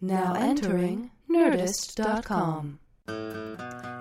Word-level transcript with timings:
Now 0.00 0.34
entering 0.34 1.10
Nerdist.com. 1.30 2.78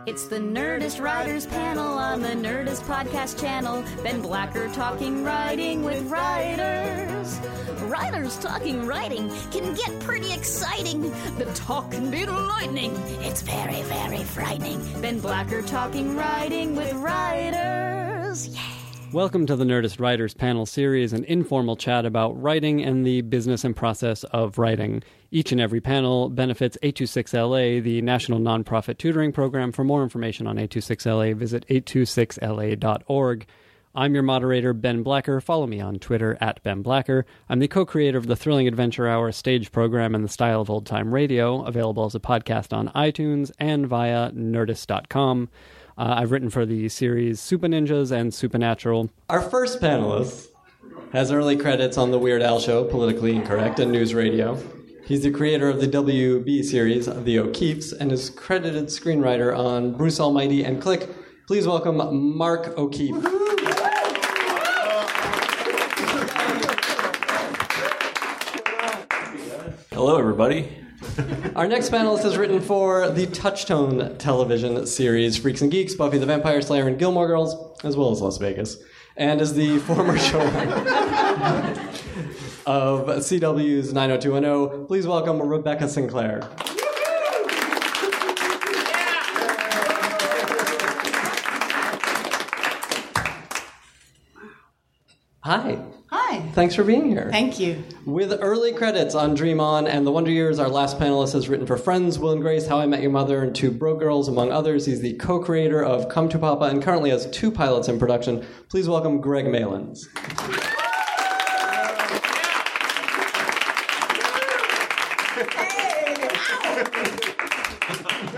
It's 0.05 0.27
the 0.27 0.37
Nerdist 0.37 1.01
Writers 1.01 1.45
Panel 1.45 1.85
on 1.97 2.21
the 2.21 2.29
Nerdist 2.29 2.83
Podcast 2.83 3.39
Channel. 3.39 3.83
Ben 4.01 4.21
Blacker 4.21 4.69
talking 4.69 5.25
writing 5.25 5.83
with 5.83 6.09
writers. 6.09 7.37
Writers 7.81 8.37
talking 8.37 8.87
writing 8.87 9.29
can 9.51 9.75
get 9.75 9.99
pretty 9.99 10.31
exciting. 10.31 11.01
The 11.37 11.51
talk 11.53 11.91
can 11.91 12.09
be 12.09 12.25
lightning. 12.25 12.95
It's 13.21 13.41
very, 13.41 13.81
very 13.83 14.23
frightening. 14.23 14.79
Ben 15.01 15.19
Blacker 15.19 15.61
talking 15.61 16.15
writing 16.15 16.75
with 16.75 16.93
writers. 16.93 18.47
Yeah. 18.47 18.68
Welcome 19.11 19.47
to 19.47 19.55
the 19.55 19.65
Nerdist 19.65 19.99
Writers 19.99 20.35
Panel 20.35 20.67
Series, 20.67 21.13
an 21.13 21.23
informal 21.23 21.75
chat 21.75 22.05
about 22.05 22.39
writing 22.39 22.83
and 22.83 23.03
the 23.03 23.21
business 23.21 23.63
and 23.63 23.75
process 23.75 24.23
of 24.25 24.59
writing. 24.59 25.01
Each 25.31 25.51
and 25.51 25.59
every 25.59 25.81
panel 25.81 26.29
benefits 26.29 26.77
826LA, 26.83 27.81
the 27.81 28.03
national 28.03 28.39
nonprofit 28.39 28.99
tutoring 28.99 29.31
program. 29.31 29.71
For 29.71 29.83
more 29.83 30.03
information 30.03 30.45
on 30.45 30.57
826LA, 30.57 31.35
visit 31.35 31.65
826LA.org. 31.69 33.47
I'm 33.95 34.13
your 34.13 34.21
moderator, 34.21 34.73
Ben 34.73 35.01
Blacker. 35.01 35.41
Follow 35.41 35.65
me 35.65 35.81
on 35.81 35.97
Twitter 35.97 36.37
at 36.39 36.61
Ben 36.61 36.83
Blacker. 36.83 37.25
I'm 37.49 37.57
the 37.57 37.67
co 37.67 37.87
creator 37.87 38.19
of 38.19 38.27
the 38.27 38.35
Thrilling 38.35 38.67
Adventure 38.67 39.07
Hour 39.07 39.31
stage 39.31 39.71
program 39.71 40.13
in 40.13 40.21
the 40.21 40.29
style 40.29 40.61
of 40.61 40.69
old 40.69 40.85
time 40.85 41.11
radio, 41.11 41.63
available 41.63 42.05
as 42.05 42.13
a 42.13 42.19
podcast 42.19 42.77
on 42.77 42.89
iTunes 42.89 43.49
and 43.59 43.87
via 43.87 44.29
nerdist.com. 44.31 45.49
Uh, 45.99 46.15
I've 46.19 46.31
written 46.31 46.49
for 46.49 46.65
the 46.65 46.87
series 46.87 47.41
Supah 47.41 47.65
Ninjas 47.65 48.09
and 48.09 48.33
Supernatural. 48.33 49.09
Our 49.29 49.41
first 49.41 49.81
panelist 49.81 50.47
has 51.11 51.29
early 51.29 51.57
credits 51.57 51.97
on 51.97 52.11
The 52.11 52.17
Weird 52.17 52.41
Al 52.41 52.61
Show, 52.61 52.85
Politically 52.85 53.35
Incorrect, 53.35 53.79
and 53.79 53.91
News 53.91 54.13
Radio. 54.13 54.57
He's 55.05 55.23
the 55.23 55.31
creator 55.31 55.67
of 55.67 55.81
the 55.81 55.89
WB 55.89 56.63
series, 56.63 57.07
The 57.07 57.39
O'Keefes, 57.39 57.91
and 57.91 58.13
is 58.13 58.29
credited 58.29 58.85
screenwriter 58.85 59.57
on 59.57 59.91
Bruce 59.91 60.21
Almighty 60.21 60.63
and 60.63 60.81
Click. 60.81 61.09
Please 61.47 61.67
welcome 61.67 61.97
Mark 62.37 62.77
O'Keefe. 62.77 63.15
Hello, 69.91 70.17
everybody. 70.17 70.77
Our 71.55 71.67
next 71.67 71.91
panelist 71.91 72.23
has 72.23 72.37
written 72.37 72.61
for 72.61 73.09
the 73.09 73.25
Touchstone 73.25 74.17
television 74.17 74.85
series 74.85 75.37
Freaks 75.37 75.61
and 75.61 75.71
Geeks, 75.71 75.95
Buffy 75.95 76.17
the 76.17 76.25
Vampire 76.25 76.61
Slayer, 76.61 76.87
and 76.87 76.99
Gilmore 76.99 77.27
Girls, 77.27 77.55
as 77.83 77.97
well 77.97 78.11
as 78.11 78.21
Las 78.21 78.37
Vegas, 78.37 78.77
and 79.17 79.41
is 79.41 79.53
the 79.53 79.79
former 79.79 80.13
showrunner 80.17 81.77
of 82.65 83.07
CW's 83.07 83.91
90210. 83.93 84.85
Please 84.85 85.07
welcome 85.07 85.41
Rebecca 85.41 85.89
Sinclair. 85.89 86.47
Hi. 95.43 95.81
Hi. 96.11 96.41
Thanks 96.53 96.73
for 96.73 96.83
being 96.83 97.07
here. 97.07 97.29
Thank 97.31 97.59
you. 97.59 97.83
With 98.03 98.35
early 98.41 98.73
credits 98.73 99.13
on 99.13 99.35
Dream 99.35 99.59
On 99.59 99.85
and 99.85 100.07
The 100.07 100.11
Wonder 100.11 100.31
Years, 100.31 100.57
our 100.57 100.67
last 100.67 100.97
panelist 100.97 101.33
has 101.33 101.47
written 101.47 101.67
for 101.67 101.77
Friends, 101.77 102.17
Will 102.17 102.31
and 102.31 102.41
Grace, 102.41 102.67
How 102.67 102.79
I 102.79 102.87
Met 102.87 103.01
Your 103.03 103.11
Mother, 103.11 103.43
and 103.43 103.55
Two 103.55 103.69
Broke 103.69 103.99
Girls, 103.99 104.27
among 104.27 104.51
others. 104.51 104.87
He's 104.87 105.01
the 105.01 105.13
co-creator 105.13 105.83
of 105.83 106.09
Come 106.09 106.27
to 106.29 106.39
Papa 106.39 106.65
and 106.65 106.81
currently 106.81 107.11
has 107.11 107.29
two 107.29 107.51
pilots 107.51 107.87
in 107.87 107.99
production. 107.99 108.43
Please 108.69 108.89
welcome 108.89 109.21
Greg 109.21 109.45
Malins. 109.45 110.07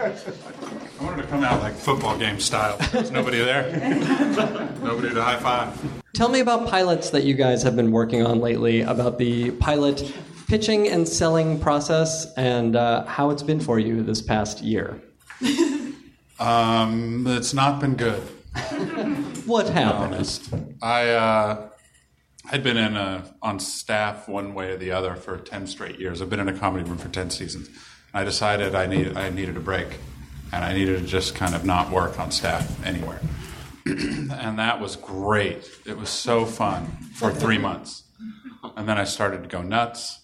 I 0.03 1.03
wanted 1.03 1.21
to 1.21 1.27
come 1.29 1.43
out 1.43 1.61
like 1.61 1.70
football 1.81 2.17
game 2.17 2.39
style. 2.39 2.77
There's 2.91 3.11
nobody 3.11 3.39
there. 3.39 3.69
nobody 4.81 5.13
to 5.13 5.23
high 5.23 5.37
five. 5.37 6.01
Tell 6.13 6.29
me 6.29 6.39
about 6.39 6.67
pilots 6.67 7.09
that 7.11 7.23
you 7.23 7.33
guys 7.33 7.63
have 7.63 7.75
been 7.75 7.91
working 7.91 8.25
on 8.25 8.39
lately, 8.39 8.81
about 8.81 9.17
the 9.17 9.51
pilot 9.51 10.13
pitching 10.47 10.87
and 10.87 11.07
selling 11.07 11.59
process, 11.59 12.31
and 12.35 12.75
uh, 12.75 13.05
how 13.05 13.29
it's 13.29 13.43
been 13.43 13.59
for 13.59 13.79
you 13.79 14.03
this 14.03 14.21
past 14.21 14.61
year. 14.61 15.01
Um, 16.41 17.27
it's 17.27 17.53
not 17.53 17.79
been 17.79 17.93
good. 17.93 18.19
What 19.45 19.69
happened? 19.69 20.15
honest. 20.15 20.51
I 20.81 21.09
uh, 21.09 21.69
had 22.45 22.63
been 22.63 22.77
in 22.77 22.97
a, 22.97 23.31
on 23.43 23.59
staff 23.59 24.27
one 24.27 24.55
way 24.55 24.71
or 24.71 24.77
the 24.77 24.91
other 24.91 25.15
for 25.15 25.37
ten 25.37 25.67
straight 25.67 25.99
years. 25.99 26.19
I've 26.19 26.31
been 26.31 26.39
in 26.39 26.49
a 26.49 26.57
comedy 26.57 26.83
room 26.83 26.97
for 26.97 27.09
ten 27.09 27.29
seasons. 27.29 27.69
I 28.11 28.23
decided 28.23 28.73
I 28.73 28.87
needed 28.87 29.15
I 29.17 29.29
needed 29.29 29.55
a 29.55 29.59
break, 29.59 29.99
and 30.51 30.63
I 30.63 30.73
needed 30.73 30.99
to 30.99 31.05
just 31.05 31.35
kind 31.35 31.55
of 31.55 31.65
not 31.65 31.91
work 31.91 32.19
on 32.19 32.31
staff 32.31 32.85
anywhere. 32.85 33.19
and 33.85 34.59
that 34.59 34.79
was 34.79 34.95
great. 34.95 35.69
It 35.85 35.97
was 35.97 36.09
so 36.09 36.45
fun 36.45 36.85
for 37.15 37.31
three 37.31 37.57
months, 37.57 38.03
and 38.75 38.87
then 38.87 38.97
I 38.97 39.05
started 39.05 39.43
to 39.43 39.49
go 39.49 39.61
nuts. 39.61 40.19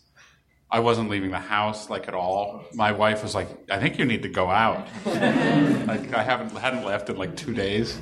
I 0.69 0.81
wasn't 0.81 1.09
leaving 1.09 1.31
the 1.31 1.39
house 1.39 1.89
like 1.89 2.09
at 2.09 2.13
all. 2.13 2.65
My 2.73 2.91
wife 2.91 3.23
was 3.23 3.33
like, 3.33 3.47
"I 3.71 3.79
think 3.79 3.97
you 3.97 4.05
need 4.05 4.23
to 4.23 4.29
go 4.29 4.49
out." 4.49 4.85
like 5.05 6.13
I 6.13 6.23
haven't 6.23 6.55
hadn't 6.57 6.83
left 6.83 7.09
in 7.09 7.15
like 7.15 7.37
two 7.37 7.53
days. 7.53 7.99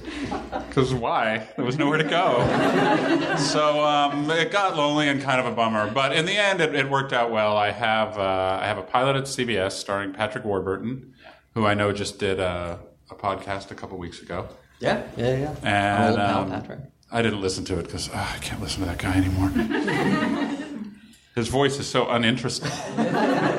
Because 0.67 0.91
why? 0.91 1.47
There 1.55 1.63
was 1.63 1.77
nowhere 1.77 1.99
to 1.99 2.03
go. 2.03 3.35
so 3.37 3.85
um, 3.85 4.29
it 4.31 4.51
got 4.51 4.75
lonely 4.75 5.07
and 5.09 5.21
kind 5.21 5.39
of 5.39 5.45
a 5.45 5.51
bummer. 5.55 5.91
But 5.91 6.13
in 6.13 6.25
the 6.25 6.35
end, 6.35 6.59
it, 6.59 6.73
it 6.73 6.89
worked 6.89 7.13
out 7.13 7.29
well. 7.29 7.55
I 7.55 7.69
have 7.69 8.17
uh, 8.17 8.59
I 8.61 8.65
have 8.65 8.79
a 8.79 8.83
pilot 8.83 9.15
at 9.15 9.23
CBS 9.23 9.73
starring 9.73 10.11
Patrick 10.11 10.43
Warburton, 10.43 11.13
who 11.55 11.65
I 11.65 11.73
know 11.73 11.91
just 11.91 12.19
did 12.19 12.39
a, 12.39 12.79
a 13.09 13.15
podcast 13.15 13.71
a 13.71 13.75
couple 13.75 13.97
weeks 13.97 14.21
ago. 14.21 14.47
Yeah, 14.79 15.03
yeah, 15.17 15.37
yeah. 15.37 15.55
And 15.63 16.09
Old 16.11 16.19
pal 16.19 16.41
um, 16.41 16.51
Patrick. 16.51 16.79
I 17.11 17.21
didn't 17.21 17.41
listen 17.41 17.63
to 17.65 17.79
it 17.79 17.83
because 17.83 18.09
I 18.13 18.37
can't 18.41 18.61
listen 18.61 18.81
to 18.81 18.85
that 18.89 18.99
guy 18.99 19.15
anymore. 19.15 19.49
His 21.35 21.47
voice 21.47 21.79
is 21.79 21.87
so 21.87 22.09
uninteresting. 22.09 22.71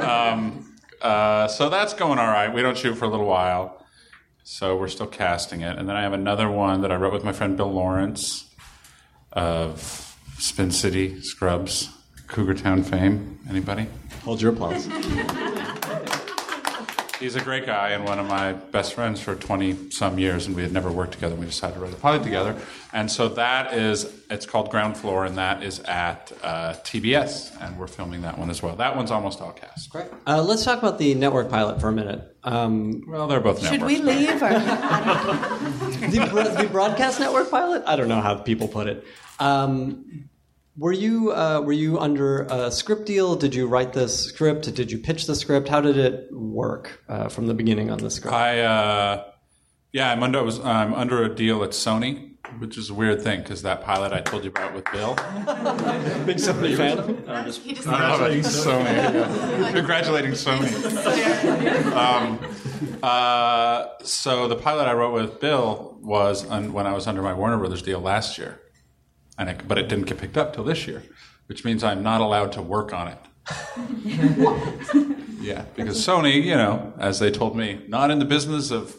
um, 0.00 0.74
uh, 1.00 1.48
so 1.48 1.68
that's 1.68 1.94
going 1.94 2.18
all 2.18 2.26
right. 2.26 2.52
We 2.52 2.62
don't 2.62 2.76
shoot 2.76 2.94
for 2.94 3.06
a 3.06 3.08
little 3.08 3.26
while, 3.26 3.84
so 4.44 4.76
we're 4.76 4.88
still 4.88 5.06
casting 5.06 5.62
it. 5.62 5.78
And 5.78 5.88
then 5.88 5.96
I 5.96 6.02
have 6.02 6.12
another 6.12 6.50
one 6.50 6.82
that 6.82 6.92
I 6.92 6.96
wrote 6.96 7.12
with 7.12 7.24
my 7.24 7.32
friend 7.32 7.56
Bill 7.56 7.72
Lawrence 7.72 8.50
of 9.32 10.14
Spin 10.38 10.70
City, 10.70 11.20
Scrubs, 11.22 11.90
Cougar 12.26 12.54
Town 12.54 12.82
fame. 12.82 13.38
Anybody? 13.48 13.86
Hold 14.24 14.42
your 14.42 14.52
applause. 14.52 14.88
He's 17.18 17.34
a 17.34 17.40
great 17.40 17.64
guy 17.64 17.90
and 17.90 18.04
one 18.04 18.18
of 18.18 18.26
my 18.26 18.52
best 18.52 18.92
friends 18.92 19.22
for 19.22 19.34
20 19.34 19.90
some 19.90 20.18
years, 20.18 20.46
and 20.46 20.54
we 20.54 20.60
had 20.62 20.72
never 20.72 20.92
worked 20.92 21.12
together. 21.12 21.34
We 21.34 21.46
decided 21.46 21.74
to 21.74 21.80
write 21.80 21.94
a 21.94 21.96
pilot 21.96 22.22
together. 22.22 22.54
And 22.92 23.10
so 23.10 23.28
that 23.30 23.72
is, 23.72 24.12
it's 24.28 24.44
called 24.44 24.70
Ground 24.70 24.98
Floor, 24.98 25.24
and 25.24 25.38
that 25.38 25.62
is 25.62 25.80
at 25.80 26.30
uh, 26.42 26.74
TBS, 26.84 27.56
and 27.62 27.78
we're 27.78 27.86
filming 27.86 28.20
that 28.22 28.38
one 28.38 28.50
as 28.50 28.62
well. 28.62 28.76
That 28.76 28.96
one's 28.96 29.10
almost 29.10 29.40
all 29.40 29.52
cast. 29.52 29.88
Great. 29.88 30.08
Uh, 30.26 30.42
let's 30.42 30.62
talk 30.64 30.78
about 30.78 30.98
the 30.98 31.14
network 31.14 31.48
pilot 31.48 31.80
for 31.80 31.88
a 31.88 31.92
minute. 31.92 32.36
Um, 32.44 33.02
Well, 33.08 33.26
they're 33.28 33.40
both 33.40 33.62
Should 33.62 33.80
networks. 33.80 33.94
we 33.94 34.00
leave? 34.02 34.42
Or, 34.42 34.48
the, 36.10 36.54
the 36.58 36.68
broadcast 36.70 37.18
network 37.18 37.50
pilot? 37.50 37.82
I 37.86 37.96
don't 37.96 38.08
know 38.08 38.20
how 38.20 38.34
people 38.34 38.68
put 38.68 38.88
it. 38.88 39.04
Um, 39.38 40.28
were 40.78 40.92
you 40.92 41.32
uh, 41.32 41.60
were 41.60 41.72
you 41.72 41.98
under 41.98 42.42
a 42.42 42.70
script 42.70 43.06
deal? 43.06 43.36
Did 43.36 43.54
you 43.54 43.66
write 43.66 43.92
this 43.92 44.18
script? 44.18 44.74
Did 44.74 44.90
you 44.90 44.98
pitch 44.98 45.26
the 45.26 45.34
script? 45.34 45.68
How 45.68 45.80
did 45.80 45.96
it 45.96 46.28
work 46.32 47.02
uh, 47.08 47.28
from 47.28 47.46
the 47.46 47.54
beginning 47.54 47.90
on 47.90 47.98
the 47.98 48.10
script? 48.10 48.34
I, 48.34 48.60
uh, 48.60 49.24
yeah, 49.92 50.12
I'm 50.12 50.22
under, 50.22 50.38
I 50.38 50.42
was, 50.42 50.60
I'm 50.60 50.92
under 50.94 51.22
a 51.22 51.34
deal 51.34 51.64
at 51.64 51.70
Sony, 51.70 52.32
which 52.58 52.76
is 52.76 52.90
a 52.90 52.94
weird 52.94 53.22
thing 53.22 53.40
because 53.40 53.62
that 53.62 53.82
pilot 53.82 54.12
I 54.12 54.20
told 54.20 54.44
you 54.44 54.50
about 54.50 54.74
with 54.74 54.84
Bill. 54.92 55.14
Big 56.26 56.36
Sony 56.36 56.76
fan. 56.76 56.98
I'm 57.26 57.50
Congratulating 57.54 58.42
Sony. 58.42 58.84
yeah. 59.60 59.72
Congratulating 59.72 60.32
Sony. 60.32 61.92
Um, 61.92 62.38
uh, 63.02 63.86
so 64.02 64.48
the 64.48 64.56
pilot 64.56 64.86
I 64.86 64.92
wrote 64.92 65.14
with 65.14 65.40
Bill 65.40 65.96
was 66.02 66.48
un- 66.50 66.74
when 66.74 66.86
I 66.86 66.92
was 66.92 67.06
under 67.06 67.22
my 67.22 67.32
Warner 67.32 67.56
Brothers 67.56 67.80
deal 67.82 68.00
last 68.00 68.36
year, 68.36 68.60
and 69.38 69.48
it, 69.48 69.68
but 69.68 69.78
it 69.78 69.88
didn't 69.88 70.06
get 70.06 70.18
picked 70.18 70.36
up 70.36 70.54
till 70.54 70.64
this 70.64 70.86
year, 70.86 71.02
which 71.46 71.64
means 71.64 71.84
I'm 71.84 72.02
not 72.02 72.20
allowed 72.20 72.52
to 72.52 72.62
work 72.62 72.92
on 72.92 73.08
it. 73.08 73.18
yeah, 75.40 75.64
because 75.74 76.04
Sony, 76.04 76.42
you 76.42 76.56
know, 76.56 76.92
as 76.98 77.18
they 77.18 77.30
told 77.30 77.56
me, 77.56 77.84
not 77.88 78.10
in 78.10 78.18
the 78.18 78.24
business 78.24 78.70
of 78.70 78.96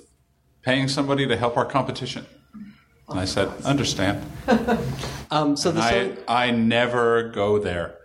paying 0.61 0.87
somebody 0.87 1.27
to 1.27 1.35
help 1.35 1.57
our 1.57 1.65
competition. 1.65 2.25
And 3.09 3.19
I 3.19 3.25
said, 3.25 3.49
understand. 3.63 4.23
Um, 5.29 5.57
so 5.57 5.73
the 5.73 5.81
I, 5.81 5.91
Sony- 5.91 6.23
I 6.25 6.51
never 6.51 7.23
go 7.31 7.59
there. 7.59 7.97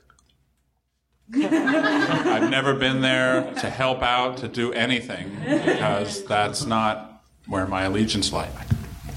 I've 1.36 2.50
never 2.50 2.74
been 2.74 3.00
there 3.00 3.54
to 3.60 3.70
help 3.70 4.02
out, 4.02 4.38
to 4.38 4.48
do 4.48 4.72
anything, 4.72 5.30
because 5.44 6.24
that's 6.24 6.66
not 6.66 7.22
where 7.46 7.64
my 7.68 7.82
allegiance 7.82 8.32
lies. 8.32 8.50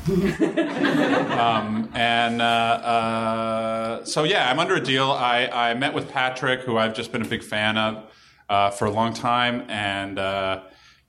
um, 1.31 1.89
and 1.95 2.41
uh, 2.41 2.45
uh, 2.45 4.05
so, 4.05 4.23
yeah, 4.23 4.49
I'm 4.49 4.59
under 4.59 4.75
a 4.75 4.81
deal. 4.81 5.11
I, 5.11 5.47
I 5.47 5.73
met 5.73 5.93
with 5.93 6.11
Patrick, 6.11 6.61
who 6.61 6.77
I've 6.77 6.93
just 6.93 7.11
been 7.11 7.21
a 7.21 7.27
big 7.27 7.43
fan 7.43 7.77
of. 7.77 8.11
uh, 8.49 8.69
for 8.71 8.85
a 8.85 8.91
long 8.91 9.13
time. 9.13 9.65
And 9.69 10.19
uh, 10.19 10.63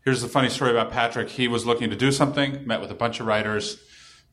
here's 0.05 0.23
the 0.23 0.29
funny 0.29 0.49
story 0.49 0.71
about 0.71 0.91
Patrick. 0.91 1.29
He 1.29 1.49
was 1.49 1.67
looking 1.67 1.91
to 1.91 1.97
do 1.97 2.13
something, 2.13 2.67
met 2.67 2.81
with 2.81 2.91
a 2.91 2.95
bunch 2.95 3.21
of 3.21 3.27
writers, 3.27 3.79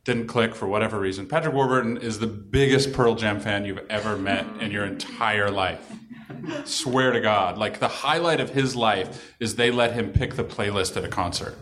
didn't 0.06 0.27
click 0.27 0.56
for 0.56 0.68
whatever 0.68 1.00
reason. 1.00 1.27
Patrick 1.27 1.54
Warburton 1.54 1.98
is 1.98 2.19
the 2.19 2.27
biggest 2.27 2.94
Pearl 2.94 3.15
Jam 3.15 3.39
fan 3.39 3.65
you've 3.65 3.86
ever 3.89 4.18
met 4.18 4.45
in 4.62 4.71
your 4.71 4.86
entire 4.86 5.50
life. 5.50 5.92
Swear 6.65 7.12
to 7.12 7.21
God. 7.21 7.57
Like 7.57 7.80
the 7.80 7.88
highlight 7.88 8.39
of 8.39 8.50
his 8.50 8.75
life 8.75 9.33
is 9.39 9.56
they 9.56 9.71
let 9.71 9.94
him 9.94 10.12
pick 10.12 10.36
the 10.36 10.44
playlist 10.44 10.98
at 10.98 11.04
a 11.04 11.07
concert. 11.07 11.57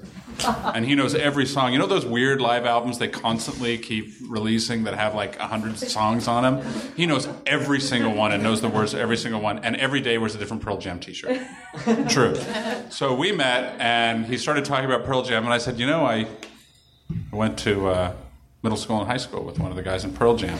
And 0.73 0.85
he 0.85 0.95
knows 0.95 1.13
every 1.15 1.45
song. 1.45 1.73
You 1.73 1.79
know 1.79 1.88
those 1.88 2.05
weird 2.05 2.39
live 2.39 2.65
albums 2.65 2.97
they 2.97 3.07
constantly 3.07 3.77
keep 3.77 4.13
releasing 4.27 4.83
that 4.85 4.93
have 4.93 5.13
like 5.13 5.38
a 5.39 5.47
hundred 5.47 5.77
songs 5.77 6.27
on 6.27 6.43
them? 6.43 6.73
He 6.95 7.05
knows 7.05 7.27
every 7.45 7.79
single 7.79 8.13
one 8.13 8.31
and 8.31 8.41
knows 8.41 8.61
the 8.61 8.69
words 8.69 8.91
to 8.91 8.99
every 8.99 9.17
single 9.17 9.41
one. 9.41 9.59
And 9.59 9.75
every 9.75 10.01
day 10.01 10.17
wears 10.17 10.33
a 10.35 10.38
different 10.38 10.63
Pearl 10.63 10.77
Jam 10.77 10.99
t-shirt. 10.99 11.39
True. 12.09 12.35
So 12.89 13.13
we 13.13 13.31
met 13.31 13.79
and 13.79 14.25
he 14.25 14.38
started 14.38 14.65
talking 14.65 14.85
about 14.85 15.05
Pearl 15.05 15.23
Jam 15.23 15.43
and 15.43 15.53
I 15.53 15.57
said, 15.57 15.77
you 15.79 15.85
know, 15.85 16.05
I 16.05 16.27
went 17.31 17.59
to 17.59 17.88
uh, 17.88 18.13
middle 18.63 18.77
school 18.77 18.99
and 18.99 19.07
high 19.07 19.17
school 19.17 19.43
with 19.43 19.59
one 19.59 19.71
of 19.71 19.75
the 19.75 19.83
guys 19.83 20.03
in 20.03 20.13
Pearl 20.13 20.35
Jam, 20.35 20.57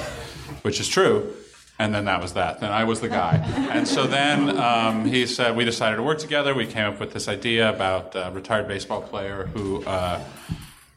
which 0.64 0.80
is 0.80 0.88
true. 0.88 1.34
And 1.82 1.96
then 1.96 2.06
that 2.06 2.22
was 2.22 2.34
that. 2.34 2.60
Then 2.60 2.72
I 2.72 2.84
was 2.84 3.02
the 3.02 3.10
guy. 3.10 3.38
And 3.72 3.88
so 3.88 4.06
then 4.06 4.56
um, 4.60 5.04
he 5.06 5.26
said 5.26 5.56
we 5.56 5.66
decided 5.66 5.96
to 5.96 6.04
work 6.04 6.20
together. 6.20 6.54
We 6.54 6.68
came 6.68 6.86
up 6.86 7.00
with 7.00 7.12
this 7.12 7.28
idea 7.28 7.72
about 7.72 8.14
a 8.14 8.30
retired 8.32 8.68
baseball 8.68 9.02
player 9.02 9.48
who 9.48 9.84
uh, 9.86 10.24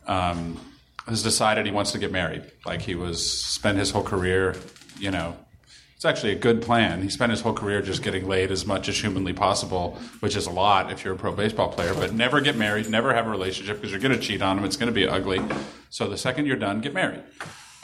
um, 0.06 0.60
has 1.06 1.22
decided 1.22 1.64
he 1.64 1.72
wants 1.72 1.92
to 1.92 1.98
get 1.98 2.12
married. 2.12 2.42
Like 2.66 2.82
he 2.82 2.94
was 2.94 3.18
spent 3.24 3.78
his 3.78 3.92
whole 3.92 4.02
career, 4.02 4.56
you 4.98 5.10
know. 5.10 5.38
It's 5.96 6.04
actually 6.04 6.32
a 6.32 6.38
good 6.38 6.60
plan. 6.60 7.00
He 7.00 7.08
spent 7.08 7.30
his 7.30 7.40
whole 7.40 7.54
career 7.54 7.80
just 7.80 8.02
getting 8.02 8.28
laid 8.28 8.50
as 8.50 8.66
much 8.66 8.86
as 8.90 9.00
humanly 9.00 9.32
possible, 9.32 9.98
which 10.20 10.36
is 10.36 10.46
a 10.46 10.50
lot 10.50 10.92
if 10.92 11.02
you're 11.02 11.14
a 11.14 11.16
pro 11.16 11.32
baseball 11.32 11.70
player. 11.70 11.94
But 11.94 12.12
never 12.12 12.42
get 12.42 12.56
married, 12.56 12.90
never 12.90 13.14
have 13.14 13.26
a 13.26 13.30
relationship 13.30 13.76
because 13.78 13.90
you're 13.90 14.02
going 14.02 14.12
to 14.12 14.20
cheat 14.20 14.42
on 14.42 14.58
him. 14.58 14.66
It's 14.66 14.76
going 14.76 14.88
to 14.88 14.92
be 14.92 15.08
ugly. 15.08 15.40
So 15.88 16.10
the 16.10 16.18
second 16.18 16.44
you're 16.44 16.56
done, 16.56 16.82
get 16.82 16.92
married. 16.92 17.22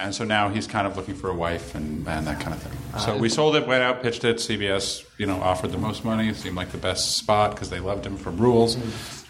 And 0.00 0.14
so 0.14 0.24
now 0.24 0.48
he's 0.48 0.66
kind 0.66 0.86
of 0.86 0.96
looking 0.96 1.14
for 1.14 1.28
a 1.30 1.34
wife 1.34 1.74
and, 1.74 2.06
and 2.08 2.26
that 2.26 2.40
kind 2.40 2.54
of 2.54 2.62
thing. 2.62 2.72
So 3.00 3.16
we 3.16 3.28
sold 3.28 3.54
it, 3.56 3.66
went 3.66 3.82
out, 3.82 4.02
pitched 4.02 4.24
it. 4.24 4.36
CBS, 4.36 5.04
you 5.18 5.26
know, 5.26 5.40
offered 5.40 5.72
the 5.72 5.78
most 5.78 6.04
money. 6.04 6.28
It 6.28 6.36
seemed 6.36 6.56
like 6.56 6.70
the 6.72 6.78
best 6.78 7.16
spot 7.16 7.50
because 7.52 7.70
they 7.70 7.80
loved 7.80 8.04
him 8.06 8.16
from 8.16 8.38
Rules. 8.38 8.76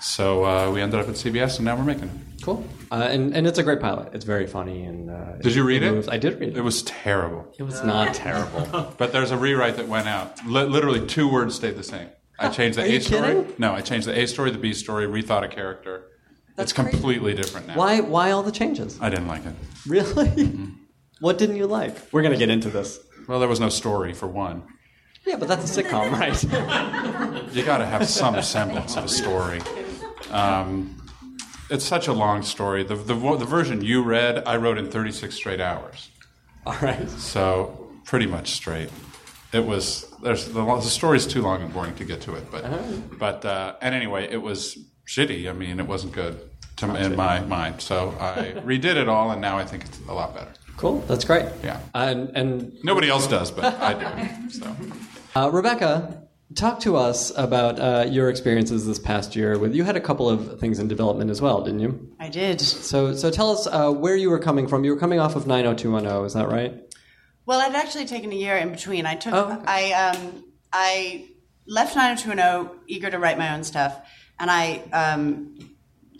So 0.01 0.45
uh, 0.45 0.71
we 0.71 0.81
ended 0.81 1.01
up 1.01 1.09
at 1.09 1.15
CBS, 1.17 1.57
and 1.57 1.65
now 1.67 1.77
we're 1.77 1.85
making 1.85 2.05
it. 2.05 2.43
Cool. 2.43 2.65
Uh, 2.91 3.09
and, 3.11 3.37
and 3.37 3.47
it's 3.47 3.59
a 3.59 3.63
great 3.63 3.81
pilot. 3.81 4.15
It's 4.15 4.25
very 4.25 4.47
funny. 4.47 4.85
and 4.85 5.11
uh, 5.11 5.37
Did 5.43 5.55
you 5.55 5.65
read 5.65 5.83
it? 5.83 5.93
moves- 5.93 6.09
I 6.09 6.17
did 6.17 6.41
read 6.41 6.51
it. 6.51 6.57
It 6.57 6.63
was 6.63 6.83
terrible. 6.85 7.53
It 7.59 7.65
was 7.65 7.83
not 7.85 8.15
terrible. 8.15 8.95
But 8.99 9.13
there's 9.13 9.31
a 9.31 9.37
rewrite 9.37 9.77
that 9.77 9.89
went 9.89 10.09
out. 10.09 10.39
Li- 10.47 10.65
literally, 10.65 11.07
two 11.07 11.31
words 11.31 11.55
stayed 11.57 11.77
the 11.77 11.83
same. 11.83 12.09
I 12.39 12.49
changed 12.49 12.79
the 12.79 12.83
Are 12.83 12.87
A 12.87 12.93
you 12.93 13.01
story. 13.01 13.21
kidding? 13.35 13.55
No, 13.59 13.75
I 13.75 13.83
changed 13.83 14.07
the 14.07 14.19
A 14.19 14.27
story, 14.27 14.51
the 14.51 14.59
B 14.59 14.73
story, 14.73 15.07
rethought 15.07 15.45
a 15.45 15.49
character. 15.49 16.05
It's 16.63 16.73
crazy. 16.73 16.91
completely 16.91 17.35
different 17.35 17.67
now. 17.69 17.77
Why 17.77 18.01
Why 18.01 18.31
all 18.31 18.43
the 18.43 18.53
changes? 18.53 18.99
I 19.01 19.11
didn't 19.11 19.29
like 19.29 19.45
it. 19.47 19.55
Really? 19.87 20.57
What 21.21 21.37
didn't 21.37 21.57
you 21.57 21.67
like? 21.67 21.95
We're 22.13 22.23
going 22.23 22.33
to 22.33 22.39
get 22.39 22.49
into 22.49 22.71
this. 22.71 22.99
Well, 23.29 23.41
there 23.41 23.49
was 23.49 23.61
no 23.61 23.69
story 23.69 24.15
for 24.15 24.27
one. 24.27 24.63
Yeah, 25.27 25.37
but 25.37 25.49
that's 25.49 25.77
a 25.77 25.83
sitcom, 25.83 26.11
right? 26.19 27.55
You 27.55 27.63
got 27.65 27.79
to 27.79 27.87
have 27.87 28.09
some 28.09 28.41
semblance 28.43 28.97
of 28.97 29.05
a 29.05 29.09
story. 29.09 29.61
Um, 30.31 30.97
it's 31.69 31.85
such 31.85 32.09
a 32.09 32.13
long 32.13 32.43
story. 32.43 32.83
The, 32.83 32.95
the 32.97 33.15
the 33.15 33.45
version 33.45 33.83
you 33.83 34.03
read, 34.03 34.43
I 34.47 34.57
wrote 34.57 34.79
in 34.79 34.91
36 34.91 35.35
straight 35.35 35.61
hours. 35.61 36.11
all 36.67 36.77
right. 36.81 37.09
So 37.11 37.93
pretty 38.05 38.27
much 38.27 38.51
straight. 38.53 38.91
It 39.53 39.65
was 39.65 40.11
there's 40.23 40.47
the, 40.47 40.65
the 40.65 40.81
story's 40.83 41.27
too 41.27 41.43
long 41.43 41.63
and 41.63 41.73
boring 41.73 41.95
to 41.97 42.05
get 42.05 42.21
to 42.23 42.35
it, 42.35 42.51
but 42.51 43.19
but 43.19 43.45
uh, 43.45 43.77
and 43.81 43.95
anyway, 43.95 44.29
it 44.31 44.41
was 44.43 44.79
shitty. 45.07 45.49
I 45.49 45.53
mean, 45.53 45.81
it 45.81 45.87
wasn't 45.87 46.13
good 46.13 46.50
to, 46.81 46.95
in 46.95 47.17
my 47.17 47.41
mind. 47.41 47.81
So 47.81 48.15
I 48.21 48.53
redid 48.65 48.97
it 48.97 49.09
all, 49.09 49.31
and 49.31 49.41
now 49.41 49.57
I 49.59 49.65
think 49.65 49.85
it's 49.85 50.01
a 50.09 50.13
lot 50.13 50.35
better. 50.35 50.53
Cool. 50.77 51.01
That's 51.07 51.25
great. 51.25 51.47
Yeah. 51.63 51.81
And, 51.95 52.31
and 52.37 52.73
Nobody 52.83 53.09
else 53.09 53.27
does, 53.27 53.51
but 53.51 53.65
I 53.81 53.95
do. 53.95 54.51
So 54.51 54.75
uh, 55.37 55.51
Rebecca, 55.53 56.23
talk 56.57 56.81
to 56.81 56.97
us 56.97 57.31
about 57.37 57.79
uh, 57.79 58.07
your 58.09 58.29
experiences 58.31 58.87
this 58.87 58.99
past 58.99 59.37
year. 59.37 59.59
With 59.59 59.75
you 59.75 59.85
had 59.85 59.97
a 59.97 60.01
couple 60.01 60.29
of 60.29 60.59
things 60.59 60.79
in 60.79 60.89
development 60.89 61.31
as 61.31 61.41
well, 61.41 61.63
didn't 61.63 61.81
you? 61.81 62.15
I 62.19 62.29
did. 62.29 62.61
So 62.61 63.15
so 63.15 63.31
tell 63.31 63.51
us 63.51 63.67
uh, 63.67 63.93
where 63.93 64.17
you 64.17 64.31
were 64.31 64.39
coming 64.41 64.67
from. 64.67 64.83
You 64.85 64.93
were 64.95 64.99
coming 65.01 65.21
off 65.21 65.37
of 65.37 65.47
90210, 65.47 66.25
is 66.27 66.33
that 66.33 66.49
right? 66.49 66.75
Well, 67.47 67.61
I'd 67.61 67.75
actually 67.75 68.07
taken 68.07 68.33
a 68.33 68.35
year 68.37 68.57
in 68.57 68.71
between. 68.73 69.07
I 69.07 69.15
took, 69.17 69.35
Oh, 69.35 69.53
okay. 69.53 69.65
I, 69.67 69.93
um, 69.93 70.45
I 70.73 71.27
left 71.67 71.95
90210 71.97 72.81
eager 72.87 73.11
to 73.11 73.19
write 73.19 73.39
my 73.39 73.55
own 73.55 73.65
stuff, 73.65 74.01
and 74.39 74.51
I 74.51 74.79
um, 74.93 75.57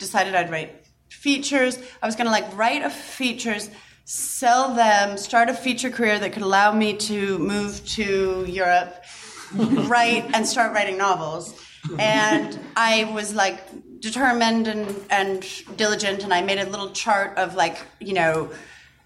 decided 0.01 0.35
I'd 0.35 0.51
write 0.51 0.85
features. 1.09 1.77
I 2.01 2.05
was 2.05 2.15
going 2.15 2.25
to 2.25 2.31
like 2.31 2.57
write 2.57 2.81
a 2.81 2.89
features, 2.89 3.69
sell 4.05 4.73
them, 4.73 5.17
start 5.17 5.47
a 5.49 5.53
feature 5.53 5.89
career 5.89 6.19
that 6.19 6.33
could 6.33 6.43
allow 6.43 6.73
me 6.73 6.97
to 6.97 7.37
move 7.39 7.85
to 7.97 8.45
Europe, 8.47 9.03
write 9.53 10.29
and 10.33 10.45
start 10.45 10.73
writing 10.73 10.97
novels. 10.97 11.53
And 11.97 12.59
I 12.75 13.11
was 13.13 13.33
like 13.33 13.59
determined 13.99 14.67
and, 14.67 14.95
and 15.09 15.47
diligent, 15.77 16.23
and 16.23 16.33
I 16.33 16.41
made 16.41 16.59
a 16.59 16.69
little 16.69 16.91
chart 16.91 17.37
of 17.37 17.55
like, 17.55 17.77
you 17.99 18.13
know, 18.13 18.51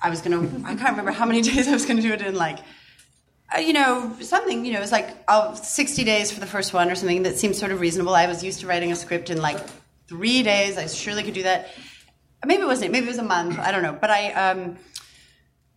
I 0.01 0.09
was 0.09 0.21
gonna, 0.21 0.41
I 0.65 0.75
can't 0.75 0.91
remember 0.91 1.11
how 1.11 1.25
many 1.25 1.41
days 1.49 1.67
I 1.67 1.73
was 1.73 1.85
gonna 1.85 2.01
do 2.01 2.13
it 2.13 2.21
in, 2.21 2.35
like, 2.35 2.59
uh, 3.55 3.59
you 3.59 3.73
know, 3.73 4.15
something, 4.21 4.65
you 4.65 4.73
know, 4.73 4.79
it 4.79 4.81
was 4.81 4.91
like 4.91 5.09
oh, 5.27 5.53
60 5.55 6.03
days 6.03 6.31
for 6.31 6.39
the 6.39 6.47
first 6.47 6.73
one 6.73 6.89
or 6.89 6.95
something 6.95 7.23
that 7.23 7.37
seemed 7.37 7.55
sort 7.55 7.71
of 7.71 7.79
reasonable. 7.79 8.15
I 8.15 8.27
was 8.27 8.43
used 8.43 8.59
to 8.61 8.67
writing 8.67 8.91
a 8.91 8.95
script 8.95 9.29
in 9.29 9.41
like 9.41 9.59
three 10.07 10.43
days. 10.43 10.77
I 10.77 10.87
surely 10.87 11.23
could 11.23 11.33
do 11.33 11.43
that. 11.43 11.69
Maybe 12.45 12.61
it 12.61 12.67
wasn't, 12.67 12.91
maybe 12.91 13.07
it 13.07 13.09
was 13.09 13.17
a 13.17 13.23
month. 13.23 13.57
I 13.57 13.71
don't 13.71 13.81
know. 13.81 13.97
But 13.99 14.11
I, 14.11 14.31
um, 14.33 14.77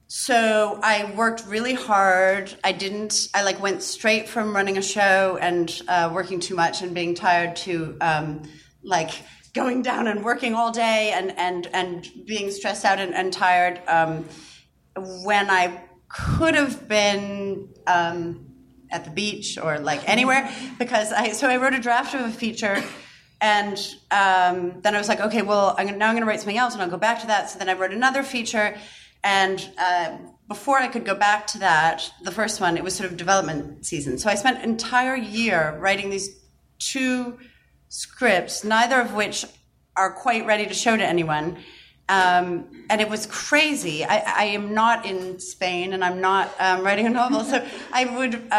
so 0.06 0.78
I 0.82 1.12
worked 1.14 1.46
really 1.46 1.74
hard. 1.74 2.54
I 2.62 2.72
didn't, 2.72 3.28
I 3.34 3.42
like 3.42 3.60
went 3.60 3.82
straight 3.82 4.28
from 4.28 4.54
running 4.54 4.76
a 4.76 4.82
show 4.82 5.38
and 5.40 5.80
uh, 5.88 6.10
working 6.12 6.40
too 6.40 6.54
much 6.54 6.82
and 6.82 6.94
being 6.94 7.14
tired 7.14 7.56
to 7.56 7.96
um, 8.00 8.42
like 8.82 9.10
going 9.54 9.82
down 9.82 10.06
and 10.06 10.24
working 10.24 10.54
all 10.54 10.72
day 10.72 11.12
and, 11.14 11.36
and, 11.38 11.68
and 11.72 12.06
being 12.26 12.50
stressed 12.50 12.84
out 12.84 12.98
and, 12.98 13.14
and 13.14 13.32
tired. 13.32 13.80
Um, 13.86 14.26
when 15.24 15.50
I 15.50 15.80
could 16.08 16.54
have 16.54 16.88
been 16.88 17.68
um, 17.86 18.46
at 18.90 19.04
the 19.04 19.10
beach 19.10 19.58
or 19.58 19.78
like 19.78 20.08
anywhere 20.08 20.50
because 20.78 21.12
I 21.12 21.32
so 21.32 21.48
I 21.48 21.58
wrote 21.58 21.74
a 21.74 21.78
draft 21.78 22.14
of 22.14 22.22
a 22.22 22.30
feature 22.30 22.82
and 23.40 23.78
um, 24.10 24.80
then 24.80 24.94
I 24.94 24.98
was 24.98 25.08
like 25.08 25.20
okay 25.20 25.42
well 25.42 25.74
I'm 25.78 25.86
gonna, 25.86 25.98
now 25.98 26.08
I'm 26.08 26.14
going 26.14 26.22
to 26.22 26.28
write 26.28 26.40
something 26.40 26.58
else 26.58 26.74
and 26.74 26.82
I'll 26.82 26.90
go 26.90 26.96
back 26.96 27.20
to 27.20 27.26
that 27.28 27.50
so 27.50 27.58
then 27.58 27.68
I 27.68 27.74
wrote 27.74 27.92
another 27.92 28.22
feature 28.22 28.76
and 29.22 29.68
uh, 29.78 30.16
before 30.48 30.78
I 30.78 30.88
could 30.88 31.04
go 31.04 31.14
back 31.14 31.46
to 31.48 31.58
that 31.58 32.10
the 32.22 32.32
first 32.32 32.60
one 32.60 32.76
it 32.76 32.84
was 32.84 32.94
sort 32.94 33.10
of 33.10 33.16
development 33.16 33.86
season 33.86 34.18
so 34.18 34.28
I 34.28 34.34
spent 34.34 34.58
an 34.58 34.64
entire 34.64 35.16
year 35.16 35.76
writing 35.80 36.10
these 36.10 36.36
two 36.78 37.38
scripts 37.88 38.64
neither 38.64 39.00
of 39.00 39.14
which 39.14 39.44
are 39.96 40.12
quite 40.12 40.46
ready 40.46 40.66
to 40.66 40.74
show 40.74 40.96
to 40.96 41.04
anyone 41.04 41.58
um, 42.08 42.64
and 42.88 43.00
it 43.00 43.08
was 43.08 43.26
crazy. 43.26 44.02
I, 44.02 44.22
I 44.26 44.44
am 44.44 44.72
not 44.72 45.04
in 45.04 45.38
Spain, 45.38 45.92
and 45.92 46.02
I'm 46.02 46.20
not 46.20 46.54
um, 46.58 46.82
writing 46.82 47.06
a 47.06 47.10
novel, 47.10 47.44
so 47.44 47.66
I 47.92 48.06
would. 48.06 48.50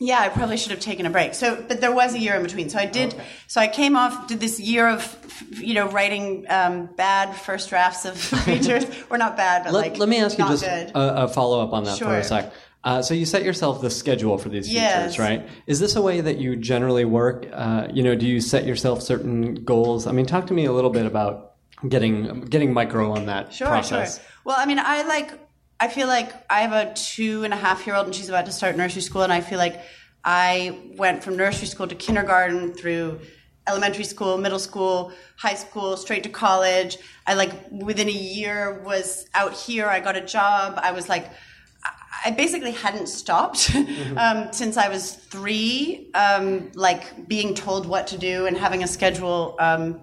Yeah, 0.00 0.20
I 0.20 0.28
probably 0.28 0.56
should 0.56 0.70
have 0.70 0.80
taken 0.80 1.06
a 1.06 1.10
break. 1.10 1.34
So, 1.34 1.56
but 1.66 1.80
there 1.80 1.92
was 1.92 2.14
a 2.14 2.18
year 2.20 2.34
in 2.36 2.42
between. 2.44 2.70
So 2.70 2.78
I 2.78 2.86
did. 2.86 3.14
So 3.48 3.60
I 3.60 3.66
came 3.66 3.96
off, 3.96 4.28
did 4.28 4.38
this 4.38 4.60
year 4.60 4.88
of, 4.88 5.18
you 5.58 5.74
know, 5.74 5.88
writing 5.88 6.46
um, 6.48 6.86
bad 6.96 7.34
first 7.34 7.68
drafts 7.68 8.04
of 8.04 8.16
features, 8.46 8.84
or 9.10 9.18
not 9.18 9.36
bad, 9.36 9.64
but 9.64 9.72
Let, 9.72 9.80
like 9.90 9.98
let 9.98 10.08
me 10.08 10.18
ask 10.18 10.38
you 10.38 10.46
just 10.46 10.62
a, 10.64 10.92
a 11.24 11.28
follow 11.28 11.60
up 11.60 11.72
on 11.72 11.82
that 11.84 11.98
for 11.98 12.14
a 12.16 12.22
sec. 12.22 12.52
Uh, 12.84 13.02
so 13.02 13.12
you 13.12 13.26
set 13.26 13.42
yourself 13.42 13.80
the 13.80 13.90
schedule 13.90 14.38
for 14.38 14.48
these 14.50 14.66
features, 14.68 14.80
Yes. 14.82 15.18
right? 15.18 15.48
Is 15.66 15.80
this 15.80 15.96
a 15.96 16.00
way 16.00 16.20
that 16.20 16.38
you 16.38 16.54
generally 16.54 17.04
work? 17.04 17.48
Uh, 17.52 17.88
you 17.92 18.04
know, 18.04 18.14
do 18.14 18.24
you 18.24 18.40
set 18.40 18.66
yourself 18.66 19.02
certain 19.02 19.56
goals? 19.64 20.06
I 20.06 20.12
mean, 20.12 20.26
talk 20.26 20.46
to 20.46 20.54
me 20.54 20.64
a 20.64 20.72
little 20.72 20.90
bit 20.90 21.04
about 21.04 21.54
getting 21.88 22.42
getting 22.42 22.72
micro 22.72 23.10
on 23.12 23.26
that 23.26 23.52
Sure, 23.52 23.66
process. 23.66 24.18
sure. 24.18 24.26
Well, 24.44 24.56
I 24.58 24.64
mean, 24.66 24.78
I 24.78 25.02
like. 25.02 25.32
I 25.80 25.88
feel 25.88 26.08
like 26.08 26.32
I 26.50 26.62
have 26.62 26.72
a 26.72 26.92
two 26.94 27.44
and 27.44 27.54
a 27.54 27.56
half 27.56 27.86
year 27.86 27.94
old, 27.94 28.06
and 28.06 28.14
she's 28.14 28.28
about 28.28 28.46
to 28.46 28.52
start 28.52 28.76
nursery 28.76 29.02
school, 29.02 29.22
and 29.22 29.32
I 29.32 29.40
feel 29.40 29.58
like 29.58 29.80
I 30.24 30.76
went 30.96 31.22
from 31.22 31.36
nursery 31.36 31.68
school 31.68 31.86
to 31.86 31.94
kindergarten 31.94 32.72
through 32.72 33.20
elementary 33.68 34.04
school, 34.04 34.38
middle 34.38 34.58
school, 34.58 35.12
high 35.36 35.54
school, 35.54 35.96
straight 35.96 36.24
to 36.24 36.28
college. 36.28 36.98
I 37.26 37.34
like 37.34 37.52
within 37.70 38.08
a 38.08 38.12
year 38.12 38.82
was 38.84 39.26
out 39.34 39.52
here. 39.52 39.86
I 39.86 40.00
got 40.00 40.16
a 40.16 40.20
job. 40.20 40.78
I 40.82 40.92
was 40.92 41.08
like. 41.08 41.30
I 42.24 42.32
basically 42.32 42.72
hadn't 42.72 43.06
stopped 43.06 43.72
um, 44.16 44.52
since 44.52 44.76
I 44.76 44.88
was 44.88 45.12
three, 45.14 46.10
um, 46.14 46.72
like 46.74 47.28
being 47.28 47.54
told 47.54 47.86
what 47.86 48.08
to 48.08 48.18
do 48.18 48.46
and 48.46 48.56
having 48.56 48.82
a 48.82 48.88
schedule 48.88 49.54
um, 49.60 50.00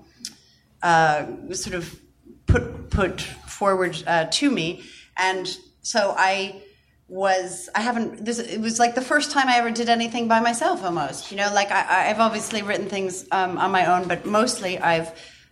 uh, 0.82 1.26
sort 1.52 1.76
of 1.76 2.00
put 2.46 2.90
put 2.90 3.20
forward 3.20 4.02
uh, 4.08 4.28
to 4.32 4.50
me, 4.50 4.84
and 5.18 5.58
so 5.86 6.16
I 6.18 6.62
was 7.08 7.70
I 7.76 7.82
haven't 7.82 8.26
this 8.26 8.40
it 8.40 8.60
was 8.60 8.80
like 8.80 8.96
the 8.96 9.02
first 9.02 9.30
time 9.30 9.48
I 9.48 9.58
ever 9.58 9.70
did 9.70 9.90
anything 9.90 10.28
by 10.28 10.40
myself 10.40 10.84
almost 10.84 11.32
you 11.32 11.38
know 11.38 11.52
like 11.54 11.70
I, 11.72 12.10
I've 12.10 12.20
obviously 12.20 12.64
written 12.64 12.90
things 12.90 13.26
um, 13.32 13.60
on 13.60 13.72
my 13.72 13.86
own 13.86 14.08
but 14.08 14.26
mostly 14.26 14.80
I've 14.80 15.12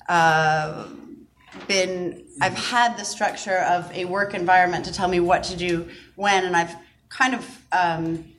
uh, 0.10 0.88
been 1.68 2.26
I've 2.42 2.58
had 2.58 2.98
the 2.98 3.06
structure 3.06 3.60
of 3.60 3.92
a 3.92 4.06
work 4.06 4.34
environment 4.34 4.86
to 4.86 4.94
tell 4.94 5.08
me 5.08 5.20
what 5.20 5.44
to 5.44 5.56
do 5.56 5.88
when 6.16 6.44
and 6.44 6.56
I've 6.56 6.76
kind 7.10 7.36
of 7.36 7.62
um, 7.72 8.34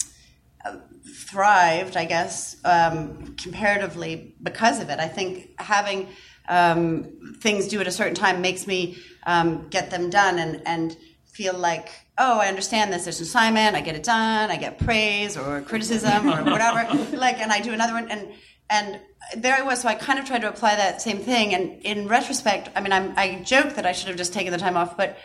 thrived 1.09 1.97
I 1.97 2.07
guess 2.07 2.57
um, 2.65 3.37
comparatively 3.37 4.35
because 4.43 4.81
of 4.81 4.91
it. 4.91 4.99
I 4.99 5.07
think 5.07 5.51
having 5.61 6.09
um, 6.49 7.37
things 7.41 7.69
due 7.69 7.81
at 7.81 7.87
a 7.87 7.93
certain 7.93 8.17
time 8.17 8.41
makes 8.41 8.67
me 8.67 8.99
um, 9.25 9.69
get 9.69 9.93
them 9.93 10.11
done 10.11 10.41
and 10.41 10.61
and 10.67 10.97
feel 11.35 11.55
like 11.55 11.91
oh, 12.19 12.39
I 12.39 12.47
understand 12.47 12.93
this. 12.93 13.05
There's 13.05 13.21
an 13.21 13.25
assignment. 13.25 13.75
I 13.75 13.81
get 13.81 13.97
it 13.97 14.03
done. 14.03 14.51
I 14.51 14.57
get 14.57 14.79
praise 14.79 15.37
or 15.37 15.61
criticism 15.63 16.29
or 16.29 16.45
whatever. 16.51 17.17
like, 17.17 17.39
and 17.39 17.53
I 17.53 17.61
do 17.61 17.73
another 17.73 17.93
one, 17.93 18.11
and 18.11 18.29
and 18.71 19.01
there 19.37 19.55
I 19.55 19.63
was. 19.63 19.83
So 19.83 19.89
I 19.89 19.95
kind 19.95 20.19
of 20.19 20.25
tried 20.25 20.43
to 20.43 20.49
apply 20.49 20.77
that 20.77 21.03
same 21.03 21.19
thing. 21.19 21.55
And 21.55 21.83
in 21.83 22.09
retrospect, 22.09 22.71
I 22.75 22.81
mean, 22.81 22.93
I'm, 22.93 23.15
I 23.17 23.43
joke 23.45 23.75
that 23.75 23.87
I 23.87 23.93
should 23.93 24.09
have 24.09 24.17
just 24.17 24.33
taken 24.33 24.53
the 24.53 24.59
time 24.59 24.77
off, 24.77 24.97
but 24.97 25.19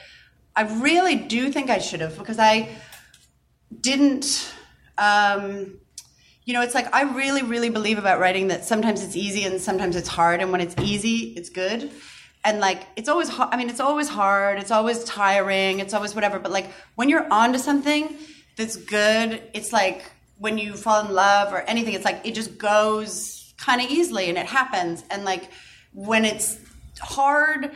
I 0.56 0.63
really 0.63 1.16
do 1.16 1.51
think 1.51 1.70
I 1.70 1.78
should 1.80 2.01
have 2.01 2.18
because 2.18 2.39
I 2.39 2.70
didn't. 3.80 4.54
Um, 4.98 5.80
you 6.44 6.54
know, 6.54 6.62
it's 6.62 6.74
like 6.74 6.94
I 6.94 7.04
really, 7.04 7.44
really 7.44 7.70
believe 7.70 8.00
about 8.00 8.20
writing 8.20 8.48
that 8.48 8.66
sometimes 8.66 9.04
it's 9.04 9.16
easy 9.16 9.44
and 9.44 9.62
sometimes 9.62 9.96
it's 9.96 10.08
hard, 10.08 10.42
and 10.42 10.51
when 10.51 10.62
it's 10.62 10.75
easy, 10.82 11.34
it's 11.38 11.50
good 11.50 11.92
and 12.50 12.60
like 12.60 12.82
it's 12.96 13.10
always 13.10 13.29
hard 13.29 13.50
i 13.53 13.58
mean 13.58 13.70
it's 13.70 13.79
always 13.79 14.10
hard 14.10 14.60
it's 14.60 14.72
always 14.72 15.03
tiring 15.03 15.79
it's 15.79 15.94
always 15.94 16.13
whatever 16.15 16.38
but 16.39 16.51
like 16.51 16.68
when 16.96 17.08
you're 17.10 17.27
onto 17.32 17.60
something 17.60 18.18
that's 18.58 18.75
good 18.75 19.41
it's 19.53 19.72
like 19.72 20.01
when 20.38 20.58
you 20.58 20.74
fall 20.74 21.06
in 21.06 21.13
love 21.13 21.53
or 21.53 21.62
anything 21.62 21.94
it's 21.94 22.06
like 22.06 22.20
it 22.25 22.34
just 22.34 22.58
goes 22.58 23.39
kind 23.60 23.82
of 23.82 23.89
easily 23.89 24.29
and 24.29 24.38
it 24.38 24.46
happens. 24.46 25.03
And 25.10 25.25
like 25.25 25.50
when 25.94 26.25
it's 26.25 26.58
hard 27.00 27.72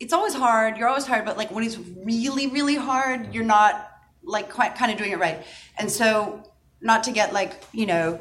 it's 0.00 0.12
always 0.12 0.34
hard 0.34 0.76
you're 0.76 0.88
always 0.88 1.06
hard 1.06 1.24
but 1.24 1.36
like 1.36 1.50
when 1.52 1.62
it's 1.62 1.78
really 1.78 2.48
really 2.48 2.74
hard 2.74 3.32
you're 3.32 3.44
not 3.44 3.88
like 4.24 4.50
quite 4.50 4.74
kind 4.74 4.90
of 4.90 4.98
doing 4.98 5.12
it 5.12 5.18
right. 5.18 5.44
And 5.78 5.90
so 5.90 6.42
not 6.80 7.04
to 7.04 7.12
get 7.12 7.32
like 7.32 7.62
you 7.72 7.86
know 7.86 8.20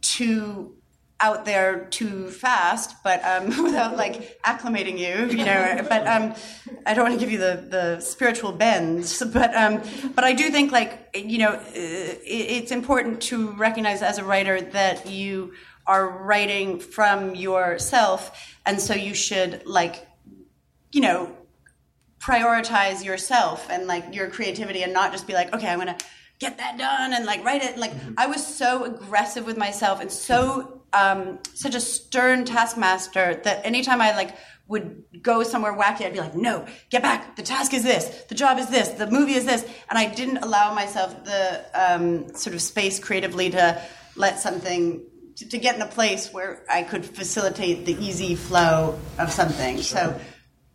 too 0.00 0.76
out 1.20 1.44
there 1.44 1.84
too 1.86 2.30
fast, 2.30 3.02
but 3.04 3.24
um, 3.24 3.46
without 3.64 3.96
like 3.96 4.40
acclimating 4.42 4.98
you, 4.98 5.36
you 5.36 5.44
know. 5.44 5.84
But 5.88 6.06
um, 6.06 6.34
I 6.86 6.94
don't 6.94 7.04
want 7.04 7.14
to 7.14 7.20
give 7.20 7.30
you 7.30 7.38
the, 7.38 7.64
the 7.68 8.00
spiritual 8.00 8.52
bends, 8.52 9.22
but 9.22 9.54
um, 9.54 9.82
but 10.14 10.24
I 10.24 10.32
do 10.32 10.50
think 10.50 10.72
like 10.72 11.10
you 11.14 11.38
know 11.38 11.52
uh, 11.52 11.62
it's 11.74 12.72
important 12.72 13.20
to 13.22 13.52
recognize 13.52 14.02
as 14.02 14.18
a 14.18 14.24
writer 14.24 14.60
that 14.60 15.06
you 15.06 15.52
are 15.86 16.08
writing 16.08 16.80
from 16.80 17.34
yourself, 17.34 18.56
and 18.64 18.80
so 18.80 18.94
you 18.94 19.14
should 19.14 19.66
like 19.66 20.06
you 20.92 21.00
know 21.00 21.36
prioritize 22.18 23.02
yourself 23.02 23.68
and 23.70 23.86
like 23.86 24.14
your 24.14 24.28
creativity, 24.30 24.82
and 24.82 24.92
not 24.92 25.12
just 25.12 25.26
be 25.26 25.34
like, 25.34 25.54
okay, 25.54 25.68
I'm 25.68 25.78
gonna 25.78 25.98
get 26.40 26.56
that 26.58 26.78
done 26.78 27.12
and 27.12 27.26
like 27.26 27.44
write 27.44 27.62
it. 27.62 27.78
Like 27.78 27.92
I 28.16 28.26
was 28.26 28.44
so 28.44 28.84
aggressive 28.84 29.46
with 29.46 29.56
myself 29.56 30.00
and 30.00 30.10
so 30.10 30.80
um, 30.92 31.38
such 31.54 31.74
a 31.74 31.80
stern 31.80 32.44
taskmaster 32.44 33.40
that 33.44 33.64
anytime 33.64 34.00
I 34.00 34.16
like 34.16 34.36
would 34.66 35.04
go 35.20 35.42
somewhere 35.42 35.76
wacky, 35.76 36.06
I'd 36.06 36.12
be 36.12 36.20
like, 36.20 36.34
no, 36.34 36.64
get 36.90 37.02
back. 37.02 37.36
The 37.36 37.42
task 37.42 37.74
is 37.74 37.82
this. 37.82 38.06
The 38.28 38.36
job 38.36 38.58
is 38.58 38.68
this. 38.68 38.88
The 38.88 39.08
movie 39.08 39.34
is 39.34 39.44
this. 39.44 39.64
And 39.88 39.98
I 39.98 40.06
didn't 40.06 40.38
allow 40.38 40.72
myself 40.72 41.24
the 41.24 41.64
um, 41.74 42.34
sort 42.34 42.54
of 42.54 42.62
space 42.62 43.00
creatively 43.00 43.50
to 43.50 43.82
let 44.14 44.38
something, 44.38 45.02
to, 45.36 45.48
to, 45.48 45.58
get 45.58 45.74
in 45.74 45.82
a 45.82 45.88
place 45.88 46.32
where 46.32 46.64
I 46.70 46.84
could 46.84 47.04
facilitate 47.04 47.84
the 47.84 47.94
easy 47.94 48.36
flow 48.36 48.98
of 49.18 49.32
something. 49.32 49.76
Sure. 49.76 49.82
So 49.82 50.20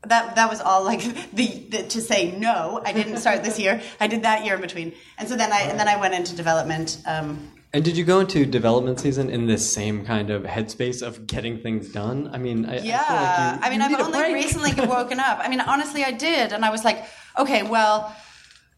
that 0.10 0.36
that 0.36 0.50
was 0.50 0.62
all 0.62 0.84
like 0.84 1.02
the, 1.34 1.66
the, 1.70 1.84
to 1.84 2.02
say 2.02 2.38
no. 2.38 2.82
I 2.86 2.94
didn't 2.94 3.18
start 3.18 3.44
this 3.44 3.60
year. 3.60 3.82
I 4.00 4.08
did 4.08 4.24
that 4.24 4.46
year 4.46 4.56
in 4.56 4.62
between, 4.62 4.94
and 5.18 5.28
so 5.28 5.36
then 5.36 5.52
I 5.52 5.62
and 5.62 5.80
then 5.80 5.88
I 5.88 6.00
went 6.00 6.14
into 6.14 6.36
development. 6.36 7.02
Um, 7.06 7.52
and 7.74 7.84
did 7.84 7.98
you 7.98 8.06
go 8.06 8.22
into 8.22 8.46
development 8.46 9.02
season 9.02 9.30
in 9.30 9.48
this 9.48 9.70
same 9.70 10.06
kind 10.06 10.30
of 10.30 10.44
headspace 10.44 11.06
of 11.06 11.28
getting 11.28 11.60
things 11.60 11.90
done? 11.90 12.30
I 12.32 12.38
mean, 12.38 12.66
I, 12.66 12.80
yeah. 12.80 13.04
I, 13.06 13.14
like 13.14 13.60
you, 13.60 13.66
I 13.66 13.70
mean, 13.70 13.82
I've 13.82 14.16
only 14.16 14.34
recently 14.34 14.72
woken 14.88 15.20
up. 15.20 15.40
I 15.42 15.50
mean, 15.50 15.60
honestly, 15.60 16.06
I 16.06 16.12
did, 16.12 16.54
and 16.54 16.64
I 16.64 16.70
was 16.70 16.86
like, 16.86 17.04
okay, 17.38 17.64
well, 17.64 18.16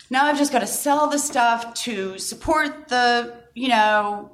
now 0.09 0.25
I've 0.25 0.37
just 0.37 0.51
got 0.51 0.59
to 0.59 0.67
sell 0.67 1.09
the 1.09 1.19
stuff 1.19 1.75
to 1.85 2.17
support 2.17 2.87
the, 2.87 3.35
you 3.53 3.67
know, 3.67 4.31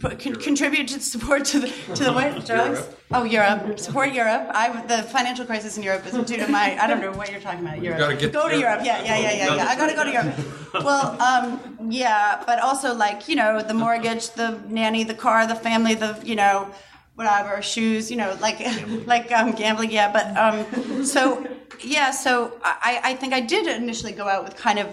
con- 0.00 0.36
contribute 0.36 0.88
to 0.88 1.00
support 1.00 1.44
to 1.46 1.60
the 1.60 1.68
to 1.94 2.04
the 2.04 2.12
what 2.12 2.46
drugs? 2.46 2.82
Oh, 3.12 3.24
Europe. 3.24 3.78
Support 3.78 4.12
Europe. 4.12 4.50
I 4.54 4.82
the 4.86 5.02
financial 5.02 5.44
crisis 5.44 5.76
in 5.76 5.82
Europe 5.82 6.06
is 6.06 6.12
due 6.12 6.36
to 6.36 6.48
my. 6.48 6.76
I 6.80 6.86
don't 6.86 7.00
know 7.00 7.12
what 7.12 7.30
you're 7.30 7.40
talking 7.40 7.60
about. 7.60 7.82
Europe. 7.82 7.98
Gotta 7.98 8.16
get 8.16 8.32
go 8.32 8.48
to 8.48 8.56
Europe. 8.56 8.84
Europe. 8.84 8.86
Yeah, 8.86 9.02
yeah, 9.04 9.18
yeah, 9.18 9.32
yeah, 9.32 9.56
yeah. 9.56 9.66
I 9.66 9.76
gotta 9.76 9.94
go 9.94 10.04
to 10.04 10.12
Europe. 10.12 10.34
Well, 10.72 11.20
um, 11.20 11.90
yeah, 11.90 12.44
but 12.46 12.60
also 12.60 12.94
like 12.94 13.28
you 13.28 13.34
know 13.34 13.60
the 13.60 13.74
mortgage, 13.74 14.30
the 14.30 14.60
nanny, 14.68 15.02
the 15.02 15.14
car, 15.14 15.44
the 15.48 15.56
family, 15.56 15.94
the 15.96 16.16
you 16.22 16.36
know 16.36 16.70
whatever 17.16 17.60
shoes, 17.60 18.10
you 18.10 18.16
know, 18.16 18.36
like 18.40 18.58
like 19.06 19.32
um, 19.32 19.52
gambling. 19.52 19.90
Yeah, 19.90 20.12
but 20.12 20.26
um, 20.36 21.04
so 21.04 21.44
yeah, 21.80 22.12
so 22.12 22.58
I 22.62 23.00
I 23.02 23.14
think 23.14 23.32
I 23.32 23.40
did 23.40 23.66
initially 23.66 24.12
go 24.12 24.28
out 24.28 24.44
with 24.44 24.56
kind 24.56 24.78
of 24.78 24.88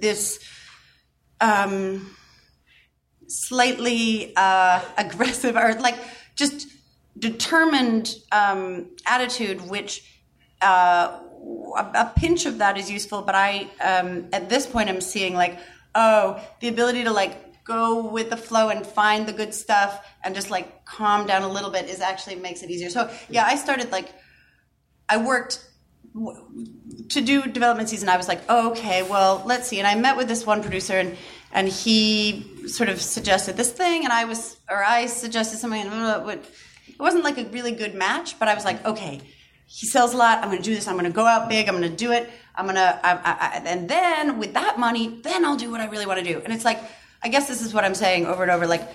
this. 0.00 0.38
Um, 1.40 2.10
slightly 3.28 4.32
uh, 4.36 4.80
aggressive 4.98 5.56
or 5.56 5.74
like 5.74 5.96
just 6.34 6.68
determined 7.18 8.14
um, 8.32 8.86
attitude, 9.06 9.60
which 9.68 10.04
uh, 10.62 11.18
a, 11.76 12.12
pinch 12.16 12.46
of 12.46 12.58
that 12.58 12.76
is 12.76 12.90
useful. 12.90 13.22
But 13.22 13.34
I, 13.34 13.68
um, 13.82 14.26
at 14.32 14.48
this 14.48 14.66
point, 14.66 14.88
I'm 14.88 15.00
seeing 15.00 15.34
like, 15.34 15.58
oh, 15.94 16.42
the 16.60 16.68
ability 16.68 17.04
to 17.04 17.12
like 17.12 17.64
go 17.64 18.06
with 18.06 18.30
the 18.30 18.36
flow 18.36 18.68
and 18.68 18.86
find 18.86 19.26
the 19.26 19.32
good 19.32 19.52
stuff 19.52 20.06
and 20.22 20.34
just 20.34 20.50
like 20.50 20.84
calm 20.84 21.26
down 21.26 21.42
a 21.42 21.48
little 21.48 21.70
bit 21.70 21.88
is 21.88 22.00
actually 22.00 22.36
makes 22.36 22.62
it 22.62 22.70
easier. 22.70 22.90
So 22.90 23.10
yeah, 23.28 23.44
I 23.44 23.56
started 23.56 23.90
like, 23.90 24.08
I 25.08 25.16
worked 25.16 25.64
to 27.08 27.20
do 27.20 27.42
development 27.42 27.88
season. 27.88 28.08
I 28.08 28.16
was 28.16 28.28
like, 28.28 28.40
oh, 28.48 28.70
okay, 28.70 29.02
well, 29.02 29.42
let's 29.44 29.68
see. 29.68 29.78
And 29.78 29.86
I 29.86 29.94
met 29.94 30.16
with 30.16 30.28
this 30.28 30.46
one 30.46 30.62
producer 30.62 30.94
and 30.94 31.16
and 31.52 31.68
he 31.68 32.68
sort 32.68 32.88
of 32.88 33.00
suggested 33.00 33.56
this 33.56 33.72
thing, 33.72 34.04
and 34.04 34.12
I 34.12 34.24
was, 34.24 34.56
or 34.68 34.84
I 34.84 35.06
suggested 35.06 35.58
something, 35.58 35.80
and 35.80 36.28
it 36.28 36.44
wasn't 36.98 37.24
like 37.24 37.38
a 37.38 37.44
really 37.44 37.72
good 37.72 37.94
match, 37.94 38.38
but 38.38 38.48
I 38.48 38.54
was 38.54 38.64
like, 38.64 38.84
okay, 38.84 39.20
he 39.66 39.86
sells 39.86 40.14
a 40.14 40.16
lot. 40.16 40.38
I'm 40.38 40.50
going 40.50 40.58
to 40.58 40.62
do 40.62 40.74
this. 40.74 40.86
I'm 40.86 40.94
going 40.94 41.06
to 41.06 41.10
go 41.10 41.26
out 41.26 41.48
big. 41.48 41.68
I'm 41.68 41.76
going 41.76 41.90
to 41.90 41.96
do 41.96 42.12
it. 42.12 42.30
I'm 42.54 42.66
going 42.66 42.76
to, 42.76 43.00
and 43.04 43.88
then 43.88 44.38
with 44.38 44.54
that 44.54 44.78
money, 44.78 45.20
then 45.22 45.44
I'll 45.44 45.56
do 45.56 45.70
what 45.70 45.80
I 45.80 45.86
really 45.86 46.06
want 46.06 46.18
to 46.18 46.24
do. 46.24 46.40
And 46.44 46.52
it's 46.52 46.64
like, 46.64 46.80
I 47.22 47.28
guess 47.28 47.48
this 47.48 47.62
is 47.62 47.74
what 47.74 47.84
I'm 47.84 47.94
saying 47.94 48.26
over 48.26 48.42
and 48.42 48.52
over. 48.52 48.66
Like, 48.66 48.88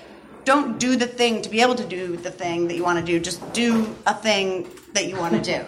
don't 0.46 0.80
do 0.80 0.96
the 0.96 1.08
thing 1.08 1.42
to 1.44 1.50
be 1.50 1.62
able 1.62 1.76
to 1.76 1.86
do 1.86 2.16
the 2.16 2.32
thing 2.32 2.68
that 2.70 2.76
you 2.76 2.84
want 2.84 3.00
to 3.00 3.06
do. 3.06 3.20
Just 3.20 3.54
do 3.54 3.96
a 4.08 4.14
thing 4.14 4.68
that 4.94 5.08
you 5.08 5.16
want 5.18 5.34
to 5.36 5.42
do. 5.42 5.62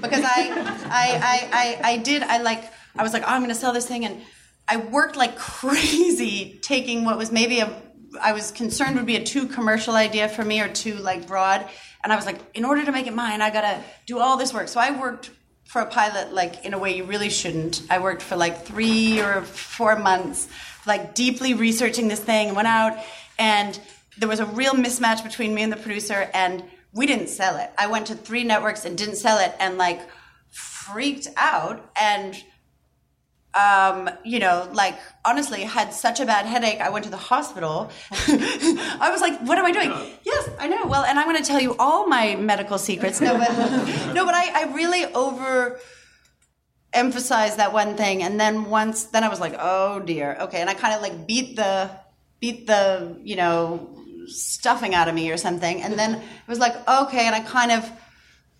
Because 0.00 0.24
I, 0.24 0.50
I, 0.84 1.06
I, 1.22 1.48
I, 1.52 1.92
I 1.92 1.96
did. 1.96 2.22
I 2.22 2.38
like. 2.38 2.70
I 2.96 3.02
was 3.02 3.12
like, 3.12 3.22
oh, 3.22 3.28
I'm 3.28 3.40
going 3.40 3.54
to 3.54 3.60
sell 3.60 3.72
this 3.72 3.86
thing, 3.86 4.04
and 4.04 4.20
I 4.70 4.76
worked 4.76 5.16
like 5.16 5.36
crazy 5.36 6.58
taking 6.62 7.04
what 7.04 7.18
was 7.18 7.32
maybe 7.32 7.58
a 7.58 7.82
I 8.20 8.32
was 8.32 8.50
concerned 8.50 8.96
would 8.96 9.06
be 9.06 9.16
a 9.16 9.24
too 9.24 9.46
commercial 9.46 9.94
idea 9.94 10.28
for 10.28 10.44
me 10.44 10.60
or 10.60 10.68
too 10.68 10.94
like 10.94 11.26
broad. 11.26 11.68
And 12.02 12.12
I 12.12 12.16
was 12.16 12.26
like, 12.26 12.38
in 12.54 12.64
order 12.64 12.84
to 12.84 12.92
make 12.92 13.06
it 13.06 13.14
mine, 13.14 13.40
I 13.40 13.50
gotta 13.50 13.82
do 14.06 14.18
all 14.18 14.36
this 14.36 14.52
work. 14.52 14.68
So 14.68 14.80
I 14.80 14.98
worked 14.98 15.30
for 15.64 15.80
a 15.80 15.86
pilot 15.86 16.32
like 16.32 16.64
in 16.64 16.74
a 16.74 16.78
way 16.78 16.96
you 16.96 17.04
really 17.04 17.30
shouldn't. 17.30 17.82
I 17.90 18.00
worked 18.00 18.22
for 18.22 18.36
like 18.36 18.64
three 18.64 19.20
or 19.20 19.42
four 19.42 19.96
months, 19.96 20.48
like 20.86 21.14
deeply 21.14 21.54
researching 21.54 22.08
this 22.08 22.20
thing 22.20 22.48
and 22.48 22.56
went 22.56 22.68
out 22.68 22.98
and 23.38 23.78
there 24.18 24.28
was 24.28 24.40
a 24.40 24.46
real 24.46 24.72
mismatch 24.74 25.22
between 25.22 25.54
me 25.54 25.62
and 25.62 25.72
the 25.72 25.76
producer 25.76 26.28
and 26.34 26.64
we 26.92 27.06
didn't 27.06 27.28
sell 27.28 27.56
it. 27.56 27.70
I 27.78 27.86
went 27.86 28.08
to 28.08 28.14
three 28.14 28.42
networks 28.42 28.84
and 28.84 28.98
didn't 28.98 29.16
sell 29.16 29.38
it 29.38 29.54
and 29.60 29.78
like 29.78 30.00
freaked 30.48 31.28
out 31.36 31.92
and 32.00 32.42
um, 33.54 34.08
you 34.24 34.38
know, 34.38 34.68
like 34.72 34.98
honestly, 35.24 35.62
had 35.62 35.92
such 35.92 36.20
a 36.20 36.26
bad 36.26 36.46
headache. 36.46 36.80
I 36.80 36.90
went 36.90 37.04
to 37.06 37.10
the 37.10 37.16
hospital. 37.16 37.90
I 38.10 39.08
was 39.10 39.20
like, 39.20 39.40
"What 39.40 39.58
am 39.58 39.66
I 39.66 39.72
doing?" 39.72 39.90
Yes, 40.22 40.48
I 40.58 40.68
know. 40.68 40.86
Well, 40.86 41.04
and 41.04 41.18
I'm 41.18 41.26
going 41.26 41.36
to 41.36 41.42
tell 41.42 41.60
you 41.60 41.74
all 41.78 42.06
my 42.06 42.36
medical 42.36 42.78
secrets. 42.78 43.20
No, 43.20 43.36
but 43.36 43.50
no, 44.14 44.24
but 44.24 44.34
I, 44.34 44.62
I 44.62 44.72
really 44.72 45.04
over 45.06 45.80
emphasized 46.92 47.58
that 47.58 47.72
one 47.72 47.96
thing, 47.96 48.22
and 48.22 48.38
then 48.38 48.70
once, 48.70 49.04
then 49.04 49.24
I 49.24 49.28
was 49.28 49.40
like, 49.40 49.54
"Oh 49.58 49.98
dear, 49.98 50.36
okay," 50.42 50.60
and 50.60 50.70
I 50.70 50.74
kind 50.74 50.94
of 50.94 51.02
like 51.02 51.26
beat 51.26 51.56
the 51.56 51.90
beat 52.38 52.68
the 52.68 53.16
you 53.22 53.36
know 53.36 53.96
stuffing 54.26 54.94
out 54.94 55.08
of 55.08 55.14
me 55.14 55.30
or 55.32 55.36
something, 55.36 55.82
and 55.82 55.98
then 55.98 56.14
it 56.14 56.48
was 56.48 56.60
like, 56.60 56.76
okay, 56.88 57.26
and 57.26 57.34
I 57.34 57.40
kind 57.40 57.72
of 57.72 57.90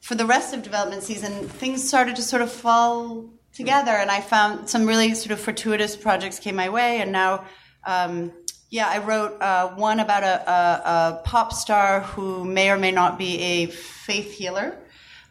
for 0.00 0.14
the 0.14 0.26
rest 0.26 0.54
of 0.54 0.62
development 0.62 1.02
season, 1.02 1.48
things 1.48 1.86
started 1.86 2.16
to 2.16 2.22
sort 2.22 2.42
of 2.42 2.50
fall 2.50 3.28
together, 3.54 3.92
and 3.92 4.10
I 4.10 4.20
found 4.20 4.68
some 4.68 4.86
really 4.86 5.14
sort 5.14 5.32
of 5.32 5.40
fortuitous 5.40 5.96
projects 5.96 6.38
came 6.38 6.56
my 6.56 6.68
way, 6.68 7.00
and 7.00 7.12
now. 7.12 7.44
Um, 7.84 8.32
yeah, 8.72 8.88
I 8.88 8.98
wrote 8.98 9.42
uh, 9.42 9.70
one 9.70 9.98
about 9.98 10.22
a, 10.22 10.48
a, 10.48 10.62
a 10.84 11.22
pop 11.24 11.52
star 11.52 12.02
who 12.02 12.44
may 12.44 12.70
or 12.70 12.78
may 12.78 12.92
not 12.92 13.18
be 13.18 13.40
a 13.40 13.66
faith 13.66 14.32
healer. 14.32 14.78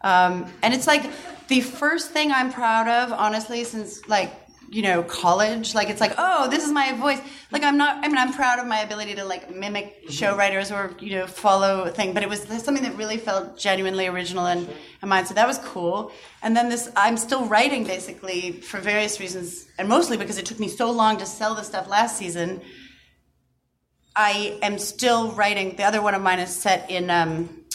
Um, 0.02 0.52
and 0.62 0.74
it's 0.74 0.88
like 0.88 1.10
the 1.48 1.62
first 1.62 2.12
thing 2.12 2.34
I'm 2.34 2.52
proud 2.52 2.90
of, 2.90 3.14
honestly, 3.14 3.64
since 3.64 4.06
like, 4.10 4.34
you 4.72 4.82
know, 4.84 5.02
college. 5.04 5.74
Like, 5.74 5.90
it's 5.90 6.02
like, 6.02 6.14
oh, 6.18 6.50
this 6.50 6.64
is 6.64 6.72
my 6.72 6.94
voice. 6.94 7.20
Like, 7.52 7.64
I'm 7.64 7.78
not, 7.78 8.04
I 8.04 8.08
mean, 8.08 8.18
I'm 8.18 8.34
proud 8.34 8.60
of 8.60 8.68
my 8.68 8.80
ability 8.80 9.16
to 9.16 9.26
like 9.26 9.54
mimic 9.54 10.06
show 10.10 10.36
writers 10.36 10.72
or, 10.72 10.96
you 11.00 11.12
know, 11.12 11.28
follow 11.28 11.84
a 11.84 11.90
thing, 11.90 12.14
but 12.14 12.22
it 12.22 12.30
was 12.30 12.44
something 12.44 12.84
that 12.84 12.96
really 12.96 13.18
felt 13.18 13.58
genuinely 13.58 14.08
original 14.08 14.46
and, 14.46 14.70
and 15.02 15.10
mine. 15.10 15.26
So 15.26 15.34
that 15.34 15.48
was 15.48 15.58
cool. 15.60 16.12
And 16.44 16.56
then 16.56 16.70
this, 16.70 16.90
I'm 16.96 17.18
still 17.18 17.46
writing 17.46 17.84
basically 17.84 18.52
for 18.52 18.80
various 18.80 19.20
reasons, 19.20 19.68
and 19.78 19.90
mostly 19.90 20.18
because 20.18 20.38
it 20.38 20.46
took 20.46 20.60
me 20.60 20.68
so 20.68 20.92
long 20.92 21.18
to 21.18 21.26
sell 21.26 21.56
the 21.56 21.64
stuff 21.64 21.88
last 21.88 22.18
season. 22.18 22.62
I 24.16 24.60
am 24.62 24.78
still 24.78 25.32
writing. 25.32 25.76
The 25.78 25.84
other 25.84 26.02
one 26.02 26.14
of 26.14 26.22
mine 26.22 26.40
is 26.40 26.54
set 26.54 26.92
in 26.92 27.10
um, 27.10 27.66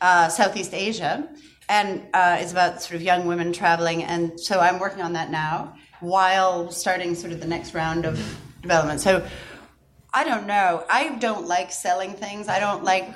uh, 0.00 0.28
Southeast 0.28 0.74
Asia, 0.74 1.28
and 1.68 2.02
uh, 2.14 2.38
it's 2.40 2.52
about 2.52 2.82
sort 2.82 2.96
of 2.96 3.02
young 3.02 3.26
women 3.26 3.52
traveling. 3.52 4.02
And 4.02 4.40
so 4.40 4.58
I'm 4.58 4.78
working 4.78 5.02
on 5.02 5.12
that 5.14 5.30
now 5.30 5.74
while 6.00 6.70
starting 6.70 7.14
sort 7.14 7.32
of 7.32 7.40
the 7.40 7.46
next 7.46 7.74
round 7.74 8.04
of 8.04 8.16
development. 8.62 9.00
So 9.00 9.26
I 10.12 10.24
don't 10.24 10.46
know. 10.46 10.84
I 10.90 11.16
don't 11.16 11.46
like 11.46 11.72
selling 11.72 12.14
things. 12.14 12.48
I 12.48 12.60
don't 12.60 12.84
like. 12.84 13.14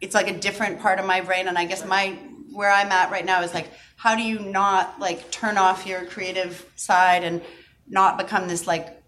It's 0.00 0.14
like 0.14 0.28
a 0.28 0.38
different 0.38 0.80
part 0.80 0.98
of 0.98 1.06
my 1.06 1.20
brain, 1.20 1.48
and 1.48 1.56
I 1.56 1.64
guess 1.64 1.84
my 1.84 2.18
where 2.52 2.70
I'm 2.70 2.92
at 2.92 3.10
right 3.10 3.24
now 3.24 3.42
is 3.42 3.52
like, 3.52 3.70
how 3.96 4.14
do 4.14 4.22
you 4.22 4.38
not 4.38 5.00
like 5.00 5.30
turn 5.30 5.58
off 5.58 5.86
your 5.86 6.04
creative 6.04 6.70
side 6.76 7.24
and 7.24 7.42
not 7.88 8.18
become 8.18 8.46
this 8.48 8.66
like 8.66 9.02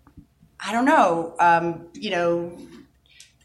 I 0.58 0.72
don't 0.72 0.84
know, 0.84 1.34
um, 1.38 1.88
you 1.92 2.10
know, 2.10 2.56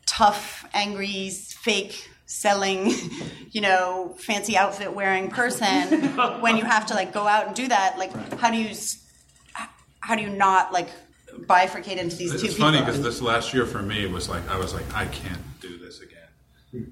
tough, 0.06 0.66
angry, 0.74 1.30
fake 1.30 2.10
selling, 2.26 2.92
you 3.52 3.62
know, 3.62 4.16
fancy 4.18 4.56
outfit 4.56 4.94
wearing 4.94 5.30
person 5.30 6.16
when 6.42 6.58
you 6.58 6.64
have 6.64 6.86
to 6.88 6.94
like 6.94 7.12
go 7.12 7.28
out 7.28 7.48
and 7.48 7.56
do 7.56 7.68
that. 7.68 7.98
Like, 7.98 8.14
how 8.40 8.50
do 8.50 8.58
you, 8.58 8.74
how 10.02 10.16
do 10.16 10.22
you 10.24 10.30
not 10.30 10.74
like 10.74 10.90
bifurcate 11.48 11.98
into 11.98 12.16
these 12.16 12.40
two 12.42 12.48
It's 12.48 12.58
funny 12.58 12.80
because 12.80 13.02
this 13.02 13.22
last 13.22 13.54
year 13.54 13.66
for 13.66 13.82
me 13.82 14.06
was 14.06 14.28
like 14.30 14.48
I 14.50 14.58
was 14.58 14.74
like 14.74 14.86
I 14.94 15.06
can't 15.06 15.42
do 15.62 15.78
this 15.78 16.02
again. 16.02 16.18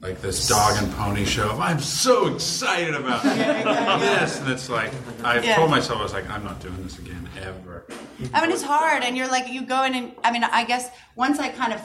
Like 0.01 0.21
this 0.21 0.47
dog 0.49 0.75
and 0.81 0.91
pony 0.93 1.23
show. 1.23 1.57
I'm 1.59 1.79
so 1.79 2.33
excited 2.35 2.95
about 2.95 3.23
this, 3.99 4.39
and 4.39 4.49
it's 4.51 4.69
like 4.69 4.91
I 5.23 5.39
Yeah. 5.39 5.55
told 5.55 5.69
myself 5.71 5.99
I 5.99 6.03
was 6.03 6.13
like 6.13 6.29
I'm 6.29 6.43
not 6.43 6.59
doing 6.61 6.81
this 6.83 6.99
again 6.99 7.29
ever. 7.41 7.85
I 8.33 8.41
mean, 8.41 8.51
it's 8.51 8.61
hard, 8.63 9.03
and 9.03 9.15
you're 9.15 9.29
like, 9.29 9.47
you 9.49 9.65
go 9.65 9.83
in 9.83 9.95
and 9.95 10.11
I 10.23 10.31
mean, 10.31 10.43
I 10.43 10.65
guess 10.65 10.89
once 11.15 11.39
I 11.39 11.47
kind 11.49 11.71
of 11.73 11.81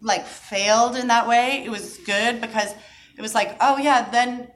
like 0.00 0.26
failed 0.26 0.96
in 0.96 1.08
that 1.08 1.28
way, 1.28 1.62
it 1.64 1.70
was 1.70 1.98
good 1.98 2.40
because 2.40 2.74
it 3.16 3.20
was 3.22 3.34
like, 3.34 3.56
oh 3.60 3.76
yeah, 3.76 4.08
then 4.10 4.48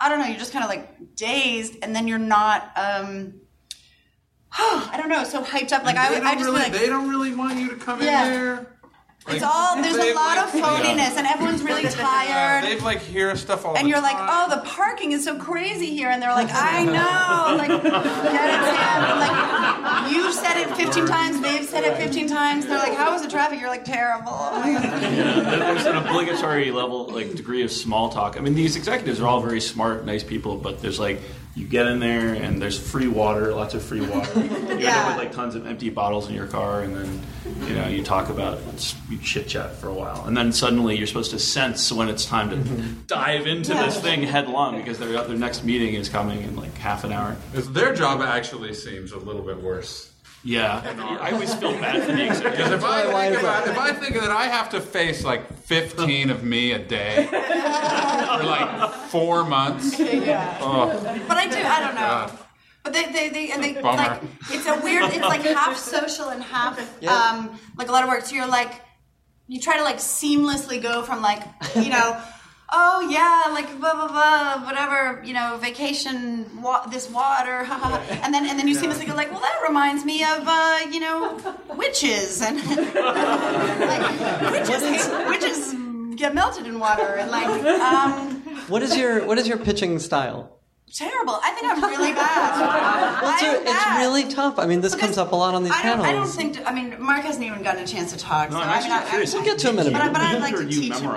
I 0.00 0.08
don't 0.08 0.18
know, 0.18 0.24
you're 0.26 0.38
just 0.38 0.52
kind 0.52 0.64
of 0.64 0.70
like 0.70 1.14
dazed, 1.16 1.76
and 1.82 1.94
then 1.94 2.08
you're 2.08 2.18
not. 2.18 2.70
um 2.76 3.39
I 4.52 4.94
don't 4.96 5.08
know, 5.08 5.24
so 5.24 5.42
hyped 5.42 5.72
up. 5.72 5.84
Like 5.84 5.96
I, 5.96 6.08
they 6.10 6.16
don't 6.18 6.26
I 6.26 6.34
just 6.34 6.44
really, 6.46 6.60
feel 6.62 6.70
like 6.72 6.80
they 6.80 6.86
don't 6.88 7.08
really 7.08 7.34
want 7.34 7.58
you 7.58 7.70
to 7.70 7.76
come 7.76 8.02
Yeah. 8.02 8.24
in 8.26 8.32
there. 8.32 8.66
it's 9.28 9.42
all 9.44 9.76
there's 9.80 9.94
a 9.96 10.14
lot 10.14 10.36
like, 10.36 10.54
of 10.54 10.60
phoniness, 10.60 11.16
and 11.16 11.26
everyone's 11.26 11.62
really 11.62 11.82
Yeah, 11.84 11.90
tired. 11.90 12.64
they 12.64 12.80
like 12.80 12.98
hear 13.00 13.36
stuff 13.36 13.64
all 13.64 13.76
and 13.76 13.84
the 13.86 13.90
you're 13.90 14.00
like, 14.02 14.16
oh, 14.18 14.48
the 14.50 14.62
parking 14.68 15.12
is 15.12 15.24
so 15.24 15.38
crazy 15.38 15.90
here, 15.94 16.08
and 16.08 16.20
they're 16.22 16.32
like, 16.32 16.48
I 16.50 16.84
know, 16.84 17.56
like, 17.56 17.68
get 17.82 17.94
it, 18.50 18.76
Sam. 18.76 19.18
Like, 19.20 20.12
you 20.12 20.32
said 20.32 20.56
it 20.56 20.74
15 20.76 21.06
times, 21.06 21.40
they've 21.40 21.64
said 21.64 21.84
it 21.84 21.96
15 21.96 22.28
times. 22.28 22.66
They're 22.66 22.78
like, 22.78 22.94
how 22.94 23.12
was 23.12 23.22
the 23.22 23.28
traffic? 23.28 23.60
You're 23.60 23.68
like, 23.68 23.84
terrible. 23.84 24.32
My 24.32 24.72
God. 24.72 25.00
There- 25.02 25.58
There's 25.58 25.86
an 25.86 25.96
obligatory 25.96 26.70
level, 26.72 27.06
like 27.08 27.34
degree 27.36 27.62
of 27.62 27.70
small 27.70 28.08
talk. 28.08 28.36
I 28.36 28.40
mean, 28.40 28.54
these 28.54 28.74
executives 28.76 29.20
are 29.20 29.26
all 29.28 29.40
very 29.40 29.60
smart, 29.60 30.04
nice 30.06 30.24
people, 30.24 30.56
but 30.56 30.80
there's 30.82 30.98
like 30.98 31.20
you 31.60 31.66
get 31.66 31.86
in 31.86 32.00
there 32.00 32.32
and 32.32 32.60
there's 32.60 32.78
free 32.78 33.06
water, 33.06 33.54
lots 33.54 33.74
of 33.74 33.82
free 33.82 34.00
water. 34.00 34.30
You 34.80 34.86
end 34.86 34.96
up 34.96 35.08
with 35.08 35.16
like 35.18 35.32
tons 35.32 35.54
of 35.56 35.66
empty 35.66 35.90
bottles 35.90 36.28
in 36.28 36.34
your 36.34 36.46
car, 36.46 36.82
and 36.82 36.96
then 36.96 37.20
you 37.68 37.74
know 37.74 37.86
you 37.86 38.02
talk 38.02 38.30
about 38.30 38.58
you 39.10 39.18
chit 39.18 39.46
chat 39.46 39.74
for 39.74 39.88
a 39.88 39.92
while, 39.92 40.24
and 40.26 40.34
then 40.34 40.52
suddenly 40.52 40.96
you're 40.96 41.06
supposed 41.06 41.32
to 41.32 41.38
sense 41.38 41.92
when 41.92 42.08
it's 42.08 42.24
time 42.24 42.48
to 42.48 42.56
mm-hmm. 42.56 43.00
dive 43.06 43.46
into 43.46 43.74
this 43.74 44.00
thing 44.00 44.22
headlong 44.22 44.78
because 44.78 44.98
their 44.98 45.22
their 45.24 45.36
next 45.36 45.64
meeting 45.64 45.94
is 45.94 46.08
coming 46.08 46.40
in 46.42 46.56
like 46.56 46.74
half 46.78 47.04
an 47.04 47.12
hour. 47.12 47.36
Their 47.52 47.94
job 47.94 48.22
actually 48.22 48.72
seems 48.72 49.12
a 49.12 49.18
little 49.18 49.42
bit 49.42 49.62
worse. 49.62 50.09
Yeah, 50.42 51.18
I 51.20 51.32
always 51.32 51.54
feel 51.54 51.72
bad 51.72 52.02
for 52.02 52.12
the 52.12 52.16
Because 52.16 52.40
executives. 52.40 52.70
if 52.72 52.84
I 52.84 53.02
think 53.28 53.40
about, 53.40 53.68
if 53.68 53.78
I 53.78 53.92
think 53.92 54.14
that 54.14 54.30
I 54.30 54.46
have 54.46 54.70
to 54.70 54.80
face 54.80 55.22
like 55.22 55.52
15 55.64 56.30
of 56.30 56.42
me 56.44 56.72
a 56.72 56.78
day 56.78 57.26
for 57.30 58.44
like 58.44 58.90
four 59.10 59.44
months, 59.44 59.94
oh, 60.00 61.24
But 61.28 61.36
I 61.36 61.46
do, 61.46 61.58
I 61.58 61.80
don't 61.80 61.94
know. 61.94 62.30
But 62.82 62.94
they, 62.94 63.12
they, 63.12 63.28
they, 63.28 63.50
and 63.52 63.62
they 63.62 63.74
Bummer. 63.74 63.96
like, 63.98 64.22
it's 64.50 64.66
a 64.66 64.80
weird, 64.82 65.04
it's 65.12 65.18
like 65.18 65.42
half 65.42 65.76
social 65.76 66.30
and 66.30 66.42
half, 66.42 66.78
um, 67.06 67.58
like 67.76 67.88
a 67.88 67.92
lot 67.92 68.02
of 68.04 68.08
work. 68.08 68.24
So 68.24 68.34
you're 68.34 68.46
like, 68.46 68.80
you 69.46 69.60
try 69.60 69.76
to 69.76 69.84
like 69.84 69.98
seamlessly 69.98 70.80
go 70.80 71.02
from 71.02 71.20
like, 71.20 71.42
you 71.76 71.90
know, 71.90 72.18
oh 72.72 73.00
yeah, 73.10 73.52
like 73.52 73.68
blah 73.80 73.94
blah 73.94 74.08
blah, 74.08 74.64
whatever, 74.64 75.22
you 75.24 75.32
know, 75.34 75.58
vacation, 75.60 76.46
wa- 76.62 76.86
this 76.86 77.10
water, 77.10 77.64
ha, 77.64 77.76
ha, 77.78 77.88
ha. 77.90 78.20
and 78.22 78.32
then 78.34 78.46
and 78.48 78.58
then 78.58 78.68
you 78.68 78.74
see 78.74 78.86
seamlessly 78.86 79.06
go 79.06 79.14
like, 79.14 79.30
well, 79.30 79.40
that 79.40 79.60
reminds 79.66 80.04
me 80.04 80.22
of, 80.22 80.42
uh, 80.46 80.78
you 80.90 81.00
know, 81.00 81.38
witches 81.76 82.40
and 82.42 82.56
like 82.66 84.52
witches, 84.52 84.82
hate- 84.82 85.28
witches 85.28 85.74
get 86.16 86.34
melted 86.34 86.66
in 86.66 86.78
water 86.78 87.14
and 87.16 87.30
like, 87.30 87.46
um, 87.80 88.42
What 88.68 88.82
is 88.82 88.96
your 88.96 89.24
What 89.26 89.38
is 89.38 89.48
your 89.48 89.58
pitching 89.58 89.98
style? 89.98 90.56
terrible. 90.92 91.38
I 91.40 91.52
think 91.52 91.66
I'm 91.72 91.80
really 91.88 92.12
bad. 92.12 93.20
Well, 93.22 93.32
it's, 93.34 93.42
I'm 93.44 93.54
it's 93.62 93.84
bad. 93.84 93.98
really 94.00 94.24
tough. 94.28 94.58
I 94.58 94.66
mean, 94.66 94.80
this 94.80 94.92
Because 94.94 95.10
comes 95.10 95.18
up 95.18 95.30
a 95.32 95.36
lot 95.36 95.54
on 95.54 95.62
these 95.62 95.72
I 95.72 95.82
panels. 95.82 96.06
I 96.08 96.12
don't 96.12 96.26
think. 96.26 96.66
I 96.66 96.72
mean, 96.74 97.00
Mark 97.00 97.22
hasn't 97.22 97.44
even 97.44 97.62
gotten 97.62 97.84
a 97.84 97.86
chance 97.86 98.12
to 98.12 98.18
talk. 98.18 98.50
No, 98.50 98.56
so 98.56 98.62
I'm 98.62 98.68
I 98.70 98.72
actually 98.74 98.90
mean, 98.90 98.98
I- 98.98 99.08
curious. 99.10 99.32
We'll 99.34 99.44
get 99.44 99.58
to 99.60 99.68
him 99.70 99.78
in 99.78 99.86
a 99.86 99.90
But 99.92 100.00
I- 100.00 100.04
minute. 100.06 100.12
but 100.14 100.22
I'd 100.22 100.40
like 100.40 100.56
to 100.56 100.64
you 100.64 100.80
teach 100.80 100.94
him 100.98 101.10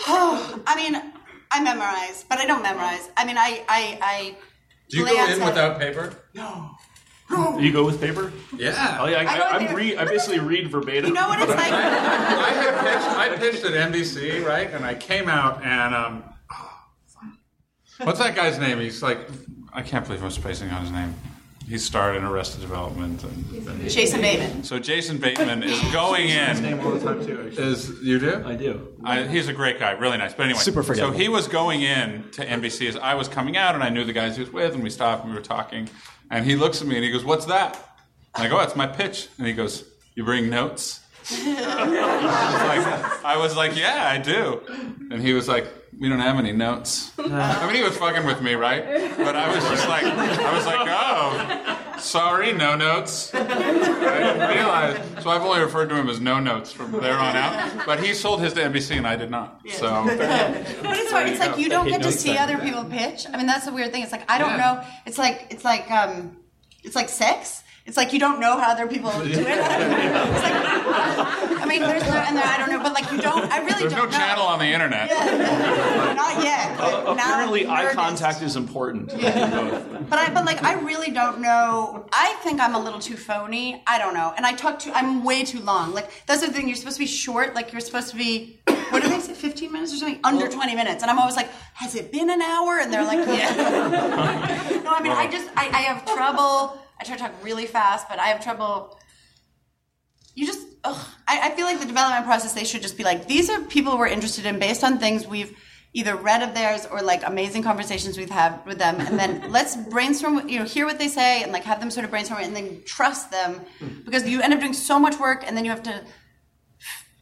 some 0.00 0.36
memorize? 0.38 0.60
I 0.66 0.76
mean, 0.76 1.12
I 1.50 1.60
memorize, 1.62 2.24
but 2.28 2.38
I 2.38 2.46
don't 2.46 2.62
memorize. 2.62 3.08
I 3.16 3.24
mean, 3.24 3.36
I, 3.38 3.62
I, 3.68 3.98
I. 4.02 4.36
do 4.88 4.98
you 4.98 5.04
go 5.06 5.12
glance 5.14 5.36
in 5.36 5.42
at- 5.42 5.46
without 5.46 5.78
paper? 5.78 6.14
No. 6.34 6.70
No. 7.30 7.58
You 7.58 7.72
go 7.72 7.84
with 7.86 8.00
paper? 8.00 8.32
Yeah. 8.56 8.98
Oh 9.00 9.06
yeah, 9.06 9.20
I 9.20 9.24
go 9.24 9.30
I, 9.30 9.34
I, 9.34 9.58
with 9.62 9.70
I, 9.70 9.74
read, 9.74 9.96
I 9.96 10.04
basically 10.04 10.40
read 10.40 10.70
verbatim. 10.70 11.06
You 11.06 11.14
know 11.14 11.26
what 11.28 11.40
it's 11.40 11.48
like? 11.54 11.72
I 11.72 12.50
had 12.50 12.80
pitched, 12.80 13.08
I 13.16 13.36
pitched 13.36 13.64
at 13.64 13.92
NBC, 13.92 14.44
right? 14.44 14.70
And 14.70 14.84
I 14.84 14.94
came 14.94 15.28
out 15.28 15.62
and 15.64 15.94
um, 15.94 16.22
what's 18.02 18.18
that 18.18 18.34
guy's 18.36 18.58
name? 18.58 18.78
He's 18.78 19.02
like, 19.02 19.18
I 19.72 19.82
can't 19.82 20.04
believe 20.06 20.22
I'm 20.22 20.30
spacing 20.30 20.70
on 20.70 20.82
his 20.82 20.90
name. 20.90 21.14
He 21.68 21.78
starred 21.78 22.16
in 22.16 22.24
Arrested 22.24 22.60
Development, 22.60 23.22
and, 23.24 23.68
and 23.68 23.90
Jason 23.90 24.20
Bateman. 24.20 24.64
so 24.64 24.78
Jason 24.78 25.16
Bateman 25.16 25.62
is 25.62 25.80
going 25.92 26.28
in. 26.28 26.48
His 26.50 26.60
name 26.60 26.80
all 26.80 26.92
the 26.92 27.00
time 27.00 27.24
too. 27.24 27.42
actually. 27.46 27.64
Is 27.64 28.02
you 28.02 28.18
do? 28.18 28.42
I 28.44 28.54
do. 28.54 28.94
I, 29.02 29.22
he's 29.26 29.48
a 29.48 29.52
great 29.54 29.78
guy, 29.78 29.92
really 29.92 30.18
nice. 30.18 30.34
But 30.34 30.44
anyway, 30.44 30.58
Super 30.60 30.82
so 30.82 31.10
he 31.10 31.28
was 31.28 31.48
going 31.48 31.80
in 31.80 32.30
to 32.32 32.44
NBC 32.44 32.88
as 32.88 32.96
I 32.96 33.14
was 33.14 33.28
coming 33.28 33.56
out, 33.56 33.74
and 33.74 33.82
I 33.82 33.88
knew 33.88 34.04
the 34.04 34.12
guys 34.12 34.36
he 34.36 34.42
was 34.42 34.52
with, 34.52 34.74
and 34.74 34.82
we 34.82 34.90
stopped 34.90 35.22
and 35.24 35.32
we 35.32 35.38
were 35.38 35.44
talking. 35.44 35.88
And 36.30 36.44
he 36.44 36.54
looks 36.54 36.82
at 36.82 36.86
me 36.86 36.96
and 36.96 37.04
he 37.04 37.10
goes, 37.10 37.24
"What's 37.24 37.46
that?" 37.46 37.78
And 38.34 38.44
I 38.44 38.48
go, 38.48 38.58
"Oh, 38.58 38.62
"It's 38.62 38.76
my 38.76 38.86
pitch." 38.86 39.28
And 39.38 39.46
he 39.46 39.52
goes, 39.54 39.84
"You 40.14 40.24
bring 40.24 40.50
notes?" 40.50 41.00
I 41.30 41.34
was 41.34 42.62
like, 42.62 43.24
I 43.24 43.36
was 43.38 43.56
like, 43.56 43.76
"Yeah, 43.76 44.06
I 44.06 44.18
do." 44.18 44.60
And 45.10 45.22
he 45.22 45.32
was 45.32 45.48
like, 45.48 45.66
"We 46.00 46.08
don't 46.08 46.18
have 46.20 46.36
any 46.38 46.52
notes." 46.52 47.12
I 47.18 47.66
mean, 47.66 47.76
he 47.76 47.82
was 47.82 47.96
fucking 47.96 48.24
with 48.26 48.40
me, 48.42 48.54
right? 48.54 48.84
But 49.16 49.36
I 49.36 49.54
was 49.54 49.64
just 49.64 49.88
like, 49.88 50.04
I 50.04 50.54
was 50.56 50.66
like, 50.66 50.86
"Oh, 50.88 51.98
sorry, 51.98 52.52
no 52.52 52.76
notes." 52.76 53.32
I 53.34 53.42
didn't 53.44 54.48
realize. 54.48 55.22
So 55.22 55.30
I've 55.30 55.42
only 55.42 55.60
referred 55.60 55.88
to 55.90 55.96
him 55.96 56.08
as 56.08 56.20
no 56.20 56.40
notes 56.40 56.72
from 56.72 56.92
there 56.92 57.18
on 57.18 57.36
out. 57.36 57.86
But 57.86 58.02
he 58.02 58.14
sold 58.14 58.40
his 58.40 58.52
to 58.54 58.60
NBC 58.62 58.96
and 58.96 59.06
I 59.06 59.16
did 59.16 59.30
not. 59.30 59.60
So 59.70 60.04
But 60.04 60.98
it's 60.98 61.10
hard. 61.10 61.28
It's 61.28 61.40
like 61.40 61.58
you 61.58 61.68
don't 61.68 61.88
get 61.88 62.02
to 62.02 62.12
see 62.12 62.36
other 62.36 62.58
people 62.58 62.84
pitch. 62.84 63.26
I 63.32 63.36
mean, 63.36 63.46
that's 63.46 63.64
the 63.66 63.72
weird 63.72 63.92
thing. 63.92 64.02
It's 64.02 64.12
like 64.12 64.30
I 64.30 64.38
don't 64.38 64.50
Yeah. 64.50 64.56
know. 64.82 64.84
It's 65.06 65.18
like 65.18 65.46
it's 65.50 65.64
like 65.64 65.90
um, 65.90 66.36
it's 66.82 66.96
like 66.96 67.08
sex. 67.08 67.62
It's 67.86 67.98
like 67.98 68.14
you 68.14 68.18
don't 68.18 68.40
know 68.40 68.56
how 68.58 68.72
other 68.72 68.86
people 68.86 69.10
do 69.10 69.26
it. 69.26 69.34
It's 70.24 70.42
like, 70.42 71.60
I 71.62 71.66
mean, 71.66 71.80
there's 71.80 72.02
no, 72.02 72.14
and 72.14 72.36
there, 72.36 72.44
I 72.44 72.58
don't 72.58 72.70
know, 72.70 72.82
but 72.82 72.92
like 72.92 73.10
you 73.10 73.20
don't. 73.20 73.50
I 73.50 73.58
really 73.58 73.80
there's 73.80 73.92
don't 73.92 74.10
know. 74.10 74.18
No 74.18 74.18
channel 74.18 74.44
on 74.44 74.58
the 74.58 74.66
internet. 74.66 75.08
Yeah. 75.08 76.14
Not 76.14 76.42
yet. 76.42 76.76
But 76.78 77.06
uh, 77.06 77.14
now 77.14 77.32
Apparently, 77.32 77.66
eye 77.66 77.92
contact 77.92 78.42
is 78.42 78.56
important. 78.56 79.12
I 79.12 79.16
do 79.16 79.70
both. 79.70 80.10
But 80.10 80.18
I, 80.18 80.32
but 80.32 80.44
like, 80.44 80.62
I 80.62 80.74
really 80.74 81.10
don't 81.10 81.40
know. 81.40 82.06
I 82.12 82.34
think 82.42 82.60
I'm 82.60 82.74
a 82.74 82.78
little 82.78 83.00
too 83.00 83.16
phony. 83.16 83.82
I 83.86 83.98
don't 83.98 84.14
know. 84.14 84.32
And 84.36 84.44
I 84.46 84.52
talk 84.52 84.78
too. 84.78 84.92
I'm 84.94 85.24
way 85.24 85.44
too 85.44 85.60
long. 85.60 85.94
Like 85.94 86.10
that's 86.26 86.42
the 86.42 86.52
thing. 86.52 86.68
You're 86.68 86.76
supposed 86.76 86.96
to 86.96 87.00
be 87.02 87.06
short. 87.06 87.54
Like 87.54 87.72
you're 87.72 87.80
supposed 87.80 88.10
to 88.10 88.16
be. 88.16 88.60
what 88.90 89.02
did 89.02 89.10
they 89.10 89.20
say? 89.20 89.34
15 89.34 89.72
minutes 89.72 89.92
or 89.94 89.96
something? 89.96 90.20
Under 90.22 90.48
20 90.48 90.74
minutes. 90.74 91.02
And 91.02 91.10
I'm 91.10 91.18
always 91.18 91.36
like, 91.36 91.50
has 91.74 91.94
it 91.94 92.12
been 92.12 92.30
an 92.30 92.42
hour? 92.42 92.78
And 92.78 92.92
they're 92.92 93.04
like, 93.04 93.26
yeah. 93.26 93.50
no, 94.84 94.92
I 94.92 95.02
mean, 95.02 95.12
I 95.12 95.26
just, 95.30 95.48
I, 95.56 95.68
I 95.68 95.82
have 95.82 96.04
trouble. 96.04 96.78
I 97.04 97.06
try 97.06 97.16
to 97.16 97.22
talk 97.22 97.44
really 97.44 97.66
fast, 97.66 98.08
but 98.08 98.18
I 98.18 98.28
have 98.28 98.42
trouble. 98.42 98.98
You 100.34 100.46
just, 100.46 100.66
ugh. 100.84 101.06
I, 101.28 101.48
I 101.48 101.50
feel 101.50 101.66
like 101.66 101.80
the 101.80 101.86
development 101.86 102.24
process, 102.24 102.54
they 102.54 102.64
should 102.64 102.80
just 102.80 102.96
be 102.96 103.04
like, 103.04 103.28
these 103.28 103.50
are 103.50 103.60
people 103.60 103.98
we're 103.98 104.06
interested 104.06 104.46
in 104.46 104.58
based 104.58 104.82
on 104.82 104.98
things 104.98 105.26
we've 105.26 105.54
either 105.92 106.16
read 106.16 106.42
of 106.42 106.54
theirs 106.54 106.86
or 106.90 107.02
like 107.02 107.22
amazing 107.26 107.62
conversations 107.62 108.16
we've 108.16 108.30
had 108.30 108.64
with 108.64 108.78
them. 108.78 109.00
And 109.00 109.18
then 109.18 109.50
let's 109.52 109.76
brainstorm, 109.76 110.48
you 110.48 110.58
know, 110.58 110.64
hear 110.64 110.86
what 110.86 110.98
they 110.98 111.08
say 111.08 111.42
and 111.42 111.52
like 111.52 111.64
have 111.64 111.78
them 111.78 111.90
sort 111.90 112.04
of 112.04 112.10
brainstorm 112.10 112.40
it 112.40 112.46
and 112.46 112.56
then 112.56 112.82
trust 112.86 113.30
them 113.30 113.60
hmm. 113.78 114.00
because 114.04 114.26
you 114.26 114.40
end 114.40 114.54
up 114.54 114.60
doing 114.60 114.72
so 114.72 114.98
much 114.98 115.18
work 115.20 115.44
and 115.46 115.54
then 115.56 115.66
you 115.66 115.70
have 115.70 115.82
to, 115.82 116.02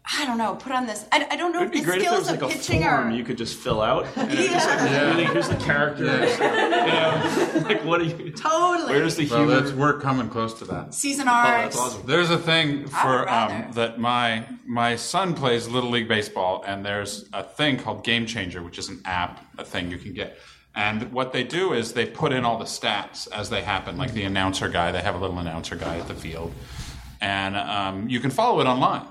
I 0.04 0.24
don't 0.26 0.36
know, 0.36 0.56
put 0.56 0.72
on 0.72 0.86
this. 0.86 1.06
I, 1.12 1.26
I 1.30 1.36
don't 1.36 1.52
know 1.52 1.60
It'd 1.62 1.68
if 1.68 1.72
be 1.74 1.78
the 1.80 1.84
great 1.84 1.98
if 1.98 2.02
there 2.02 2.10
skills 2.12 2.30
was 2.30 2.30
like 2.32 2.42
of 2.42 2.50
a 2.50 2.52
pitching 2.58 2.82
form 2.82 3.08
are. 3.08 3.10
you 3.12 3.22
could 3.22 3.38
just 3.38 3.56
fill 3.56 3.80
out, 3.80 4.04
and 4.16 4.32
it's 4.32 4.52
just 4.52 4.68
like 4.68 4.90
Yeah. 4.90 5.04
really, 5.10 5.24
here's 5.26 5.48
the 5.48 5.54
characters. 5.56 6.38
You 6.38 6.44
know, 6.44 7.62
like 7.68 7.84
what 7.84 8.00
are 8.00 8.04
you? 8.04 8.32
Totally. 8.36 8.92
Where's 8.94 9.14
the 9.14 9.28
Well, 9.28 9.44
humor? 9.44 9.60
that's, 9.60 9.72
we're 9.72 10.00
coming 10.00 10.28
close 10.28 10.54
to 10.54 10.64
that. 10.66 10.92
Season 10.92 11.28
arcs. 11.28 11.76
that's 11.76 11.78
awesome. 11.78 12.06
There's 12.06 12.30
a 12.30 12.38
thing 12.38 12.88
for 12.88 13.24
rather. 13.26 13.54
um, 13.66 13.72
that 13.74 14.00
my 14.00 14.44
my 14.66 14.96
son 14.96 15.34
plays 15.34 15.68
little 15.68 15.90
league 15.90 16.08
baseball, 16.08 16.64
and 16.66 16.84
there's 16.84 17.28
a 17.32 17.44
thing 17.44 17.76
called 17.78 18.02
Game 18.02 18.26
Changer, 18.26 18.60
which 18.60 18.78
is 18.78 18.88
an 18.88 19.02
app, 19.04 19.44
a 19.56 19.64
thing 19.64 19.90
you 19.90 19.98
can 19.98 20.12
get. 20.14 20.36
And 20.74 21.12
what 21.12 21.32
they 21.32 21.44
do 21.44 21.74
is 21.74 21.92
they 21.92 22.06
put 22.06 22.32
in 22.32 22.44
all 22.44 22.58
the 22.58 22.64
stats 22.64 23.28
as 23.30 23.50
they 23.50 23.62
happen, 23.62 23.96
like 23.98 24.14
the 24.14 24.24
announcer 24.24 24.68
guy. 24.68 24.90
They 24.90 25.00
have 25.02 25.14
a 25.14 25.18
little 25.18 25.38
announcer 25.38 25.76
guy 25.76 25.98
at 25.98 26.08
the 26.08 26.14
field, 26.14 26.52
and 27.20 27.56
um, 27.56 28.08
you 28.08 28.18
can 28.18 28.30
follow 28.30 28.60
it 28.60 28.66
online. 28.66 29.06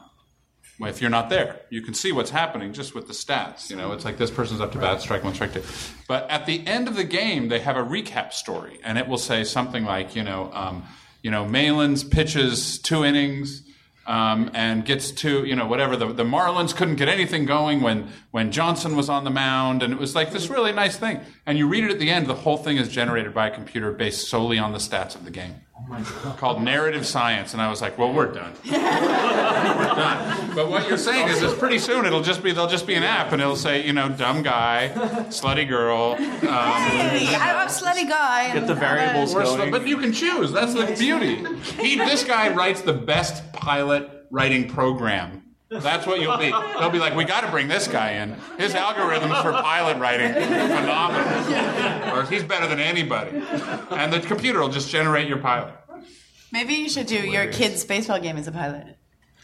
If 0.83 1.01
you're 1.01 1.09
not 1.09 1.29
there, 1.29 1.61
you 1.69 1.81
can 1.81 1.93
see 1.93 2.11
what's 2.11 2.31
happening 2.31 2.73
just 2.73 2.95
with 2.95 3.07
the 3.07 3.13
stats. 3.13 3.69
You 3.69 3.75
know, 3.75 3.91
it's 3.91 4.05
like 4.05 4.17
this 4.17 4.31
person's 4.31 4.61
up 4.61 4.71
to 4.73 4.79
bat, 4.79 5.01
strike 5.01 5.23
one, 5.23 5.33
strike 5.33 5.53
two. 5.53 5.63
But 6.07 6.29
at 6.29 6.45
the 6.45 6.65
end 6.65 6.87
of 6.87 6.95
the 6.95 7.03
game, 7.03 7.49
they 7.49 7.59
have 7.59 7.77
a 7.77 7.83
recap 7.83 8.33
story, 8.33 8.79
and 8.83 8.97
it 8.97 9.07
will 9.07 9.17
say 9.17 9.43
something 9.43 9.85
like, 9.85 10.15
you 10.15 10.23
know, 10.23 10.51
um, 10.53 10.83
you 11.21 11.31
know, 11.31 11.45
Malins 11.45 12.03
pitches 12.03 12.79
two 12.79 13.05
innings 13.05 13.63
um, 14.07 14.49
and 14.53 14.83
gets 14.83 15.11
two, 15.11 15.45
you 15.45 15.55
know, 15.55 15.67
whatever. 15.67 15.95
The, 15.95 16.07
the 16.07 16.23
Marlins 16.23 16.75
couldn't 16.75 16.95
get 16.95 17.07
anything 17.07 17.45
going 17.45 17.81
when 17.81 18.09
when 18.31 18.51
Johnson 18.51 18.95
was 18.95 19.09
on 19.09 19.23
the 19.23 19.29
mound, 19.29 19.83
and 19.83 19.93
it 19.93 19.99
was 19.99 20.15
like 20.15 20.31
this 20.31 20.49
really 20.49 20.71
nice 20.71 20.97
thing. 20.97 21.21
And 21.45 21.57
you 21.57 21.67
read 21.67 21.83
it 21.83 21.91
at 21.91 21.99
the 21.99 22.09
end, 22.09 22.27
the 22.27 22.35
whole 22.35 22.57
thing 22.57 22.77
is 22.77 22.89
generated 22.89 23.33
by 23.33 23.47
a 23.47 23.51
computer 23.51 23.91
based 23.91 24.27
solely 24.27 24.57
on 24.57 24.71
the 24.71 24.79
stats 24.79 25.15
of 25.15 25.25
the 25.25 25.31
game. 25.31 25.61
Called 26.37 26.63
narrative 26.63 27.05
science, 27.05 27.53
and 27.53 27.61
I 27.61 27.69
was 27.69 27.81
like, 27.81 27.97
"Well, 27.97 28.13
we're 28.13 28.31
done. 28.31 28.53
we're 28.65 28.71
done." 28.79 30.55
But 30.55 30.69
what 30.69 30.87
you're 30.87 30.97
saying 30.97 31.27
is, 31.27 31.41
is 31.43 31.53
pretty 31.53 31.79
soon 31.79 32.05
it'll 32.05 32.21
just 32.21 32.41
be 32.43 32.51
there'll 32.53 32.69
just 32.69 32.87
be 32.87 32.95
an 32.95 33.03
app, 33.03 33.33
and 33.33 33.41
it'll 33.41 33.55
say, 33.55 33.85
you 33.85 33.91
know, 33.93 34.07
dumb 34.09 34.41
guy, 34.41 34.91
slutty 35.29 35.67
girl, 35.67 36.15
um, 36.17 36.21
Hey, 36.41 37.35
I'm 37.35 37.67
a 37.67 37.69
slutty 37.69 38.07
guy. 38.07 38.53
Get 38.53 38.67
the 38.67 38.73
variables 38.75 39.33
going. 39.33 39.45
sl- 39.65 39.69
but 39.71 39.85
you 39.87 39.97
can 39.97 40.13
choose. 40.13 40.51
That's 40.51 40.73
the 40.73 40.95
beauty. 40.97 41.43
He, 41.81 41.97
this 41.97 42.23
guy 42.23 42.53
writes 42.53 42.81
the 42.81 42.93
best 42.93 43.51
pilot 43.53 44.09
writing 44.31 44.69
program. 44.69 45.43
That's 45.71 46.05
what 46.05 46.19
you'll 46.19 46.37
be. 46.37 46.51
They'll 46.51 46.89
be 46.89 46.99
like, 46.99 47.15
we 47.15 47.23
got 47.23 47.41
to 47.41 47.49
bring 47.49 47.69
this 47.69 47.87
guy 47.87 48.11
in. 48.11 48.35
His 48.57 48.73
algorithms 48.73 49.41
for 49.41 49.53
pilot 49.53 49.97
writing 49.97 50.31
are 50.31 50.67
phenomenal. 50.67 52.17
Or 52.17 52.25
he's 52.25 52.43
better 52.43 52.67
than 52.67 52.79
anybody. 52.79 53.41
And 53.89 54.11
the 54.11 54.19
computer 54.19 54.59
will 54.59 54.69
just 54.69 54.89
generate 54.89 55.29
your 55.29 55.37
pilot. 55.37 55.73
Maybe 56.51 56.73
you 56.73 56.89
should 56.89 57.07
do 57.07 57.15
your 57.15 57.47
kid's 57.47 57.85
baseball 57.85 58.19
game 58.19 58.35
as 58.35 58.47
a 58.47 58.51
pilot. 58.51 58.97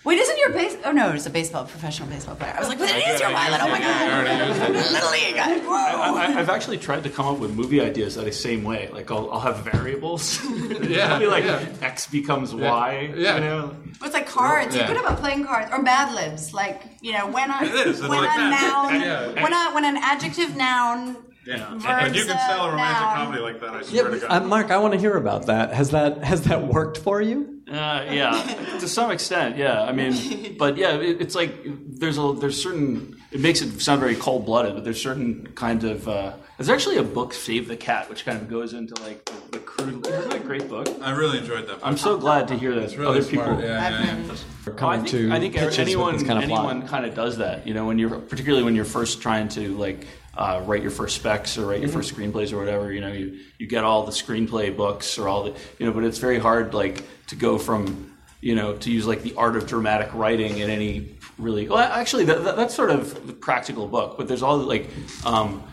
Wait, 0.07 0.17
isn't 0.19 0.37
your 0.37 0.51
base? 0.51 0.77
Oh 0.85 0.91
no, 0.93 1.11
it's 1.11 1.25
a 1.25 1.29
baseball 1.29 1.65
professional 1.65 2.07
baseball 2.07 2.35
player. 2.35 2.53
I 2.55 2.59
was 2.59 2.69
like, 2.69 2.79
but 2.79 2.89
it 2.89 3.05
is 3.07 3.19
your 3.19 3.29
pilot. 3.29 3.59
Oh 3.61 3.67
my 3.67 3.75
I 3.75 3.79
god, 3.81 4.11
already 4.13 4.47
used 4.47 4.61
it. 4.87 4.93
little 4.93 5.11
league 5.11 5.35
guy. 5.35 5.59
I, 5.67 6.39
I've 6.39 6.49
actually 6.49 6.77
tried 6.77 7.03
to 7.03 7.09
come 7.09 7.25
up 7.25 7.39
with 7.39 7.53
movie 7.53 7.81
ideas 7.81 8.15
that 8.15 8.23
the 8.23 8.31
same 8.31 8.63
way. 8.63 8.89
Like 8.93 9.11
I'll, 9.11 9.29
I'll 9.31 9.41
have 9.41 9.57
variables. 9.65 10.39
Yeah, 10.87 11.19
be 11.19 11.25
like 11.27 11.43
yeah. 11.43 11.65
X 11.81 12.07
becomes 12.07 12.55
Y. 12.55 13.13
Yeah. 13.17 13.35
You 13.35 13.41
know? 13.41 13.75
It's 14.01 14.13
like 14.13 14.27
cards. 14.27 14.73
Yeah. 14.73 14.83
You 14.83 14.87
could 14.93 15.03
have 15.05 15.17
a 15.17 15.21
playing 15.21 15.43
cards 15.45 15.69
or 15.73 15.83
Bad 15.83 16.15
Libs. 16.15 16.53
Like 16.53 16.83
you 17.01 17.11
know, 17.11 17.27
when 17.27 17.51
a 17.51 17.63
It 17.63 17.73
is, 17.87 17.99
it's 17.99 18.07
when 18.07 18.21
like 18.21 18.29
a 18.33 18.37
that. 18.39 18.89
noun, 18.89 19.01
Yeah. 19.01 19.43
when 19.43 19.51
a 19.53 19.75
when 19.75 19.83
an 19.83 19.97
adjective 19.97 20.55
noun. 20.55 21.17
Yeah. 21.45 21.69
verbs 21.73 21.85
And 21.85 22.15
you 22.15 22.25
can 22.25 22.37
sell 22.47 22.65
a 22.67 22.71
romantic 22.71 23.01
noun. 23.01 23.15
comedy 23.15 23.41
like 23.41 23.59
that, 23.61 23.69
I 23.71 23.77
Yeah, 23.79 23.83
swear 24.01 24.11
to 24.11 24.19
God. 24.19 24.31
uh, 24.43 24.45
Mark, 24.47 24.71
I 24.71 24.77
want 24.77 24.93
to 24.93 24.99
hear 24.99 25.17
about 25.17 25.47
that. 25.47 25.73
Has 25.73 25.89
that 25.91 26.23
has 26.23 26.43
that 26.43 26.65
worked 26.67 26.97
for 26.97 27.21
you? 27.21 27.56
Uh, 27.69 28.05
yeah, 28.09 28.31
to 28.79 28.87
some 28.87 29.11
extent, 29.11 29.57
yeah. 29.57 29.83
I 29.83 29.91
mean, 29.91 30.55
but 30.57 30.77
yeah, 30.77 30.95
it, 30.95 31.21
it's 31.21 31.35
like 31.35 31.51
there's 31.65 32.17
a 32.17 32.33
there's 32.39 32.61
certain. 32.61 33.15
It 33.31 33.41
makes 33.41 33.61
it 33.61 33.81
sound 33.81 33.99
very 33.99 34.15
cold 34.15 34.45
blooded, 34.45 34.73
but 34.73 34.83
there's 34.85 35.01
certain 35.01 35.47
kind 35.55 35.83
of. 35.83 36.07
Uh, 36.07 36.33
there's 36.57 36.69
actually 36.69 36.97
a 36.97 37.03
book, 37.03 37.33
Save 37.33 37.67
the 37.67 37.75
Cat, 37.75 38.09
which 38.09 38.23
kind 38.25 38.37
of 38.41 38.49
goes 38.49 38.73
into 38.73 38.95
like 39.03 39.25
the, 39.25 39.33
the 39.51 39.59
crude. 39.59 40.07
Isn't 40.07 40.29
that 40.29 40.37
a 40.37 40.39
great 40.39 40.69
book? 40.69 40.87
I 41.01 41.11
really 41.11 41.39
enjoyed 41.39 41.67
that. 41.67 41.79
I'm 41.83 41.97
so 41.97 42.17
glad 42.17 42.47
to 42.47 42.57
hear 42.57 42.73
that 42.73 42.83
It's 42.85 42.95
really 42.95 43.19
other 43.19 43.27
people. 43.27 43.43
smart. 43.45 43.59
Yeah, 43.63 43.89
yeah, 43.89 44.05
yeah. 44.25 44.31
Or 44.65 44.71
Well, 44.71 44.75
coming 44.75 44.99
I 45.01 45.03
think, 45.03 45.09
to 45.11 45.31
I 45.33 45.39
think 45.67 45.79
anyone 45.79 46.25
kind 46.25 46.41
of 46.41 46.49
plot? 46.49 46.65
anyone 46.69 46.87
kind 46.87 47.05
of 47.05 47.13
does 47.15 47.37
that. 47.37 47.67
You 47.67 47.73
know, 47.73 47.85
when 47.85 47.99
you're 47.99 48.17
particularly 48.17 48.63
when 48.63 48.75
you're 48.75 48.85
first 48.85 49.21
trying 49.21 49.49
to 49.49 49.77
like 49.77 50.07
uh, 50.37 50.61
write 50.65 50.81
your 50.81 50.91
first 50.91 51.15
specs 51.15 51.57
or 51.57 51.65
write 51.65 51.81
your 51.81 51.89
first 51.89 52.13
screenplays 52.15 52.53
or 52.53 52.57
whatever. 52.57 52.91
You 52.91 53.01
know, 53.01 53.11
you 53.11 53.39
you 53.57 53.67
get 53.67 53.83
all 53.83 54.05
the 54.05 54.11
screenplay 54.11 54.75
books 54.75 55.17
or 55.17 55.27
all 55.27 55.43
the 55.43 55.53
you 55.79 55.85
know, 55.85 55.91
but 55.91 56.03
it's 56.03 56.19
very 56.19 56.39
hard 56.39 56.73
like 56.73 57.03
to 57.27 57.35
go 57.35 57.57
from 57.57 58.15
you 58.41 58.55
know 58.55 58.75
to 58.77 58.91
use 58.91 59.07
like 59.07 59.23
the 59.23 59.33
art 59.35 59.55
of 59.55 59.67
dramatic 59.67 60.13
writing 60.13 60.59
in 60.59 60.69
any 60.69 61.15
really. 61.37 61.67
Well, 61.67 61.79
actually, 61.79 62.25
that, 62.25 62.43
that, 62.43 62.55
that's 62.55 62.73
sort 62.75 62.91
of 62.91 63.27
the 63.27 63.33
practical 63.33 63.87
book, 63.87 64.17
but 64.17 64.27
there's 64.27 64.43
all 64.43 64.57
like. 64.57 64.89
Um, 65.25 65.63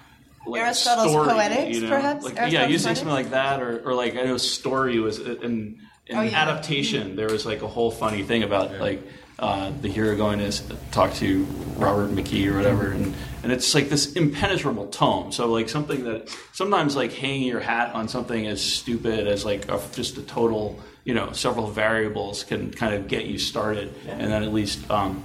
like 0.47 0.61
a 0.61 0.65
Aristotle's 0.67 1.11
story, 1.11 1.29
Poetics, 1.29 1.77
you 1.77 1.83
know? 1.85 1.89
perhaps? 1.89 2.23
Like, 2.23 2.35
yeah, 2.35 2.43
Aristotle's 2.43 2.71
using 2.73 2.85
Poetics? 2.85 3.01
something 3.01 3.15
like 3.15 3.31
that, 3.31 3.63
or, 3.63 3.89
or 3.89 3.95
like 3.95 4.15
I 4.15 4.25
know 4.25 4.37
story 4.37 4.99
was 4.99 5.19
in, 5.19 5.43
in 5.43 5.81
Oh, 6.13 6.21
yeah. 6.21 6.43
adaptation. 6.43 7.17
There 7.17 7.29
was 7.31 7.47
like 7.47 7.63
a 7.63 7.67
whole 7.69 7.91
funny 7.91 8.23
thing 8.23 8.43
about 8.43 8.79
like 8.79 9.03
uh, 9.39 9.73
the 9.81 9.89
hero 9.89 10.17
going 10.17 10.39
to 10.39 10.53
talk 10.91 11.13
to 11.15 11.45
Robert 11.77 12.11
McKee 12.11 12.51
or 12.51 12.57
whatever, 12.57 12.91
and 12.93 13.15
and 13.43 13.53
it's 13.53 13.75
like 13.75 13.89
this 13.89 14.13
impenetrable 14.15 14.87
tome. 14.87 15.33
So 15.33 15.47
like 15.47 15.69
something 15.69 16.05
that 16.05 16.29
sometimes 16.53 16.97
like 16.97 17.13
hanging 17.13 17.49
your 17.49 17.61
hat 17.61 17.95
on 17.95 18.09
something 18.09 18.47
as 18.47 18.63
stupid 18.63 19.27
as 19.27 19.45
like 19.45 19.69
a, 19.69 19.81
just 19.93 20.17
a 20.19 20.23
total 20.23 20.79
you 21.05 21.15
know 21.15 21.33
several 21.33 21.69
variables 21.69 22.45
can 22.45 22.71
kind 22.71 22.95
of 22.95 23.09
get 23.09 23.27
you 23.27 23.39
started, 23.39 23.95
and 24.07 24.31
then 24.33 24.43
at 24.43 24.53
least 24.53 24.91
um, 24.91 25.25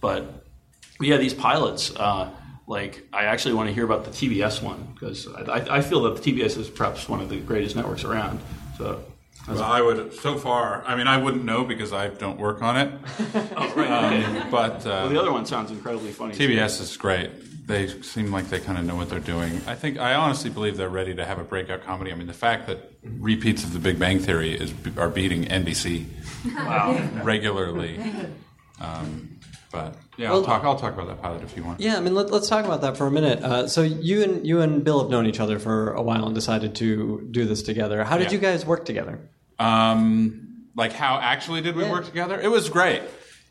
but 0.00 0.44
yeah, 1.00 1.16
these 1.16 1.34
pilots. 1.34 1.94
Uh, 1.94 2.30
like, 2.68 3.06
I 3.12 3.26
actually 3.26 3.54
want 3.54 3.68
to 3.68 3.74
hear 3.74 3.84
about 3.84 4.04
the 4.04 4.10
TBS 4.10 4.60
one 4.60 4.88
because 4.94 5.28
I, 5.28 5.42
I, 5.42 5.76
I 5.76 5.80
feel 5.82 6.02
that 6.02 6.20
the 6.20 6.32
TBS 6.32 6.58
is 6.58 6.68
perhaps 6.68 7.08
one 7.08 7.20
of 7.20 7.28
the 7.28 7.38
greatest 7.38 7.76
networks 7.76 8.02
around. 8.02 8.40
So, 8.76 9.04
Well, 9.48 9.62
I 9.62 9.80
would 9.80 10.12
so 10.14 10.36
far. 10.36 10.82
I 10.86 10.96
mean, 10.96 11.06
I 11.06 11.16
wouldn't 11.18 11.44
know 11.44 11.64
because 11.64 11.92
I 11.92 12.08
don't 12.08 12.38
work 12.38 12.62
on 12.62 12.76
it. 12.76 12.92
oh, 13.56 13.72
right, 13.76 14.24
okay. 14.24 14.48
But 14.50 14.80
uh, 14.86 14.88
well, 14.88 15.08
the 15.08 15.20
other 15.20 15.32
one 15.32 15.46
sounds 15.46 15.70
incredibly 15.70 16.10
funny. 16.12 16.34
too. 16.34 16.48
TBS 16.48 16.80
is 16.80 16.96
great. 16.96 17.30
They 17.66 17.88
seem 18.02 18.30
like 18.32 18.48
they 18.48 18.60
kind 18.60 18.78
of 18.78 18.84
know 18.84 18.94
what 18.96 19.08
they're 19.08 19.18
doing. 19.18 19.60
I 19.66 19.74
think 19.74 19.98
I 19.98 20.14
honestly 20.14 20.50
believe 20.50 20.76
they're 20.76 20.88
ready 20.88 21.14
to 21.14 21.24
have 21.24 21.38
a 21.40 21.44
breakout 21.44 21.82
comedy. 21.84 22.12
I 22.12 22.14
mean, 22.14 22.26
the 22.28 22.32
fact 22.32 22.66
that 22.68 22.92
repeats 23.02 23.64
of 23.64 23.72
The 23.72 23.78
Big 23.80 23.98
Bang 23.98 24.18
Theory 24.20 24.54
is 24.54 24.72
are 24.96 25.08
beating 25.08 25.44
NBC 25.44 26.06
regularly. 27.24 27.98
Um, 28.78 29.38
but 29.72 29.96
yeah, 30.18 30.30
I'll 30.30 30.44
talk. 30.44 30.62
I'll 30.62 30.78
talk 30.78 30.92
about 30.92 31.06
that 31.08 31.22
pilot 31.22 31.42
if 31.42 31.56
you 31.56 31.64
want. 31.64 31.80
Yeah, 31.80 31.96
I 31.96 32.00
mean, 32.00 32.14
let, 32.14 32.30
let's 32.30 32.46
talk 32.46 32.66
about 32.66 32.82
that 32.82 32.98
for 32.98 33.06
a 33.06 33.10
minute. 33.10 33.42
Uh, 33.42 33.66
so 33.68 33.80
you 33.80 34.22
and 34.22 34.46
you 34.46 34.60
and 34.60 34.84
Bill 34.84 35.00
have 35.00 35.10
known 35.10 35.24
each 35.24 35.40
other 35.40 35.58
for 35.58 35.92
a 35.94 36.02
while 36.02 36.26
and 36.26 36.34
decided 36.34 36.74
to 36.74 37.26
do 37.30 37.46
this 37.46 37.62
together. 37.62 38.04
How 38.04 38.18
did 38.18 38.26
Yeah. 38.26 38.32
you 38.34 38.38
guys 38.38 38.66
work 38.66 38.84
together? 38.84 39.18
Um, 39.58 40.42
like 40.76 40.92
how 40.92 41.18
actually 41.18 41.62
did 41.62 41.76
we 41.76 41.84
Yeah. 41.84 41.90
work 41.92 42.04
together? 42.04 42.38
It 42.40 42.48
was 42.50 42.68
great. 42.68 43.02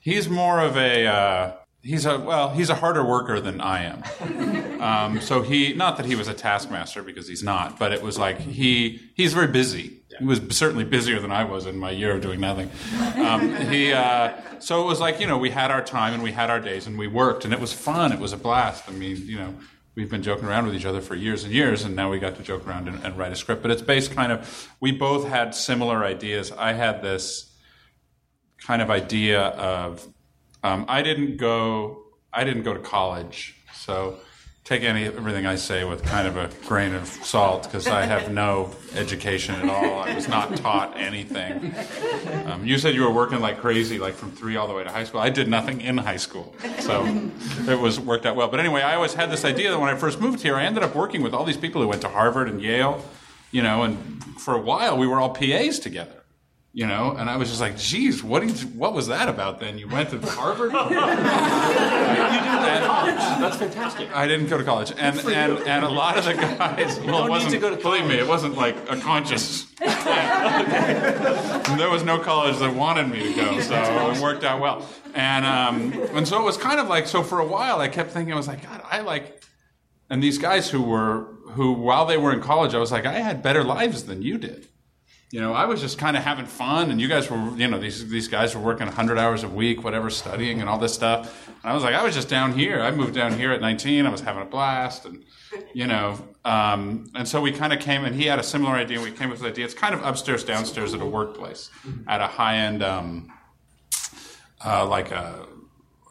He's 0.01 0.29
more 0.29 0.59
of 0.59 0.77
a 0.77 1.07
uh, 1.07 1.51
he's 1.81 2.05
a 2.05 2.19
well 2.19 2.49
he's 2.49 2.69
a 2.69 2.75
harder 2.75 3.03
worker 3.03 3.39
than 3.39 3.59
I 3.61 3.83
am. 3.85 4.81
um, 4.81 5.21
so 5.21 5.41
he 5.41 5.73
not 5.73 5.97
that 5.97 6.05
he 6.05 6.15
was 6.15 6.27
a 6.27 6.33
taskmaster 6.33 7.01
because 7.01 7.27
he's 7.27 7.41
not, 7.43 7.79
but 7.79 7.91
it 7.91 8.03
was 8.03 8.17
like 8.19 8.39
he 8.39 9.01
he's 9.15 9.33
very 9.33 9.47
busy. 9.47 10.01
He 10.19 10.23
was 10.23 10.39
certainly 10.51 10.85
busier 10.85 11.19
than 11.19 11.31
I 11.31 11.43
was 11.43 11.65
in 11.65 11.77
my 11.77 11.89
year 11.91 12.11
of 12.15 12.21
doing 12.21 12.39
nothing. 12.39 12.69
Um, 13.17 13.53
he 13.69 13.91
uh, 13.91 14.33
so 14.59 14.81
it 14.83 14.85
was 14.85 14.99
like 14.99 15.19
you 15.19 15.25
know 15.27 15.37
we 15.39 15.49
had 15.49 15.71
our 15.71 15.83
time 15.83 16.13
and 16.13 16.21
we 16.23 16.31
had 16.31 16.49
our 16.51 16.59
days 16.59 16.85
and 16.87 16.97
we 16.97 17.07
worked 17.07 17.43
and 17.45 17.53
it 17.53 17.59
was 17.59 17.73
fun. 17.73 18.11
It 18.13 18.19
was 18.19 18.31
a 18.31 18.37
blast. 18.37 18.87
I 18.87 18.91
mean 18.91 19.17
you 19.25 19.37
know 19.39 19.55
we've 19.95 20.09
been 20.09 20.21
joking 20.21 20.45
around 20.45 20.65
with 20.65 20.75
each 20.75 20.85
other 20.85 21.01
for 21.01 21.15
years 21.15 21.43
and 21.43 21.53
years, 21.53 21.83
and 21.83 21.95
now 21.95 22.11
we 22.11 22.19
got 22.19 22.35
to 22.35 22.43
joke 22.43 22.67
around 22.67 22.87
and, 22.87 23.03
and 23.03 23.17
write 23.17 23.31
a 23.31 23.35
script. 23.35 23.61
But 23.61 23.71
it's 23.71 23.81
based 23.81 24.11
kind 24.11 24.31
of, 24.31 24.69
we 24.79 24.91
both 24.91 25.27
had 25.27 25.55
similar 25.55 26.03
ideas. 26.03 26.51
I 26.51 26.73
had 26.73 27.01
this 27.01 27.55
kind 28.57 28.81
of 28.81 28.89
idea 28.89 29.41
of, 29.41 30.07
um, 30.63 30.85
I 30.87 31.01
didn't 31.01 31.37
go, 31.37 32.03
I 32.33 32.43
didn't 32.43 32.63
go 32.63 32.73
to 32.73 32.79
college, 32.79 33.55
so 33.73 34.19
take 34.65 34.81
any 34.81 35.05
everything 35.05 35.45
I 35.45 35.55
say 35.55 35.83
with 35.83 36.03
kind 36.03 36.27
of 36.27 36.37
a 36.37 36.49
grain 36.65 36.95
of 36.95 37.07
salt 37.07 37.63
because 37.63 37.85
I 37.85 38.01
have 38.05 38.31
no 38.31 38.71
education 38.95 39.53
at 39.53 39.69
all. 39.69 39.99
I 39.99 40.15
was 40.15 40.27
not 40.27 40.57
taught 40.57 40.97
anything. 40.97 41.71
Um, 42.47 42.65
you 42.65 42.79
said 42.79 42.95
you 42.95 43.03
were 43.03 43.11
working 43.11 43.41
like 43.41 43.59
crazy, 43.59 43.99
like 43.99 44.15
from 44.15 44.31
three 44.31 44.55
all 44.55 44.67
the 44.67 44.73
way 44.73 44.83
to 44.83 44.89
high 44.89 45.03
school. 45.03 45.21
I 45.21 45.29
did 45.29 45.47
nothing 45.47 45.81
in 45.81 45.99
high 45.99 46.17
school, 46.17 46.55
so 46.79 47.05
it 47.67 47.79
was 47.79 47.99
worked 47.99 48.25
out 48.25 48.35
well. 48.35 48.47
But 48.47 48.59
anyway, 48.59 48.81
I 48.81 48.95
always 48.95 49.13
had 49.13 49.29
this 49.29 49.45
idea 49.45 49.69
that 49.69 49.79
when 49.79 49.93
I 49.93 49.95
first 49.95 50.19
moved 50.19 50.41
here, 50.41 50.55
I 50.55 50.63
ended 50.63 50.81
up 50.81 50.95
working 50.95 51.21
with 51.21 51.35
all 51.35 51.43
these 51.43 51.57
people 51.57 51.79
who 51.79 51.87
went 51.87 52.01
to 52.01 52.09
Harvard 52.09 52.49
and 52.49 52.59
Yale, 52.59 53.05
you 53.51 53.61
know, 53.61 53.83
and 53.83 54.23
for 54.39 54.55
a 54.55 54.61
while 54.61 54.97
we 54.97 55.05
were 55.05 55.19
all 55.19 55.29
PAs 55.29 55.77
together. 55.77 56.24
You 56.77 56.85
know, 56.87 57.15
and 57.17 57.29
I 57.29 57.37
was 57.37 57.47
just 57.47 57.61
like, 57.61 57.77
"Geez, 57.77 58.21
what 58.21 58.41
did 58.41 58.61
you, 58.61 58.67
what 58.67 58.93
was 58.93 59.07
that 59.07 59.29
about?" 59.29 59.61
Then 59.61 59.77
you 59.77 59.87
went 59.87 60.09
to 60.09 60.19
Harvard. 60.19 60.71
And- 62.65 62.83
That's 63.41 63.55
fantastic. 63.57 64.13
I 64.13 64.27
didn't 64.27 64.47
go 64.47 64.57
to 64.57 64.63
college, 64.63 64.91
and 64.97 65.17
and, 65.19 65.59
and 65.59 65.85
a 65.85 65.89
lot 65.89 66.17
of 66.17 66.25
the 66.25 66.33
guys. 66.33 66.99
Well, 67.05 67.25
it 67.25 67.29
wasn't, 67.29 67.53
to 67.53 67.59
go 67.59 67.69
to 67.73 67.81
Believe 67.81 68.05
me, 68.07 68.15
it 68.15 68.27
wasn't 68.27 68.55
like 68.57 68.75
a 68.89 68.97
conscious. 68.99 69.65
there 69.79 69.87
was 71.89 72.03
no 72.03 72.19
college 72.19 72.57
that 72.59 72.75
wanted 72.75 73.07
me 73.09 73.33
to 73.33 73.41
go, 73.41 73.59
so 73.61 74.11
it 74.11 74.19
worked 74.19 74.43
out 74.43 74.59
well. 74.59 74.85
And 75.13 75.45
um, 75.45 75.93
and 76.15 76.27
so 76.27 76.41
it 76.41 76.43
was 76.43 76.57
kind 76.57 76.79
of 76.81 76.89
like 76.89 77.07
so 77.07 77.23
for 77.23 77.39
a 77.39 77.45
while. 77.47 77.79
I 77.79 77.87
kept 77.87 78.11
thinking, 78.11 78.33
I 78.33 78.37
was 78.37 78.47
like, 78.49 78.61
God, 78.63 78.81
I 78.83 78.99
like. 78.99 79.41
And 80.09 80.21
these 80.21 80.37
guys 80.37 80.69
who 80.69 80.81
were 80.81 81.27
who 81.51 81.71
while 81.71 82.05
they 82.05 82.17
were 82.17 82.33
in 82.33 82.41
college, 82.41 82.73
I 82.75 82.79
was 82.79 82.91
like, 82.91 83.05
I 83.05 83.13
had 83.13 83.41
better 83.41 83.63
lives 83.63 84.03
than 84.05 84.21
you 84.21 84.37
did. 84.37 84.67
You 85.31 85.41
know, 85.41 85.53
I 85.53 85.65
was 85.65 85.81
just 85.81 85.97
kind 85.97 86.15
of 86.15 86.23
having 86.23 86.45
fun, 86.45 86.91
and 86.91 87.01
you 87.01 87.07
guys 87.07 87.29
were, 87.29 87.37
you 87.57 87.67
know, 87.67 87.79
these 87.79 88.07
these 88.07 88.27
guys 88.27 88.55
were 88.55 88.61
working 88.61 88.85
100 88.85 89.17
hours 89.17 89.43
a 89.43 89.49
week, 89.49 89.83
whatever, 89.83 90.09
studying 90.09 90.61
and 90.61 90.69
all 90.69 90.77
this 90.77 90.93
stuff. 90.93 91.47
And 91.47 91.71
I 91.71 91.73
was 91.73 91.83
like, 91.83 91.95
I 91.95 92.03
was 92.03 92.13
just 92.13 92.29
down 92.29 92.53
here. 92.53 92.81
I 92.81 92.91
moved 92.91 93.15
down 93.15 93.33
here 93.33 93.51
at 93.51 93.59
19. 93.59 94.05
I 94.05 94.09
was 94.09 94.21
having 94.21 94.43
a 94.43 94.45
blast, 94.45 95.05
and 95.05 95.23
you 95.73 95.87
know, 95.87 96.19
um, 96.45 97.09
and 97.15 97.27
so 97.27 97.41
we 97.41 97.51
kind 97.51 97.73
of 97.73 97.79
came, 97.79 98.05
and 98.05 98.15
he 98.15 98.27
had 98.27 98.37
a 98.37 98.43
similar 98.43 98.75
idea. 98.75 99.01
We 99.01 99.11
came 99.11 99.29
up 99.29 99.33
with 99.33 99.41
the 99.41 99.47
idea. 99.47 99.65
It's 99.65 99.73
kind 99.73 99.95
of 99.95 100.03
upstairs, 100.03 100.43
downstairs 100.43 100.93
at 100.93 101.01
a 101.01 101.05
workplace, 101.05 101.71
at 102.07 102.21
a 102.21 102.27
high 102.27 102.57
end, 102.57 102.83
um, 102.83 103.31
uh, 104.63 104.85
like 104.85 105.11
a 105.11 105.47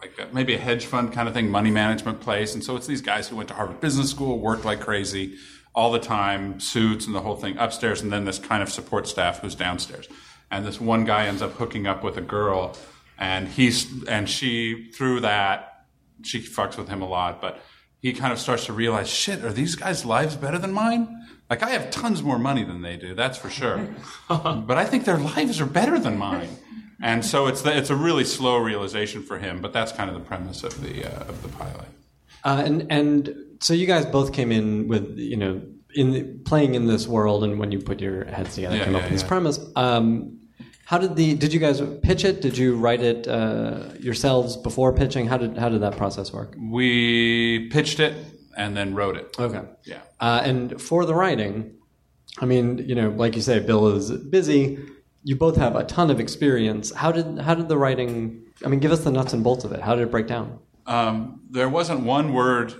like 0.00 0.34
maybe 0.34 0.54
a 0.54 0.58
hedge 0.58 0.86
fund 0.86 1.12
kind 1.12 1.28
of 1.28 1.34
thing, 1.34 1.48
money 1.48 1.70
management 1.70 2.20
place. 2.20 2.54
And 2.54 2.62
so 2.62 2.76
it's 2.76 2.86
these 2.86 3.00
guys 3.00 3.28
who 3.28 3.36
went 3.36 3.48
to 3.48 3.54
Harvard 3.54 3.80
Business 3.80 4.10
School, 4.10 4.38
worked 4.38 4.64
like 4.64 4.80
crazy 4.80 5.36
all 5.74 5.90
the 5.90 5.98
time, 5.98 6.60
suits 6.60 7.06
and 7.06 7.14
the 7.14 7.20
whole 7.20 7.36
thing 7.36 7.56
upstairs, 7.58 8.00
and 8.00 8.12
then 8.12 8.24
this 8.24 8.38
kind 8.38 8.62
of 8.62 8.70
support 8.70 9.08
staff 9.08 9.40
who's 9.40 9.54
downstairs. 9.54 10.08
And 10.50 10.64
this 10.64 10.80
one 10.80 11.04
guy 11.04 11.26
ends 11.26 11.42
up 11.42 11.52
hooking 11.52 11.86
up 11.86 12.04
with 12.04 12.16
a 12.16 12.22
girl, 12.22 12.76
and 13.18 13.48
he's 13.48 14.04
and 14.04 14.28
she 14.28 14.90
through 14.92 15.20
that 15.20 15.74
she 16.22 16.40
fucks 16.40 16.76
with 16.76 16.88
him 16.88 17.02
a 17.02 17.08
lot, 17.08 17.40
but 17.40 17.60
he 18.00 18.12
kind 18.12 18.32
of 18.32 18.38
starts 18.38 18.66
to 18.66 18.72
realize, 18.72 19.08
shit, 19.08 19.44
are 19.44 19.52
these 19.52 19.74
guys' 19.74 20.04
lives 20.04 20.36
better 20.36 20.58
than 20.58 20.72
mine? 20.72 21.22
Like 21.48 21.62
I 21.62 21.70
have 21.70 21.90
tons 21.90 22.22
more 22.22 22.38
money 22.38 22.64
than 22.64 22.82
they 22.82 22.96
do, 22.96 23.14
that's 23.14 23.38
for 23.38 23.50
sure. 23.50 23.88
but 24.28 24.76
I 24.76 24.84
think 24.84 25.04
their 25.04 25.18
lives 25.18 25.60
are 25.60 25.66
better 25.66 25.98
than 25.98 26.18
mine. 26.18 26.48
And 27.02 27.24
so 27.24 27.46
it's 27.46 27.62
the, 27.62 27.76
it's 27.76 27.90
a 27.90 27.96
really 27.96 28.24
slow 28.24 28.56
realization 28.56 29.22
for 29.22 29.38
him, 29.38 29.60
but 29.60 29.72
that's 29.72 29.92
kind 29.92 30.08
of 30.08 30.14
the 30.14 30.22
premise 30.22 30.62
of 30.64 30.80
the 30.80 31.04
uh, 31.04 31.24
of 31.24 31.42
the 31.42 31.48
pilot. 31.48 31.88
Uh, 32.44 32.62
and 32.64 32.86
and 32.90 33.34
so 33.60 33.74
you 33.74 33.86
guys 33.86 34.06
both 34.06 34.32
came 34.32 34.50
in 34.52 34.88
with 34.88 35.18
you 35.18 35.36
know 35.36 35.62
in 35.94 36.10
the, 36.10 36.22
playing 36.44 36.74
in 36.74 36.86
this 36.86 37.06
world, 37.06 37.44
and 37.44 37.58
when 37.58 37.70
you 37.72 37.78
put 37.78 38.00
your 38.00 38.24
heads 38.24 38.54
together, 38.54 38.76
Yeah, 38.76 38.84
came 38.84 38.94
up 38.96 39.02
yeah, 39.02 39.06
with 39.06 39.12
this 39.12 39.22
yeah. 39.22 39.28
premise. 39.28 39.60
Um, 39.76 40.40
how 40.86 40.98
did 40.98 41.16
the 41.16 41.34
did 41.34 41.52
you 41.54 41.60
guys 41.60 41.80
pitch 42.02 42.24
it? 42.24 42.40
Did 42.42 42.58
you 42.58 42.76
write 42.76 43.00
it 43.02 43.26
uh, 43.26 43.84
yourselves 44.00 44.56
before 44.56 44.92
pitching? 44.92 45.26
How 45.26 45.38
did 45.38 45.56
how 45.56 45.68
did 45.68 45.80
that 45.82 45.96
process 45.96 46.32
work? 46.32 46.54
We 46.58 47.68
pitched 47.70 48.00
it 48.00 48.14
and 48.56 48.76
then 48.76 48.94
wrote 48.94 49.16
it. 49.16 49.34
Okay. 49.38 49.62
Yeah. 49.84 50.00
Uh, 50.20 50.42
and 50.44 50.80
for 50.80 51.04
the 51.06 51.14
writing, 51.14 51.74
I 52.38 52.44
mean, 52.44 52.78
you 52.78 52.94
know, 52.94 53.08
like 53.10 53.34
you 53.34 53.42
say, 53.42 53.60
Bill 53.60 53.88
is 53.96 54.10
busy. 54.10 54.78
You 55.22 55.36
both 55.36 55.56
have 55.56 55.74
a 55.74 55.84
ton 55.84 56.10
of 56.10 56.20
experience. 56.20 56.92
How 56.94 57.10
did 57.12 57.38
how 57.38 57.54
did 57.54 57.68
the 57.68 57.78
writing? 57.78 58.42
I 58.64 58.68
mean, 58.68 58.80
give 58.80 58.92
us 58.92 59.04
the 59.04 59.10
nuts 59.10 59.32
and 59.32 59.42
bolts 59.42 59.64
of 59.64 59.72
it. 59.72 59.80
How 59.80 59.94
did 59.94 60.02
it 60.02 60.10
break 60.10 60.26
down? 60.26 60.58
Um, 60.86 61.40
there 61.50 61.68
wasn't 61.68 62.00
one 62.00 62.34
word. 62.34 62.74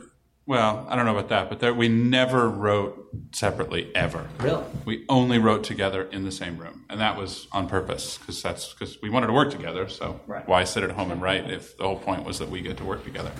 Well, 0.46 0.86
I 0.90 0.94
don't 0.96 1.06
know 1.06 1.12
about 1.16 1.30
that, 1.30 1.48
but 1.48 1.60
there, 1.60 1.72
we 1.72 1.88
never 1.88 2.50
wrote 2.50 3.08
separately 3.32 3.90
ever. 3.94 4.28
Really? 4.40 4.62
We 4.84 5.04
only 5.08 5.38
wrote 5.38 5.64
together 5.64 6.02
in 6.02 6.24
the 6.24 6.30
same 6.32 6.58
room, 6.58 6.84
and 6.90 7.00
that 7.00 7.16
was 7.16 7.46
on 7.50 7.66
purpose 7.66 8.18
because 8.18 8.42
that's 8.42 8.74
because 8.74 9.00
we 9.00 9.08
wanted 9.08 9.28
to 9.28 9.32
work 9.32 9.50
together. 9.50 9.88
So 9.88 10.20
Right. 10.26 10.46
why 10.46 10.64
sit 10.64 10.82
at 10.82 10.90
home 10.90 11.10
and 11.10 11.22
write 11.22 11.50
if 11.50 11.78
the 11.78 11.84
whole 11.84 11.98
point 11.98 12.24
was 12.24 12.40
that 12.40 12.50
we 12.50 12.60
get 12.60 12.76
to 12.76 12.84
work 12.84 13.04
together? 13.04 13.32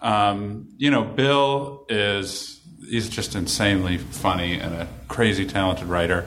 Um, 0.00 0.68
you 0.76 0.92
know, 0.92 1.02
Bill 1.02 1.86
is 1.88 2.60
he's 2.88 3.08
just 3.08 3.34
insanely 3.34 3.98
funny 3.98 4.60
and 4.60 4.74
a 4.74 4.86
crazy 5.08 5.46
talented 5.46 5.88
writer, 5.88 6.24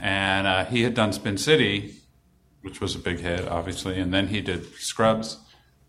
and 0.00 0.46
uh, 0.46 0.64
he 0.66 0.82
had 0.82 0.94
done 0.94 1.12
Spin 1.12 1.38
City, 1.38 1.96
which 2.62 2.80
was 2.80 2.94
a 2.94 3.00
big 3.00 3.18
hit, 3.18 3.48
obviously, 3.48 3.98
and 3.98 4.14
then 4.14 4.28
he 4.28 4.40
did 4.40 4.64
Scrubs, 4.76 5.38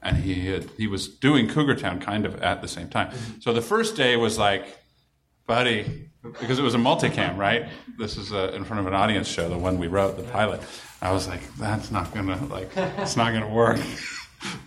and 0.01 0.17
he 0.17 0.47
had, 0.47 0.69
he 0.77 0.87
was 0.87 1.07
doing 1.07 1.47
Cougar 1.49 1.75
Town 1.75 1.99
kind 1.99 2.25
of 2.25 2.41
at 2.41 2.61
the 2.61 2.67
same 2.67 2.89
time. 2.89 3.11
So 3.39 3.53
the 3.53 3.61
first 3.61 3.95
day 3.95 4.15
was 4.15 4.37
like, 4.37 4.65
buddy, 5.45 6.09
because 6.39 6.59
it 6.59 6.63
was 6.63 6.75
a 6.75 6.77
multicam, 6.77 7.37
right? 7.37 7.67
This 7.97 8.17
is 8.17 8.33
uh 8.33 8.51
in 8.53 8.63
front 8.63 8.81
of 8.81 8.87
an 8.87 8.93
audience 8.93 9.27
show, 9.27 9.49
the 9.49 9.57
one 9.57 9.77
we 9.79 9.87
wrote, 9.87 10.17
the 10.17 10.23
pilot. 10.23 10.61
I 11.01 11.11
was 11.11 11.27
like, 11.27 11.41
that's 11.55 11.91
not 11.91 12.13
gonna 12.13 12.43
like, 12.47 12.69
it's 12.75 13.15
not 13.15 13.33
gonna 13.33 13.49
work. 13.53 13.79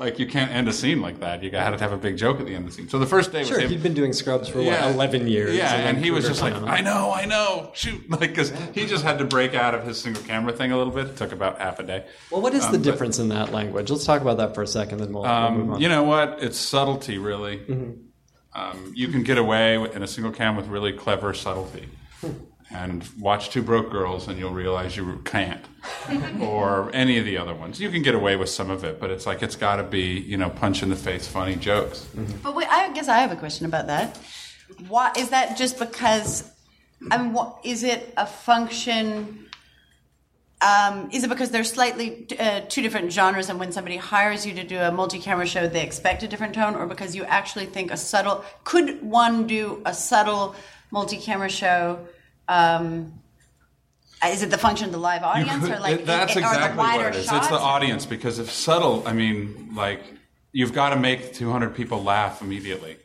like 0.00 0.18
you 0.18 0.26
can't 0.26 0.50
end 0.50 0.66
a 0.68 0.72
scene 0.72 1.00
like 1.00 1.20
that. 1.20 1.42
You 1.42 1.50
got 1.50 1.70
to 1.70 1.78
have 1.78 1.92
a 1.92 1.96
big 1.96 2.16
joke 2.16 2.40
at 2.40 2.46
the 2.46 2.54
end 2.54 2.64
of 2.64 2.70
the 2.70 2.76
scene. 2.76 2.88
So 2.88 2.98
the 2.98 3.06
first 3.06 3.30
day 3.32 3.40
was 3.40 3.48
Sure, 3.48 3.60
him- 3.60 3.70
he'd 3.70 3.82
been 3.82 3.94
doing 3.94 4.12
Scrubs 4.12 4.48
for 4.48 4.58
what 4.62 4.80
eleven 4.82 5.28
years. 5.28 5.54
yeah, 5.54 5.72
and 5.74 5.98
he 5.98 6.10
was 6.10 6.26
just 6.26 6.42
like. 6.42 6.54
I 6.54 6.80
know, 6.80 7.12
I 7.14 7.24
know, 7.24 7.70
shoot, 7.74 8.08
like 8.10 8.20
because 8.20 8.52
he 8.74 8.86
just 8.86 9.04
had 9.04 9.18
to 9.18 9.24
break 9.24 9.54
out 9.54 9.74
of 9.74 9.86
his 9.86 10.00
single 10.00 10.22
camera 10.24 10.52
thing 10.52 10.72
a 10.72 10.76
little 10.76 10.92
bit. 10.92 11.06
It 11.06 11.16
took 11.16 11.32
about 11.32 11.58
half 11.60 11.78
a 11.78 11.82
day. 11.84 12.04
Well, 12.30 12.40
what 12.40 12.52
is 12.54 12.64
Um, 12.64 12.72
the 12.72 12.78
but- 12.78 12.84
difference 12.84 13.18
in 13.18 13.28
that 13.28 13.52
language? 13.52 13.90
Let's 13.90 14.04
talk 14.04 14.20
about 14.22 14.38
that 14.38 14.54
for 14.54 14.62
a 14.62 14.66
second, 14.66 14.98
then 14.98 15.12
we'll, 15.12 15.22
we'll 15.22 15.50
move 15.50 15.60
Um, 15.68 15.72
on. 15.74 15.80
you 15.80 15.88
know 15.88 16.02
what? 16.02 16.38
It's 16.42 16.58
subtlety, 16.58 17.18
really. 17.18 17.58
Mm-hmm. 17.58 17.92
Um, 18.52 18.92
you 18.96 19.06
can 19.08 19.22
get 19.22 19.38
away 19.38 19.74
in 19.76 20.02
a 20.02 20.06
single 20.08 20.32
cam 20.32 20.56
with 20.56 20.66
really 20.66 20.92
clever 20.92 21.32
subtlety. 21.32 21.88
And 22.72 23.04
watch 23.18 23.50
Two 23.50 23.62
Broke 23.62 23.90
Girls, 23.90 24.28
and 24.28 24.38
you'll 24.38 24.52
realize 24.52 24.96
you 24.96 25.20
can't. 25.24 25.64
or 26.40 26.90
any 26.92 27.18
of 27.18 27.24
the 27.24 27.36
other 27.36 27.54
ones. 27.54 27.80
You 27.80 27.90
can 27.90 28.02
get 28.02 28.14
away 28.14 28.36
with 28.36 28.48
some 28.48 28.70
of 28.70 28.84
it, 28.84 29.00
but 29.00 29.10
it's 29.10 29.26
like 29.26 29.42
it's 29.42 29.56
got 29.56 29.76
to 29.76 29.82
be, 29.82 30.20
you 30.20 30.36
know, 30.36 30.50
punch 30.50 30.82
in 30.82 30.88
the 30.88 30.96
face, 30.96 31.26
funny 31.26 31.56
jokes. 31.56 32.06
But 32.42 32.54
wait, 32.54 32.68
I 32.70 32.92
guess 32.92 33.08
I 33.08 33.18
have 33.18 33.32
a 33.32 33.36
question 33.36 33.66
about 33.66 33.86
that. 33.86 34.16
Why 34.88 35.12
is 35.16 35.30
that? 35.30 35.56
Just 35.56 35.78
because? 35.78 36.50
I 37.10 37.18
mean, 37.18 37.32
what, 37.32 37.60
is 37.64 37.82
it 37.82 38.12
a 38.16 38.26
function? 38.26 39.46
Um, 40.60 41.08
is 41.10 41.24
it 41.24 41.30
because 41.30 41.50
they're 41.50 41.64
slightly 41.64 42.26
uh, 42.38 42.60
two 42.68 42.82
different 42.82 43.10
genres, 43.10 43.48
and 43.48 43.58
when 43.58 43.72
somebody 43.72 43.96
hires 43.96 44.44
you 44.44 44.54
to 44.54 44.64
do 44.64 44.78
a 44.78 44.92
multi-camera 44.92 45.46
show, 45.46 45.66
they 45.66 45.82
expect 45.82 46.22
a 46.22 46.28
different 46.28 46.54
tone, 46.54 46.74
or 46.74 46.86
because 46.86 47.16
you 47.16 47.24
actually 47.24 47.66
think 47.66 47.90
a 47.90 47.96
subtle? 47.96 48.44
Could 48.64 49.02
one 49.02 49.46
do 49.46 49.80
a 49.86 49.94
subtle 49.94 50.54
multi-camera 50.90 51.48
show? 51.48 52.06
Um, 52.50 53.12
uh, 54.22 54.28
is 54.28 54.42
it 54.42 54.50
the 54.50 54.58
function 54.58 54.86
of 54.86 54.92
the 54.92 54.98
live 54.98 55.22
audience, 55.22 55.64
could- 55.64 55.76
or 55.76 55.80
like 55.80 56.00
it- 56.00 56.06
that's 56.06 56.32
it- 56.36 56.38
or 56.38 56.40
exactly 56.40 56.72
the 56.72 56.78
wider 56.78 57.04
what 57.04 57.14
it 57.14 57.18
is. 57.20 57.26
shots? 57.26 57.38
It's 57.46 57.48
the 57.48 57.58
audience 57.60 58.04
because 58.06 58.38
if 58.38 58.50
subtle, 58.50 59.02
I 59.06 59.12
mean, 59.12 59.70
like 59.74 60.02
you've 60.52 60.72
got 60.72 60.90
to 60.90 60.96
make 60.96 61.32
200 61.32 61.74
people 61.74 62.02
laugh 62.02 62.42
immediately. 62.42 62.96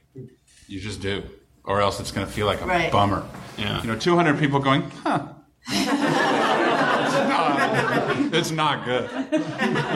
You 0.67 0.79
just 0.79 0.99
do, 0.99 1.23
or 1.63 1.79
else 1.79 1.99
it's 1.99 2.11
going 2.11 2.25
to 2.25 2.33
feel 2.33 2.47
like 2.47 2.59
a 2.61 2.65
Right. 2.65 2.91
bummer. 2.91 3.23
Yeah. 3.57 3.81
You 3.83 3.87
know, 3.89 3.95
200 3.99 4.39
people 4.39 4.59
going, 4.59 4.89
huh? 5.03 5.27
it's, 5.67 5.85
not, 7.29 8.09
um, 8.09 8.31
it's 8.33 8.51
not 8.51 8.83
good. 8.83 9.09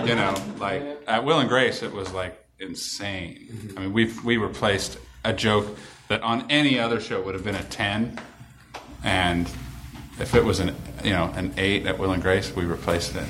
You 0.08 0.16
know, 0.16 0.36
like 0.60 0.84
at 1.08 1.26
Will 1.26 1.40
and 1.40 1.50
Grace, 1.50 1.82
it 1.84 1.92
was 1.92 2.14
like 2.14 2.40
insane. 2.60 3.48
Mm-hmm. 3.52 3.78
I 3.78 3.82
mean, 3.82 3.94
we 3.94 4.14
we 4.24 4.38
replaced 4.38 4.98
a 5.26 5.34
joke 5.34 5.76
that 6.08 6.22
on 6.22 6.46
any 6.50 6.80
other 6.80 7.00
show 7.02 7.22
would 7.22 7.34
have 7.36 7.44
been 7.44 7.56
a 7.56 7.64
10, 7.64 8.20
and 9.04 9.50
if 10.20 10.36
it 10.36 10.44
was 10.44 10.60
an 10.60 10.76
you 11.04 11.12
know 11.12 11.32
an 11.36 11.54
eight 11.58 11.86
at 11.86 11.98
Will 11.98 12.12
and 12.12 12.22
Grace, 12.22 12.56
we 12.56 12.66
replaced 12.66 13.16
it. 13.16 13.26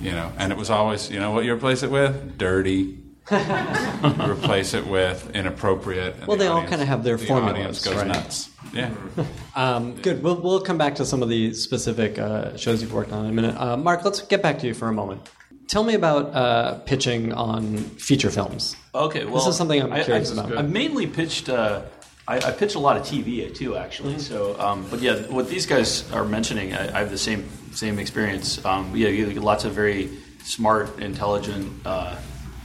You 0.00 0.12
know, 0.12 0.32
and 0.36 0.50
it 0.52 0.58
was 0.58 0.70
always 0.70 1.10
you 1.10 1.20
know 1.20 1.30
what 1.30 1.44
you 1.44 1.52
replace 1.54 1.82
it 1.82 1.90
with 1.90 2.36
dirty. 2.38 2.98
replace 3.32 4.74
it 4.74 4.84
with 4.86 5.30
inappropriate. 5.34 6.26
Well, 6.26 6.36
the 6.36 6.44
they 6.44 6.48
all 6.48 6.66
kinda 6.66 6.84
have 6.84 7.04
their 7.04 7.16
the 7.16 7.26
formulas, 7.26 7.52
audience 7.54 7.84
goes 7.84 7.94
right? 7.96 8.06
nuts. 8.08 8.50
Yeah. 8.72 8.90
Um, 9.54 9.96
good. 9.96 10.22
We'll, 10.22 10.40
we'll 10.40 10.62
come 10.62 10.78
back 10.78 10.94
to 10.94 11.04
some 11.04 11.22
of 11.22 11.28
the 11.28 11.52
specific 11.52 12.18
uh, 12.18 12.56
shows 12.56 12.80
you've 12.80 12.94
worked 12.94 13.12
on 13.12 13.26
in 13.26 13.30
a 13.30 13.34
minute. 13.34 13.54
Uh, 13.60 13.76
Mark, 13.76 14.02
let's 14.02 14.22
get 14.22 14.42
back 14.42 14.58
to 14.60 14.66
you 14.66 14.72
for 14.72 14.88
a 14.88 14.92
moment. 14.94 15.28
Tell 15.68 15.84
me 15.84 15.92
about 15.92 16.34
uh, 16.34 16.78
pitching 16.86 17.34
on 17.34 17.76
feature 17.76 18.30
films. 18.30 18.74
Okay, 18.94 19.26
well, 19.26 19.34
this 19.36 19.46
is 19.48 19.56
something 19.56 19.82
I'm 19.82 19.92
I- 19.92 20.04
curious 20.04 20.30
I, 20.36 20.42
about. 20.44 20.56
I've 20.56 20.70
mainly 20.70 21.06
pitched. 21.06 21.50
I, 22.32 22.48
I 22.48 22.50
pitch 22.50 22.76
a 22.76 22.78
lot 22.78 22.96
of 22.96 23.02
TV 23.02 23.54
too, 23.54 23.76
actually. 23.76 24.18
So, 24.18 24.58
um, 24.58 24.86
but 24.88 25.00
yeah, 25.00 25.16
what 25.26 25.50
these 25.50 25.66
guys 25.66 26.10
are 26.12 26.24
mentioning, 26.24 26.72
I, 26.72 26.96
I 26.96 26.98
have 27.00 27.10
the 27.10 27.18
same 27.18 27.46
same 27.72 27.98
experience. 27.98 28.64
Um, 28.64 28.96
yeah, 28.96 29.08
you 29.08 29.30
get 29.30 29.42
lots 29.42 29.64
of 29.64 29.72
very 29.72 30.10
smart, 30.42 30.98
intelligent, 30.98 31.70
uh, 31.84 32.16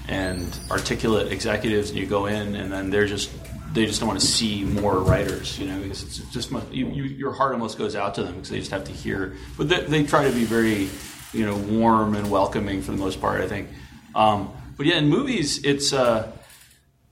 and 0.07 0.57
articulate 0.71 1.33
executives, 1.33 1.89
and 1.89 1.99
you 1.99 2.05
go 2.05 2.27
in, 2.27 2.55
and 2.55 2.71
then 2.71 2.89
they're 2.89 3.07
just 3.07 3.29
they 3.73 3.85
just 3.85 3.99
don't 3.99 4.07
want 4.07 4.21
to 4.21 4.25
see 4.25 4.63
more 4.63 4.99
writers, 4.99 5.59
you 5.59 5.67
know, 5.67 5.79
because 5.81 6.01
it's 6.01 6.19
just 6.31 6.49
much, 6.49 6.63
you, 6.71 6.87
you, 6.87 7.03
your 7.03 7.33
heart 7.33 7.51
almost 7.51 7.77
goes 7.77 7.95
out 7.95 8.15
to 8.15 8.23
them 8.23 8.35
because 8.35 8.49
they 8.49 8.59
just 8.59 8.71
have 8.71 8.85
to 8.85 8.93
hear. 8.93 9.35
But 9.57 9.67
they, 9.67 9.81
they 9.81 10.03
try 10.03 10.23
to 10.23 10.33
be 10.33 10.45
very, 10.45 10.87
you 11.33 11.45
know, 11.45 11.57
warm 11.57 12.15
and 12.15 12.31
welcoming 12.31 12.81
for 12.81 12.91
the 12.91 12.97
most 12.97 13.19
part, 13.19 13.41
I 13.41 13.47
think. 13.47 13.67
Um, 14.15 14.49
but 14.77 14.85
yeah, 14.85 14.97
in 14.97 15.09
movies, 15.09 15.63
it's 15.65 15.91
uh, 15.91 16.31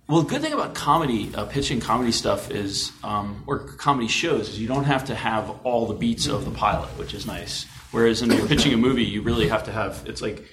well, 0.08 0.22
the 0.22 0.30
good 0.30 0.42
thing 0.42 0.54
about 0.54 0.76
comedy, 0.76 1.34
uh, 1.34 1.46
pitching 1.46 1.80
comedy 1.80 2.12
stuff 2.12 2.52
is, 2.52 2.92
um, 3.04 3.44
or 3.48 3.60
comedy 3.60 4.08
shows, 4.08 4.50
is 4.50 4.60
you 4.60 4.68
don't 4.68 4.84
have 4.84 5.06
to 5.06 5.16
have 5.16 5.50
all 5.64 5.88
the 5.88 5.96
beats 5.96 6.28
of 6.28 6.46
the 6.46 6.52
pilot, 6.52 6.90
which 6.98 7.14
is 7.14 7.26
nice. 7.26 7.66
Whereas 7.92 8.22
when 8.22 8.32
you're 8.32 8.48
pitching 8.48 8.74
a 8.74 8.78
movie, 8.78 9.06
you 9.06 9.22
really 9.22 9.48
have 9.48 9.64
to 9.64 9.72
have. 9.72 10.04
It's 10.06 10.22
like 10.22 10.44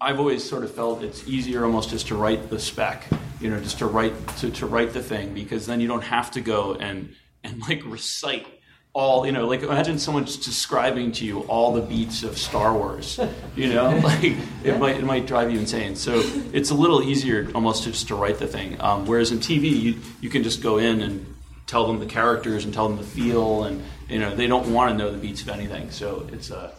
I've 0.00 0.18
always 0.18 0.44
sort 0.44 0.64
of 0.64 0.72
felt 0.72 1.02
it's 1.02 1.26
easier 1.26 1.64
almost 1.64 1.90
just 1.90 2.08
to 2.08 2.14
write 2.14 2.50
the 2.50 2.58
spec, 2.58 3.06
you 3.40 3.50
know, 3.50 3.58
just 3.60 3.78
to 3.78 3.86
write 3.86 4.14
to, 4.38 4.50
to 4.50 4.66
write 4.66 4.92
the 4.92 5.02
thing 5.02 5.32
because 5.32 5.66
then 5.66 5.80
you 5.80 5.88
don't 5.88 6.04
have 6.04 6.30
to 6.32 6.40
go 6.40 6.74
and 6.74 7.14
and 7.42 7.60
like 7.60 7.82
recite 7.84 8.46
all 8.94 9.24
you 9.24 9.32
know 9.32 9.46
like 9.46 9.62
imagine 9.62 9.98
someone 9.98 10.26
just 10.26 10.42
describing 10.42 11.12
to 11.12 11.24
you 11.24 11.40
all 11.42 11.72
the 11.72 11.80
beats 11.80 12.22
of 12.22 12.36
Star 12.36 12.74
Wars 12.74 13.18
you 13.56 13.72
know? 13.72 13.96
Like 14.02 14.36
it 14.64 14.78
might 14.78 14.96
it 14.96 15.04
might 15.04 15.26
drive 15.26 15.50
you 15.50 15.58
insane. 15.58 15.96
So 15.96 16.22
it's 16.52 16.70
a 16.70 16.74
little 16.74 17.02
easier 17.02 17.48
almost 17.54 17.84
to 17.84 17.92
just 17.92 18.08
to 18.08 18.14
write 18.14 18.38
the 18.38 18.46
thing. 18.46 18.80
Um, 18.80 19.06
whereas 19.06 19.30
in 19.30 19.38
TV 19.38 19.70
you, 19.70 20.00
you 20.20 20.28
can 20.28 20.42
just 20.42 20.62
go 20.62 20.78
in 20.78 21.00
and 21.00 21.34
tell 21.66 21.86
them 21.86 22.00
the 22.00 22.06
characters 22.06 22.64
and 22.64 22.74
tell 22.74 22.88
them 22.88 22.98
the 22.98 23.04
feel 23.04 23.64
and 23.64 23.82
you 24.08 24.18
know 24.18 24.34
they 24.34 24.46
don't 24.46 24.72
want 24.72 24.90
to 24.90 24.96
know 24.96 25.10
the 25.10 25.18
beats 25.18 25.42
of 25.42 25.48
anything. 25.48 25.90
So 25.90 26.28
it's 26.32 26.50
uh, 26.50 26.72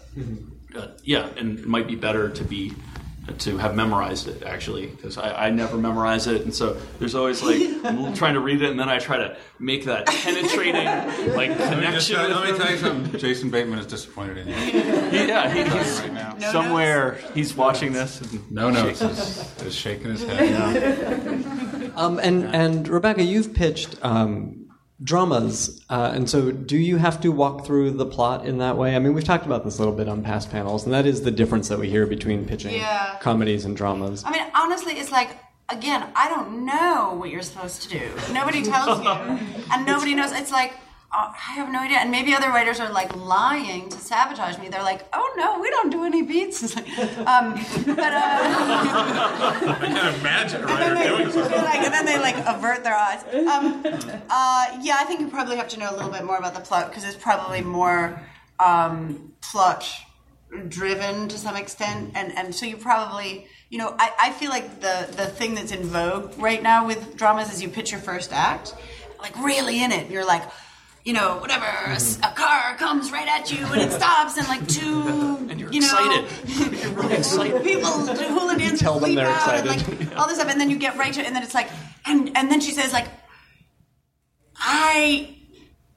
uh, 0.76 0.88
yeah 1.04 1.30
and 1.38 1.60
it 1.60 1.68
might 1.68 1.88
be 1.88 1.96
better 1.96 2.30
to 2.30 2.44
be 2.44 2.74
to 3.38 3.58
have 3.58 3.74
memorized 3.74 4.28
it 4.28 4.44
actually 4.44 4.88
because 4.88 5.18
I, 5.18 5.46
I 5.46 5.50
never 5.50 5.78
memorize 5.78 6.28
it 6.28 6.42
and 6.42 6.54
so 6.54 6.78
there's 7.00 7.16
always 7.16 7.42
like 7.42 7.62
I'm 7.86 8.14
trying 8.22 8.34
to 8.34 8.42
read 8.42 8.62
it 8.62 8.70
and 8.70 8.78
then 8.80 8.90
I 8.90 9.00
try 9.00 9.16
to 9.18 9.38
make 9.60 9.86
that 9.86 10.08
penetrating 10.08 10.86
like 11.34 11.50
Let 11.58 11.78
me, 11.80 11.86
just, 11.92 12.10
connection 12.12 12.16
uh, 12.18 12.40
let 12.42 12.52
me 12.52 12.58
tell 12.58 12.72
you 12.72 12.78
something. 12.78 13.20
Jason 13.20 13.50
Bateman 13.50 13.80
is 13.80 13.86
disappointed 13.88 14.40
in 14.40 14.48
you. 14.50 14.54
He- 15.14 15.28
yeah 15.28 15.50
he, 15.54 15.64
he's 15.64 16.02
right 16.02 16.14
now. 16.14 16.36
No 16.40 16.52
somewhere 16.52 17.20
he's 17.34 17.56
watching 17.56 17.94
this 17.94 18.20
and 18.22 18.52
No 18.52 18.70
notes. 18.70 19.02
Is, 19.02 19.62
is 19.62 19.74
shaking 19.76 20.12
his 20.12 20.24
head. 20.24 21.46
Um, 21.96 22.20
and 22.20 22.44
and 22.54 22.88
Rebecca, 22.88 23.24
you've 23.24 23.54
pitched 23.54 23.96
um, 24.04 24.63
dramas, 25.04 25.84
uh, 25.90 26.12
and 26.14 26.30
so 26.30 26.52
do 26.52 26.78
you 26.78 26.98
have 26.98 27.20
to 27.22 27.30
walk 27.32 27.66
through 27.66 27.92
the 27.92 28.06
plot 28.06 28.46
in 28.46 28.58
that 28.60 28.78
way? 28.78 28.96
I 28.96 29.00
mean, 29.00 29.14
we've 29.14 29.24
talked 29.24 29.46
about 29.46 29.64
this 29.66 29.78
a 29.78 29.82
little 29.82 29.96
bit 29.96 30.08
on 30.08 30.24
past 30.24 30.50
panels, 30.50 30.86
and 30.86 30.94
that 30.94 31.06
is 31.06 31.22
the 31.24 31.32
difference 31.32 31.68
that 31.70 31.80
we 31.80 31.90
hear 31.90 32.06
between 32.08 32.46
pitching 32.46 32.76
Yeah. 32.76 33.18
comedies 33.20 33.66
and 33.66 33.76
dramas. 33.76 34.24
I 34.26 34.32
mean, 34.32 34.44
honestly, 34.56 34.94
it's 34.94 35.12
like 35.12 35.38
again, 35.70 36.06
I 36.16 36.30
don't 36.30 36.66
know 36.66 37.16
what 37.18 37.30
you're 37.30 37.42
supposed 37.42 37.82
to 37.84 37.90
do. 37.90 38.02
Nobody 38.32 38.62
tells 38.64 39.02
you, 39.04 39.10
and 39.72 39.86
nobody 39.86 40.14
knows. 40.14 40.32
It's 40.32 40.52
like 40.52 40.74
I 41.16 41.54
have 41.54 41.72
no 41.72 41.80
idea. 41.80 41.98
And 41.98 42.10
maybe 42.10 42.34
other 42.34 42.50
writers 42.50 42.80
are 42.80 42.92
like 42.92 43.16
lying 43.16 43.88
to 43.90 43.98
sabotage 44.00 44.58
me. 44.58 44.68
They're 44.70 44.82
like, 44.82 45.06
"Oh 45.14 45.34
no, 45.38 45.60
we 45.60 45.70
don't 45.70 45.92
do 45.92 46.04
any 46.06 46.24
beats." 46.24 46.64
It's 46.64 46.76
like, 46.76 46.88
um, 47.20 47.54
but 47.86 48.00
uh, 48.00 48.20
I 49.70 49.78
can't 49.80 50.18
imagine 50.20 50.64
a 50.64 50.68
and 50.68 50.70
then 50.70 50.94
writer 50.94 50.96
they, 50.96 51.08
doing 51.08 51.32
something. 51.32 51.62
like, 51.64 51.82
and 51.82 51.94
then 51.94 52.06
they 52.06 52.18
like 52.18 52.36
avert 52.48 52.84
their 52.84 52.96
eyes. 52.96 53.24
Um, 53.32 53.84
uh, 54.30 54.80
yeah, 54.82 54.96
I 55.00 55.06
think 55.06 55.20
you 55.20 55.28
probably 55.28 55.58
have 55.58 55.68
to 55.70 55.80
know 55.80 55.92
a 55.92 55.96
little 55.96 56.12
bit 56.12 56.24
more 56.24 56.38
about 56.38 56.56
the 56.56 56.62
plot 56.62 56.90
because 56.90 57.04
it's 57.04 57.16
probably 57.16 57.62
more 57.62 58.20
um, 58.60 59.34
plot 59.42 59.88
driven 60.68 61.28
to 61.28 61.38
some 61.38 61.56
extent, 61.56 62.14
and 62.16 62.36
and 62.36 62.56
so 62.56 62.66
you 62.66 62.76
probably 62.78 63.48
you 63.70 63.78
know 63.78 63.96
I, 64.00 64.12
I 64.20 64.32
feel 64.32 64.50
like 64.50 64.80
the 64.82 65.08
the 65.16 65.28
thing 65.28 65.54
that's 65.54 65.72
in 65.72 65.84
vogue 65.84 66.34
right 66.40 66.64
now 66.64 66.88
with 66.88 67.16
dramas 67.16 67.54
is 67.54 67.62
you 67.62 67.70
pitch 67.70 67.92
your 67.92 68.02
first 68.02 68.34
act 68.34 68.74
like 69.20 69.38
really 69.38 69.84
in 69.84 69.92
it. 69.92 70.10
You're 70.10 70.26
like. 70.26 70.42
You 71.04 71.12
know, 71.14 71.38
whatever. 71.38 71.66
a 71.66 72.32
car 72.34 72.76
comes 72.78 73.12
right 73.12 73.28
at 73.28 73.52
you 73.52 73.66
and 73.66 73.82
it 73.82 73.92
stops, 74.00 74.38
and 74.38 74.48
like 74.48 74.66
two, 74.68 75.02
and 75.50 75.60
you're 75.60 75.72
you 75.72 75.82
know, 75.82 75.88
excited 75.88 76.82
you're 76.82 76.92
really 76.94 77.16
excited 77.16 77.64
people 77.64 78.06
do 78.06 78.14
hula 78.14 78.58
dance 78.58 78.80
tell 78.80 78.96
and 78.96 79.04
them 79.06 79.16
they're 79.16 79.28
out 79.28 79.54
and 79.54 79.70
excited. 79.70 80.08
like 80.08 80.18
all 80.18 80.28
this 80.28 80.38
stuff 80.38 80.50
and 80.50 80.60
then 80.62 80.70
you 80.70 80.78
get 80.78 80.96
right 80.98 81.14
to 81.14 81.20
it 81.20 81.28
and 81.28 81.36
then 81.36 81.44
it's 81.44 81.54
like 81.54 81.70
and 82.06 82.32
and 82.38 82.50
then 82.50 82.62
she 82.62 82.72
says 82.72 82.94
like 82.94 83.08
I 84.58 85.36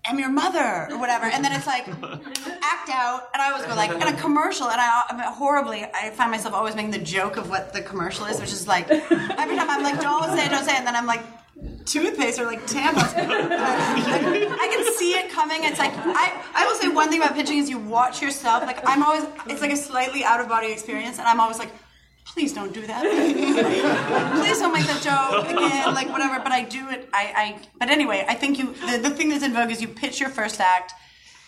am 0.08 0.18
your 0.18 0.28
mother 0.30 0.88
or 0.90 0.98
whatever 0.98 1.26
and 1.26 1.44
then 1.44 1.52
it's 1.52 1.66
like 1.66 1.86
act 1.88 2.90
out 2.90 3.28
and 3.32 3.40
I 3.42 3.50
always 3.52 3.66
go 3.66 3.74
like 3.74 3.90
in 3.90 4.02
a 4.02 4.16
commercial 4.20 4.68
and 4.68 4.80
I, 4.80 5.02
I 5.08 5.16
mean, 5.16 5.32
horribly 5.32 5.84
I 5.84 6.10
find 6.10 6.30
myself 6.30 6.54
always 6.54 6.74
making 6.74 6.92
the 6.92 6.98
joke 6.98 7.36
of 7.36 7.48
what 7.48 7.72
the 7.72 7.80
commercial 7.82 8.26
is 8.26 8.40
which 8.40 8.52
is 8.52 8.66
like 8.66 8.90
every 8.90 9.56
time 9.56 9.70
I'm 9.70 9.82
like 9.82 10.00
don't 10.00 10.36
say 10.36 10.48
don't 10.48 10.64
say 10.64 10.76
and 10.76 10.86
then 10.86 10.96
I'm 10.96 11.06
like 11.06 11.22
toothpaste 11.86 12.38
or 12.38 12.44
like 12.44 12.66
tampons. 12.66 13.14
I 13.16 14.68
can 14.70 14.94
see 14.96 15.12
it 15.12 15.30
coming. 15.30 15.64
It's 15.64 15.78
like 15.78 15.92
I, 15.94 16.42
I 16.54 16.66
will 16.66 16.74
say 16.74 16.88
one 16.88 17.08
thing 17.08 17.22
about 17.22 17.34
pitching 17.34 17.58
is 17.58 17.70
you 17.70 17.78
watch 17.78 18.20
yourself. 18.20 18.62
Like 18.64 18.80
I'm 18.86 19.02
always 19.02 19.24
it's 19.46 19.60
like 19.60 19.72
a 19.72 19.76
slightly 19.76 20.24
out 20.24 20.40
of 20.40 20.48
body 20.48 20.72
experience 20.72 21.18
and 21.18 21.26
I'm 21.26 21.40
always 21.40 21.58
like 21.58 21.70
please 22.24 22.52
don't 22.52 22.74
do 22.74 22.86
that. 22.86 23.02
Please 24.42 24.58
don't 24.58 24.72
make 24.72 24.84
that 24.86 25.00
joke 25.00 25.48
again 25.48 25.94
like 25.94 26.10
whatever. 26.10 26.38
But 26.42 26.52
I 26.52 26.64
do 26.64 26.90
it 26.90 27.08
I, 27.12 27.32
I 27.36 27.68
but 27.78 27.88
anyway 27.88 28.26
I 28.28 28.34
think 28.34 28.58
you 28.58 28.74
the, 28.90 28.98
the 28.98 29.10
thing 29.10 29.30
that's 29.30 29.44
in 29.44 29.52
vogue 29.54 29.70
is 29.70 29.80
you 29.80 29.88
pitch 29.88 30.20
your 30.20 30.28
first 30.28 30.60
act 30.60 30.92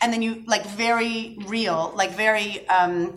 and 0.00 0.12
then 0.12 0.22
you 0.22 0.44
like 0.46 0.64
very 0.66 1.36
real 1.46 1.92
like 1.96 2.12
very 2.12 2.66
um 2.68 3.12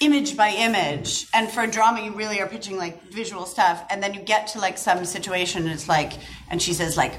image 0.00 0.36
by 0.36 0.50
image. 0.50 1.26
And 1.32 1.50
for 1.50 1.62
a 1.62 1.70
drama 1.70 2.02
you 2.02 2.12
really 2.12 2.40
are 2.40 2.48
pitching 2.48 2.76
like 2.76 3.02
visual 3.10 3.46
stuff. 3.46 3.84
And 3.90 4.02
then 4.02 4.14
you 4.14 4.20
get 4.20 4.48
to 4.48 4.58
like 4.58 4.78
some 4.78 5.04
situation 5.04 5.62
and 5.62 5.70
it's 5.70 5.88
like 5.88 6.14
and 6.50 6.60
she 6.60 6.74
says 6.74 6.96
like 6.96 7.14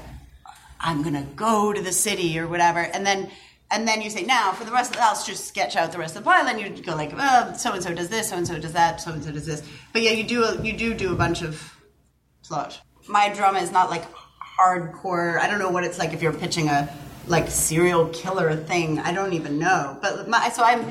i'm 0.80 1.02
gonna 1.02 1.26
go 1.36 1.72
to 1.72 1.80
the 1.80 1.92
city 1.92 2.38
or 2.38 2.46
whatever. 2.46 2.80
And 2.80 3.06
then 3.06 3.30
and 3.70 3.88
then 3.88 4.02
you 4.02 4.10
say 4.10 4.22
now 4.22 4.52
for 4.52 4.64
the 4.64 4.70
rest 4.70 4.90
of 4.90 4.96
the, 4.96 5.02
i'll 5.02 5.24
just 5.24 5.46
sketch 5.48 5.74
out 5.74 5.90
the 5.90 5.98
rest 5.98 6.16
of 6.16 6.22
the 6.22 6.30
pilot 6.30 6.50
and 6.50 6.60
you 6.60 6.82
go 6.82 6.94
like 6.94 7.12
oh 7.16 7.52
so 7.56 7.72
and 7.72 7.82
so 7.82 7.92
does 7.94 8.08
this 8.08 8.28
so 8.28 8.36
and 8.36 8.46
so 8.46 8.58
does 8.58 8.72
that 8.72 9.00
so 9.00 9.12
and 9.12 9.24
so 9.24 9.32
does 9.32 9.46
this. 9.46 9.62
But 9.92 10.02
yeah 10.02 10.12
you 10.12 10.24
do 10.24 10.44
a, 10.44 10.62
you 10.62 10.76
do 10.76 10.94
do 10.94 11.12
a 11.12 11.16
bunch 11.16 11.42
of 11.42 11.72
plot. 12.44 12.80
My 13.08 13.32
drama 13.32 13.60
is 13.60 13.72
not 13.72 13.90
like 13.90 14.04
hardcore. 14.58 15.38
I 15.40 15.48
don't 15.48 15.58
know 15.58 15.70
what 15.70 15.84
it's 15.84 15.98
like 15.98 16.12
if 16.12 16.22
you're 16.22 16.32
pitching 16.32 16.68
a 16.68 16.94
like 17.26 17.48
serial 17.48 18.06
killer 18.10 18.54
thing. 18.54 19.00
I 19.00 19.12
don't 19.12 19.32
even 19.32 19.58
know. 19.58 19.98
But 20.00 20.28
my, 20.28 20.48
so 20.50 20.62
i'm 20.62 20.84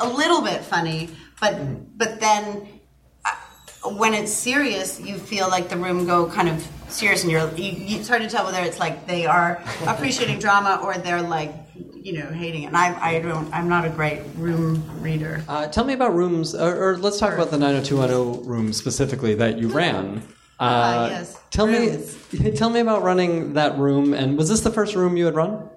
a 0.00 0.08
little 0.08 0.40
bit 0.40 0.62
funny 0.62 1.10
but 1.42 1.54
but 1.98 2.20
then 2.20 2.44
uh, 3.26 3.90
when 4.00 4.14
it's 4.14 4.32
serious 4.32 5.00
you 5.00 5.18
feel 5.18 5.48
like 5.48 5.68
the 5.68 5.76
room 5.76 6.06
go 6.06 6.18
kind 6.30 6.48
of 6.48 6.56
serious 6.88 7.22
and 7.24 7.30
you're 7.32 7.48
you, 7.56 7.72
you 7.72 7.98
it's 7.98 8.08
hard 8.08 8.22
to 8.22 8.28
tell 8.28 8.44
whether 8.46 8.60
it's 8.62 8.78
like 8.78 9.06
they 9.12 9.26
are 9.26 9.60
appreciating 9.86 10.38
drama 10.38 10.78
or 10.84 10.94
they're 11.04 11.20
like 11.38 11.52
you 12.06 12.12
know 12.18 12.26
hating 12.42 12.62
it 12.62 12.66
and 12.66 12.76
i, 12.76 12.86
I 13.10 13.18
don't 13.20 13.52
i'm 13.52 13.68
not 13.68 13.84
a 13.84 13.90
great 13.90 14.20
room 14.36 14.82
reader 15.02 15.42
Uh, 15.48 15.66
tell 15.66 15.84
me 15.84 15.94
about 15.94 16.14
rooms, 16.14 16.54
or, 16.54 16.72
or 16.84 16.96
let's 16.98 17.18
talk 17.18 17.34
about 17.34 17.50
the 17.50 17.58
90210 17.58 18.48
room 18.48 18.72
specifically 18.72 19.34
that 19.34 19.58
you 19.58 19.68
ran. 19.68 20.22
Uh, 20.60 20.64
Ah, 20.64 21.06
yes. 21.08 21.40
Tell 21.50 21.66
Rooms. 21.66 22.14
me, 22.40 22.52
tell 22.60 22.70
me 22.70 22.78
about 22.78 23.02
running 23.02 23.54
that 23.54 23.76
room. 23.78 24.14
And 24.14 24.38
was 24.38 24.48
this 24.48 24.60
the 24.60 24.70
first 24.70 24.94
room 24.94 25.16
you 25.16 25.24
had 25.24 25.34
run? 25.34 25.68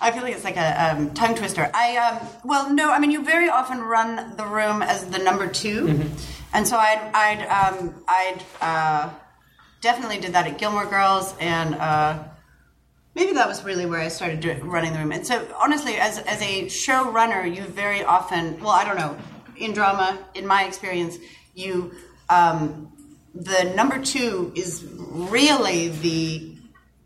I 0.00 0.12
feel 0.12 0.22
like 0.22 0.34
it's 0.34 0.44
like 0.44 0.56
a 0.56 0.90
um, 0.90 1.14
tongue 1.14 1.34
twister. 1.34 1.70
I 1.72 1.96
um, 1.96 2.28
well, 2.44 2.72
no, 2.72 2.90
I 2.90 2.98
mean 2.98 3.10
you 3.10 3.24
very 3.24 3.48
often 3.48 3.80
run 3.80 4.36
the 4.36 4.46
room 4.46 4.82
as 4.82 5.06
the 5.06 5.18
number 5.18 5.46
2 5.46 6.10
and 6.56 6.66
so 6.66 6.78
I'd 6.78 7.10
I'd 7.12 7.46
um, 7.48 7.94
I'd 8.08 8.42
uh, 8.62 9.10
definitely 9.82 10.18
did 10.18 10.32
that 10.32 10.46
at 10.46 10.58
Gilmore 10.58 10.86
Girls, 10.86 11.34
and 11.38 11.74
uh, 11.74 12.22
maybe 13.14 13.34
that 13.34 13.46
was 13.46 13.62
really 13.62 13.84
where 13.84 14.00
I 14.00 14.08
started 14.08 14.40
doing, 14.40 14.66
running 14.66 14.94
the 14.94 14.98
room. 14.98 15.12
And 15.12 15.26
so 15.26 15.46
honestly, 15.60 15.96
as 15.96 16.18
as 16.20 16.40
a 16.40 16.64
showrunner, 16.64 17.54
you 17.54 17.62
very 17.62 18.02
often, 18.02 18.58
well, 18.60 18.70
I 18.70 18.84
don't 18.84 18.96
know, 18.96 19.18
in 19.56 19.74
drama, 19.74 20.18
in 20.34 20.46
my 20.46 20.64
experience, 20.64 21.18
you 21.54 21.92
um, 22.30 22.90
the 23.34 23.64
number 23.76 24.02
two 24.02 24.52
is 24.56 24.82
really 24.98 25.88
the 25.88 26.52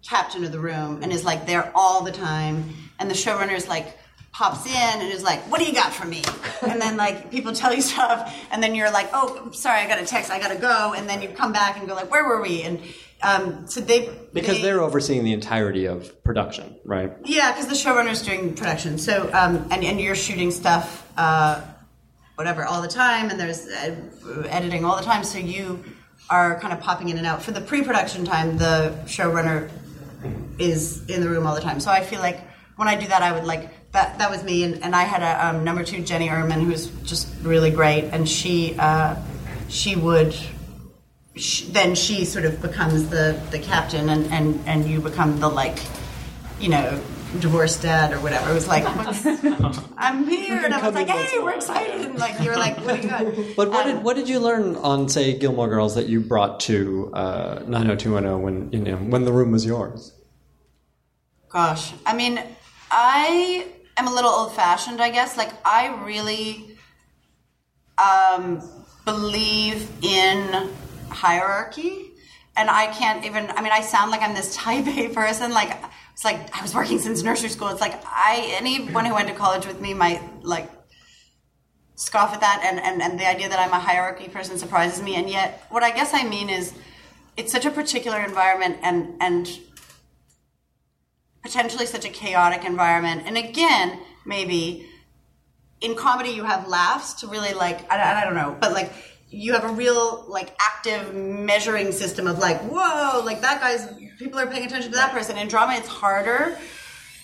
captain 0.08 0.44
of 0.44 0.52
the 0.52 0.60
room 0.60 1.02
and 1.02 1.12
is 1.12 1.24
like 1.24 1.46
there 1.46 1.70
all 1.74 2.02
the 2.04 2.12
time 2.12 2.72
and 3.00 3.10
the 3.10 3.14
showrunner 3.14 3.54
is 3.54 3.66
like 3.66 3.98
pops 4.32 4.64
in 4.64 5.00
and 5.00 5.12
is 5.12 5.24
like 5.24 5.40
what 5.50 5.58
do 5.58 5.66
you 5.66 5.72
got 5.72 5.92
for 5.92 6.06
me 6.06 6.22
and 6.62 6.80
then 6.80 6.96
like 6.96 7.32
people 7.32 7.52
tell 7.52 7.74
you 7.74 7.82
stuff 7.82 8.32
and 8.52 8.62
then 8.62 8.76
you're 8.76 8.92
like 8.92 9.10
oh 9.12 9.42
I'm 9.46 9.52
sorry 9.52 9.80
i 9.80 9.88
got 9.88 10.00
a 10.00 10.06
text 10.06 10.30
i 10.30 10.38
gotta 10.38 10.54
go 10.54 10.94
and 10.96 11.08
then 11.08 11.20
you 11.20 11.28
come 11.30 11.52
back 11.52 11.76
and 11.76 11.88
go 11.88 11.94
like 11.94 12.12
where 12.12 12.24
were 12.24 12.40
we 12.40 12.62
and 12.62 12.80
um, 13.22 13.66
so 13.66 13.80
they 13.80 14.08
Because 14.32 14.56
they, 14.56 14.62
they're 14.62 14.80
overseeing 14.80 15.24
the 15.24 15.32
entirety 15.32 15.84
of 15.84 16.22
production, 16.24 16.76
right? 16.84 17.12
yeah, 17.24 17.52
because 17.52 17.68
the 17.68 17.74
showrunner's 17.74 18.22
doing 18.22 18.54
production. 18.54 18.96
So, 18.98 19.30
um, 19.34 19.68
and, 19.70 19.84
and 19.84 20.00
you're 20.00 20.14
shooting 20.14 20.50
stuff, 20.50 21.06
uh, 21.18 21.60
whatever, 22.36 22.64
all 22.64 22.80
the 22.80 22.88
time, 22.88 23.28
and 23.28 23.38
there's 23.38 23.66
uh, 23.66 23.94
editing 24.48 24.84
all 24.84 24.96
the 24.96 25.02
time. 25.02 25.24
So 25.24 25.38
you 25.38 25.84
are 26.30 26.58
kind 26.60 26.72
of 26.72 26.80
popping 26.80 27.10
in 27.10 27.18
and 27.18 27.26
out. 27.26 27.42
For 27.42 27.50
the 27.50 27.60
pre-production 27.60 28.24
time, 28.24 28.56
the 28.56 28.98
showrunner 29.04 29.70
is 30.58 31.04
in 31.10 31.20
the 31.20 31.28
room 31.28 31.46
all 31.46 31.54
the 31.54 31.60
time. 31.60 31.80
So 31.80 31.90
I 31.90 32.02
feel 32.02 32.20
like 32.20 32.40
when 32.80 32.88
I 32.88 32.96
do 32.96 33.06
that, 33.08 33.22
I 33.22 33.30
would 33.32 33.44
like 33.44 33.92
that. 33.92 34.16
That 34.18 34.30
was 34.30 34.42
me, 34.42 34.64
and, 34.64 34.82
and 34.82 34.96
I 34.96 35.02
had 35.04 35.22
a 35.22 35.32
um, 35.48 35.64
number 35.64 35.84
two, 35.84 36.02
Jenny 36.02 36.28
Ehrman, 36.28 36.64
who's 36.64 36.86
just 37.04 37.28
really 37.42 37.70
great, 37.70 38.04
and 38.04 38.26
she 38.26 38.74
uh, 38.78 39.16
she 39.68 39.96
would 39.96 40.32
sh- 41.36 41.64
then 41.68 41.94
she 41.94 42.24
sort 42.24 42.46
of 42.46 42.62
becomes 42.62 43.10
the 43.10 43.38
the 43.50 43.58
captain, 43.58 44.08
and 44.08 44.32
and 44.32 44.60
and 44.66 44.88
you 44.88 45.00
become 45.00 45.38
the 45.40 45.48
like, 45.48 45.78
you 46.58 46.70
know. 46.70 46.98
Divorced 47.38 47.82
dad 47.82 48.12
or 48.12 48.18
whatever. 48.18 48.50
It 48.50 48.54
was 48.54 48.66
like, 48.66 48.82
I'm 49.96 50.26
here, 50.26 50.64
and 50.64 50.74
I 50.74 50.84
was 50.84 50.92
like, 50.96 51.06
"Hey, 51.08 51.38
we're 51.38 51.54
excited!" 51.54 52.00
And 52.00 52.18
like, 52.18 52.40
you 52.40 52.50
were 52.50 52.56
like, 52.56 52.76
"What 52.78 52.88
are 52.90 52.96
you 52.96 53.32
doing?" 53.34 53.52
But 53.56 53.70
what 53.70 53.86
Um, 53.86 53.94
did 53.94 54.02
what 54.04 54.16
did 54.16 54.28
you 54.28 54.40
learn 54.40 54.74
on 54.74 55.08
say 55.08 55.38
Gilmore 55.38 55.68
Girls 55.68 55.94
that 55.94 56.08
you 56.08 56.18
brought 56.32 56.58
to 56.66 57.12
uh, 57.14 57.62
90210 57.68 58.42
when 58.42 58.72
you 58.72 58.80
know 58.80 58.96
when 58.96 59.24
the 59.26 59.32
room 59.32 59.52
was 59.52 59.64
yours? 59.64 60.12
Gosh, 61.50 61.92
I 62.04 62.14
mean, 62.14 62.42
I 62.90 63.66
am 63.96 64.08
a 64.08 64.14
little 64.14 64.30
old 64.30 64.54
fashioned, 64.54 65.00
I 65.00 65.10
guess. 65.10 65.36
Like, 65.36 65.50
I 65.64 66.04
really 66.04 66.76
um, 67.98 68.62
believe 69.04 69.88
in 70.02 70.70
hierarchy. 71.08 72.06
And 72.56 72.68
I 72.68 72.88
can't 72.88 73.24
even, 73.24 73.50
I 73.50 73.62
mean, 73.62 73.72
I 73.72 73.80
sound 73.80 74.10
like 74.10 74.22
I'm 74.22 74.34
this 74.34 74.54
type 74.54 74.86
A 74.86 75.08
person. 75.08 75.52
Like, 75.52 75.76
it's 76.12 76.24
like 76.24 76.56
I 76.56 76.62
was 76.62 76.74
working 76.74 76.98
since 76.98 77.22
nursery 77.22 77.48
school. 77.48 77.68
It's 77.68 77.80
like 77.80 78.00
I, 78.04 78.54
anyone 78.58 79.04
who 79.04 79.14
went 79.14 79.28
to 79.28 79.34
college 79.34 79.66
with 79.66 79.80
me 79.80 79.94
might, 79.94 80.20
like, 80.42 80.68
scoff 81.94 82.34
at 82.34 82.40
that. 82.40 82.62
And, 82.64 82.80
and, 82.80 83.00
and 83.00 83.18
the 83.20 83.28
idea 83.28 83.48
that 83.48 83.58
I'm 83.58 83.72
a 83.72 83.78
hierarchy 83.78 84.28
person 84.28 84.58
surprises 84.58 85.02
me. 85.02 85.14
And 85.14 85.30
yet, 85.30 85.64
what 85.70 85.82
I 85.82 85.90
guess 85.90 86.12
I 86.12 86.24
mean 86.24 86.50
is, 86.50 86.74
it's 87.36 87.52
such 87.52 87.64
a 87.64 87.70
particular 87.70 88.20
environment 88.20 88.78
and, 88.82 89.14
and 89.20 89.48
potentially 91.42 91.86
such 91.86 92.04
a 92.04 92.08
chaotic 92.08 92.64
environment. 92.64 93.22
And 93.26 93.36
again, 93.36 93.98
maybe 94.26 94.86
in 95.80 95.94
comedy 95.94 96.30
you 96.30 96.44
have 96.44 96.68
laughs 96.68 97.14
to 97.20 97.26
really 97.26 97.54
like 97.54 97.90
I, 97.90 98.22
I 98.22 98.24
don't 98.24 98.34
know, 98.34 98.56
but 98.60 98.72
like 98.72 98.92
you 99.30 99.52
have 99.52 99.64
a 99.64 99.72
real 99.72 100.24
like 100.28 100.56
active 100.60 101.14
measuring 101.14 101.92
system 101.92 102.26
of 102.26 102.38
like 102.38 102.60
whoa, 102.62 103.22
like 103.24 103.40
that 103.40 103.60
guy's 103.60 103.88
people 104.18 104.38
are 104.38 104.46
paying 104.46 104.66
attention 104.66 104.90
to 104.92 104.96
that 104.96 105.12
person. 105.12 105.38
In 105.38 105.48
drama, 105.48 105.74
it's 105.74 105.88
harder. 105.88 106.58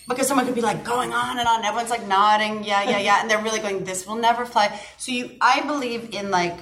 Because 0.08 0.28
someone 0.28 0.46
could 0.46 0.54
be 0.54 0.60
like 0.60 0.84
going 0.84 1.12
on 1.12 1.40
and 1.40 1.48
on, 1.48 1.56
and 1.56 1.64
everyone's 1.64 1.90
like 1.90 2.06
nodding, 2.06 2.62
yeah, 2.62 2.84
yeah, 2.84 2.98
yeah, 2.98 3.20
and 3.20 3.28
they're 3.28 3.42
really 3.42 3.58
going, 3.58 3.82
"This 3.82 4.06
will 4.06 4.14
never 4.14 4.46
fly." 4.46 4.80
So 4.98 5.10
you, 5.10 5.32
I 5.40 5.62
believe 5.62 6.14
in 6.14 6.30
like 6.30 6.56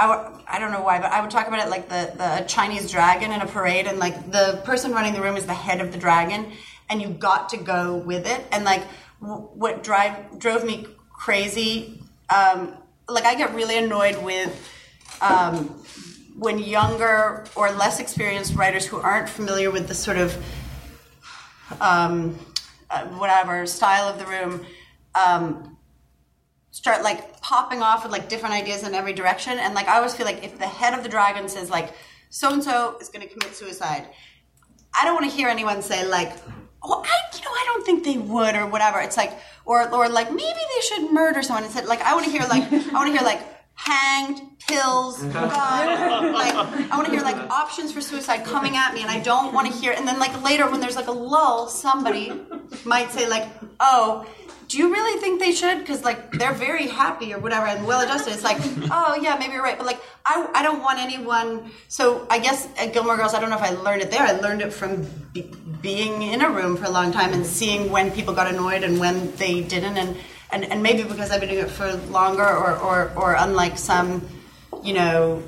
I, 0.00 0.06
w- 0.06 0.44
I 0.46 0.58
don't 0.58 0.70
know 0.70 0.82
why, 0.82 0.98
but 0.98 1.10
I 1.10 1.20
would 1.20 1.30
talk 1.30 1.46
about 1.46 1.60
it 1.60 1.70
like 1.70 1.88
the, 1.88 2.12
the 2.16 2.44
Chinese 2.46 2.90
dragon 2.90 3.32
in 3.32 3.40
a 3.40 3.46
parade, 3.46 3.86
and 3.86 3.98
like 3.98 4.30
the 4.30 4.60
person 4.64 4.92
running 4.92 5.12
the 5.14 5.20
room 5.20 5.36
is 5.36 5.46
the 5.46 5.54
head 5.54 5.80
of 5.80 5.92
the 5.92 5.98
dragon, 5.98 6.52
and 6.90 7.00
you 7.00 7.08
got 7.08 7.48
to 7.50 7.56
go 7.56 7.96
with 7.96 8.26
it. 8.26 8.44
And 8.52 8.64
like 8.64 8.82
what 9.20 9.82
drive 9.82 10.38
drove 10.38 10.64
me 10.64 10.86
crazy, 11.12 12.02
um, 12.28 12.76
like 13.08 13.24
I 13.24 13.34
get 13.34 13.54
really 13.54 13.78
annoyed 13.78 14.22
with 14.22 14.68
um, 15.20 15.66
when 16.36 16.58
younger 16.58 17.44
or 17.54 17.70
less 17.70 18.00
experienced 18.00 18.54
writers 18.54 18.86
who 18.86 18.98
aren't 18.98 19.28
familiar 19.28 19.70
with 19.70 19.88
the 19.88 19.94
sort 19.94 20.16
of 20.16 20.36
um, 21.80 22.38
uh, 22.90 23.04
whatever 23.06 23.66
style 23.66 24.08
of 24.08 24.18
the 24.18 24.26
room. 24.26 24.66
Um, 25.14 25.76
start 26.72 27.02
like 27.02 27.40
popping 27.40 27.82
off 27.82 28.04
with 28.04 28.12
like 28.12 28.28
different 28.28 28.54
ideas 28.54 28.84
in 28.84 28.94
every 28.94 29.12
direction 29.12 29.58
and 29.58 29.74
like 29.74 29.88
i 29.88 29.96
always 29.96 30.14
feel 30.14 30.24
like 30.24 30.44
if 30.44 30.56
the 30.58 30.66
head 30.66 30.94
of 30.94 31.02
the 31.02 31.08
dragon 31.08 31.48
says 31.48 31.68
like 31.68 31.92
so 32.28 32.52
and 32.52 32.62
so 32.62 32.96
is 33.00 33.08
going 33.08 33.26
to 33.26 33.32
commit 33.32 33.54
suicide 33.54 34.06
i 34.98 35.04
don't 35.04 35.14
want 35.14 35.28
to 35.28 35.36
hear 35.36 35.48
anyone 35.48 35.82
say 35.82 36.06
like 36.06 36.32
oh 36.82 37.02
i 37.04 37.36
you 37.36 37.44
know 37.44 37.50
i 37.50 37.62
don't 37.66 37.84
think 37.84 38.04
they 38.04 38.18
would 38.18 38.54
or 38.54 38.66
whatever. 38.66 39.00
It's 39.00 39.16
like 39.16 39.32
or 39.64 39.92
or 39.94 40.08
like 40.08 40.30
maybe 40.30 40.42
they 40.74 40.80
should 40.82 41.12
murder 41.12 41.42
someone 41.42 41.64
instead 41.64 41.86
like 41.86 42.02
i 42.02 42.14
want 42.14 42.24
to 42.24 42.30
hear 42.30 42.42
like 42.42 42.64
i 42.72 42.92
want 42.92 43.06
to 43.06 43.12
hear 43.12 43.22
like 43.22 43.40
hanged 43.74 44.40
pills 44.68 45.22
like 45.24 45.34
i 46.54 46.90
want 46.92 47.06
to 47.06 47.12
hear 47.12 47.22
like 47.22 47.36
options 47.50 47.92
for 47.92 48.00
suicide 48.00 48.44
coming 48.44 48.76
at 48.76 48.92
me 48.94 49.00
and 49.02 49.10
i 49.10 49.18
don't 49.20 49.54
want 49.54 49.66
to 49.70 49.72
hear 49.80 49.92
and 49.92 50.06
then 50.06 50.18
like 50.18 50.42
later 50.42 50.70
when 50.70 50.80
there's 50.80 50.96
like 50.96 51.06
a 51.06 51.12
lull 51.12 51.66
somebody 51.66 52.32
might 52.84 53.10
say 53.10 53.28
like 53.28 53.48
oh 53.80 54.26
do 54.70 54.78
you 54.78 54.92
really 54.92 55.20
think 55.20 55.40
they 55.40 55.50
should? 55.50 55.80
Because 55.80 56.04
like 56.04 56.30
they're 56.30 56.54
very 56.54 56.86
happy 56.86 57.34
or 57.34 57.40
whatever 57.40 57.66
and 57.66 57.84
well 57.84 58.00
adjusted. 58.02 58.32
It's 58.32 58.44
like, 58.44 58.58
oh 58.92 59.18
yeah, 59.20 59.36
maybe 59.36 59.54
you're 59.54 59.64
right. 59.64 59.76
But 59.76 59.84
like 59.84 60.00
I, 60.24 60.48
I 60.54 60.62
don't 60.62 60.80
want 60.80 61.00
anyone. 61.00 61.72
So 61.88 62.24
I 62.30 62.38
guess 62.38 62.68
at 62.78 62.92
Gilmore 62.92 63.16
Girls, 63.16 63.34
I 63.34 63.40
don't 63.40 63.50
know 63.50 63.56
if 63.56 63.64
I 63.64 63.70
learned 63.70 64.02
it 64.02 64.12
there. 64.12 64.22
I 64.22 64.30
learned 64.30 64.62
it 64.62 64.72
from 64.72 65.02
be, 65.32 65.50
being 65.82 66.22
in 66.22 66.40
a 66.40 66.48
room 66.48 66.76
for 66.76 66.84
a 66.84 66.90
long 66.90 67.10
time 67.10 67.32
and 67.32 67.44
seeing 67.44 67.90
when 67.90 68.12
people 68.12 68.32
got 68.32 68.46
annoyed 68.46 68.84
and 68.84 69.00
when 69.00 69.34
they 69.36 69.60
didn't. 69.60 69.96
And 69.96 70.16
and, 70.52 70.64
and 70.64 70.82
maybe 70.82 71.02
because 71.02 71.32
I've 71.32 71.40
been 71.40 71.50
doing 71.50 71.64
it 71.64 71.70
for 71.70 71.92
longer, 72.12 72.46
or 72.46 72.76
or, 72.78 73.12
or 73.16 73.34
unlike 73.34 73.76
some, 73.76 74.24
you 74.84 74.92
know, 74.92 75.42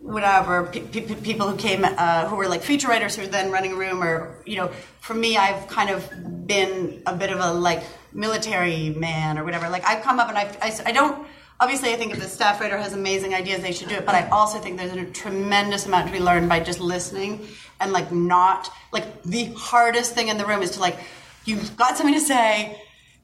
whatever 0.00 0.64
pe- 0.64 0.86
pe- 0.86 1.14
people 1.22 1.48
who 1.48 1.56
came 1.56 1.84
uh, 1.84 2.28
who 2.28 2.36
were 2.36 2.48
like 2.48 2.62
feature 2.62 2.88
writers 2.88 3.16
who 3.16 3.22
were 3.22 3.28
then 3.28 3.50
running 3.50 3.72
a 3.72 3.76
room 3.76 4.02
or 4.02 4.40
you 4.46 4.56
know 4.56 4.68
for 5.00 5.14
me 5.14 5.36
i've 5.36 5.66
kind 5.66 5.90
of 5.90 6.46
been 6.46 7.02
a 7.06 7.14
bit 7.16 7.30
of 7.30 7.40
a 7.40 7.52
like 7.52 7.82
military 8.16 8.90
man 8.90 9.38
or 9.38 9.44
whatever. 9.44 9.68
Like 9.68 9.84
i've 9.84 10.02
come 10.02 10.18
up 10.18 10.28
and 10.28 10.38
I've, 10.38 10.56
I, 10.60 10.88
I 10.90 10.92
don't 10.92 11.26
obviously 11.58 11.90
i 11.90 11.96
think 11.96 12.12
if 12.12 12.20
the 12.20 12.28
staff 12.28 12.60
writer 12.60 12.76
has 12.76 12.92
amazing 12.92 13.34
ideas 13.34 13.62
they 13.62 13.72
should 13.72 13.88
do 13.88 13.94
it 13.94 14.04
but 14.04 14.14
i 14.14 14.28
also 14.28 14.58
think 14.58 14.76
there's 14.76 14.92
a 14.92 15.06
tremendous 15.06 15.86
amount 15.86 16.06
to 16.06 16.12
be 16.12 16.20
learned 16.20 16.50
by 16.50 16.60
just 16.60 16.80
listening 16.80 17.46
and 17.80 17.92
like 17.92 18.12
not 18.12 18.70
like 18.92 19.22
the 19.22 19.46
hardest 19.56 20.14
thing 20.14 20.28
in 20.28 20.36
the 20.36 20.44
room 20.44 20.60
is 20.62 20.72
to 20.72 20.80
like 20.80 20.98
you've 21.46 21.76
got 21.76 21.96
something 21.96 22.14
to 22.14 22.20
say 22.20 22.78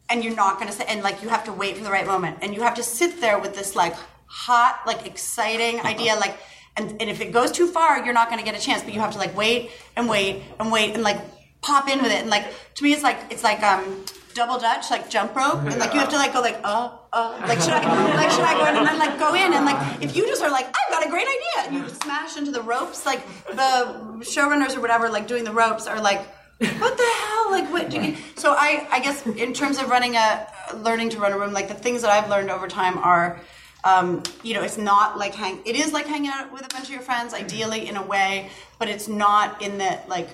and 0.08 0.22
you're 0.22 0.34
not 0.34 0.58
going 0.58 0.70
to 0.70 0.76
say 0.76 0.84
and 0.88 1.02
like 1.02 1.22
you 1.22 1.28
have 1.28 1.44
to 1.44 1.52
wait 1.52 1.76
for 1.76 1.84
the 1.84 1.90
right 1.90 2.06
moment. 2.06 2.38
And 2.42 2.54
you 2.54 2.62
have 2.62 2.74
to 2.74 2.82
sit 2.82 3.20
there 3.20 3.38
with 3.38 3.54
this 3.54 3.74
like 3.74 3.94
hot 4.26 4.80
like 4.86 5.06
exciting 5.06 5.80
idea 5.80 6.14
like 6.16 6.38
and, 6.76 6.90
and 7.02 7.10
if 7.10 7.20
it 7.20 7.32
goes 7.32 7.52
too 7.52 7.66
far 7.66 8.02
you're 8.02 8.14
not 8.14 8.28
going 8.28 8.38
to 8.38 8.44
get 8.44 8.58
a 8.58 8.62
chance 8.62 8.82
but 8.82 8.94
you 8.94 9.00
have 9.00 9.12
to 9.12 9.18
like 9.18 9.36
wait 9.36 9.70
and 9.96 10.08
wait 10.08 10.42
and 10.58 10.72
wait 10.72 10.94
and 10.94 11.02
like 11.02 11.18
pop 11.60 11.88
in 11.88 12.02
with 12.02 12.12
it. 12.12 12.20
And 12.20 12.30
like 12.30 12.46
to 12.74 12.84
me 12.84 12.92
it's 12.92 13.02
like 13.02 13.18
it's 13.30 13.42
like 13.42 13.62
um 13.62 14.04
double 14.34 14.58
dutch 14.58 14.90
like 14.90 15.08
jump 15.10 15.34
rope 15.34 15.60
and 15.62 15.78
like 15.78 15.92
you 15.92 16.00
have 16.00 16.08
to 16.08 16.16
like 16.16 16.32
go 16.32 16.40
like 16.40 16.58
uh 16.64 16.90
uh 17.12 17.44
like 17.46 17.60
should 17.60 17.72
i 17.72 18.14
like 18.16 18.30
should 18.30 18.44
i 18.44 18.54
go 18.54 18.66
in 18.66 18.76
and 18.76 18.86
then 18.86 18.98
like 18.98 19.18
go 19.18 19.34
in 19.34 19.52
and 19.52 19.64
like 19.64 20.02
if 20.02 20.16
you 20.16 20.26
just 20.26 20.42
are 20.42 20.50
like 20.50 20.66
i've 20.66 20.90
got 20.90 21.06
a 21.06 21.10
great 21.10 21.26
idea 21.26 21.68
and 21.68 21.76
you 21.76 21.88
smash 21.88 22.36
into 22.36 22.50
the 22.50 22.62
ropes 22.62 23.04
like 23.06 23.26
the 23.48 24.20
showrunners 24.20 24.76
or 24.76 24.80
whatever 24.80 25.08
like 25.08 25.26
doing 25.26 25.44
the 25.44 25.52
ropes 25.52 25.86
are 25.86 26.00
like 26.00 26.20
what 26.58 26.96
the 26.96 27.12
hell 27.20 27.50
like 27.50 27.70
what 27.72 27.90
do 27.90 28.00
you 28.00 28.16
so 28.36 28.54
i 28.56 28.86
i 28.90 29.00
guess 29.00 29.26
in 29.26 29.52
terms 29.52 29.78
of 29.78 29.88
running 29.88 30.16
a 30.16 30.46
learning 30.76 31.10
to 31.10 31.18
run 31.18 31.32
a 31.32 31.38
room 31.38 31.52
like 31.52 31.68
the 31.68 31.74
things 31.74 32.02
that 32.02 32.10
i've 32.10 32.30
learned 32.30 32.50
over 32.50 32.68
time 32.68 32.98
are 32.98 33.40
um, 33.84 34.22
you 34.44 34.54
know, 34.54 34.62
it's 34.62 34.78
not 34.78 35.18
like 35.18 35.34
hang. 35.34 35.60
It 35.64 35.74
is 35.74 35.92
like 35.92 36.06
hanging 36.06 36.30
out 36.30 36.52
with 36.52 36.64
a 36.64 36.68
bunch 36.68 36.84
of 36.84 36.90
your 36.90 37.00
friends, 37.00 37.34
ideally 37.34 37.88
in 37.88 37.96
a 37.96 38.02
way, 38.06 38.48
but 38.78 38.88
it's 38.88 39.08
not 39.08 39.60
in 39.60 39.78
that 39.78 40.08
like. 40.08 40.28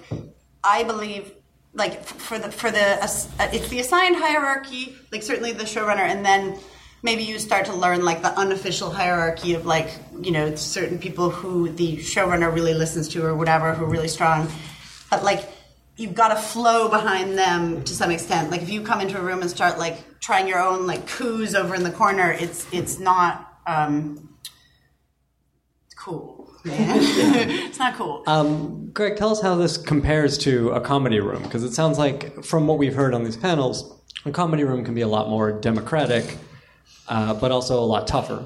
I 0.65 0.83
believe, 0.83 1.33
like 1.79 2.05
for 2.05 2.39
the 2.39 2.51
for 2.51 2.71
the 2.71 3.03
uh, 3.03 3.49
it's 3.53 3.69
the 3.69 3.81
assigned 3.81 4.17
hierarchy, 4.17 4.97
like 5.13 5.23
certainly 5.23 5.53
the 5.53 5.65
showrunner, 5.65 6.01
and 6.01 6.25
then 6.25 6.59
maybe 7.03 7.23
you 7.23 7.39
start 7.39 7.67
to 7.67 7.75
learn 7.75 8.05
like 8.05 8.21
the 8.21 8.37
unofficial 8.39 8.91
hierarchy 8.91 9.55
of 9.55 9.65
like 9.65 9.91
you 10.21 10.33
know 10.33 10.55
certain 10.57 10.99
people 10.99 11.31
who 11.31 11.71
the 11.71 11.97
showrunner 11.99 12.53
really 12.53 12.75
listens 12.75 13.09
to 13.09 13.25
or 13.25 13.35
whatever 13.35 13.73
who 13.73 13.85
are 13.85 13.89
really 13.89 14.09
strong, 14.09 14.49
but 15.11 15.23
like 15.25 15.49
you've 15.97 16.15
got 16.15 16.29
to 16.29 16.37
flow 16.37 16.89
behind 16.89 17.37
them 17.37 17.83
to 17.85 17.95
some 17.95 18.11
extent. 18.11 18.51
Like 18.51 18.63
if 18.63 18.71
you 18.71 18.83
come 18.83 19.01
into 19.01 19.19
a 19.19 19.23
room 19.23 19.41
and 19.41 19.51
start 19.51 19.79
like 19.79 20.21
trying 20.21 20.47
your 20.49 20.61
own 20.61 20.87
like 20.87 21.07
coups 21.07 21.55
over 21.55 21.75
in 21.75 21.85
the 21.85 21.91
corner, 21.93 22.33
it's 22.33 22.67
it's 22.73 22.99
not 22.99 23.61
um, 23.67 24.37
cool. 25.97 26.38
Man. 26.65 26.77
it's 26.99 27.79
not 27.79 27.95
cool. 27.95 28.23
Um, 28.27 28.91
Greg, 28.93 29.17
tell 29.17 29.31
us 29.31 29.41
how 29.41 29.55
this 29.55 29.77
compares 29.77 30.37
to 30.39 30.71
a 30.71 30.81
comedy 30.81 31.21
room, 31.21 31.43
because 31.43 31.63
it 31.65 31.73
sounds 31.73 31.99
like, 31.99 32.45
from 32.45 32.67
what 32.67 32.79
we've 32.79 32.95
heard 32.95 33.15
on 33.15 33.25
these 33.25 33.37
panels, 33.37 33.95
a 34.25 34.31
comedy 34.31 34.65
room 34.65 34.85
can 34.85 34.95
be 34.95 35.03
a 35.03 35.09
lot 35.09 35.29
more 35.29 35.53
democratic, 35.53 36.37
uh, 37.09 37.35
but 37.35 37.53
also 37.53 37.79
a 37.79 37.85
lot 37.87 38.07
tougher. 38.07 38.45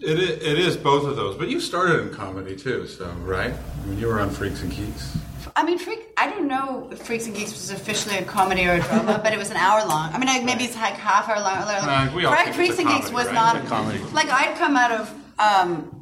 It 0.00 0.18
is, 0.18 0.30
it 0.42 0.58
is 0.58 0.76
both 0.76 1.06
of 1.06 1.16
those, 1.16 1.36
but 1.36 1.48
you 1.48 1.60
started 1.60 2.00
in 2.00 2.14
comedy 2.14 2.56
too, 2.56 2.86
so 2.86 3.06
right? 3.24 3.52
I 3.52 3.86
mean, 3.86 3.98
you 3.98 4.06
were 4.06 4.20
on 4.20 4.30
Freaks 4.30 4.62
and 4.62 4.70
Geeks. 4.74 5.18
I 5.54 5.64
mean, 5.64 5.78
Freak. 5.78 6.00
I 6.18 6.28
don't 6.30 6.48
know 6.48 6.88
if 6.92 6.98
Freaks 7.06 7.26
and 7.26 7.34
Geeks 7.34 7.52
was 7.52 7.70
officially 7.70 8.16
a 8.18 8.24
comedy 8.24 8.66
or 8.66 8.74
a 8.74 8.80
drama, 8.80 9.20
but 9.22 9.32
it 9.32 9.38
was 9.38 9.50
an 9.50 9.56
hour 9.56 9.80
long. 9.86 10.12
I 10.12 10.18
mean, 10.18 10.28
like, 10.28 10.44
maybe 10.44 10.64
it's 10.64 10.76
like 10.76 10.94
half 10.94 11.28
hour 11.28 11.36
long. 11.40 11.46
Uh, 11.88 12.12
we 12.14 12.24
all 12.24 12.34
Freak- 12.34 12.44
think 12.44 12.48
it's 12.48 12.56
Freaks 12.56 12.78
a 12.78 12.80
and 12.82 12.90
Geeks 12.90 13.10
was 13.12 13.26
right? 13.26 13.34
not 13.34 13.56
It's 13.56 13.66
a 13.66 13.68
comedy. 13.68 13.98
Like 14.12 14.28
I'd 14.28 14.56
come 14.58 14.76
out 14.76 14.92
of 14.92 15.14
um, 15.38 15.95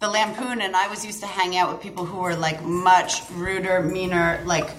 the 0.00 0.08
Lampoon, 0.08 0.60
and 0.60 0.76
I 0.76 0.88
was 0.88 1.04
used 1.04 1.20
to 1.20 1.26
hang 1.26 1.56
out 1.56 1.72
with 1.72 1.82
people 1.82 2.04
who 2.04 2.20
were 2.20 2.36
like 2.36 2.62
much 2.62 3.28
ruder, 3.32 3.82
meaner. 3.82 4.40
Like 4.44 4.70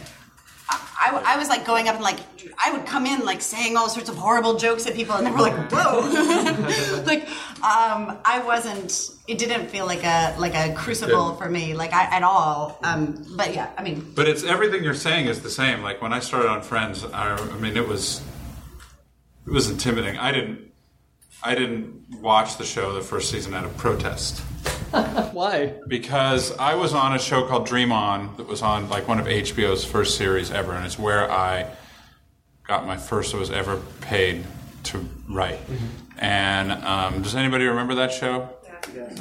I, 0.72 1.22
I, 1.26 1.38
was 1.38 1.50
like 1.50 1.66
going 1.66 1.88
up 1.88 1.96
and 1.96 2.04
like 2.04 2.20
I 2.64 2.72
would 2.72 2.86
come 2.86 3.06
in 3.06 3.26
like 3.26 3.42
saying 3.42 3.76
all 3.78 3.90
sorts 3.90 4.10
of 4.10 4.16
horrible 4.16 4.58
jokes 4.58 4.86
at 4.86 4.96
people, 4.96 5.16
and 5.16 5.26
they 5.26 5.32
were 5.32 5.40
like, 5.40 5.72
"Whoa!" 5.72 7.04
like 7.06 7.28
um, 7.64 8.18
I 8.26 8.42
wasn't. 8.46 9.12
It 9.28 9.38
didn't 9.38 9.68
feel 9.68 9.86
like 9.86 10.04
a 10.04 10.36
like 10.38 10.56
a 10.56 10.74
crucible 10.74 11.36
for 11.36 11.50
me, 11.50 11.74
like 11.74 11.94
I, 11.94 12.16
at 12.16 12.24
all. 12.24 12.80
Um, 12.84 13.26
but 13.36 13.54
yeah, 13.54 13.72
I 13.78 13.84
mean, 13.84 14.12
But 14.16 14.28
it's 14.28 14.44
everything 14.44 14.84
you're 14.84 14.94
saying 14.94 15.28
is 15.28 15.42
the 15.42 15.50
same. 15.50 15.82
Like 15.82 16.02
when 16.02 16.14
I 16.14 16.20
started 16.20 16.50
on 16.50 16.62
Friends, 16.62 17.04
I, 17.04 17.36
I 17.36 17.58
mean, 17.58 17.76
it 17.76 17.88
was 17.88 18.22
it 19.46 19.52
was 19.52 19.70
intimidating. 19.70 20.18
I 20.18 20.32
didn't 20.32 20.72
I 21.44 21.56
didn't 21.56 22.20
watch 22.22 22.58
the 22.58 22.66
show 22.66 22.94
the 22.94 23.02
first 23.02 23.32
season 23.32 23.54
out 23.54 23.66
of 23.66 23.76
protest. 23.78 24.44
Why? 25.34 25.76
because 25.88 26.56
I 26.58 26.76
was 26.76 26.94
on 26.94 27.14
a 27.14 27.20
show 27.20 27.48
called 27.48 27.66
Dream 27.66 27.92
On 27.92 28.36
that 28.38 28.48
was 28.48 28.62
on 28.62 28.90
like 28.90 29.08
one 29.08 29.20
of 29.20 29.28
HBO's 29.28 29.86
first 29.86 30.18
series 30.18 30.52
ever, 30.52 30.74
and 30.74 30.86
it's 30.86 30.98
where 30.98 31.30
I 31.32 31.68
got 32.68 32.86
my 32.86 32.98
first 32.98 33.34
was 33.34 33.50
ever 33.50 33.82
paid 34.02 34.44
to 34.86 35.06
write. 35.28 35.60
And 36.18 36.72
um, 36.72 37.22
does 37.22 37.36
anybody 37.36 37.66
remember 37.66 37.96
that 37.96 38.12
show? 38.12 38.50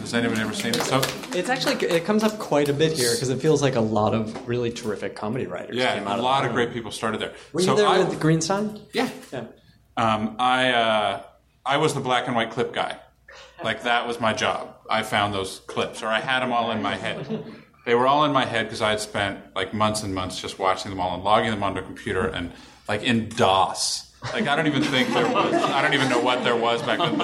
Has 0.01 0.15
anyone 0.15 0.39
ever 0.39 0.55
seen 0.55 0.75
it? 0.75 0.83
So 0.83 1.03
It's 1.33 1.49
actually 1.49 1.75
it 1.87 2.05
comes 2.05 2.23
up 2.23 2.39
quite 2.39 2.69
a 2.69 2.73
bit 2.73 2.93
here 2.93 3.13
because 3.13 3.29
it 3.29 3.41
feels 3.41 3.61
like 3.61 3.75
a 3.75 3.81
lot 3.81 4.15
of 4.15 4.49
really 4.49 4.71
terrific 4.71 5.15
comedy 5.15 5.47
writers 5.47 5.77
yeah, 5.77 5.99
came 5.99 6.09
out 6.09 6.19
a 6.19 6.23
lot 6.23 6.45
of 6.45 6.51
the 6.51 6.55
great 6.55 6.73
people 6.73 6.91
started 6.91 7.21
there. 7.21 7.35
Were 7.53 7.61
so 7.61 7.73
you 7.73 7.77
there 7.79 7.87
I, 7.87 7.99
with 7.99 8.19
Greenstein? 8.21 8.81
Yeah. 8.93 9.11
Yeah. 9.33 9.45
Um, 9.97 10.37
I 10.39 10.73
uh, 10.73 11.23
I 11.67 11.77
was 11.77 11.93
the 11.95 12.01
black 12.01 12.27
and 12.27 12.37
white 12.37 12.51
clip 12.51 12.73
guy. 12.73 12.99
Like 13.63 13.83
that 13.83 14.07
was 14.07 14.21
my 14.21 14.33
job. 14.33 14.77
I 14.89 15.03
found 15.03 15.35
those 15.35 15.61
clips, 15.67 16.03
or 16.03 16.07
I 16.07 16.21
had 16.21 16.41
them 16.41 16.53
all 16.53 16.71
in 16.71 16.83
my 16.83 16.97
head. 16.97 17.45
They 17.85 17.95
were 17.95 18.07
all 18.07 18.25
in 18.25 18.33
my 18.33 18.45
head 18.45 18.67
because 18.67 18.83
I 18.83 18.91
had 18.91 19.01
spent 19.01 19.41
like 19.55 19.73
months 19.73 20.03
and 20.03 20.15
months 20.15 20.41
just 20.41 20.59
watching 20.59 20.91
them 20.91 21.01
all 21.01 21.15
and 21.15 21.25
logging 21.25 21.51
them 21.51 21.63
onto 21.63 21.81
a 21.81 21.83
computer 21.83 22.27
and 22.27 22.53
like 22.89 23.03
in 23.03 23.29
DOS. 23.31 24.09
Like 24.33 24.49
I 24.49 24.57
don't 24.57 24.67
even 24.67 24.83
think 24.83 25.09
there 25.09 25.29
was. 25.29 25.55
I 25.55 25.81
don't 25.81 25.95
even 25.95 26.09
know 26.09 26.21
what 26.21 26.43
there 26.43 26.57
was 26.57 26.83
back 26.83 26.99
then. 26.99 27.17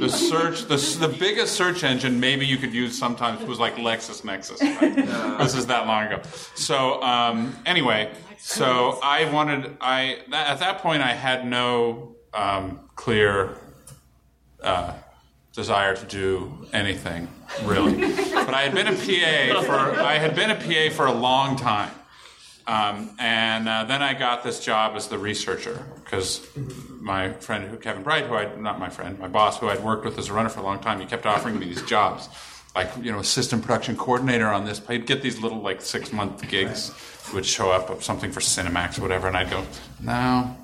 The, 0.00 0.08
search, 0.08 0.62
the, 0.62 0.76
the 1.06 1.08
biggest 1.08 1.54
search 1.54 1.84
engine 1.84 2.18
maybe 2.18 2.44
you 2.44 2.56
could 2.56 2.74
use 2.74 2.98
sometimes 2.98 3.44
was 3.46 3.60
like 3.60 3.76
LexisNexis. 3.76 4.60
Right? 4.60 5.38
This 5.38 5.54
is 5.54 5.66
that 5.66 5.86
long 5.86 6.06
ago. 6.06 6.20
So 6.56 7.00
um, 7.02 7.56
anyway, 7.64 8.12
so 8.38 8.98
I 9.02 9.30
wanted. 9.32 9.76
I 9.80 10.18
that, 10.30 10.48
at 10.48 10.58
that 10.58 10.78
point 10.78 11.02
I 11.02 11.12
had 11.12 11.46
no 11.46 12.16
um, 12.34 12.80
clear 12.96 13.56
uh, 14.60 14.94
desire 15.52 15.94
to 15.94 16.06
do 16.06 16.66
anything 16.72 17.28
really. 17.64 17.94
but 18.34 18.54
I 18.54 18.62
had 18.62 18.74
been 18.74 18.88
a 18.88 18.92
PA 18.92 19.62
for 19.62 20.00
I 20.00 20.18
had 20.18 20.34
been 20.34 20.50
a 20.50 20.54
PA 20.54 20.94
for 20.94 21.06
a 21.06 21.12
long 21.12 21.56
time, 21.56 21.92
um, 22.66 23.10
and 23.18 23.68
uh, 23.68 23.84
then 23.84 24.02
I 24.02 24.14
got 24.14 24.42
this 24.44 24.60
job 24.60 24.96
as 24.96 25.08
the 25.08 25.18
researcher 25.18 25.84
because 26.04 26.46
my 27.00 27.32
friend 27.32 27.64
who 27.64 27.76
Kevin 27.76 28.02
Bright, 28.02 28.26
who 28.26 28.34
I 28.34 28.54
not 28.56 28.78
my 28.78 28.88
friend, 28.88 29.18
my 29.18 29.28
boss, 29.28 29.58
who 29.58 29.68
I'd 29.68 29.82
worked 29.82 30.04
with 30.04 30.18
as 30.18 30.28
a 30.28 30.32
runner 30.32 30.48
for 30.48 30.60
a 30.60 30.64
long 30.64 30.78
time, 30.78 31.00
he 31.00 31.06
kept 31.06 31.26
offering 31.26 31.58
me 31.58 31.66
these 31.66 31.82
jobs. 31.82 32.28
Like 32.74 32.90
you 33.02 33.12
know, 33.12 33.18
assistant 33.18 33.62
production 33.62 33.96
coordinator 33.96 34.48
on 34.48 34.64
this. 34.64 34.80
He'd 34.88 35.06
get 35.06 35.20
these 35.20 35.38
little 35.38 35.60
like 35.60 35.82
six 35.82 36.10
month 36.10 36.48
gigs, 36.48 36.90
would 37.34 37.44
show 37.44 37.70
up 37.70 37.90
of 37.90 38.02
something 38.02 38.32
for 38.32 38.40
Cinemax 38.40 38.98
or 38.98 39.02
whatever, 39.02 39.28
and 39.28 39.36
I'd 39.36 39.50
go, 39.50 39.66
no, 40.00 40.56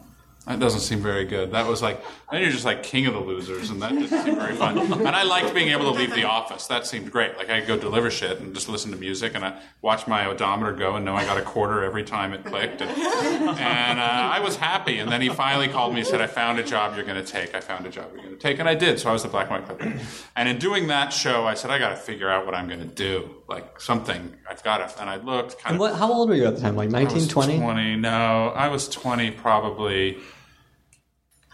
that 0.48 0.58
doesn't 0.58 0.80
seem 0.80 1.00
very 1.00 1.24
good. 1.26 1.52
That 1.52 1.66
was 1.66 1.82
like, 1.82 2.02
then 2.32 2.40
you're 2.42 2.50
just 2.50 2.64
like 2.64 2.82
king 2.82 3.06
of 3.06 3.14
the 3.14 3.20
losers, 3.20 3.70
and 3.70 3.80
that 3.82 3.90
didn't 3.92 4.08
seem 4.08 4.34
very 4.36 4.54
fun. 4.56 4.78
And 4.78 5.08
I 5.08 5.22
liked 5.22 5.54
being 5.54 5.68
able 5.68 5.84
to 5.92 5.98
leave 5.98 6.14
the 6.14 6.24
office. 6.24 6.66
That 6.66 6.86
seemed 6.86 7.12
great. 7.12 7.36
Like 7.36 7.50
I 7.50 7.60
could 7.60 7.68
go 7.68 7.76
deliver 7.76 8.10
shit 8.10 8.40
and 8.40 8.54
just 8.54 8.68
listen 8.68 8.90
to 8.92 8.96
music, 8.96 9.34
and 9.34 9.44
I 9.44 9.60
watch 9.82 10.06
my 10.06 10.26
odometer 10.26 10.72
go 10.72 10.96
and 10.96 11.04
know 11.04 11.14
I 11.14 11.24
got 11.24 11.36
a 11.38 11.42
quarter 11.42 11.84
every 11.84 12.02
time 12.02 12.32
it 12.32 12.44
clicked. 12.44 12.80
And, 12.82 12.90
and 12.90 14.00
uh, 14.00 14.02
I 14.02 14.40
was 14.40 14.56
happy. 14.56 14.98
And 14.98 15.12
then 15.12 15.20
he 15.20 15.28
finally 15.28 15.68
called 15.68 15.92
me 15.92 16.00
and 16.00 16.08
said, 16.08 16.20
I 16.20 16.26
found 16.26 16.58
a 16.58 16.62
job 16.64 16.96
you're 16.96 17.04
going 17.04 17.22
to 17.22 17.30
take. 17.30 17.54
I 17.54 17.60
found 17.60 17.86
a 17.86 17.90
job 17.90 18.06
you're 18.14 18.22
going 18.24 18.34
to 18.36 18.40
take. 18.40 18.58
And 18.58 18.68
I 18.68 18.74
did. 18.74 18.98
So 18.98 19.10
I 19.10 19.12
was 19.12 19.22
the 19.22 19.28
black 19.28 19.50
and 19.50 19.60
white 19.64 19.78
clipper. 19.78 20.00
And 20.34 20.48
in 20.48 20.58
doing 20.58 20.86
that 20.88 21.12
show, 21.12 21.46
I 21.46 21.54
said, 21.54 21.70
I 21.70 21.78
got 21.78 21.90
to 21.90 21.96
figure 21.96 22.28
out 22.30 22.46
what 22.46 22.54
I'm 22.54 22.66
going 22.68 22.80
to 22.80 22.86
do. 22.86 23.34
Like 23.48 23.80
something, 23.80 24.34
I've 24.48 24.62
got 24.62 24.78
to. 24.88 25.00
And 25.00 25.08
I 25.10 25.16
looked 25.16 25.58
kind 25.58 25.74
And 25.74 25.76
of. 25.76 25.80
what, 25.80 25.98
how 25.98 26.12
old 26.12 26.28
were 26.30 26.34
you 26.34 26.46
at 26.46 26.54
the 26.56 26.60
time? 26.60 26.74
Like 26.76 26.88
I 26.88 27.04
19, 27.04 27.28
20? 27.28 27.58
20. 27.60 27.96
No, 27.96 28.48
I 28.54 28.68
was 28.68 28.88
20 28.88 29.30
probably 29.32 30.18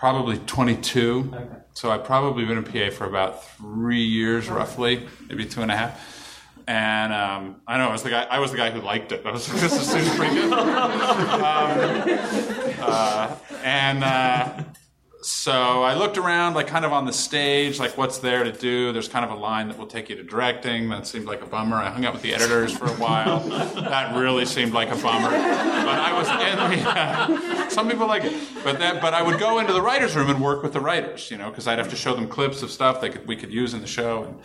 probably 0.05 0.37
22. 0.37 1.35
So 1.73 1.91
I'd 1.91 2.05
probably 2.05 2.45
been 2.45 2.59
a 2.59 2.63
PA 2.63 2.95
for 2.95 3.07
about 3.07 3.43
three 3.57 4.03
years, 4.03 4.51
roughly, 4.51 5.09
maybe 5.31 5.47
two 5.47 5.63
and 5.63 5.71
a 5.71 5.77
half. 5.79 6.43
And 6.69 7.11
um, 7.11 7.63
I 7.67 7.79
know 7.79 7.89
I 7.89 7.93
was 7.93 8.03
the 8.03 8.11
guy. 8.11 8.25
I 8.25 8.39
was 8.39 8.51
the 8.51 8.59
guy 8.59 8.71
who 8.71 8.83
liked 8.83 9.13
it. 9.13 9.25
I 9.25 9.33
was 9.33 9.49
like, 9.49 9.63
"This 9.63 9.91
seems 9.91 10.15
pretty 10.15 10.35
good." 10.35 10.53
Um, 10.53 10.61
uh, 12.83 13.35
and 13.63 14.05
uh, 14.05 14.65
so 15.25 15.83
I 15.83 15.95
looked 15.95 16.19
around, 16.19 16.53
like 16.53 16.67
kind 16.67 16.85
of 16.85 16.93
on 16.93 17.07
the 17.07 17.13
stage, 17.13 17.79
like 17.79 17.97
what's 17.97 18.19
there 18.19 18.45
to 18.45 18.53
do. 18.53 18.93
There's 18.93 19.09
kind 19.09 19.25
of 19.25 19.31
a 19.31 19.35
line 19.35 19.69
that 19.69 19.79
will 19.79 19.87
take 19.87 20.11
you 20.11 20.17
to 20.17 20.23
directing. 20.23 20.91
That 20.91 21.07
seemed 21.07 21.25
like 21.25 21.41
a 21.41 21.47
bummer. 21.47 21.77
I 21.77 21.89
hung 21.89 22.05
out 22.05 22.13
with 22.13 22.21
the 22.21 22.35
editors 22.35 22.77
for 22.77 22.85
a 22.85 22.95
while. 22.97 23.41
that 23.49 24.15
really 24.15 24.45
seemed 24.45 24.75
like 24.75 24.91
a 24.91 24.97
bummer. 24.97 25.31
But 25.31 25.99
I 25.99 26.13
was 26.13 26.29
in 26.29 26.79
the. 26.79 26.91
Uh, 26.91 27.69
some 27.71 27.89
people 27.89 28.07
like 28.07 28.25
it, 28.25 28.35
but 28.63 28.79
that. 28.81 29.01
But 29.01 29.15
I 29.15 29.23
would 29.23 29.41
go 29.41 29.61
into 29.61 29.73
the 29.73 29.81
writers' 29.81 30.15
room 30.15 30.29
and 30.29 30.43
work 30.43 30.63
with 30.63 30.75
the 30.75 30.81
writers, 30.81 31.31
you 31.31 31.39
know, 31.39 31.49
because 31.49 31.67
I'd 31.67 31.79
have 31.79 31.89
to 31.89 31.97
show 31.97 32.15
them 32.15 32.29
clips 32.29 32.63
of 32.63 32.71
stuff 32.71 33.01
they 33.01 33.09
could 33.09 33.27
we 33.27 33.35
could 33.35 33.51
use 33.51 33.73
in 33.73 33.81
the 33.81 33.87
show 33.87 34.25
and. 34.25 34.39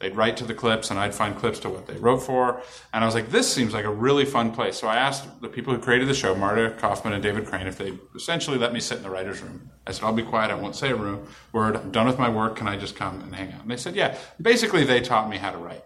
They'd 0.00 0.16
write 0.16 0.36
to 0.38 0.44
the 0.44 0.54
clips, 0.54 0.90
and 0.90 0.98
I'd 0.98 1.14
find 1.14 1.36
clips 1.36 1.58
to 1.60 1.68
what 1.68 1.86
they 1.86 1.96
wrote 1.96 2.18
for. 2.18 2.60
And 2.92 3.04
I 3.04 3.06
was 3.06 3.14
like, 3.14 3.30
this 3.30 3.52
seems 3.52 3.72
like 3.72 3.84
a 3.84 3.90
really 3.90 4.24
fun 4.24 4.52
place. 4.52 4.76
So 4.76 4.88
I 4.88 4.96
asked 4.96 5.40
the 5.40 5.48
people 5.48 5.72
who 5.74 5.80
created 5.80 6.08
the 6.08 6.14
show, 6.14 6.34
Marta 6.34 6.74
Kauffman 6.78 7.12
and 7.12 7.22
David 7.22 7.46
Crane, 7.46 7.66
if 7.66 7.78
they 7.78 7.96
essentially 8.14 8.58
let 8.58 8.72
me 8.72 8.80
sit 8.80 8.98
in 8.98 9.04
the 9.04 9.10
writer's 9.10 9.40
room. 9.40 9.70
I 9.86 9.92
said, 9.92 10.04
I'll 10.04 10.12
be 10.12 10.22
quiet. 10.22 10.50
I 10.50 10.54
won't 10.54 10.76
say 10.76 10.90
a 10.90 10.96
room, 10.96 11.26
word. 11.52 11.76
I'm 11.76 11.90
done 11.90 12.06
with 12.06 12.18
my 12.18 12.28
work. 12.28 12.56
Can 12.56 12.68
I 12.68 12.76
just 12.76 12.96
come 12.96 13.20
and 13.20 13.34
hang 13.34 13.52
out? 13.52 13.62
And 13.62 13.70
they 13.70 13.76
said, 13.76 13.94
yeah. 13.94 14.16
Basically, 14.40 14.84
they 14.84 15.00
taught 15.00 15.28
me 15.28 15.36
how 15.38 15.52
to 15.52 15.58
write. 15.58 15.84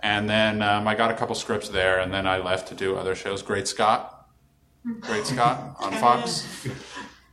And 0.00 0.28
then 0.28 0.62
um, 0.62 0.86
I 0.86 0.94
got 0.94 1.10
a 1.10 1.14
couple 1.14 1.34
scripts 1.34 1.68
there, 1.68 1.98
and 1.98 2.12
then 2.12 2.26
I 2.26 2.38
left 2.38 2.68
to 2.68 2.74
do 2.74 2.96
other 2.96 3.14
shows. 3.14 3.42
Great 3.42 3.66
Scott, 3.66 4.28
Great 5.00 5.26
Scott 5.26 5.76
on 5.80 5.92
Fox. 6.00 6.66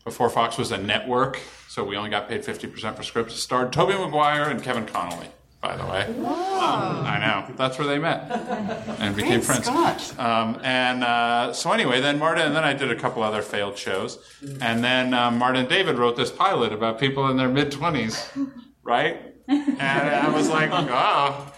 Before 0.04 0.30
Fox 0.30 0.58
was 0.58 0.72
a 0.72 0.78
network, 0.78 1.40
so 1.68 1.84
we 1.84 1.96
only 1.98 2.12
got 2.12 2.30
paid 2.30 2.44
50% 2.44 2.96
for 2.96 3.04
scripts. 3.04 3.34
It 3.34 3.38
starred 3.38 3.74
Tobey 3.74 3.94
Maguire 3.94 4.50
and 4.50 4.62
Kevin 4.62 4.86
Connolly, 4.86 5.30
by 5.66 5.76
the 5.76 5.86
way. 5.86 6.06
I 6.28 7.18
know. 7.20 7.56
That's 7.56 7.80
where 7.80 7.88
they 7.88 7.98
met 7.98 8.30
and 9.00 9.16
became 9.16 9.42
Great 9.42 9.44
friends. 9.44 9.66
Scott. 9.66 10.20
Um, 10.20 10.60
and 10.64 11.04
uh, 11.04 11.54
so 11.54 11.72
anyway, 11.72 12.02
then 12.02 12.20
Marta, 12.20 12.44
and 12.44 12.56
then 12.56 12.64
I 12.64 12.74
did 12.74 12.92
a 12.92 12.96
couple 12.96 13.24
other 13.24 13.42
failed 13.42 13.78
shows. 13.78 14.20
And 14.62 14.84
then 14.84 15.14
um, 15.14 15.40
Marta 15.40 15.60
and 15.60 15.70
David 15.70 15.98
wrote 15.98 16.16
this 16.18 16.32
pilot 16.32 16.72
about 16.72 17.00
people 17.00 17.28
in 17.30 17.38
their 17.38 17.50
mid 17.50 17.72
20s, 17.72 18.52
right? 18.84 19.34
And 19.48 19.82
I 19.82 20.30
was 20.30 20.50
like, 20.50 20.70
oh, 20.72 21.52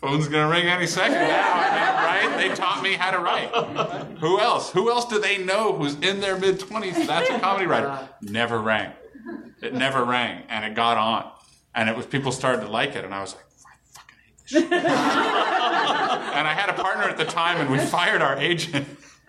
phone's 0.00 0.28
going 0.28 0.44
to 0.44 0.52
ring 0.52 0.66
any 0.66 0.86
second 0.86 1.14
now. 1.14 1.52
I 1.54 2.22
mean, 2.22 2.30
right? 2.30 2.48
They 2.48 2.54
taught 2.54 2.82
me 2.82 2.92
how 2.94 3.10
to 3.10 3.18
write. 3.18 4.18
Who 4.18 4.38
else? 4.40 4.70
Who 4.70 4.90
else 4.90 5.06
do 5.06 5.20
they 5.20 5.38
know 5.38 5.72
who's 5.76 5.94
in 5.94 6.20
their 6.20 6.38
mid 6.38 6.60
20s? 6.60 7.06
That's 7.06 7.28
a 7.30 7.40
comedy 7.40 7.66
writer. 7.66 8.08
Never 8.20 8.60
rang. 8.60 8.92
It 9.60 9.74
never 9.74 10.04
rang, 10.04 10.42
and 10.48 10.64
it 10.64 10.74
got 10.74 10.96
on. 10.98 11.30
And 11.74 11.88
it 11.88 11.96
was 11.96 12.06
people 12.06 12.32
started 12.32 12.62
to 12.62 12.68
like 12.68 12.94
it, 12.96 13.04
and 13.04 13.14
I 13.14 13.20
was 13.20 13.34
like, 13.34 13.44
I 13.66 13.76
fucking 13.92 14.16
hate 14.24 14.38
this 14.40 14.50
shit. 14.50 14.72
and 14.72 16.48
I 16.48 16.54
had 16.54 16.68
a 16.68 16.74
partner 16.74 17.04
at 17.04 17.16
the 17.16 17.24
time, 17.24 17.58
and 17.60 17.70
we 17.70 17.78
fired 17.78 18.20
our 18.22 18.36
agent 18.36 18.86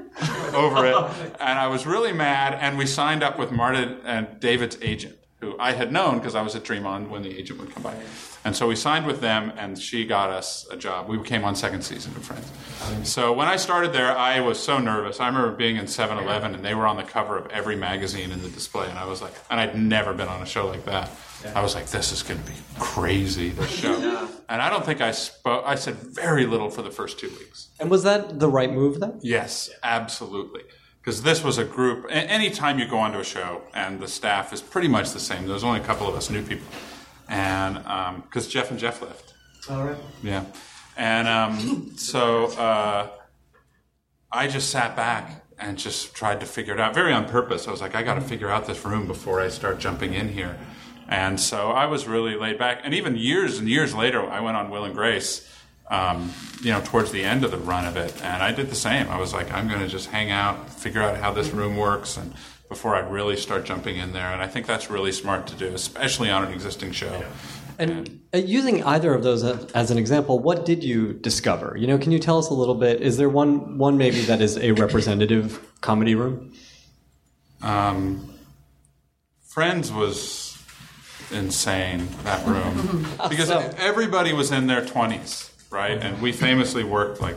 over 0.54 0.86
it. 0.86 0.96
And 1.40 1.60
I 1.60 1.68
was 1.68 1.86
really 1.86 2.14
mad, 2.14 2.54
and 2.60 2.78
we 2.78 2.86
signed 2.86 3.24
up 3.24 3.38
with 3.38 3.52
Marta 3.52 3.98
and 4.06 4.40
David's 4.40 4.78
agent, 4.82 5.16
who 5.44 5.56
I 5.60 5.74
had 5.74 5.92
known 5.92 6.18
because 6.20 6.36
I 6.36 6.42
was 6.42 6.56
at 6.56 6.64
Dream 6.64 6.86
On 6.86 7.10
when 7.10 7.22
the 7.22 7.38
agent 7.38 7.60
would 7.60 7.72
come 7.72 7.84
by. 7.84 7.96
And 8.46 8.56
so 8.56 8.68
we 8.68 8.76
signed 8.76 9.06
with 9.06 9.22
them, 9.22 9.54
and 9.58 9.80
she 9.80 10.06
got 10.06 10.30
us 10.30 10.68
a 10.70 10.76
job. 10.76 11.08
We 11.08 11.22
came 11.24 11.46
on 11.46 11.56
second 11.56 11.82
season 11.82 12.14
of 12.16 12.24
Friends. 12.24 12.52
So 13.08 13.32
when 13.32 13.48
I 13.48 13.56
started 13.56 13.94
there, 13.94 14.12
I 14.18 14.42
was 14.42 14.62
so 14.62 14.80
nervous. 14.80 15.20
I 15.20 15.28
remember 15.28 15.56
being 15.56 15.78
in 15.78 15.88
7 15.88 16.18
Eleven, 16.18 16.54
and 16.54 16.64
they 16.64 16.76
were 16.76 16.86
on 16.86 16.98
the 16.98 17.04
cover 17.04 17.38
of 17.38 17.48
every 17.52 17.76
magazine 17.76 18.32
in 18.32 18.42
the 18.42 18.50
display. 18.50 18.90
And 18.90 19.00
I 19.00 19.06
was 19.06 19.22
like, 19.22 19.34
and 19.50 19.60
I'd 19.60 19.78
never 19.78 20.14
been 20.14 20.28
on 20.28 20.42
a 20.42 20.46
show 20.46 20.68
like 20.68 20.86
that. 20.86 21.10
I 21.56 21.62
was 21.62 21.76
like, 21.76 21.88
this 21.88 22.12
is 22.12 22.24
going 22.24 22.42
to 22.42 22.50
be 22.50 22.58
crazy, 22.80 23.50
this 23.50 23.70
show. 23.70 24.30
And 24.50 24.62
I 24.62 24.70
don't 24.70 24.86
think 24.86 25.02
I 25.02 25.12
spoke, 25.12 25.64
I 25.66 25.76
said 25.76 25.96
very 25.96 26.46
little 26.46 26.70
for 26.70 26.82
the 26.82 26.92
first 26.92 27.20
two 27.20 27.30
weeks. 27.30 27.70
And 27.80 27.90
was 27.90 28.04
that 28.04 28.40
the 28.40 28.50
right 28.50 28.72
move 28.72 29.00
then? 29.00 29.20
Yes, 29.22 29.70
absolutely. 29.84 30.64
Because 31.04 31.22
this 31.22 31.44
was 31.44 31.58
a 31.58 31.66
group. 31.66 32.06
Anytime 32.10 32.80
you 32.80 32.88
go 32.88 32.98
onto 32.98 33.20
a 33.20 33.26
show 33.26 33.62
and 33.74 34.00
the 34.00 34.08
staff 34.08 34.54
is 34.54 34.62
pretty 34.62 34.88
much 34.88 35.12
the 35.12 35.20
same, 35.20 35.48
there's 35.48 35.66
only 35.66 35.82
a 35.82 35.84
couple 35.84 36.08
of 36.08 36.16
us 36.16 36.30
new 36.30 36.42
people, 36.42 36.68
and 37.28 37.76
because 38.24 38.48
Jeff 38.48 38.72
and 38.72 38.80
Jeff 38.80 39.02
left. 39.02 39.34
All 39.70 39.84
right. 39.84 39.98
Yeah, 40.22 40.46
and 40.96 41.28
um, 41.28 41.92
so 41.98 42.46
uh, 42.58 43.10
I 44.32 44.48
just 44.48 44.70
sat 44.70 44.96
back 44.96 45.44
and 45.60 45.78
just 45.78 46.16
tried 46.16 46.40
to 46.40 46.46
figure 46.46 46.74
it 46.74 46.80
out, 46.80 46.94
very 46.94 47.14
on 47.14 47.26
purpose. 47.26 47.68
I 47.68 47.72
was 47.72 47.82
like, 47.82 47.96
I 47.96 48.04
got 48.04 48.16
to 48.16 48.22
figure 48.22 48.50
out 48.50 48.66
this 48.66 48.84
room 48.86 49.06
before 49.06 49.42
I 49.42 49.50
start 49.50 49.80
jumping 49.80 50.14
in 50.14 50.30
here. 50.30 50.58
And 51.08 51.40
so 51.40 51.72
I 51.72 51.86
was 51.86 52.08
really 52.08 52.36
laid 52.36 52.58
back. 52.58 52.82
And 52.84 52.94
even 52.94 53.16
years 53.16 53.60
and 53.60 53.68
years 53.68 53.94
later, 53.94 54.26
I 54.26 54.40
went 54.40 54.58
on 54.58 54.70
Will 54.70 54.86
and 54.86 54.96
Grace, 54.96 55.48
um, 55.88 56.32
you 56.62 56.72
know, 56.72 56.82
towards 56.82 57.12
the 57.12 57.24
end 57.24 57.44
of 57.44 57.52
the 57.52 57.58
run 57.58 57.86
of 57.86 57.98
it, 57.98 58.14
and 58.24 58.42
I 58.42 58.52
did 58.52 58.70
the 58.70 58.76
same. 58.76 59.08
I 59.10 59.20
was 59.20 59.34
like, 59.34 59.52
I'm 59.52 59.68
going 59.68 59.82
to 59.82 59.88
just 59.88 60.10
hang 60.10 60.32
out, 60.32 60.70
figure 60.70 61.02
out 61.02 61.18
how 61.18 61.32
this 61.32 61.52
room 61.52 61.78
works, 61.78 62.18
and 62.18 62.34
before 62.70 62.96
I 62.96 63.00
really 63.00 63.38
start 63.38 63.66
jumping 63.66 63.98
in 63.98 64.14
there. 64.14 64.32
And 64.32 64.42
I 64.42 64.48
think 64.48 64.66
that's 64.66 64.90
really 64.90 65.12
smart 65.12 65.46
to 65.48 65.56
do, 65.56 65.68
especially 65.68 66.32
on 66.32 66.44
an 66.44 66.52
existing 66.52 66.92
show. 66.92 67.24
And 67.78 68.22
uh, 68.34 68.38
using 68.38 68.84
either 68.84 69.14
of 69.14 69.24
those 69.24 69.44
as, 69.44 69.72
as 69.74 69.92
an 69.92 69.98
example, 69.98 70.40
what 70.40 70.66
did 70.66 70.84
you 70.84 71.14
discover? 71.14 71.76
You 71.78 71.88
know, 71.88 71.98
can 71.98 72.12
you 72.12 72.20
tell 72.20 72.40
us 72.40 72.50
a 72.50 72.54
little 72.54 72.76
bit? 72.76 73.02
Is 73.02 73.18
there 73.18 73.30
one 73.30 73.78
one 73.78 73.98
maybe 73.98 74.22
that 74.22 74.42
is 74.42 74.58
a 74.58 74.72
representative 74.72 75.64
comedy 75.82 76.16
room? 76.16 76.54
Um, 77.62 78.34
Friends 79.54 79.92
was 79.92 80.58
insane 81.32 82.08
that 82.24 82.46
room 82.48 83.08
because 83.30 83.52
everybody 83.52 84.34
was 84.34 84.52
in 84.52 84.66
their 84.66 84.82
20s, 84.82 85.52
right? 85.74 86.02
And 86.02 86.22
we 86.22 86.32
famously 86.32 86.84
worked 86.84 87.20
like 87.20 87.36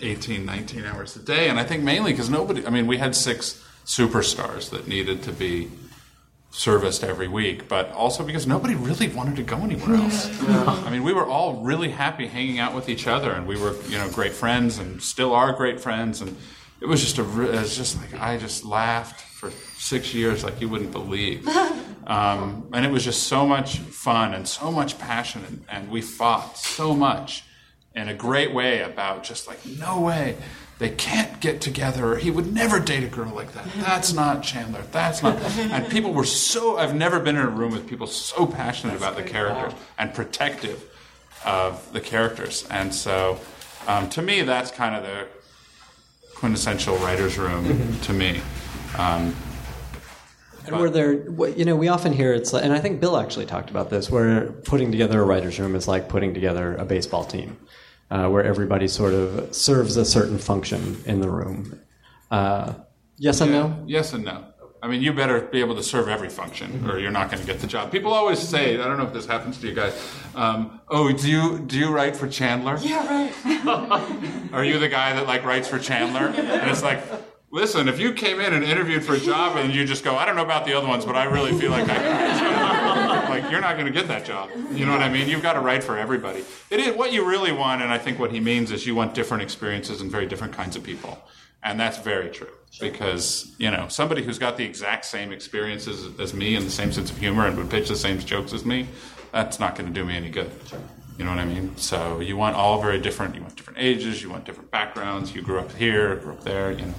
18, 0.00 0.44
19 0.44 0.84
hours 0.84 1.16
a 1.16 1.20
day. 1.20 1.48
And 1.48 1.58
I 1.58 1.64
think 1.64 1.82
mainly 1.82 2.12
because 2.12 2.28
nobody, 2.28 2.66
I 2.66 2.70
mean, 2.70 2.86
we 2.86 2.98
had 2.98 3.14
six 3.14 3.64
superstars 3.86 4.70
that 4.70 4.86
needed 4.86 5.22
to 5.22 5.32
be 5.32 5.70
serviced 6.50 7.02
every 7.02 7.28
week, 7.28 7.68
but 7.68 7.90
also 7.92 8.24
because 8.24 8.46
nobody 8.46 8.74
really 8.74 9.08
wanted 9.08 9.36
to 9.36 9.42
go 9.42 9.56
anywhere 9.58 9.96
else. 9.96 10.28
I 10.48 10.90
mean, 10.90 11.02
we 11.02 11.12
were 11.12 11.26
all 11.26 11.62
really 11.62 11.88
happy 11.88 12.26
hanging 12.26 12.58
out 12.58 12.74
with 12.74 12.88
each 12.88 13.06
other, 13.06 13.32
and 13.32 13.46
we 13.46 13.58
were, 13.58 13.74
you 13.84 13.96
know, 13.96 14.10
great 14.10 14.32
friends, 14.32 14.78
and 14.78 15.02
still 15.02 15.32
are 15.32 15.52
great 15.52 15.80
friends. 15.80 16.20
And 16.20 16.36
it 16.80 16.86
was 16.86 17.00
just 17.00 17.18
a, 17.18 17.22
it 17.22 17.60
was 17.60 17.74
just 17.74 17.96
like 17.96 18.20
I 18.20 18.36
just 18.36 18.64
laughed 18.64 19.24
six 19.82 20.14
years 20.14 20.44
like 20.44 20.60
you 20.60 20.68
wouldn't 20.68 20.92
believe, 20.92 21.46
um, 22.06 22.68
and 22.72 22.86
it 22.86 22.90
was 22.90 23.04
just 23.04 23.24
so 23.24 23.46
much 23.46 23.78
fun 23.78 24.34
and 24.34 24.46
so 24.46 24.70
much 24.70 24.98
passion, 24.98 25.44
and, 25.46 25.64
and 25.68 25.90
we 25.90 26.00
fought 26.00 26.56
so 26.56 26.94
much 26.94 27.44
in 27.94 28.08
a 28.08 28.14
great 28.14 28.54
way 28.54 28.80
about 28.80 29.22
just 29.22 29.46
like 29.46 29.64
no 29.66 30.00
way 30.00 30.36
they 30.82 30.90
can't 30.90 31.38
get 31.40 31.60
together 31.60 32.12
or 32.12 32.16
he 32.16 32.28
would 32.28 32.52
never 32.52 32.80
date 32.80 33.04
a 33.04 33.06
girl 33.06 33.30
like 33.30 33.52
that. 33.52 33.64
That's 33.78 34.12
not 34.12 34.42
Chandler. 34.42 34.82
That's 34.90 35.22
not 35.22 35.36
and 35.58 35.88
people 35.88 36.12
were 36.12 36.24
so 36.24 36.76
i've 36.76 36.94
never 36.94 37.20
been 37.20 37.36
in 37.36 37.42
a 37.42 37.48
room 37.48 37.72
with 37.72 37.86
people 37.86 38.08
so 38.08 38.46
passionate 38.46 38.96
about 38.96 39.14
the 39.14 39.22
characters 39.22 39.78
and 39.96 40.12
protective 40.12 40.82
of 41.44 41.92
the 41.92 42.00
characters. 42.00 42.66
And 42.68 42.92
so 42.92 43.38
um, 43.86 44.08
to 44.10 44.22
me 44.22 44.42
that's 44.42 44.72
kind 44.72 44.96
of 44.96 45.04
the 45.04 45.28
quintessential 46.34 46.96
writer's 46.96 47.38
room 47.38 48.00
to 48.00 48.12
me. 48.12 48.40
Um, 48.98 49.36
And 50.66 50.78
were 50.78 50.90
there, 50.90 51.14
what- 51.14 51.58
you 51.58 51.64
know, 51.64 51.76
we 51.76 51.88
often 51.88 52.12
hear 52.12 52.32
it's, 52.32 52.52
like, 52.52 52.64
and 52.64 52.72
I 52.72 52.78
think 52.78 53.00
Bill 53.00 53.16
actually 53.16 53.46
talked 53.46 53.70
about 53.70 53.90
this, 53.90 54.10
where 54.10 54.46
putting 54.64 54.90
together 54.92 55.20
a 55.20 55.24
writer's 55.24 55.58
room 55.58 55.74
is 55.74 55.88
like 55.88 56.08
putting 56.08 56.34
together 56.34 56.76
a 56.76 56.84
baseball 56.84 57.24
team, 57.24 57.56
uh, 58.10 58.28
where 58.28 58.44
everybody 58.44 58.88
sort 58.88 59.12
of 59.14 59.54
serves 59.54 59.96
a 59.96 60.04
certain 60.04 60.38
function 60.38 60.96
in 61.06 61.20
the 61.20 61.28
room. 61.30 61.78
Uh, 62.30 62.74
yes 63.18 63.40
and 63.40 63.52
no? 63.52 63.82
Yes 63.86 64.12
and 64.12 64.24
no. 64.24 64.44
I 64.84 64.88
mean, 64.88 65.00
you 65.00 65.12
better 65.12 65.40
be 65.42 65.60
able 65.60 65.76
to 65.76 65.82
serve 65.82 66.08
every 66.08 66.28
function, 66.28 66.90
or 66.90 66.98
you're 66.98 67.12
not 67.12 67.30
going 67.30 67.40
to 67.40 67.46
get 67.46 67.60
the 67.60 67.68
job. 67.68 67.92
People 67.92 68.12
always 68.12 68.40
say, 68.40 68.74
I 68.74 68.84
don't 68.88 68.98
know 68.98 69.06
if 69.06 69.12
this 69.12 69.26
happens 69.26 69.58
to 69.60 69.68
you 69.68 69.74
guys. 69.74 69.94
Um, 70.34 70.80
oh, 70.88 71.12
do 71.12 71.30
you 71.30 71.60
do 71.60 71.78
you 71.78 71.90
write 71.90 72.16
for 72.16 72.26
Chandler? 72.26 72.76
Yeah, 72.80 73.06
right. 73.06 74.52
Are 74.52 74.64
you 74.64 74.80
the 74.80 74.88
guy 74.88 75.12
that 75.14 75.28
like 75.28 75.44
writes 75.44 75.68
for 75.68 75.78
Chandler? 75.78 76.26
And 76.36 76.68
it's 76.68 76.82
like, 76.82 77.00
listen, 77.52 77.86
if 77.86 78.00
you 78.00 78.12
came 78.12 78.40
in 78.40 78.52
and 78.54 78.64
interviewed 78.64 79.04
for 79.04 79.14
a 79.14 79.20
job 79.20 79.56
and 79.56 79.72
you 79.72 79.84
just 79.84 80.02
go, 80.02 80.16
I 80.16 80.24
don't 80.24 80.34
know 80.34 80.42
about 80.42 80.64
the 80.64 80.72
other 80.72 80.88
ones, 80.88 81.04
but 81.04 81.14
I 81.14 81.24
really 81.24 81.52
feel 81.52 81.70
like 81.70 81.88
I 81.88 83.28
like 83.28 83.50
you're 83.50 83.60
not 83.60 83.74
going 83.74 83.86
to 83.86 83.92
get 83.92 84.08
that 84.08 84.24
job. 84.24 84.50
You 84.72 84.86
know 84.86 84.92
what 84.92 85.02
I 85.02 85.08
mean? 85.08 85.28
You've 85.28 85.42
got 85.42 85.52
to 85.52 85.60
write 85.60 85.84
for 85.84 85.96
everybody. 85.96 86.44
It 86.70 86.80
is 86.80 86.96
what 86.96 87.12
you 87.12 87.24
really 87.28 87.52
want, 87.52 87.82
and 87.82 87.92
I 87.92 87.98
think 87.98 88.18
what 88.18 88.32
he 88.32 88.40
means 88.40 88.72
is 88.72 88.86
you 88.86 88.94
want 88.94 89.14
different 89.14 89.42
experiences 89.42 90.00
and 90.00 90.10
very 90.10 90.26
different 90.26 90.54
kinds 90.54 90.74
of 90.74 90.82
people. 90.82 91.22
And 91.64 91.78
that's 91.78 91.98
very 91.98 92.28
true 92.28 92.50
because, 92.80 93.54
you 93.58 93.70
know, 93.70 93.86
somebody 93.86 94.24
who's 94.24 94.38
got 94.38 94.56
the 94.56 94.64
exact 94.64 95.04
same 95.04 95.30
experiences 95.30 96.18
as 96.18 96.34
me 96.34 96.56
and 96.56 96.66
the 96.66 96.70
same 96.70 96.90
sense 96.90 97.08
of 97.08 97.18
humor 97.18 97.46
and 97.46 97.56
would 97.56 97.70
pitch 97.70 97.88
the 97.88 97.94
same 97.94 98.18
jokes 98.18 98.52
as 98.52 98.64
me, 98.64 98.88
that's 99.30 99.60
not 99.60 99.76
going 99.76 99.86
to 99.86 99.94
do 99.94 100.04
me 100.04 100.16
any 100.16 100.28
good. 100.28 100.50
You 101.22 101.26
know 101.26 101.36
what 101.36 101.40
I 101.40 101.44
mean? 101.44 101.76
So 101.76 102.18
you 102.18 102.36
want 102.36 102.56
all 102.56 102.82
very 102.82 102.98
different, 102.98 103.36
you 103.36 103.42
want 103.42 103.54
different 103.54 103.78
ages, 103.78 104.24
you 104.24 104.28
want 104.28 104.44
different 104.44 104.72
backgrounds. 104.72 105.32
You 105.32 105.40
grew 105.40 105.60
up 105.60 105.70
here, 105.70 106.16
grew 106.16 106.32
up 106.32 106.42
there, 106.42 106.72
you 106.72 106.84
know. 106.84 106.94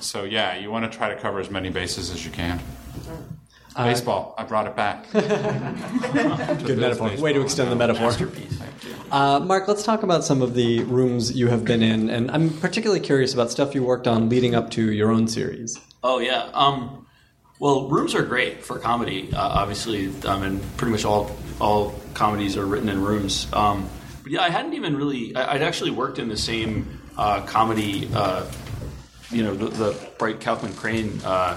So 0.00 0.24
yeah, 0.24 0.58
you 0.58 0.70
want 0.70 0.92
to 0.92 0.94
try 0.94 1.08
to 1.08 1.18
cover 1.18 1.40
as 1.40 1.48
many 1.48 1.70
bases 1.70 2.10
as 2.10 2.22
you 2.22 2.30
can. 2.30 2.60
Baseball, 3.74 4.34
I 4.36 4.44
brought 4.44 4.66
it 4.66 4.76
back. 4.76 5.10
Good 5.12 6.76
metaphor. 6.78 7.16
Way 7.16 7.32
to 7.32 7.40
extend 7.40 7.72
the 7.72 7.76
metaphor. 7.76 8.14
Uh, 9.10 9.40
Mark, 9.40 9.66
let's 9.68 9.84
talk 9.84 10.02
about 10.02 10.22
some 10.22 10.42
of 10.42 10.52
the 10.52 10.80
rooms 10.82 11.34
you 11.34 11.46
have 11.46 11.64
been 11.64 11.82
in, 11.82 12.10
and 12.10 12.30
I'm 12.30 12.50
particularly 12.50 13.00
curious 13.00 13.32
about 13.32 13.50
stuff 13.50 13.74
you 13.74 13.82
worked 13.82 14.06
on 14.06 14.28
leading 14.28 14.54
up 14.54 14.70
to 14.72 14.92
your 14.92 15.10
own 15.10 15.28
series. 15.28 15.80
Oh 16.02 16.18
yeah. 16.18 16.50
Um, 16.52 17.06
well, 17.62 17.88
rooms 17.88 18.12
are 18.16 18.22
great 18.24 18.64
for 18.64 18.76
comedy. 18.80 19.32
Uh, 19.32 19.38
obviously, 19.40 20.10
I 20.26 20.36
mean, 20.38 20.60
pretty 20.76 20.90
much 20.90 21.04
all 21.04 21.30
all 21.60 21.94
comedies 22.12 22.56
are 22.56 22.66
written 22.66 22.88
in 22.88 23.00
rooms. 23.00 23.46
Um, 23.52 23.88
but 24.24 24.32
yeah, 24.32 24.42
I 24.42 24.50
hadn't 24.50 24.74
even 24.74 24.96
really. 24.96 25.34
I, 25.36 25.54
I'd 25.54 25.62
actually 25.62 25.92
worked 25.92 26.18
in 26.18 26.28
the 26.28 26.36
same 26.36 27.00
uh, 27.16 27.42
comedy. 27.42 28.08
Uh, 28.12 28.46
you 29.30 29.44
know, 29.44 29.54
the, 29.54 29.68
the 29.68 30.10
Bright 30.18 30.40
Kauffman 30.40 30.72
Crane 30.74 31.20
uh, 31.24 31.56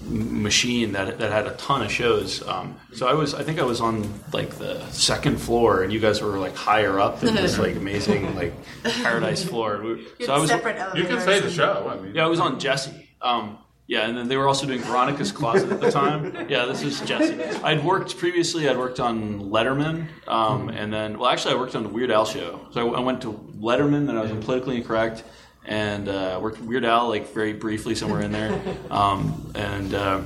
machine 0.00 0.92
that 0.92 1.18
that 1.20 1.30
had 1.30 1.46
a 1.46 1.54
ton 1.54 1.82
of 1.82 1.92
shows. 1.92 2.42
Um, 2.46 2.74
so 2.92 3.06
I 3.06 3.14
was, 3.14 3.32
I 3.32 3.44
think 3.44 3.60
I 3.60 3.64
was 3.64 3.80
on 3.80 4.12
like 4.32 4.50
the 4.58 4.84
second 4.90 5.36
floor, 5.40 5.84
and 5.84 5.92
you 5.92 6.00
guys 6.00 6.20
were 6.20 6.38
like 6.38 6.56
higher 6.56 6.98
up 6.98 7.22
in 7.22 7.34
this 7.36 7.56
like 7.56 7.76
amazing 7.84 8.34
like 8.34 8.52
paradise 8.82 9.44
floor. 9.44 9.80
We- 9.80 10.06
So 10.26 10.34
I 10.34 10.38
was 10.40 10.50
separate 10.50 10.96
You 10.96 11.04
can 11.04 11.20
say 11.20 11.38
the 11.38 11.50
show. 11.52 11.88
I 11.88 12.00
mean, 12.02 12.16
yeah, 12.16 12.24
I 12.24 12.28
was 12.28 12.40
on 12.40 12.58
Jesse. 12.58 13.08
Um, 13.22 13.58
yeah, 13.90 14.06
and 14.06 14.16
then 14.16 14.28
they 14.28 14.36
were 14.36 14.46
also 14.46 14.68
doing 14.68 14.82
Veronica's 14.82 15.32
Closet 15.32 15.72
at 15.72 15.80
the 15.80 15.90
time. 15.90 16.48
Yeah, 16.48 16.64
this 16.66 16.80
is 16.84 17.00
Jesse. 17.00 17.42
I'd 17.64 17.84
worked 17.84 18.18
previously. 18.18 18.68
I'd 18.68 18.78
worked 18.78 19.00
on 19.00 19.50
Letterman, 19.50 20.06
um, 20.28 20.68
and 20.68 20.92
then 20.92 21.18
well, 21.18 21.28
actually, 21.28 21.54
I 21.54 21.58
worked 21.58 21.74
on 21.74 21.82
the 21.82 21.88
Weird 21.88 22.12
Al 22.12 22.24
show. 22.24 22.68
So 22.70 22.94
I, 22.94 22.98
I 22.98 23.00
went 23.00 23.20
to 23.22 23.32
Letterman, 23.32 24.06
then 24.06 24.16
I 24.16 24.22
was 24.22 24.30
in 24.30 24.40
Politically 24.40 24.76
Incorrect, 24.76 25.24
and 25.64 26.08
uh, 26.08 26.38
worked 26.40 26.60
Weird 26.60 26.84
Al 26.84 27.08
like 27.08 27.34
very 27.34 27.52
briefly 27.52 27.96
somewhere 27.96 28.22
in 28.22 28.30
there. 28.30 28.62
Um, 28.92 29.50
and 29.56 29.92
uh, 29.92 30.22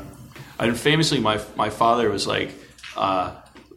I 0.59 0.71
famously, 0.73 1.21
my 1.21 1.41
my 1.57 1.71
father 1.71 2.11
was 2.11 2.27
like. 2.27 2.51
Uh, 2.99 3.35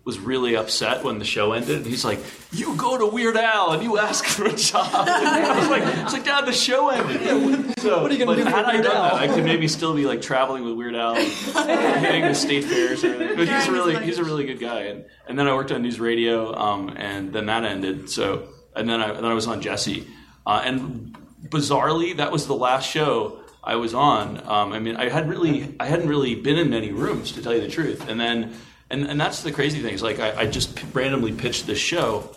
was 0.08 0.18
really 0.18 0.56
upset 0.56 1.04
when 1.04 1.20
the 1.20 1.26
show 1.26 1.52
ended. 1.52 1.76
And 1.78 1.86
he's 1.86 2.06
like, 2.06 2.20
"You 2.52 2.76
go 2.78 2.98
to 2.98 3.06
Weird 3.06 3.36
Al 3.38 3.74
and 3.74 3.84
you 3.84 4.00
ask 4.00 4.26
for 4.26 4.46
a 4.46 4.56
job." 4.56 4.88
I 4.94 5.60
was 5.60 5.70
like, 5.70 5.84
"It's 5.86 6.14
like, 6.14 6.24
Dad, 6.24 6.46
the 6.46 6.54
show 6.54 6.90
ended." 6.90 7.80
So, 7.80 8.02
What 8.02 8.10
are 8.10 8.14
you 8.14 8.26
gonna 8.26 8.38
but 8.38 8.44
do 8.44 8.50
had 8.50 8.66
I 8.66 8.72
Weird 8.74 8.86
done 8.86 8.96
Al? 8.96 9.04
that, 9.04 9.14
I 9.16 9.28
could 9.28 9.44
maybe 9.44 9.68
still 9.68 9.94
be 9.94 10.06
like 10.06 10.22
traveling 10.22 10.64
with 10.64 10.76
Weird 10.76 10.96
Al, 10.96 11.16
and 11.18 12.06
hitting 12.06 12.22
the 12.24 12.34
state 12.34 12.64
fairs. 12.64 13.04
Or 13.04 13.14
anything. 13.14 13.36
But 13.38 13.50
he's 13.50 13.70
really 13.70 14.04
he's 14.04 14.18
a 14.18 14.24
really 14.24 14.46
good 14.46 14.60
guy. 14.60 14.84
And 14.84 15.06
and 15.28 15.38
then 15.38 15.46
I 15.48 15.54
worked 15.54 15.72
on 15.74 15.84
NewsRadio, 15.84 16.58
um, 16.58 16.94
and 16.96 17.34
then 17.34 17.46
that 17.48 17.66
ended. 17.66 18.10
So 18.10 18.48
and 18.76 18.90
then 18.90 19.02
I 19.02 19.12
then 19.12 19.26
I 19.26 19.34
was 19.34 19.46
on 19.46 19.62
Jesse, 19.62 20.08
uh, 20.46 20.62
and 20.64 21.18
bizarrely, 21.50 22.16
that 22.18 22.32
was 22.32 22.48
the 22.48 22.56
last 22.56 22.90
show. 22.90 23.42
I 23.64 23.76
was 23.76 23.94
on. 23.94 24.38
Um, 24.48 24.72
I 24.72 24.80
mean, 24.80 24.96
I 24.96 25.10
had 25.10 25.28
really, 25.28 25.76
I 25.82 25.88
hadn't 25.88 26.08
really 26.08 26.36
been 26.36 26.58
in 26.58 26.70
many 26.70 26.94
rooms 26.94 27.34
to 27.34 27.42
tell 27.42 27.54
you 27.54 27.60
the 27.60 27.68
truth. 27.68 28.08
And 28.08 28.18
then, 28.18 28.54
and, 28.90 29.06
and 29.06 29.20
that's 29.20 29.44
the 29.44 29.52
crazy 29.52 29.82
thing 29.82 29.94
is 29.94 30.02
like 30.02 30.20
I, 30.20 30.42
I 30.42 30.46
just 30.46 30.76
p- 30.76 30.88
randomly 30.94 31.34
pitched 31.34 31.68
this 31.68 31.80
show, 31.80 32.30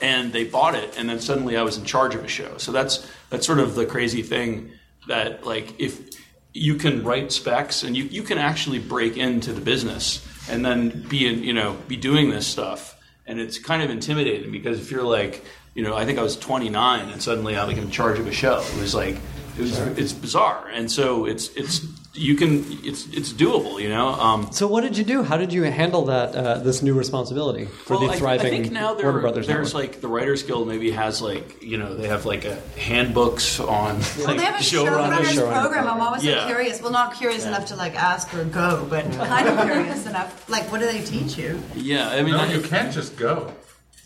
and 0.00 0.32
they 0.32 0.44
bought 0.44 0.74
it, 0.74 0.98
and 0.98 1.08
then 1.08 1.20
suddenly 1.20 1.56
I 1.56 1.62
was 1.62 1.78
in 1.78 1.84
charge 1.84 2.14
of 2.14 2.24
a 2.24 2.28
show. 2.28 2.58
So 2.58 2.72
that's 2.72 3.08
that's 3.30 3.46
sort 3.46 3.58
of 3.58 3.74
the 3.74 3.86
crazy 3.86 4.22
thing 4.22 4.72
that 5.08 5.46
like 5.46 5.80
if 5.80 6.18
you 6.52 6.74
can 6.74 7.04
write 7.04 7.32
specs 7.32 7.82
and 7.82 7.96
you, 7.96 8.04
you 8.04 8.22
can 8.22 8.38
actually 8.38 8.78
break 8.78 9.16
into 9.16 9.52
the 9.52 9.60
business 9.60 10.26
and 10.50 10.64
then 10.64 11.02
be 11.08 11.26
in 11.26 11.42
you 11.42 11.52
know 11.52 11.76
be 11.88 11.96
doing 11.96 12.30
this 12.30 12.46
stuff. 12.46 12.94
And 13.26 13.40
it's 13.40 13.58
kind 13.58 13.82
of 13.82 13.90
intimidating 13.90 14.50
because 14.50 14.80
if 14.80 14.90
you're 14.90 15.02
like 15.02 15.44
you 15.74 15.82
know 15.82 15.96
I 15.96 16.04
think 16.04 16.18
I 16.18 16.22
was 16.22 16.36
29 16.36 17.08
and 17.08 17.22
suddenly 17.22 17.56
I'm 17.56 17.68
like 17.68 17.76
in 17.76 17.90
charge 17.90 18.18
of 18.18 18.26
a 18.26 18.32
show. 18.32 18.60
It 18.60 18.80
was 18.80 18.94
like 18.94 19.16
it 19.56 19.62
was 19.62 19.78
it's 19.78 20.12
bizarre. 20.12 20.68
And 20.68 20.90
so 20.90 21.24
it's 21.24 21.48
it's 21.56 21.80
you 22.18 22.34
can 22.34 22.64
it's 22.84 23.06
it's 23.12 23.32
doable 23.32 23.80
you 23.80 23.88
know 23.88 24.08
um, 24.08 24.50
So, 24.52 24.66
what 24.66 24.82
did 24.82 24.98
you 24.98 25.04
do? 25.04 25.22
How 25.22 25.36
did 25.36 25.52
you 25.52 25.62
handle 25.62 26.04
that 26.06 26.34
uh, 26.34 26.58
this 26.58 26.82
new 26.82 26.94
responsibility 26.94 27.66
for 27.66 27.96
well, 27.96 28.06
the 28.08 28.12
I, 28.14 28.16
thriving 28.16 28.46
I 28.46 28.50
think 28.50 28.72
now 28.72 28.94
there, 28.94 29.04
Warner 29.06 29.20
Brothers 29.20 29.46
there's 29.46 29.72
network? 29.72 29.92
like 29.92 30.00
the 30.00 30.08
Writers 30.08 30.42
Guild 30.42 30.66
maybe 30.68 30.90
has 30.90 31.22
like 31.22 31.62
you 31.62 31.78
know 31.78 31.94
they 31.94 32.08
have 32.08 32.26
like 32.26 32.44
a 32.44 32.56
handbooks 32.76 33.60
on 33.60 33.98
like 34.00 34.18
Well, 34.18 34.36
they 34.36 34.44
have 34.44 34.56
a 34.56 34.64
showrunners. 34.64 35.20
showrunners 35.22 35.24
showrunner 35.36 35.62
program. 35.62 35.86
I'm 35.88 36.00
always 36.00 36.22
so 36.22 36.28
Yeah. 36.28 36.46
curious. 36.46 36.82
Well, 36.82 36.92
not 36.92 37.14
curious 37.14 37.44
enough 37.46 37.66
to 37.66 37.76
like 37.76 37.94
ask 37.94 38.34
or 38.34 38.44
go, 38.44 38.86
but 38.90 39.04
kind 39.12 39.48
of 39.48 39.64
curious 39.64 40.06
enough. 40.06 40.48
Like, 40.48 40.70
what 40.72 40.80
do 40.80 40.86
they 40.86 41.02
teach 41.04 41.38
you? 41.38 41.60
Yeah, 41.74 42.08
I 42.08 42.22
mean, 42.22 42.34
no, 42.34 42.40
I- 42.40 42.52
you 42.52 42.60
can't 42.60 42.92
just 42.92 43.16
go. 43.16 43.52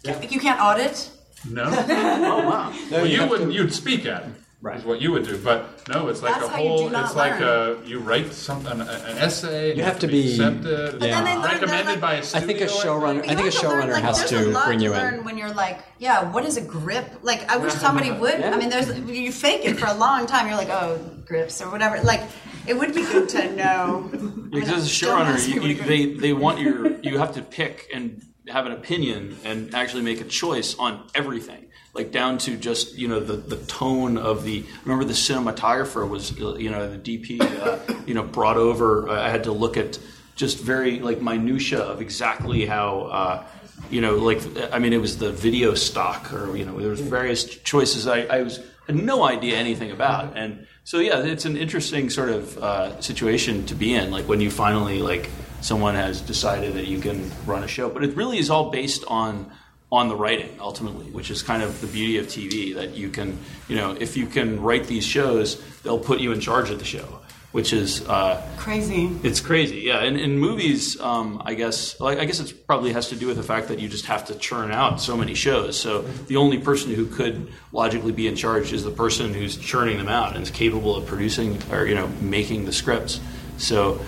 You 0.05 0.41
can't 0.41 0.61
audit. 0.61 1.11
No. 1.49 1.65
oh 1.67 2.49
wow. 2.49 2.73
well, 2.91 3.07
you 3.07 3.27
wouldn't. 3.27 3.53
You'd 3.53 3.73
speak 3.73 4.07
at 4.07 4.23
them. 4.23 4.37
Right. 4.63 4.79
Is 4.79 4.85
what 4.85 5.01
you 5.01 5.11
would 5.11 5.27
do, 5.27 5.37
but 5.39 5.89
no, 5.89 6.07
it's 6.07 6.23
like 6.23 6.35
That's 6.35 6.47
a 6.47 6.51
how 6.51 6.59
you 6.63 6.69
whole. 6.69 6.87
do 6.87 6.91
not 6.93 7.07
it's 7.07 7.17
like 7.17 7.41
a 7.41 7.79
you 7.85 7.99
write 7.99 8.33
something, 8.33 8.71
an, 8.81 8.83
an 8.83 9.19
essay. 9.19 9.71
and 9.71 9.79
You 9.79 9.83
have 9.83 9.99
to 9.99 10.07
be 10.07 10.23
be- 10.23 10.31
accepted. 10.35 10.63
But 10.93 11.01
then 11.01 11.25
they 11.25 11.33
learn- 11.35 11.43
they're 11.43 11.53
recommended 11.55 11.87
like- 11.87 12.01
by 12.01 12.15
a 12.15 12.19
I 12.19 12.21
studio. 12.21 12.45
I 12.45 12.47
think 12.47 12.61
a 12.61 12.73
showrunner. 12.73 13.11
I 13.11 13.15
You 13.15 13.23
think 13.23 13.41
a 13.41 13.43
have 13.43 13.55
to 13.55 13.69
learn, 13.69 13.83
showrunner 13.89 13.93
like, 13.95 14.05
has 14.05 14.19
there's 14.19 14.31
to 14.31 14.49
a 14.51 14.53
lot 14.53 14.67
bring 14.67 14.79
to 14.79 14.85
you 14.85 14.91
learn 14.93 15.15
in. 15.15 15.25
when 15.25 15.37
you're 15.37 15.53
like, 15.53 15.81
yeah, 15.99 16.31
what 16.31 16.45
is 16.45 16.57
a 16.57 16.61
grip? 16.61 17.07
Like, 17.23 17.51
I 17.51 17.57
wish 17.57 17.73
somebody 17.73 18.13
would. 18.13 18.41
I 18.41 18.57
mean, 18.57 18.69
there's 18.71 18.97
you 19.01 19.33
fake 19.33 19.65
it 19.65 19.79
for 19.81 19.87
a 19.87 19.95
long 19.95 20.27
time. 20.27 20.47
You're 20.47 20.57
like, 20.57 20.71
oh, 20.71 20.97
grips 21.27 21.61
or 21.61 21.69
whatever. 21.69 22.01
Like, 22.01 22.21
it 22.69 22.75
would 22.79 22.95
be 22.95 23.03
good 23.03 23.29
to 23.31 23.57
know. 23.57 24.09
Because 24.13 24.69
as 24.71 25.03
a 25.03 25.05
Don't 25.07 25.27
showrunner, 25.27 25.35
me 25.49 25.55
you, 25.55 25.61
what 25.61 25.69
you, 25.71 25.75
grip- 25.75 25.89
they 25.89 26.07
they 26.15 26.33
want 26.33 26.61
your 26.61 27.01
you 27.01 27.19
have 27.19 27.35
to 27.35 27.43
pick 27.43 27.89
and 27.93 28.23
have 28.49 28.67
an 28.67 28.73
opinion 28.73 29.37
and 29.45 29.75
actually 29.75 30.03
make 30.03 30.21
a 30.21 30.25
choice 30.25 30.77
on 30.79 31.09
everything, 31.15 31.67
like 31.95 32.11
down 32.11 32.39
to 32.39 32.57
just 32.57 32.97
you 32.97 33.09
know 33.09 33.21
the, 33.21 33.35
the 33.37 33.57
tone 33.67 34.19
of 34.19 34.45
the. 34.45 34.65
Remember, 34.85 35.05
the 35.05 35.13
cinematographer 35.13 36.09
was 36.09 36.37
you 36.39 36.71
know 36.71 36.97
the 36.97 36.99
DP 36.99 37.41
uh, 37.41 38.03
you 38.07 38.15
know 38.15 38.23
brought 38.23 38.57
over. 38.57 39.09
I 39.09 39.29
had 39.29 39.45
to 39.45 39.53
look 39.53 39.77
at 39.77 39.99
just 40.35 40.59
very 40.59 41.01
like 41.01 41.21
minutia 41.21 41.81
of 41.81 42.01
exactly 42.01 42.67
how. 42.67 43.01
Uh, 43.03 43.47
you 43.91 44.01
know, 44.01 44.17
like 44.17 44.41
I 44.73 44.79
mean, 44.79 44.93
it 44.93 45.01
was 45.01 45.19
the 45.19 45.33
video 45.33 45.75
stock, 45.75 46.33
or 46.33 46.57
you 46.57 46.65
know, 46.65 46.79
there 46.79 46.91
was 46.91 47.01
various 47.01 47.45
choices 47.45 48.07
I, 48.07 48.21
I 48.23 48.43
was 48.43 48.61
had 48.87 48.97
no 48.97 49.25
idea 49.25 49.57
anything 49.57 49.91
about, 49.91 50.37
and 50.37 50.67
so 50.85 50.99
yeah, 50.99 51.23
it's 51.23 51.45
an 51.45 51.57
interesting 51.57 52.11
sort 52.11 52.31
of 52.31 52.59
uh, 52.59 53.01
situation 53.01 53.67
to 53.67 53.75
be 53.75 53.95
in. 53.95 54.11
Like 54.11 54.29
when 54.29 54.41
you 54.41 54.51
finally 54.51 55.01
like 55.01 55.31
someone 55.63 55.95
has 55.95 56.21
decided 56.21 56.75
that 56.75 56.87
you 56.87 56.99
can 57.01 57.31
run 57.47 57.65
a 57.65 57.69
show, 57.69 57.89
but 57.89 58.05
it 58.05 58.15
really 58.17 58.39
is 58.39 58.51
all 58.51 58.71
based 58.71 59.05
on 59.09 59.51
on 59.91 60.09
the 60.09 60.17
writing 60.17 60.49
ultimately, 60.59 61.05
which 61.11 61.31
is 61.31 61.43
kind 61.43 61.63
of 61.63 61.79
the 61.83 61.87
beauty 61.87 62.17
of 62.17 62.27
TV 62.27 62.75
that 62.75 62.95
you 62.95 63.11
can, 63.11 63.39
you 63.69 63.77
know, 63.77 63.93
if 64.01 64.17
you 64.17 64.25
can 64.27 64.59
write 64.63 64.87
these 64.87 65.05
shows, 65.05 65.63
they'll 65.83 65.99
put 65.99 66.19
you 66.19 66.33
in 66.33 66.41
charge 66.41 66.71
of 66.71 66.79
the 66.79 66.85
show, 66.85 67.21
which 67.51 67.75
is 67.75 68.01
uh, 68.09 68.43
Crazy. 68.57 69.11
it's 69.23 69.41
crazy, 69.41 69.81
yeah. 69.81 69.99
And 70.03 70.17
in 70.19 70.39
movies, 70.39 70.99
um, 70.99 71.43
I 71.45 71.53
guess, 71.53 72.01
like, 72.01 72.19
I 72.19 72.25
guess 72.25 72.41
it 72.41 72.67
probably 72.67 72.95
has 72.95 73.11
to 73.11 73.17
do 73.17 73.27
with 73.27 73.37
the 73.37 73.43
fact 73.43 73.69
that 73.69 73.81
you 73.81 73.89
just 73.91 74.07
have 74.07 74.25
to 74.29 74.35
churn 74.35 74.73
out 74.73 74.99
so 74.99 75.15
many 75.15 75.35
shows. 75.35 75.79
So 75.79 76.01
the 76.01 76.37
only 76.37 76.57
person 76.57 76.95
who 76.95 77.05
could 77.05 77.53
logically 77.71 78.13
be 78.13 78.27
in 78.29 78.35
charge 78.35 78.73
is 78.73 78.85
the 78.85 78.91
person 78.91 79.35
who's 79.35 79.59
churning 79.59 79.99
them 79.99 80.09
out 80.09 80.35
and 80.35 80.43
is 80.43 80.51
capable 80.51 80.97
of 80.97 81.05
producing 81.05 81.59
or 81.71 81.85
you 81.85 81.95
know 81.95 82.09
making 82.23 82.65
the 82.65 82.73
scripts. 82.73 83.21
So, 83.59 84.01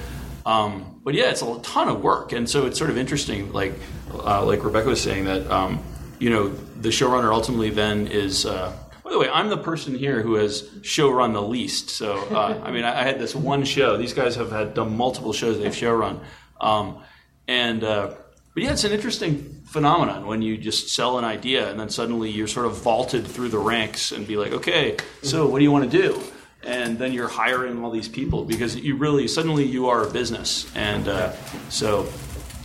um, 0.46 0.93
but 1.04 1.14
yeah, 1.14 1.30
it's 1.30 1.42
a 1.42 1.58
ton 1.60 1.88
of 1.88 2.02
work, 2.02 2.32
and 2.32 2.48
so 2.48 2.66
it's 2.66 2.78
sort 2.78 2.90
of 2.90 2.96
interesting, 2.96 3.52
like 3.52 3.74
uh, 4.12 4.44
like 4.44 4.64
Rebecca 4.64 4.88
was 4.88 5.02
saying 5.02 5.26
that 5.26 5.48
um, 5.50 5.82
you 6.18 6.30
know 6.30 6.48
the 6.48 6.88
showrunner 6.88 7.32
ultimately 7.32 7.70
then 7.70 8.06
is. 8.08 8.46
Uh, 8.46 8.76
by 9.04 9.10
the 9.10 9.18
way, 9.18 9.28
I'm 9.28 9.50
the 9.50 9.58
person 9.58 9.94
here 9.94 10.22
who 10.22 10.36
has 10.36 10.62
showrun 10.80 11.34
the 11.34 11.42
least. 11.42 11.90
So, 11.90 12.16
uh, 12.30 12.58
I 12.64 12.70
mean, 12.70 12.84
I, 12.84 13.02
I 13.02 13.02
had 13.02 13.18
this 13.18 13.34
one 13.34 13.64
show. 13.66 13.98
These 13.98 14.14
guys 14.14 14.36
have 14.36 14.50
had 14.50 14.72
done 14.72 14.96
multiple 14.96 15.34
shows 15.34 15.58
they've 15.58 15.70
showrun, 15.70 16.20
um, 16.58 17.02
and 17.46 17.84
uh, 17.84 18.14
but 18.54 18.62
yeah, 18.62 18.72
it's 18.72 18.84
an 18.84 18.92
interesting 18.92 19.62
phenomenon 19.66 20.26
when 20.26 20.40
you 20.40 20.56
just 20.56 20.88
sell 20.88 21.18
an 21.18 21.24
idea 21.24 21.68
and 21.68 21.78
then 21.78 21.90
suddenly 21.90 22.30
you're 22.30 22.46
sort 22.46 22.66
of 22.66 22.76
vaulted 22.76 23.26
through 23.26 23.48
the 23.48 23.58
ranks 23.58 24.12
and 24.12 24.26
be 24.26 24.36
like, 24.36 24.52
okay, 24.52 24.96
so 25.22 25.48
what 25.48 25.58
do 25.58 25.64
you 25.64 25.72
want 25.72 25.90
to 25.90 26.02
do? 26.02 26.22
And 26.66 26.98
then 26.98 27.12
you're 27.12 27.28
hiring 27.28 27.82
all 27.84 27.90
these 27.90 28.08
people 28.08 28.44
because 28.44 28.76
you 28.76 28.96
really 28.96 29.28
suddenly 29.28 29.64
you 29.64 29.88
are 29.88 30.06
a 30.06 30.10
business, 30.10 30.66
and 30.74 31.08
uh, 31.08 31.32
so 31.68 32.06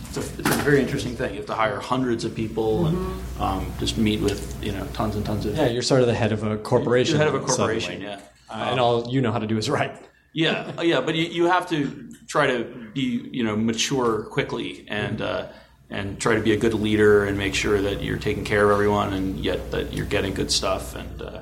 it's 0.08 0.16
a, 0.16 0.20
it's 0.20 0.50
a 0.50 0.62
very 0.62 0.80
interesting 0.80 1.14
thing. 1.14 1.30
You 1.32 1.36
have 1.38 1.46
to 1.46 1.54
hire 1.54 1.78
hundreds 1.78 2.24
of 2.24 2.34
people 2.34 2.86
and 2.86 3.22
um, 3.40 3.72
just 3.78 3.96
meet 3.98 4.20
with 4.20 4.62
you 4.64 4.72
know 4.72 4.86
tons 4.92 5.16
and 5.16 5.24
tons 5.24 5.46
of 5.46 5.56
Yeah, 5.56 5.68
you're 5.68 5.82
sort 5.82 6.00
of 6.00 6.06
the 6.06 6.14
head 6.14 6.32
of 6.32 6.42
a 6.42 6.56
corporation. 6.58 7.16
You're 7.16 7.24
the 7.26 7.32
head 7.32 7.34
of 7.34 7.42
a 7.42 7.46
corporation, 7.46 8.00
suddenly. 8.00 8.06
yeah. 8.06 8.20
Uh, 8.48 8.70
and 8.70 8.80
all 8.80 9.08
you 9.08 9.20
know 9.20 9.32
how 9.32 9.38
to 9.38 9.46
do 9.46 9.56
is 9.58 9.68
write. 9.70 9.96
Yeah, 10.32 10.72
uh, 10.78 10.82
yeah, 10.82 11.00
but 11.00 11.14
you, 11.14 11.24
you 11.24 11.44
have 11.46 11.68
to 11.70 12.08
try 12.28 12.46
to 12.46 12.64
be, 12.94 13.28
you 13.32 13.42
know, 13.42 13.56
mature 13.56 14.22
quickly 14.24 14.84
and 14.88 15.20
uh, 15.20 15.46
and 15.90 16.20
try 16.20 16.34
to 16.36 16.40
be 16.40 16.52
a 16.52 16.56
good 16.56 16.74
leader 16.74 17.24
and 17.24 17.36
make 17.36 17.54
sure 17.54 17.80
that 17.82 18.02
you're 18.02 18.16
taking 18.18 18.44
care 18.44 18.64
of 18.64 18.70
everyone 18.70 19.12
and 19.12 19.38
yet 19.40 19.72
that 19.72 19.92
you're 19.92 20.06
getting 20.06 20.32
good 20.34 20.50
stuff. 20.50 20.94
And 20.94 21.20
uh, 21.22 21.40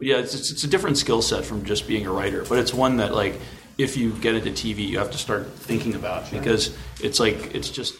yeah, 0.00 0.18
it's, 0.18 0.34
it's 0.34 0.50
it's 0.50 0.64
a 0.64 0.68
different 0.68 0.96
skill 0.98 1.22
set 1.22 1.44
from 1.44 1.64
just 1.64 1.88
being 1.88 2.06
a 2.06 2.12
writer, 2.12 2.44
but 2.48 2.58
it's 2.58 2.72
one 2.72 2.98
that 2.98 3.14
like 3.14 3.38
if 3.78 3.96
you 3.96 4.12
get 4.12 4.34
into 4.34 4.50
TV, 4.50 4.86
you 4.86 4.98
have 4.98 5.10
to 5.12 5.18
start 5.18 5.48
thinking 5.48 5.94
about 5.94 6.30
because 6.30 6.76
it's 7.00 7.18
like 7.18 7.54
it's 7.54 7.70
just 7.70 7.94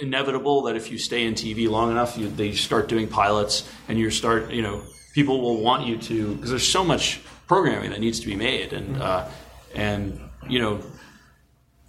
inevitable 0.00 0.62
that 0.62 0.76
if 0.76 0.90
you 0.90 0.98
stay 0.98 1.26
in 1.26 1.34
TV 1.34 1.68
long 1.68 1.90
enough, 1.90 2.16
you, 2.16 2.28
they 2.28 2.52
start 2.52 2.88
doing 2.88 3.08
pilots, 3.08 3.68
and 3.88 3.98
you 3.98 4.10
start, 4.10 4.50
you 4.50 4.62
know, 4.62 4.82
people 5.14 5.40
will 5.40 5.60
want 5.60 5.86
you 5.86 5.98
to 5.98 6.34
because 6.34 6.50
there's 6.50 6.68
so 6.68 6.84
much 6.84 7.20
programming 7.46 7.90
that 7.90 8.00
needs 8.00 8.20
to 8.20 8.26
be 8.26 8.36
made, 8.36 8.72
and 8.72 9.02
uh, 9.02 9.28
and 9.74 10.20
you 10.48 10.60
know, 10.60 10.80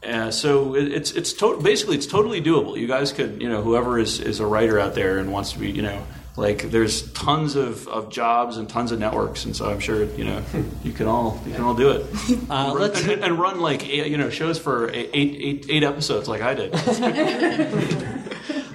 uh, 0.04 0.32
so 0.32 0.76
it, 0.76 0.92
it's 0.92 1.12
it's 1.12 1.34
to- 1.34 1.60
basically 1.62 1.96
it's 1.96 2.08
totally 2.08 2.42
doable. 2.42 2.78
You 2.78 2.88
guys 2.88 3.12
could, 3.12 3.42
you 3.42 3.48
know, 3.48 3.62
whoever 3.62 4.00
is 4.00 4.20
is 4.20 4.40
a 4.40 4.46
writer 4.46 4.80
out 4.80 4.96
there 4.96 5.18
and 5.20 5.32
wants 5.32 5.54
to 5.54 5.60
be, 5.60 5.72
you 5.72 5.82
know. 5.82 6.04
Like 6.40 6.72
there's 6.72 7.12
tons 7.12 7.56
of, 7.56 7.88
of 7.90 8.10
jobs 8.10 8.56
and 8.58 8.68
tons 8.70 8.92
of 8.94 9.00
networks, 9.00 9.44
and 9.46 9.54
so 9.56 9.70
I'm 9.70 9.80
sure 9.82 10.04
you 10.06 10.24
know 10.24 10.42
you 10.84 10.94
can 10.94 11.06
all 11.08 11.40
you 11.46 11.54
can 11.54 11.64
all 11.64 11.74
do 11.76 11.90
it. 11.92 12.06
Uh, 12.50 12.72
Run- 12.74 12.78
let's- 12.80 13.02
and, 13.06 13.24
and 13.24 13.38
run 13.40 13.60
like 13.60 13.86
you 13.88 14.18
know 14.18 14.30
shows 14.30 14.58
for 14.58 14.90
eight, 14.92 15.10
eight, 15.14 15.66
eight 15.70 15.84
episodes 15.84 16.28
like 16.28 16.42
I 16.42 16.54
did. 16.56 16.74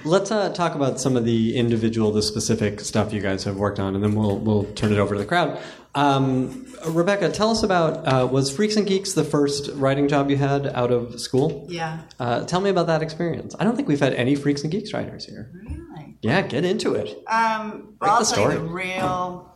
Let's 0.05 0.29
uh, 0.29 0.53
talk 0.53 0.75
about 0.75 0.99
some 0.99 1.17
of 1.17 1.25
the 1.25 1.57
individual, 1.57 2.11
the 2.11 2.21
specific 2.21 2.79
stuff 2.81 3.11
you 3.11 3.21
guys 3.21 3.43
have 3.45 3.55
worked 3.55 3.79
on, 3.79 3.95
and 3.95 4.03
then 4.03 4.13
we'll 4.13 4.37
we'll 4.37 4.65
turn 4.75 4.93
it 4.93 4.99
over 4.99 5.15
to 5.15 5.19
the 5.19 5.25
crowd. 5.25 5.59
Um, 5.95 6.67
Rebecca, 6.87 7.29
tell 7.31 7.49
us 7.49 7.63
about 7.63 8.05
uh, 8.07 8.27
was 8.27 8.55
Freaks 8.55 8.75
and 8.75 8.85
Geeks 8.85 9.13
the 9.13 9.23
first 9.23 9.71
writing 9.73 10.07
job 10.07 10.29
you 10.29 10.37
had 10.37 10.67
out 10.67 10.91
of 10.91 11.19
school? 11.19 11.65
Yeah. 11.69 12.01
Uh, 12.19 12.45
tell 12.45 12.61
me 12.61 12.69
about 12.69 12.85
that 12.85 13.01
experience. 13.01 13.55
I 13.59 13.63
don't 13.63 13.75
think 13.75 13.87
we've 13.87 13.99
had 13.99 14.13
any 14.13 14.35
Freaks 14.35 14.61
and 14.61 14.71
Geeks 14.71 14.93
writers 14.93 15.25
here. 15.25 15.49
Really? 15.55 15.79
Yeah, 16.25 16.41
get 16.41 16.65
into 16.65 16.95
it. 16.95 17.09
Um, 17.27 17.93
I'll 18.01 18.25
the 18.25 18.33
tell 18.33 18.51
you 18.51 18.57
the 18.57 18.65
real, 18.65 19.53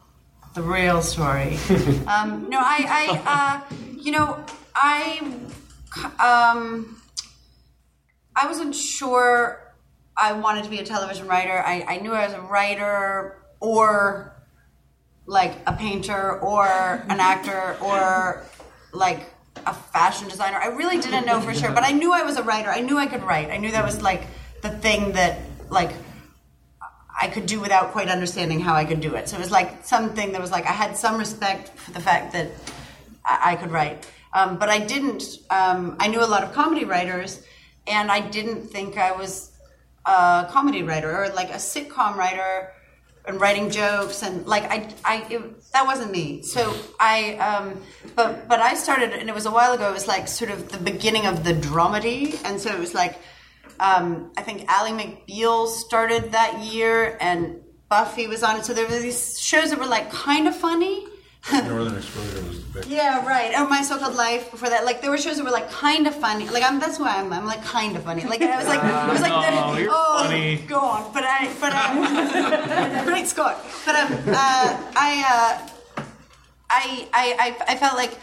the 0.53 0.61
real 0.61 1.01
story. 1.01 1.57
um, 2.05 2.47
no, 2.47 2.59
I, 2.59 2.85
I, 2.87 3.21
uh, 3.25 3.75
you 3.97 4.11
know, 4.11 4.45
I, 4.75 5.17
um, 6.19 7.01
I 8.35 8.45
wasn't 8.45 8.75
sure 8.75 9.73
I 10.15 10.33
wanted 10.33 10.63
to 10.65 10.69
be 10.69 10.77
a 10.77 10.83
television 10.83 11.25
writer. 11.25 11.57
I, 11.57 11.85
I 11.87 11.97
knew 11.97 12.13
I 12.13 12.27
was 12.27 12.35
a 12.35 12.41
writer 12.41 13.41
or 13.59 14.35
like 15.25 15.55
a 15.65 15.73
painter 15.73 16.39
or 16.39 16.67
an 16.67 17.19
actor 17.19 17.77
or 17.81 18.43
like 18.93 19.33
a 19.65 19.73
fashion 19.73 20.29
designer. 20.29 20.57
I 20.57 20.67
really 20.67 20.99
didn't 20.99 21.25
know 21.25 21.41
for 21.41 21.51
sure, 21.51 21.71
but 21.71 21.83
I 21.83 21.93
knew 21.93 22.13
I 22.13 22.21
was 22.21 22.37
a 22.37 22.43
writer. 22.43 22.69
I 22.69 22.81
knew 22.81 22.99
I 22.99 23.07
could 23.07 23.23
write. 23.23 23.49
I 23.49 23.57
knew 23.57 23.71
that 23.71 23.83
was 23.83 24.03
like 24.03 24.27
the 24.61 24.69
thing 24.69 25.13
that 25.13 25.39
like 25.71 25.93
I 27.21 27.27
could 27.27 27.45
do 27.45 27.59
without 27.59 27.91
quite 27.91 28.07
understanding 28.07 28.59
how 28.59 28.73
I 28.75 28.85
could 28.85 29.01
do 29.01 29.15
it. 29.15 29.27
So 29.27 29.35
it 29.37 29.39
was 29.39 29.51
like 29.51 29.85
something 29.85 30.31
that 30.31 30.41
was 30.41 30.51
like 30.51 30.65
I 30.65 30.71
had 30.71 30.95
some 30.95 31.17
respect 31.17 31.69
for 31.77 31.91
the 31.91 31.99
fact 31.99 32.33
that 32.33 32.47
I, 33.25 33.51
I 33.51 33.55
could 33.55 33.71
write, 33.71 34.07
um, 34.33 34.57
but 34.57 34.69
I 34.69 34.79
didn't. 34.79 35.23
Um, 35.49 35.95
I 35.99 36.07
knew 36.07 36.23
a 36.23 36.29
lot 36.33 36.43
of 36.43 36.53
comedy 36.53 36.85
writers, 36.85 37.43
and 37.87 38.11
I 38.11 38.21
didn't 38.21 38.67
think 38.67 38.97
I 38.97 39.11
was 39.11 39.51
a 40.05 40.47
comedy 40.49 40.83
writer 40.83 41.23
or 41.23 41.29
like 41.29 41.49
a 41.49 41.57
sitcom 41.57 42.15
writer 42.15 42.71
and 43.25 43.39
writing 43.39 43.69
jokes 43.69 44.23
and 44.23 44.45
like 44.47 44.63
I, 44.63 44.89
I 45.03 45.25
it, 45.29 45.71
that 45.73 45.85
wasn't 45.85 46.11
me. 46.11 46.41
So 46.41 46.73
I, 46.99 47.35
um, 47.35 47.81
but 48.15 48.47
but 48.47 48.59
I 48.59 48.73
started, 48.75 49.11
and 49.11 49.29
it 49.29 49.35
was 49.35 49.45
a 49.45 49.51
while 49.51 49.73
ago. 49.73 49.89
It 49.89 49.93
was 49.93 50.07
like 50.07 50.27
sort 50.27 50.51
of 50.51 50.71
the 50.71 50.79
beginning 50.79 51.25
of 51.25 51.43
the 51.43 51.53
dramedy, 51.53 52.39
and 52.45 52.59
so 52.59 52.71
it 52.71 52.79
was 52.79 52.93
like 52.93 53.19
um, 53.79 54.31
I 54.37 54.41
think 54.41 54.65
Ally 54.67 54.91
McBeal 54.91 55.67
started 55.67 56.31
that 56.31 56.59
year, 56.63 57.17
and 57.21 57.61
Buffy 57.89 58.27
was 58.27 58.43
on 58.43 58.57
it. 58.57 58.65
So 58.65 58.73
there 58.73 58.87
were 58.87 58.99
these 58.99 59.39
shows 59.39 59.69
that 59.71 59.79
were 59.79 59.87
like 59.87 60.11
kind 60.11 60.47
of 60.47 60.55
funny. 60.55 61.05
Northern 61.51 61.95
Exposure 61.97 62.43
was 62.45 62.63
the 62.65 62.79
big. 62.81 62.85
Yeah, 62.91 63.25
right. 63.25 63.57
Or 63.57 63.67
My 63.67 63.81
So-Called 63.81 64.15
Life. 64.15 64.51
Before 64.51 64.69
that, 64.69 64.83
like 64.85 65.01
there 65.01 65.09
were 65.09 65.17
shows 65.17 65.37
that 65.37 65.43
were 65.45 65.51
like 65.51 65.71
kind 65.71 66.05
of 66.05 66.13
funny. 66.13 66.47
Like 66.49 66.63
I'm, 66.63 66.79
that's 66.79 66.99
why 66.99 67.15
I 67.15 67.21
am. 67.21 67.31
I'm 67.31 67.45
like 67.45 67.63
kind 67.63 67.95
of 67.95 68.03
funny. 68.03 68.23
Like 68.25 68.41
I 68.41 68.57
was 68.57 68.67
like, 68.67 68.83
it 68.83 69.11
was 69.13 69.21
like, 69.21 69.31
Oh, 69.35 69.77
you're 69.77 69.89
oh, 69.91 70.23
funny. 70.23 70.57
go 70.67 70.79
on. 70.79 71.13
But 71.13 71.23
I, 71.25 71.49
but 71.59 71.73
um, 71.73 73.05
great 73.05 73.27
score. 73.27 73.55
But 73.85 73.95
um, 73.95 74.11
uh, 74.27 74.91
I, 74.95 75.59
uh, 75.97 76.03
I, 76.69 77.07
I, 77.13 77.35
I, 77.39 77.73
I 77.73 77.75
felt 77.77 77.95
like 77.95 78.13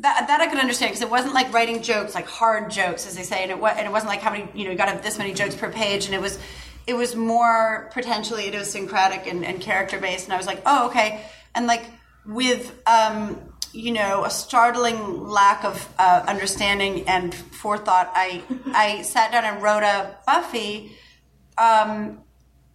that, 0.00 0.26
that 0.28 0.40
I 0.40 0.46
could 0.46 0.58
understand 0.58 0.90
because 0.90 1.02
it 1.02 1.10
wasn't 1.10 1.34
like 1.34 1.52
writing 1.52 1.82
jokes, 1.82 2.14
like 2.14 2.26
hard 2.26 2.70
jokes, 2.70 3.06
as 3.06 3.16
they 3.16 3.22
say, 3.22 3.42
and 3.42 3.50
it 3.50 3.58
was, 3.58 3.74
and 3.76 3.86
it 3.86 3.90
wasn't 3.90 4.08
like 4.08 4.20
how 4.20 4.32
many, 4.32 4.48
you 4.54 4.64
know, 4.64 4.70
you 4.70 4.76
got 4.76 4.86
to 4.86 4.92
have 4.92 5.02
this 5.02 5.18
many 5.18 5.34
jokes 5.34 5.54
per 5.54 5.70
page, 5.70 6.06
and 6.06 6.14
it 6.14 6.20
was, 6.20 6.38
it 6.86 6.94
was 6.94 7.14
more 7.14 7.90
potentially 7.92 8.48
idiosyncratic 8.48 9.26
and, 9.26 9.44
and 9.44 9.60
character 9.60 9.98
based, 9.98 10.24
and 10.24 10.32
I 10.32 10.38
was 10.38 10.46
like, 10.46 10.62
oh, 10.64 10.88
okay, 10.88 11.24
and 11.54 11.66
like 11.66 11.84
with, 12.26 12.80
um, 12.86 13.38
you 13.72 13.92
know, 13.92 14.24
a 14.24 14.30
startling 14.30 15.28
lack 15.28 15.64
of 15.64 15.88
uh, 15.98 16.24
understanding 16.26 17.06
and 17.08 17.34
forethought, 17.34 18.10
I, 18.14 18.42
I 18.74 19.02
sat 19.02 19.32
down 19.32 19.44
and 19.44 19.62
wrote 19.62 19.82
a 19.82 20.16
Buffy. 20.26 20.96
Um, 21.56 22.20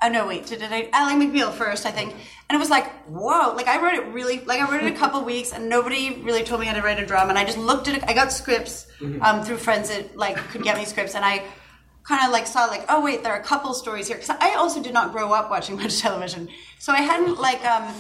Oh 0.05 0.07
no, 0.07 0.27
wait, 0.27 0.45
did 0.45 0.61
I? 0.61 0.87
Ally 0.93 1.13
McBeal 1.13 1.51
first, 1.51 1.87
I 1.87 1.89
think, 1.89 2.11
and 2.47 2.55
it 2.55 2.59
was 2.59 2.69
like, 2.69 2.91
whoa! 3.07 3.55
Like 3.55 3.67
I 3.67 3.81
wrote 3.81 3.95
it 3.95 4.05
really, 4.13 4.39
like 4.41 4.61
I 4.61 4.71
wrote 4.71 4.83
it 4.83 4.93
a 4.93 4.95
couple 4.95 5.23
weeks, 5.33 5.51
and 5.51 5.67
nobody 5.67 6.21
really 6.21 6.43
told 6.43 6.61
me 6.61 6.67
how 6.67 6.75
to 6.75 6.81
write 6.83 6.99
a 6.99 7.05
drama, 7.07 7.29
and 7.29 7.39
I 7.39 7.43
just 7.43 7.57
looked 7.57 7.87
at 7.87 7.97
it. 7.97 8.03
I 8.07 8.13
got 8.13 8.31
scripts 8.31 8.85
um, 9.21 9.43
through 9.43 9.57
friends 9.57 9.89
that 9.89 10.15
like 10.15 10.37
could 10.51 10.61
get 10.61 10.77
me 10.77 10.85
scripts, 10.85 11.15
and 11.15 11.25
I 11.25 11.43
kind 12.03 12.23
of 12.23 12.31
like 12.31 12.45
saw 12.45 12.65
like, 12.65 12.85
oh 12.87 13.01
wait, 13.03 13.23
there 13.23 13.33
are 13.33 13.39
a 13.39 13.43
couple 13.43 13.73
stories 13.73 14.07
here 14.07 14.17
because 14.17 14.37
I 14.39 14.53
also 14.53 14.79
did 14.79 14.93
not 14.93 15.11
grow 15.11 15.33
up 15.33 15.49
watching 15.49 15.75
much 15.81 15.97
television, 15.99 16.49
so 16.77 16.93
I 16.93 17.01
hadn't 17.01 17.39
like 17.39 17.65
um, 17.65 17.91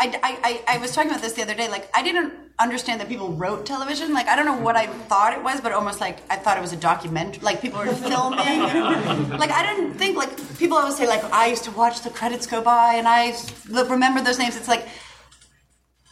I, 0.00 0.18
I, 0.20 0.64
I, 0.66 0.76
I 0.76 0.78
was 0.78 0.92
talking 0.92 1.12
about 1.12 1.22
this 1.22 1.34
the 1.34 1.42
other 1.42 1.54
day. 1.54 1.68
Like 1.68 1.88
I 1.94 2.02
didn't 2.02 2.32
understand 2.58 3.00
that 3.00 3.08
people 3.08 3.32
wrote 3.32 3.66
television. 3.66 4.12
Like 4.12 4.28
I 4.28 4.36
don't 4.36 4.46
know 4.46 4.56
what 4.56 4.76
I 4.76 4.86
thought 4.86 5.32
it 5.32 5.42
was, 5.42 5.60
but 5.60 5.72
almost 5.72 6.00
like 6.00 6.18
I 6.30 6.36
thought 6.36 6.56
it 6.56 6.60
was 6.60 6.72
a 6.72 6.76
documentary. 6.76 7.42
Like 7.42 7.60
people 7.60 7.78
were 7.80 7.86
filming. 7.86 8.38
like 9.38 9.50
I 9.50 9.74
didn't 9.74 9.94
think 9.94 10.16
like 10.16 10.36
people 10.58 10.76
always 10.76 10.96
say 10.96 11.06
like 11.06 11.24
I 11.32 11.46
used 11.46 11.64
to 11.64 11.70
watch 11.72 12.02
the 12.02 12.10
credits 12.10 12.46
go 12.46 12.62
by 12.62 12.94
and 12.94 13.08
I 13.08 13.34
remember 13.68 14.22
those 14.22 14.38
names. 14.38 14.56
It's 14.56 14.68
like 14.68 14.86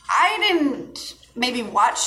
I 0.09 0.36
didn't 0.38 1.14
maybe 1.36 1.62
watch 1.62 2.01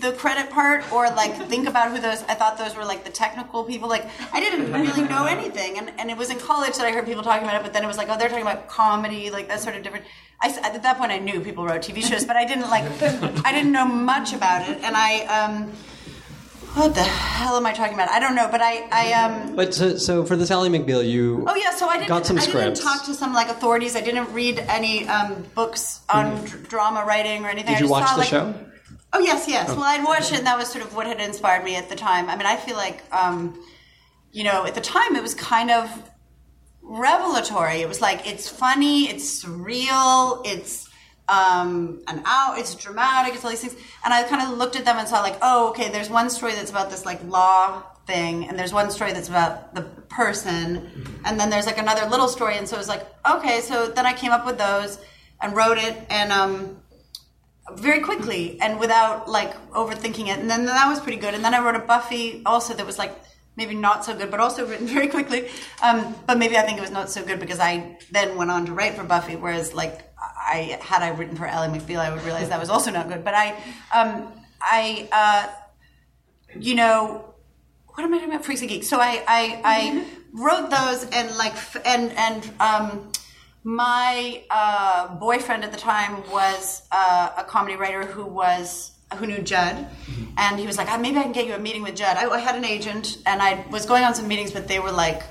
the 0.00 0.12
credit 0.12 0.50
part 0.50 0.90
or 0.92 1.06
like 1.10 1.34
think 1.48 1.68
about 1.68 1.90
who 1.90 2.00
those 2.00 2.22
I 2.24 2.34
thought 2.34 2.58
those 2.58 2.74
were 2.76 2.84
like 2.84 3.04
the 3.04 3.10
technical 3.10 3.64
people 3.64 3.88
like 3.88 4.04
I 4.32 4.40
didn't 4.40 4.72
really 4.72 5.06
know 5.08 5.26
anything 5.26 5.78
and, 5.78 5.92
and 5.98 6.10
it 6.10 6.16
was 6.16 6.30
in 6.30 6.38
college 6.38 6.76
that 6.76 6.86
I 6.86 6.90
heard 6.90 7.06
people 7.06 7.22
talking 7.22 7.44
about 7.44 7.56
it 7.56 7.62
but 7.62 7.72
then 7.72 7.84
it 7.84 7.86
was 7.86 7.96
like 7.96 8.08
oh 8.10 8.18
they're 8.18 8.28
talking 8.28 8.42
about 8.42 8.68
comedy 8.68 9.30
like 9.30 9.48
that 9.48 9.60
sort 9.60 9.76
of 9.76 9.82
different 9.82 10.04
I, 10.42 10.48
at 10.62 10.82
that 10.82 10.98
point 10.98 11.12
I 11.12 11.18
knew 11.18 11.40
people 11.40 11.64
wrote 11.64 11.82
TV 11.82 12.02
shows 12.02 12.24
but 12.24 12.36
I 12.36 12.44
didn't 12.44 12.70
like 12.70 12.84
I 13.46 13.52
didn't 13.52 13.72
know 13.72 13.86
much 13.86 14.32
about 14.32 14.68
it 14.68 14.78
and 14.82 14.96
I 14.96 15.20
um 15.26 15.72
what 16.74 16.92
the 16.96 17.04
hell 17.04 17.56
am 17.56 17.64
I 17.66 17.72
talking 17.72 17.94
about 17.94 18.08
I 18.08 18.18
don't 18.18 18.34
know 18.34 18.48
but 18.50 18.60
I 18.60 18.88
I 18.90 19.12
um 19.12 19.54
But 19.54 19.74
so, 19.74 19.96
so 19.96 20.24
for 20.24 20.34
the 20.34 20.44
Sally 20.44 20.70
McBeal, 20.70 21.08
you 21.08 21.44
Oh 21.46 21.54
yeah, 21.54 21.70
so 21.70 21.86
I 21.86 21.98
didn't. 21.98 22.08
got 22.08 22.26
some 22.26 22.36
I 22.38 22.46
didn't 22.46 22.74
talk 22.74 23.04
to 23.04 23.14
some 23.14 23.32
like 23.32 23.48
authorities. 23.48 23.94
I 23.94 24.00
didn't 24.00 24.32
read 24.32 24.58
any 24.58 25.06
um, 25.06 25.44
books 25.54 26.00
on 26.08 26.44
dr- 26.44 26.68
drama 26.68 27.04
writing 27.06 27.44
or 27.44 27.48
anything. 27.48 27.74
Did 27.74 27.76
I 27.76 27.78
you 27.78 27.84
just 27.86 27.92
watch 27.92 28.08
saw, 28.08 28.14
the 28.14 28.20
like, 28.20 28.28
show? 28.28 28.54
Oh 29.14 29.20
yes, 29.20 29.46
yes. 29.46 29.68
Well, 29.68 29.84
I'd 29.84 30.02
watched 30.02 30.32
it, 30.32 30.38
and 30.38 30.46
that 30.48 30.58
was 30.58 30.68
sort 30.68 30.84
of 30.84 30.96
what 30.96 31.06
had 31.06 31.20
inspired 31.20 31.64
me 31.64 31.76
at 31.76 31.88
the 31.88 31.94
time. 31.94 32.28
I 32.28 32.34
mean, 32.36 32.46
I 32.46 32.56
feel 32.56 32.74
like, 32.76 33.00
um, 33.14 33.64
you 34.32 34.42
know, 34.42 34.66
at 34.66 34.74
the 34.74 34.80
time 34.80 35.14
it 35.14 35.22
was 35.22 35.36
kind 35.36 35.70
of 35.70 35.88
revelatory. 36.82 37.80
It 37.80 37.88
was 37.88 38.00
like 38.00 38.26
it's 38.26 38.48
funny, 38.48 39.04
it's 39.04 39.44
surreal, 39.44 40.44
it's 40.44 40.88
um, 41.28 42.02
an 42.08 42.22
out, 42.26 42.58
it's 42.58 42.74
dramatic, 42.74 43.34
it's 43.34 43.44
all 43.44 43.50
these 43.50 43.60
things. 43.60 43.76
And 44.04 44.12
I 44.12 44.24
kind 44.24 44.42
of 44.42 44.58
looked 44.58 44.74
at 44.74 44.84
them 44.84 44.96
and 44.96 45.06
saw 45.06 45.20
like, 45.20 45.38
oh, 45.42 45.70
okay, 45.70 45.92
there's 45.92 46.10
one 46.10 46.28
story 46.28 46.52
that's 46.56 46.70
about 46.70 46.90
this 46.90 47.06
like 47.06 47.22
law 47.24 47.84
thing, 48.08 48.48
and 48.48 48.58
there's 48.58 48.72
one 48.72 48.90
story 48.90 49.12
that's 49.12 49.28
about 49.28 49.76
the 49.76 49.82
person, 50.08 50.90
and 51.24 51.38
then 51.38 51.50
there's 51.50 51.66
like 51.66 51.78
another 51.78 52.10
little 52.10 52.26
story. 52.26 52.56
And 52.56 52.68
so 52.68 52.74
it 52.74 52.80
was 52.80 52.88
like, 52.88 53.06
okay, 53.24 53.60
so 53.60 53.86
then 53.86 54.06
I 54.06 54.12
came 54.12 54.32
up 54.32 54.44
with 54.44 54.58
those 54.58 54.98
and 55.40 55.54
wrote 55.54 55.78
it, 55.78 55.96
and 56.10 56.32
um, 56.32 56.78
very 57.72 58.00
quickly 58.00 58.60
and 58.60 58.78
without 58.78 59.28
like 59.28 59.54
overthinking 59.70 60.28
it. 60.28 60.38
And 60.38 60.50
then 60.50 60.66
that 60.66 60.88
was 60.88 61.00
pretty 61.00 61.18
good. 61.18 61.34
And 61.34 61.44
then 61.44 61.54
I 61.54 61.60
wrote 61.60 61.76
a 61.76 61.80
Buffy 61.80 62.42
also 62.44 62.74
that 62.74 62.84
was 62.84 62.98
like 62.98 63.16
maybe 63.56 63.74
not 63.74 64.04
so 64.04 64.14
good, 64.16 64.30
but 64.30 64.40
also 64.40 64.66
written 64.70 64.86
very 64.86 65.08
quickly. 65.08 65.48
Um, 65.82 66.14
but 66.26 66.38
maybe 66.38 66.56
I 66.56 66.62
think 66.62 66.78
it 66.78 66.82
was 66.82 66.90
not 66.90 67.10
so 67.10 67.24
good 67.24 67.40
because 67.40 67.60
I 67.60 67.98
then 68.10 68.36
went 68.36 68.50
on 68.50 68.66
to 68.66 68.72
write 68.72 68.94
for 68.94 69.04
Buffy. 69.04 69.36
Whereas 69.36 69.72
like 69.74 70.02
I 70.18 70.78
had 70.82 71.02
I 71.02 71.08
written 71.08 71.36
for 71.36 71.46
Ally 71.46 71.68
McBeal, 71.68 71.98
I 71.98 72.12
would 72.12 72.22
realize 72.24 72.48
that 72.50 72.60
was 72.60 72.70
also 72.70 72.90
not 72.90 73.08
good. 73.08 73.24
But 73.24 73.34
I, 73.34 73.50
um, 73.94 74.32
I, 74.60 75.08
uh, 75.12 75.52
you 76.58 76.74
know, 76.74 77.34
what 77.88 78.04
am 78.04 78.12
I 78.12 78.18
talking 78.18 78.32
about? 78.32 78.44
Freaks 78.44 78.60
and 78.60 78.68
Geeks. 78.70 78.88
So 78.88 78.98
I, 79.00 79.22
I, 79.26 79.60
I 79.64 80.04
wrote 80.32 80.70
those 80.70 81.04
and 81.10 81.36
like, 81.36 81.52
f- 81.52 81.82
and, 81.84 82.12
and, 82.12 82.50
um, 82.60 83.12
my 83.64 84.42
uh, 84.50 85.14
boyfriend 85.16 85.64
at 85.64 85.72
the 85.72 85.78
time 85.78 86.22
was 86.30 86.82
uh, 86.92 87.30
a 87.38 87.44
comedy 87.44 87.76
writer 87.76 88.04
who 88.04 88.24
was 88.24 88.92
who 89.16 89.26
knew 89.26 89.38
Judd, 89.38 89.86
and 90.36 90.58
he 90.58 90.66
was 90.66 90.76
like, 90.76 90.88
"Ah, 90.90 90.98
"Maybe 90.98 91.18
I 91.18 91.22
can 91.22 91.32
get 91.32 91.46
you 91.46 91.54
a 91.54 91.58
meeting 91.58 91.82
with 91.82 91.96
Judd." 91.96 92.16
I, 92.16 92.28
I 92.28 92.40
had 92.40 92.56
an 92.56 92.64
agent, 92.64 93.18
and 93.26 93.40
I 93.40 93.64
was 93.70 93.86
going 93.86 94.04
on 94.04 94.14
some 94.14 94.28
meetings, 94.28 94.52
but 94.52 94.68
they 94.68 94.80
were 94.80 94.92
like, 94.92 95.22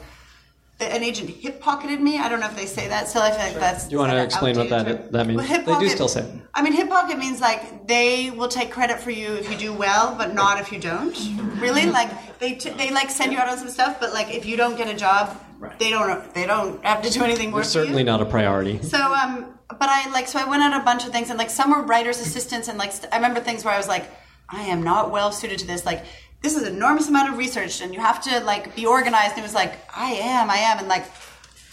an 0.83 1.03
agent 1.03 1.29
hip 1.29 1.61
pocketed 1.61 2.01
me. 2.01 2.17
I 2.17 2.29
don't 2.29 2.39
know 2.39 2.47
if 2.47 2.55
they 2.55 2.65
say 2.65 2.87
that 2.87 3.07
still. 3.07 3.21
I 3.21 3.31
feel 3.31 3.39
like 3.39 3.55
that's. 3.55 3.85
Do 3.85 3.93
you 3.93 3.99
want 3.99 4.11
to 4.11 4.23
explain 4.23 4.57
what 4.57 4.69
that 4.69 4.85
term. 4.85 5.11
that 5.11 5.27
means? 5.27 5.37
Well, 5.37 5.47
hip 5.47 5.65
they 5.65 5.79
do 5.79 5.89
still 5.89 6.07
say. 6.07 6.21
it. 6.21 6.41
I 6.53 6.61
mean, 6.61 6.73
hip 6.73 6.89
pocket 6.89 7.17
means 7.17 7.41
like 7.41 7.87
they 7.87 8.31
will 8.31 8.47
take 8.47 8.71
credit 8.71 8.99
for 8.99 9.11
you 9.11 9.33
if 9.35 9.49
you 9.51 9.57
do 9.57 9.73
well, 9.73 10.15
but 10.17 10.33
not 10.33 10.59
if 10.59 10.71
you 10.71 10.79
don't. 10.79 11.17
Really, 11.59 11.85
like 11.85 12.39
they 12.39 12.55
t- 12.55 12.71
they 12.71 12.91
like 12.91 13.09
send 13.09 13.31
you 13.31 13.37
out 13.39 13.49
on 13.49 13.57
some 13.57 13.69
stuff, 13.69 13.99
but 13.99 14.13
like 14.13 14.33
if 14.33 14.45
you 14.45 14.57
don't 14.57 14.77
get 14.77 14.87
a 14.87 14.97
job, 14.97 15.39
they 15.79 15.89
don't 15.89 16.33
they 16.33 16.45
don't 16.45 16.83
have 16.83 17.01
to 17.01 17.09
do 17.09 17.23
anything 17.23 17.53
you. 17.53 17.63
certainly 17.63 18.03
not 18.03 18.21
a 18.21 18.25
priority. 18.25 18.81
So, 18.81 18.97
um, 18.97 19.57
but 19.69 19.89
I 19.89 20.09
like, 20.11 20.27
so 20.27 20.39
I 20.39 20.45
went 20.45 20.63
on 20.63 20.73
a 20.73 20.83
bunch 20.83 21.05
of 21.05 21.11
things, 21.11 21.29
and 21.29 21.39
like 21.39 21.49
some 21.49 21.71
were 21.71 21.81
writers' 21.83 22.19
assistants, 22.19 22.67
and 22.67 22.77
like 22.77 22.91
st- 22.91 23.11
I 23.13 23.17
remember 23.17 23.39
things 23.39 23.63
where 23.63 23.73
I 23.73 23.77
was 23.77 23.87
like, 23.87 24.09
I 24.49 24.63
am 24.63 24.83
not 24.83 25.11
well 25.11 25.31
suited 25.31 25.59
to 25.59 25.67
this. 25.67 25.85
Like, 25.85 26.03
this 26.43 26.57
is 26.57 26.63
an 26.63 26.75
enormous 26.75 27.07
amount 27.07 27.31
of 27.31 27.37
research, 27.37 27.81
and 27.81 27.93
you 27.93 28.01
have 28.01 28.21
to 28.23 28.41
like 28.41 28.75
be 28.75 28.85
organized. 28.85 29.31
And 29.31 29.39
it 29.39 29.43
was 29.43 29.55
like, 29.55 29.79
I 29.95 30.11
am, 30.11 30.49
I 30.49 30.57
am, 30.57 30.77
and 30.77 30.87
like, 30.87 31.05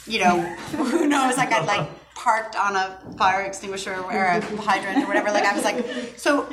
you 0.07 0.21
know, 0.21 0.41
who 0.77 1.07
knows? 1.07 1.37
Like, 1.37 1.53
I'd 1.53 1.67
like 1.67 1.89
parked 2.15 2.57
on 2.57 2.77
a 2.77 2.99
fire 3.19 3.43
extinguisher 3.43 3.95
or 3.95 4.13
a 4.13 4.41
hydrant 4.41 5.05
or 5.05 5.09
whatever. 5.09 5.31
Like, 5.31 5.45
I 5.45 5.55
was 5.55 5.65
like, 5.65 6.19
so. 6.19 6.49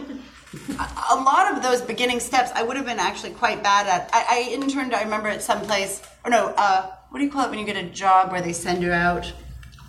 A 1.11 1.15
lot 1.15 1.53
of 1.53 1.61
those 1.61 1.81
beginning 1.81 2.21
steps, 2.21 2.51
I 2.55 2.63
would 2.63 2.77
have 2.77 2.85
been 2.85 2.99
actually 2.99 3.31
quite 3.31 3.61
bad 3.61 3.85
at. 3.85 4.09
I, 4.13 4.47
I 4.47 4.53
interned, 4.53 4.93
I 4.93 5.03
remember, 5.03 5.27
at 5.27 5.43
some 5.43 5.61
place, 5.61 6.01
or 6.23 6.31
no, 6.31 6.53
uh, 6.57 6.89
what 7.09 7.19
do 7.19 7.25
you 7.25 7.31
call 7.31 7.45
it 7.45 7.49
when 7.49 7.59
you 7.59 7.65
get 7.65 7.75
a 7.75 7.83
job 7.83 8.31
where 8.31 8.41
they 8.41 8.53
send 8.53 8.81
you 8.81 8.93
out? 8.93 9.31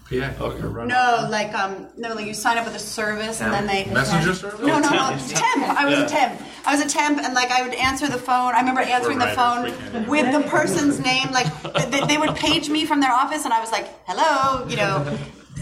PA. 0.09 0.33
Okay. 0.41 0.61
Run. 0.63 0.89
No, 0.89 1.29
like 1.31 1.53
um, 1.55 1.87
no, 1.99 2.15
like 2.15 2.27
you 2.27 2.33
sign 2.33 2.57
up 2.57 2.65
with 2.65 2.75
a 2.75 2.79
service 2.79 3.43
and 3.43 3.53
then 3.53 3.67
they 3.67 3.85
Messenger 3.93 4.35
service? 4.35 4.61
No, 4.61 4.79
no, 4.79 4.89
no, 4.89 5.19
temp. 5.29 5.63
I 5.69 5.85
was 5.85 5.99
a 5.99 6.09
temp. 6.09 6.41
I 6.65 6.75
was 6.75 6.85
a 6.85 6.89
temp, 6.89 7.19
and 7.19 7.35
like 7.35 7.51
I 7.51 7.63
would 7.63 7.75
answer 7.75 8.07
the 8.09 8.19
phone. 8.19 8.55
I 8.55 8.61
remember 8.61 8.81
answering 8.81 9.19
the 9.19 9.27
writers, 9.27 9.37
phone 9.37 9.93
can't. 9.93 10.09
with 10.09 10.33
the 10.33 10.49
person's 10.49 10.99
name. 10.99 11.31
Like 11.31 11.47
they, 11.91 12.01
they 12.07 12.17
would 12.17 12.35
page 12.37 12.71
me 12.71 12.87
from 12.87 13.01
their 13.01 13.13
office, 13.13 13.45
and 13.45 13.53
I 13.53 13.61
was 13.61 13.71
like, 13.71 13.87
"Hello," 14.07 14.67
you 14.67 14.77
know. 14.77 15.19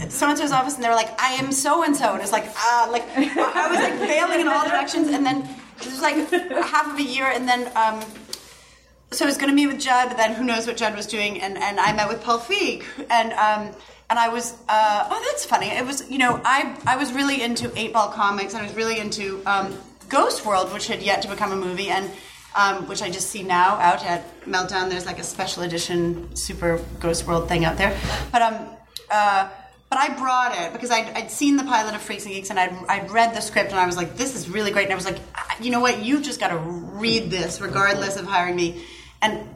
So 0.09 0.29
and 0.29 0.37
so's 0.37 0.51
office, 0.51 0.75
and 0.75 0.83
they 0.83 0.89
were 0.89 0.95
like, 0.95 1.19
"I 1.19 1.33
am 1.33 1.51
so 1.51 1.83
and 1.83 1.95
so," 1.95 2.13
and 2.13 2.21
it's 2.21 2.31
like, 2.31 2.45
ah, 2.55 2.87
like 2.91 3.03
I 3.17 3.67
was 3.67 3.79
like 3.79 3.97
failing 4.07 4.39
in 4.39 4.47
all 4.47 4.63
directions, 4.63 5.09
and 5.09 5.25
then 5.25 5.41
it 5.81 5.85
was 5.87 6.01
like 6.01 6.15
half 6.63 6.87
of 6.87 6.97
a 6.97 7.03
year, 7.03 7.25
and 7.25 7.47
then 7.47 7.69
um, 7.75 8.01
so 9.11 9.25
I 9.25 9.27
was 9.27 9.37
going 9.37 9.49
to 9.49 9.55
meet 9.55 9.67
with 9.67 9.79
Judd, 9.79 10.09
but 10.09 10.17
then 10.17 10.35
who 10.35 10.43
knows 10.43 10.67
what 10.67 10.77
Judd 10.77 10.95
was 10.95 11.07
doing, 11.07 11.41
and, 11.41 11.57
and 11.57 11.79
I 11.79 11.93
met 11.93 12.09
with 12.09 12.21
Paul 12.21 12.39
Feig, 12.39 12.83
and 13.09 13.31
um, 13.33 13.75
and 14.09 14.17
I 14.17 14.29
was 14.29 14.53
uh, 14.69 15.07
oh 15.09 15.23
that's 15.29 15.45
funny. 15.45 15.67
It 15.67 15.85
was 15.85 16.09
you 16.09 16.17
know 16.17 16.41
I 16.43 16.75
I 16.85 16.97
was 16.97 17.13
really 17.13 17.41
into 17.41 17.69
Eightball 17.69 18.13
comics, 18.13 18.53
and 18.53 18.61
I 18.61 18.65
was 18.65 18.75
really 18.75 18.99
into 18.99 19.41
um, 19.45 19.77
Ghost 20.09 20.45
World, 20.45 20.71
which 20.73 20.87
had 20.87 21.01
yet 21.01 21.21
to 21.23 21.27
become 21.27 21.51
a 21.51 21.55
movie, 21.55 21.89
and 21.89 22.09
um, 22.55 22.87
which 22.87 23.01
I 23.01 23.09
just 23.09 23.29
see 23.29 23.43
now 23.43 23.75
out 23.75 24.05
at 24.05 24.41
Meltdown. 24.45 24.89
There's 24.89 25.05
like 25.05 25.19
a 25.19 25.23
special 25.23 25.63
edition 25.63 26.35
Super 26.35 26.81
Ghost 26.99 27.27
World 27.27 27.47
thing 27.47 27.65
out 27.65 27.77
there, 27.77 27.97
but 28.31 28.41
um. 28.41 28.69
Uh, 29.09 29.49
but 29.89 29.99
I 29.99 30.09
brought 30.17 30.53
it 30.53 30.73
because 30.73 30.91
I'd, 30.91 31.07
I'd 31.11 31.31
seen 31.31 31.55
the 31.55 31.63
pilot 31.63 31.95
of 31.95 32.01
Freaks 32.01 32.25
and 32.25 32.33
Geeks 32.33 32.49
and 32.49 32.59
I'd, 32.59 32.73
I'd 32.89 33.09
read 33.09 33.33
the 33.33 33.39
script 33.39 33.71
and 33.71 33.79
I 33.79 33.85
was 33.85 33.95
like, 33.95 34.17
this 34.17 34.35
is 34.35 34.49
really 34.49 34.69
great. 34.69 34.83
And 34.83 34.91
I 34.91 34.95
was 34.95 35.05
like, 35.05 35.19
"Ah, 35.33 35.55
you 35.61 35.71
know 35.71 35.79
what? 35.79 36.03
You've 36.03 36.23
just 36.23 36.41
got 36.41 36.49
to 36.49 36.57
read 36.57 37.31
this 37.31 37.61
regardless 37.61 38.17
of 38.17 38.25
hiring 38.25 38.57
me. 38.57 38.83
And 39.21 39.47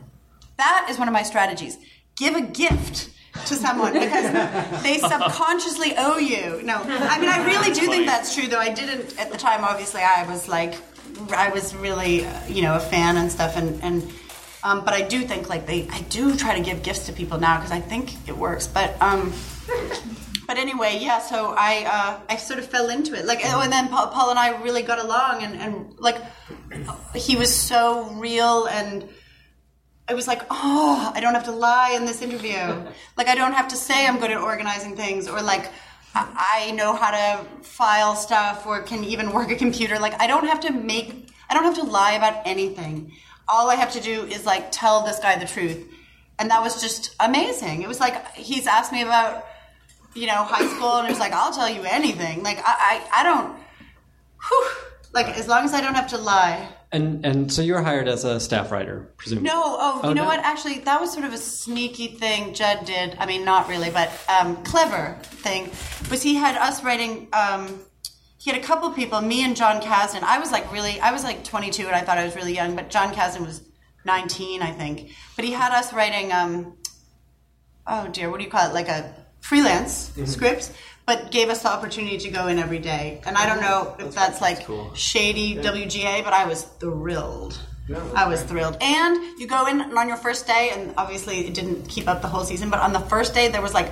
that 0.56 0.88
is 0.89 0.97
one 0.97 1.10
of 1.10 1.14
my 1.14 1.24
strategies. 1.24 1.78
Give 2.16 2.36
a 2.36 2.41
gift 2.41 3.10
to 3.34 3.55
someone 3.55 3.93
because 3.93 4.84
they 4.84 4.97
subconsciously 5.09 5.93
owe 5.97 6.17
you. 6.17 6.61
No, 6.63 6.82
I 6.86 7.19
mean, 7.19 7.29
I 7.29 7.45
really 7.45 7.73
do 7.73 7.88
think 7.88 8.05
that's 8.05 8.36
true, 8.36 8.47
though. 8.47 8.59
I 8.59 8.69
didn't 8.69 9.17
at 9.19 9.32
the 9.32 9.38
time, 9.38 9.63
obviously, 9.63 10.01
I 10.01 10.27
was 10.27 10.47
like, 10.47 10.75
I 11.32 11.49
was 11.49 11.75
really, 11.75 12.25
uh, 12.25 12.47
you 12.47 12.61
know, 12.61 12.75
a 12.75 12.79
fan 12.79 13.17
and 13.17 13.32
stuff. 13.32 13.57
And, 13.57 13.82
and 13.84 14.11
um, 14.63 14.84
but 14.86 14.93
I 14.93 15.01
do 15.01 15.21
think 15.21 15.49
like 15.49 15.65
they, 15.65 15.88
I 15.89 16.01
do 16.01 16.36
try 16.36 16.57
to 16.57 16.63
give 16.63 16.84
gifts 16.84 17.07
to 17.07 17.13
people 17.13 17.39
now 17.39 17.57
because 17.57 17.71
I 17.71 17.79
think 17.79 18.27
it 18.27 18.38
works. 18.38 18.67
But, 18.67 19.01
um, 19.01 19.34
but 20.51 20.57
anyway, 20.57 20.97
yeah. 20.99 21.19
So 21.19 21.53
I 21.57 21.86
uh, 21.88 22.19
I 22.27 22.36
sort 22.36 22.59
of 22.59 22.65
fell 22.65 22.89
into 22.89 23.17
it. 23.17 23.25
Like, 23.25 23.39
oh, 23.45 23.61
and 23.61 23.71
then 23.71 23.88
Paul, 23.88 24.07
Paul 24.07 24.32
and 24.32 24.39
I 24.39 24.61
really 24.61 24.82
got 24.82 24.99
along, 24.99 25.43
and, 25.43 25.55
and 25.55 25.97
like 25.97 26.17
he 27.15 27.38
was 27.38 27.55
so 27.55 28.09
real, 28.15 28.65
and 28.65 29.07
I 30.08 30.14
was 30.14 30.28
like, 30.28 30.41
oh, 30.49 31.12
I 31.16 31.20
don't 31.22 31.34
have 31.34 31.45
to 31.45 31.52
lie 31.52 31.91
in 31.95 32.06
this 32.06 32.22
interview. 32.22 32.58
like, 33.18 33.28
I 33.28 33.36
don't 33.36 33.54
have 33.54 33.70
to 33.70 33.76
say 33.76 34.06
I'm 34.06 34.20
good 34.20 34.32
at 34.32 34.38
organizing 34.38 34.95
things, 34.95 35.28
or 35.28 35.41
like 35.41 35.72
I 36.14 36.72
know 36.76 36.95
how 36.95 37.12
to 37.12 37.64
file 37.64 38.16
stuff, 38.16 38.66
or 38.66 38.82
can 38.82 39.04
even 39.04 39.32
work 39.32 39.52
a 39.52 39.56
computer. 39.56 39.97
Like, 39.99 40.20
I 40.20 40.28
don't 40.28 40.45
have 40.45 40.60
to 40.62 40.72
make, 40.72 41.30
I 41.49 41.54
don't 41.54 41.64
have 41.64 41.76
to 41.76 41.84
lie 41.84 42.14
about 42.14 42.41
anything. 42.45 43.14
All 43.47 43.70
I 43.70 43.76
have 43.76 43.91
to 43.93 44.02
do 44.02 44.24
is 44.26 44.45
like 44.45 44.72
tell 44.72 45.06
this 45.06 45.20
guy 45.20 45.38
the 45.38 45.45
truth. 45.45 45.88
And 46.39 46.49
that 46.49 46.62
was 46.62 46.82
just 46.82 47.16
amazing. 47.20 47.84
It 47.84 47.88
was 47.88 47.99
like 47.99 48.36
he's 48.36 48.66
asked 48.66 48.91
me 48.91 49.04
about 49.04 49.45
you 50.14 50.28
know, 50.28 50.43
high 50.43 50.68
school, 50.68 50.97
and 50.97 51.08
it 51.08 51.12
was 51.12 51.20
like, 51.20 51.32
I'll 51.32 51.54
tell 51.54 51.70
you 51.70 51.84
anything. 51.84 52.43
Like, 52.43 52.58
I, 52.60 53.02
I, 53.14 53.22
I 53.22 53.24
don't, 53.24 53.56
whew, 54.47 54.68
like, 55.14 55.28
as 55.38 55.47
long 55.47 55.66
as 55.66 55.74
I 55.74 55.82
don't 55.82 55.95
have 55.95 56.07
to 56.09 56.18
lie. 56.18 56.70
And 56.93 57.26
and 57.26 57.51
so 57.51 57.62
you 57.62 57.74
were 57.74 57.82
hired 57.82 58.09
as 58.09 58.26
a 58.26 58.38
staff 58.39 58.70
writer, 58.70 59.09
presumably. 59.16 59.47
No, 59.49 59.62
oh, 59.64 59.95
you 60.03 60.09
Oh, 60.09 60.14
know 60.14 60.24
no. 60.24 60.26
what? 60.28 60.39
Actually, 60.39 60.80
that 60.80 60.99
was 60.99 61.14
sort 61.14 61.24
of 61.26 61.32
a 61.34 61.38
sneaky 61.38 62.07
thing 62.09 62.53
Judd 62.53 62.86
did. 62.86 63.16
I 63.18 63.26
mean, 63.26 63.45
not 63.45 63.70
really, 63.70 63.89
but 63.89 64.12
um, 64.28 64.62
clever 64.66 65.18
thing 65.22 65.70
was 66.09 66.22
he 66.22 66.36
had 66.36 66.57
us 66.57 66.84
writing. 66.84 67.30
Um, 67.32 67.80
he 68.38 68.51
had 68.51 68.59
a 68.59 68.64
couple 68.64 68.89
people, 68.91 69.22
me 69.22 69.45
and 69.45 69.55
Jon 69.55 69.82
Kasdan. 69.82 70.24
I 70.24 70.39
was 70.39 70.51
like 70.51 70.70
really, 70.74 70.99
I 70.99 71.12
was 71.14 71.24
like 71.24 71.45
22, 71.45 71.86
and 71.88 71.95
I 71.95 72.01
thought 72.01 72.18
I 72.18 72.26
was 72.26 72.36
really 72.36 72.53
young, 72.55 72.76
but 72.76 72.89
Jon 72.89 73.14
Kasdan 73.14 73.45
was 73.45 73.62
19, 74.03 74.62
I 74.62 74.72
think. 74.72 75.12
But 75.38 75.45
he 75.45 75.51
had 75.51 75.72
us 75.72 75.93
writing. 75.93 76.34
Um, 76.34 76.76
oh 77.88 78.09
dear, 78.09 78.30
what 78.30 78.39
do 78.39 78.43
you 78.45 78.51
call 78.51 78.70
it? 78.70 78.74
Like 78.74 78.89
a 78.89 79.14
freelance 79.39 80.09
Mm-hmm. 80.09 80.26
scripts, 80.26 80.74
but 81.06 81.32
gave 81.32 81.49
us 81.49 81.64
the 81.64 81.70
opportunity 81.70 82.18
to 82.18 82.30
go 82.30 82.47
in 82.47 82.60
every 82.60 82.80
day. 82.80 83.22
And 83.26 83.38
I 83.38 83.45
don't 83.45 83.62
know 83.62 83.95
if 83.99 84.14
that's 84.14 84.41
like 84.41 84.68
shady 84.93 85.56
WGA, 85.56 86.24
but 86.24 86.34
I 86.34 86.45
was 86.45 86.64
thrilled. 86.64 87.60
I 88.16 88.28
was 88.28 88.41
thrilled. 88.43 88.78
And 88.82 89.39
you 89.39 89.47
go 89.47 89.66
in 89.68 89.82
on 89.97 90.08
your 90.08 90.18
first 90.18 90.47
day, 90.47 90.72
and 90.74 90.93
obviously 90.97 91.47
it 91.47 91.54
didn't 91.54 91.89
keep 91.89 92.08
up 92.08 92.22
the 92.22 92.28
whole 92.28 92.43
season, 92.43 92.70
but 92.70 92.80
on 92.80 92.93
the 92.93 92.99
first 92.99 93.34
day 93.34 93.49
there 93.49 93.62
was 93.62 93.74
like 93.74 93.91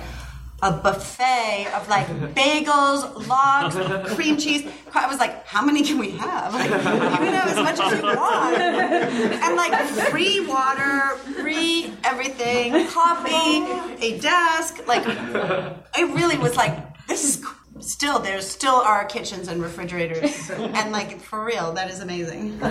a 0.62 0.70
buffet 0.70 1.68
of 1.74 1.88
like 1.88 2.06
bagels, 2.34 3.26
logs, 3.26 4.14
cream 4.14 4.36
cheese. 4.36 4.70
I 4.94 5.06
was 5.06 5.18
like, 5.18 5.46
how 5.46 5.64
many 5.64 5.82
can 5.82 5.98
we 5.98 6.10
have? 6.12 6.54
Like, 6.54 6.70
you 6.70 6.76
can 6.78 7.32
have 7.32 7.48
as 7.48 7.56
much 7.56 7.80
as 7.80 7.92
you 7.92 8.02
want. 8.02 8.56
And 8.56 9.56
like 9.56 9.72
free 10.10 10.46
water, 10.46 11.16
free 11.40 11.92
everything, 12.04 12.86
coffee, 12.88 13.64
a 14.04 14.18
desk. 14.20 14.86
Like, 14.86 15.04
it 15.06 16.14
really 16.14 16.38
was 16.38 16.56
like, 16.56 16.89
this 17.10 17.24
is 17.24 17.44
still, 17.86 18.18
there's 18.20 18.46
still 18.48 18.76
our 18.76 19.04
kitchens 19.04 19.48
and 19.48 19.60
refrigerators. 19.62 20.48
And 20.50 20.92
like, 20.92 21.20
for 21.20 21.44
real, 21.44 21.72
that 21.72 21.90
is 21.90 22.00
amazing. 22.00 22.58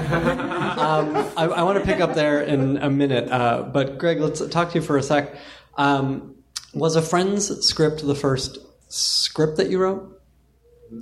Um, 0.79 1.15
I, 1.37 1.43
I 1.43 1.63
want 1.63 1.77
to 1.79 1.85
pick 1.85 1.99
up 1.99 2.13
there 2.15 2.41
in 2.41 2.77
a 2.77 2.89
minute, 2.89 3.29
uh, 3.29 3.63
but 3.63 3.97
Greg, 3.97 4.19
let's 4.21 4.45
talk 4.47 4.69
to 4.71 4.75
you 4.79 4.81
for 4.81 4.97
a 4.97 5.03
sec. 5.03 5.35
Um, 5.77 6.35
was 6.73 6.95
a 6.95 7.01
Friends 7.01 7.49
script 7.67 8.05
the 8.05 8.15
first 8.15 8.57
script 8.87 9.57
that 9.57 9.69
you 9.69 9.77
wrote, 9.79 10.21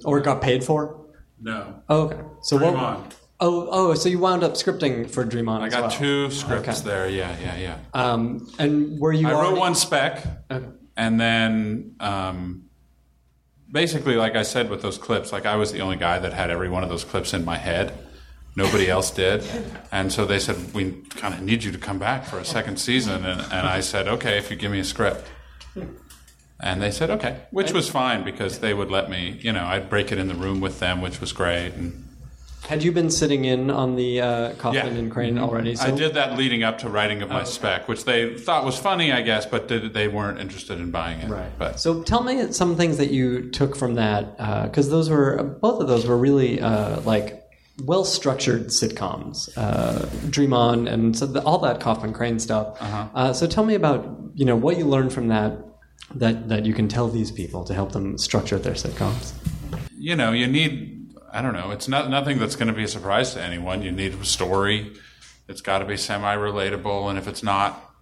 or 0.04 0.20
got 0.20 0.42
paid 0.42 0.64
for? 0.64 1.06
No. 1.40 1.82
Oh, 1.90 2.02
okay. 2.08 2.22
So 2.42 2.58
Dream 2.58 2.74
what? 2.74 2.84
On. 2.84 3.10
Oh, 3.40 3.68
oh, 3.70 3.94
so 3.94 4.10
you 4.10 4.18
wound 4.20 4.44
up 4.44 4.54
scripting 4.54 5.08
for 5.10 5.24
Dream 5.24 5.48
On. 5.48 5.62
I 5.62 5.68
as 5.68 5.74
got 5.74 5.82
well. 5.82 5.92
two 5.92 6.32
scripts 6.32 6.80
Okay. 6.80 6.90
there. 6.90 7.08
Yeah, 7.10 7.36
yeah, 7.40 7.58
yeah. 7.58 7.78
Um, 7.94 8.50
and 8.58 9.00
were 9.00 9.14
you? 9.14 9.28
I 9.28 9.34
wrote 9.34 9.58
one 9.60 9.76
spec, 9.76 10.26
Okay. 10.50 10.66
and 10.96 11.20
then 11.20 11.96
um, 12.00 12.64
basically, 13.72 14.16
like 14.16 14.36
I 14.36 14.44
said 14.44 14.70
with 14.70 14.82
those 14.82 14.98
clips, 14.98 15.32
like 15.32 15.46
I 15.46 15.56
was 15.56 15.72
the 15.72 15.82
only 15.82 15.98
guy 15.98 16.20
that 16.20 16.34
had 16.34 16.50
every 16.50 16.70
one 16.70 16.84
of 16.84 16.90
those 16.90 17.04
clips 17.04 17.34
in 17.34 17.46
my 17.46 17.58
head. 17.58 17.94
Nobody 18.56 18.90
else 18.90 19.12
did, 19.12 19.44
and 19.92 20.12
so 20.12 20.26
they 20.26 20.40
said 20.40 20.74
we 20.74 20.94
kind 21.12 21.36
of 21.36 21.42
need 21.42 21.64
you 21.64 21.72
to 21.72 21.78
come 21.78 22.00
back 22.00 22.26
for 22.26 22.40
a 22.40 22.46
second 22.46 22.78
season, 22.78 23.24
and, 23.24 23.40
and 23.40 23.68
I 23.68 23.82
said 23.82 24.08
okay 24.08 24.40
if 24.40 24.50
you 24.50 24.58
give 24.58 24.72
me 24.72 24.80
a 24.80 24.84
script. 24.84 25.28
And 26.60 26.82
they 26.82 26.90
said 26.90 27.12
okay, 27.12 27.42
which 27.52 27.72
was 27.72 27.88
fine 27.88 28.24
because 28.24 28.58
they 28.58 28.74
would 28.74 28.90
let 28.90 29.12
me, 29.12 29.40
you 29.42 29.52
know, 29.54 29.64
I'd 29.64 29.92
break 29.92 30.12
it 30.12 30.18
in 30.18 30.28
the 30.28 30.34
room 30.34 30.60
with 30.60 30.80
them, 30.80 31.02
which 31.02 31.22
was 31.22 31.34
great. 31.34 31.74
And 31.74 32.07
Had 32.68 32.84
you 32.84 32.92
been 32.92 33.10
sitting 33.10 33.46
in 33.46 33.70
on 33.72 33.96
the 33.96 34.20
uh, 34.22 34.54
Kauffman 34.56 34.74
Yeah. 34.74 34.90
Mm-hmm. 34.90 35.00
and 35.00 35.12
Crane 35.12 35.38
already? 35.38 35.76
So 35.76 35.88
I 35.88 35.92
did 35.92 36.14
that 36.16 36.38
leading 36.38 36.64
up 36.64 36.80
to 36.80 36.90
writing 36.90 37.22
of 37.22 37.30
my 37.30 37.44
spec, 37.46 37.88
which 37.88 38.04
they 38.04 38.36
thought 38.36 38.66
was 38.66 38.78
funny, 38.78 39.12
I 39.14 39.22
guess, 39.22 39.46
but 39.46 39.68
did, 39.70 39.94
they 39.94 40.08
weren't 40.10 40.40
interested 40.40 40.80
in 40.80 40.92
buying 40.92 41.20
it. 41.22 41.30
Right. 41.30 41.52
But 41.58 41.80
So 41.80 42.04
tell 42.04 42.24
me 42.24 42.52
some 42.52 42.76
things 42.76 42.98
that 42.98 43.10
you 43.10 43.50
took 43.52 43.76
from 43.78 43.96
that, 43.96 44.36
because 44.66 44.90
those 44.90 45.10
were 45.10 45.42
both 45.62 45.82
of 45.82 45.88
those 45.88 46.06
were 46.06 46.18
really 46.18 46.60
uh, 46.60 47.00
like 47.02 47.42
well 47.86 48.04
structured 48.04 48.68
sitcoms. 48.68 49.50
Uh, 49.56 50.06
Dream 50.30 50.52
On 50.52 50.88
and 50.88 51.18
so 51.18 51.26
the, 51.26 51.42
all 51.44 51.60
that 51.60 51.80
Kauffman 51.80 52.12
Crane 52.12 52.40
stuff. 52.40 52.78
uh 52.82 53.32
so 53.34 53.48
tell 53.48 53.64
me 53.64 53.76
about 53.76 54.00
you 54.34 54.46
know 54.46 54.56
what 54.56 54.78
you 54.78 54.86
learned 54.86 55.14
from 55.14 55.28
that 55.30 55.58
that 56.16 56.50
that 56.50 56.66
you 56.66 56.74
can 56.74 56.88
tell 56.88 57.08
these 57.08 57.32
people 57.32 57.64
to 57.66 57.74
help 57.74 57.92
them 57.94 58.18
structure 58.18 58.58
their 58.60 58.74
sitcoms. 58.74 59.34
you 59.98 60.16
know, 60.16 60.32
you 60.32 60.48
need, 60.48 60.97
I 61.38 61.44
don't 61.44 61.54
know, 61.54 61.70
it's 61.70 61.88
not 61.88 62.10
nothing 62.10 62.40
that's 62.40 62.56
going 62.56 62.70
to 62.70 62.74
be 62.74 62.86
a 62.86 62.88
surprise 62.88 63.36
to 63.36 63.44
anyone. 63.44 63.84
You 63.84 63.92
need 63.92 64.16
a 64.16 64.26
story. 64.26 64.94
It's 65.48 65.62
got 65.62 65.80
to 65.80 65.86
be 65.86 65.96
semi 65.96 66.36
relatable. 66.36 67.12
And 67.12 67.20
if 67.20 67.28
it's 67.28 67.44
not 67.44 67.94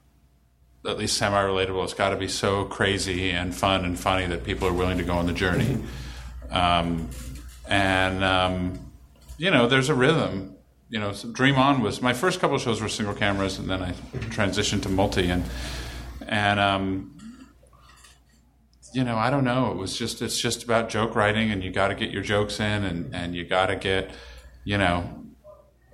at 0.88 0.98
least 0.98 1.18
semi 1.18 1.44
relatable, 1.44 1.84
it's 1.84 1.94
got 1.94 2.12
to 2.12 2.16
be 2.16 2.30
so 2.30 2.64
crazy 2.64 3.32
and 3.32 3.54
fun 3.54 3.84
and 3.84 4.00
funny 4.00 4.26
that 4.28 4.46
people 4.46 4.70
are 4.70 4.74
willing 4.74 5.00
to 5.00 5.04
go 5.04 5.16
on 5.16 5.26
the 5.28 5.34
journey. 5.34 5.84
Um, 6.50 7.10
and, 7.68 8.24
um, 8.24 8.80
you 9.38 9.52
know, 9.52 9.68
there's 9.68 9.90
a 9.90 9.96
rhythm. 9.96 10.56
You 10.88 11.02
know, 11.02 11.12
Dream 11.12 11.56
On 11.56 11.82
was 11.82 12.02
my 12.02 12.14
first 12.14 12.40
couple 12.40 12.58
shows 12.58 12.80
were 12.80 12.88
single 12.88 13.16
cameras, 13.16 13.60
and 13.60 13.70
then 13.70 13.84
I 13.84 13.92
transitioned 14.30 14.84
to 14.84 14.90
multi, 14.90 15.30
and 15.30 15.44
and 16.26 16.58
um, 16.58 17.15
you 18.96 19.04
know, 19.04 19.18
I 19.18 19.30
don't 19.30 19.44
know. 19.44 19.72
It 19.72 19.78
was 19.78 19.98
just 19.98 20.22
it's 20.22 20.40
just 20.40 20.64
about 20.64 20.88
joke 20.88 21.16
writing, 21.16 21.52
and 21.52 21.62
you 21.62 21.70
got 21.70 21.90
to 21.90 21.96
get 21.96 22.12
your 22.12 22.24
jokes 22.24 22.62
in, 22.62 22.86
and 22.86 23.14
and 23.14 23.36
you 23.36 23.44
got 23.44 23.66
to 23.66 23.76
get, 23.76 24.10
you 24.64 24.78
know, 24.78 25.26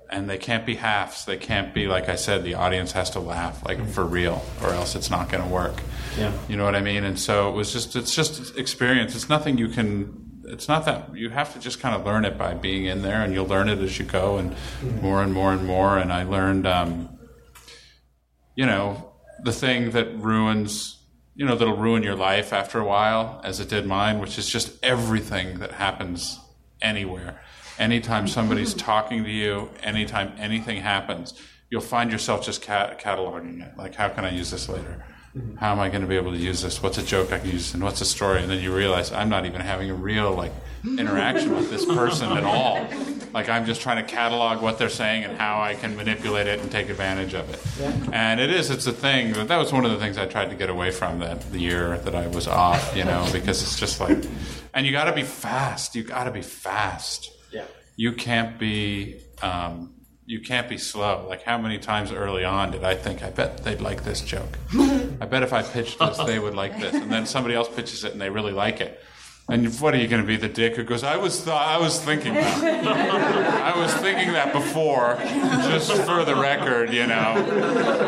and 0.08 0.30
they 0.30 0.38
can't 0.38 0.64
be 0.64 0.76
halves. 0.76 1.24
They 1.24 1.36
can't 1.36 1.74
be 1.74 1.88
like 1.88 2.08
I 2.08 2.14
said. 2.14 2.44
The 2.44 2.54
audience 2.54 2.92
has 2.92 3.10
to 3.10 3.20
laugh 3.20 3.66
like 3.66 3.84
for 3.88 4.04
real, 4.04 4.44
or 4.62 4.70
else 4.70 4.94
it's 4.94 5.10
not 5.10 5.30
going 5.30 5.42
to 5.42 5.50
work. 5.50 5.74
Yeah. 6.16 6.32
You 6.48 6.56
know 6.56 6.64
what 6.64 6.76
I 6.76 6.80
mean? 6.80 7.02
And 7.02 7.18
so 7.18 7.48
it 7.48 7.56
was 7.56 7.72
just 7.72 7.96
it's 7.96 8.14
just 8.14 8.56
experience. 8.56 9.16
It's 9.16 9.28
nothing 9.28 9.58
you 9.58 9.68
can. 9.68 10.42
It's 10.44 10.68
not 10.68 10.84
that 10.84 11.16
you 11.16 11.30
have 11.30 11.52
to 11.54 11.58
just 11.58 11.80
kind 11.80 11.96
of 11.96 12.06
learn 12.06 12.24
it 12.24 12.38
by 12.38 12.54
being 12.54 12.84
in 12.84 13.02
there, 13.02 13.22
and 13.22 13.34
you'll 13.34 13.46
learn 13.46 13.68
it 13.68 13.80
as 13.80 13.98
you 13.98 14.04
go, 14.04 14.36
and 14.36 14.54
more 15.02 15.24
and 15.24 15.34
more 15.34 15.52
and 15.52 15.66
more. 15.66 15.98
And 15.98 16.12
I 16.12 16.22
learned, 16.22 16.68
um, 16.68 17.18
you 18.54 18.66
know, 18.66 19.12
the 19.42 19.52
thing 19.52 19.90
that 19.90 20.16
ruins, 20.18 21.01
you 21.34 21.46
know, 21.46 21.56
that'll 21.56 21.76
ruin 21.76 22.02
your 22.02 22.14
life 22.14 22.52
after 22.52 22.78
a 22.78 22.84
while, 22.84 23.40
as 23.44 23.58
it 23.60 23.68
did 23.68 23.86
mine, 23.86 24.18
which 24.18 24.38
is 24.38 24.48
just 24.48 24.78
everything 24.82 25.58
that 25.60 25.72
happens 25.72 26.38
anywhere. 26.80 27.40
Anytime 27.78 28.28
somebody's 28.28 28.74
talking 28.90 29.24
to 29.24 29.30
you, 29.30 29.70
anytime 29.82 30.32
anything 30.38 30.80
happens, 30.80 31.34
you'll 31.70 31.80
find 31.80 32.12
yourself 32.12 32.44
just 32.44 32.60
cat- 32.60 33.00
cataloging 33.00 33.66
it. 33.66 33.78
Like, 33.78 33.94
how 33.94 34.08
can 34.08 34.24
I 34.24 34.30
use 34.30 34.50
this 34.50 34.68
later? 34.68 35.04
How 35.56 35.72
am 35.72 35.80
I 35.80 35.88
going 35.88 36.02
to 36.02 36.06
be 36.06 36.16
able 36.16 36.32
to 36.32 36.38
use 36.38 36.60
this? 36.60 36.82
What's 36.82 36.98
a 36.98 37.02
joke 37.02 37.32
I 37.32 37.38
can 37.38 37.50
use, 37.50 37.72
and 37.72 37.82
what's 37.82 38.02
a 38.02 38.04
story? 38.04 38.42
And 38.42 38.50
then 38.50 38.62
you 38.62 38.74
realize 38.74 39.12
I'm 39.12 39.30
not 39.30 39.46
even 39.46 39.62
having 39.62 39.90
a 39.90 39.94
real 39.94 40.34
like 40.34 40.52
interaction 40.84 41.54
with 41.56 41.70
this 41.70 41.86
person 41.86 42.32
at 42.36 42.44
all. 42.44 42.86
Like 43.32 43.48
I'm 43.48 43.64
just 43.64 43.80
trying 43.80 44.04
to 44.04 44.12
catalog 44.12 44.60
what 44.60 44.76
they're 44.76 44.90
saying 44.90 45.24
and 45.24 45.38
how 45.38 45.62
I 45.62 45.72
can 45.74 45.96
manipulate 45.96 46.48
it 46.48 46.60
and 46.60 46.70
take 46.70 46.90
advantage 46.90 47.32
of 47.32 47.48
it. 47.48 47.58
And 48.12 48.40
it 48.40 48.50
is, 48.50 48.68
it's 48.68 48.86
a 48.86 48.92
thing. 48.92 49.32
That 49.32 49.48
that 49.48 49.56
was 49.56 49.72
one 49.72 49.86
of 49.86 49.90
the 49.90 49.98
things 49.98 50.18
I 50.18 50.26
tried 50.26 50.50
to 50.50 50.54
get 50.54 50.68
away 50.68 50.90
from 50.90 51.20
that 51.20 51.40
the 51.50 51.60
year 51.60 51.96
that 51.98 52.14
I 52.14 52.26
was 52.26 52.46
off. 52.46 52.94
You 52.94 53.04
know, 53.04 53.26
because 53.32 53.62
it's 53.62 53.78
just 53.78 54.00
like, 54.00 54.22
and 54.74 54.84
you 54.84 54.92
got 54.92 55.04
to 55.04 55.14
be 55.14 55.22
fast. 55.22 55.94
You 55.94 56.02
got 56.02 56.24
to 56.24 56.30
be 56.30 56.42
fast. 56.42 57.30
Yeah. 57.50 57.64
You 57.96 58.12
can't 58.12 58.58
be. 58.58 59.22
Um, 59.40 59.94
you 60.24 60.40
can't 60.40 60.68
be 60.68 60.78
slow. 60.78 61.26
Like 61.28 61.42
how 61.42 61.58
many 61.58 61.78
times 61.78 62.12
early 62.12 62.44
on 62.44 62.70
did 62.70 62.84
I 62.84 62.94
think 62.94 63.22
I 63.22 63.30
bet 63.30 63.64
they'd 63.64 63.80
like 63.80 64.04
this 64.04 64.20
joke? 64.20 64.58
I 64.72 65.26
bet 65.26 65.42
if 65.42 65.52
I 65.52 65.62
pitched 65.62 65.98
this, 65.98 66.18
they 66.18 66.38
would 66.38 66.54
like 66.54 66.78
this, 66.78 66.94
and 66.94 67.10
then 67.10 67.26
somebody 67.26 67.54
else 67.54 67.68
pitches 67.68 68.04
it 68.04 68.12
and 68.12 68.20
they 68.20 68.30
really 68.30 68.52
like 68.52 68.80
it. 68.80 69.00
And 69.48 69.68
what 69.80 69.92
are 69.92 69.96
you 69.98 70.06
going 70.06 70.22
to 70.22 70.26
be, 70.26 70.36
the 70.36 70.48
dick 70.48 70.76
who 70.76 70.84
goes, 70.84 71.02
"I 71.02 71.16
was, 71.16 71.42
th- 71.42 71.54
I 71.54 71.76
was 71.76 72.00
thinking 72.00 72.34
that, 72.34 72.64
I 72.64 73.76
was 73.76 73.92
thinking 73.94 74.32
that 74.32 74.52
before, 74.52 75.16
just 75.68 75.90
for 76.04 76.24
the 76.24 76.36
record, 76.36 76.92
you 76.92 77.06
know." 77.08 77.34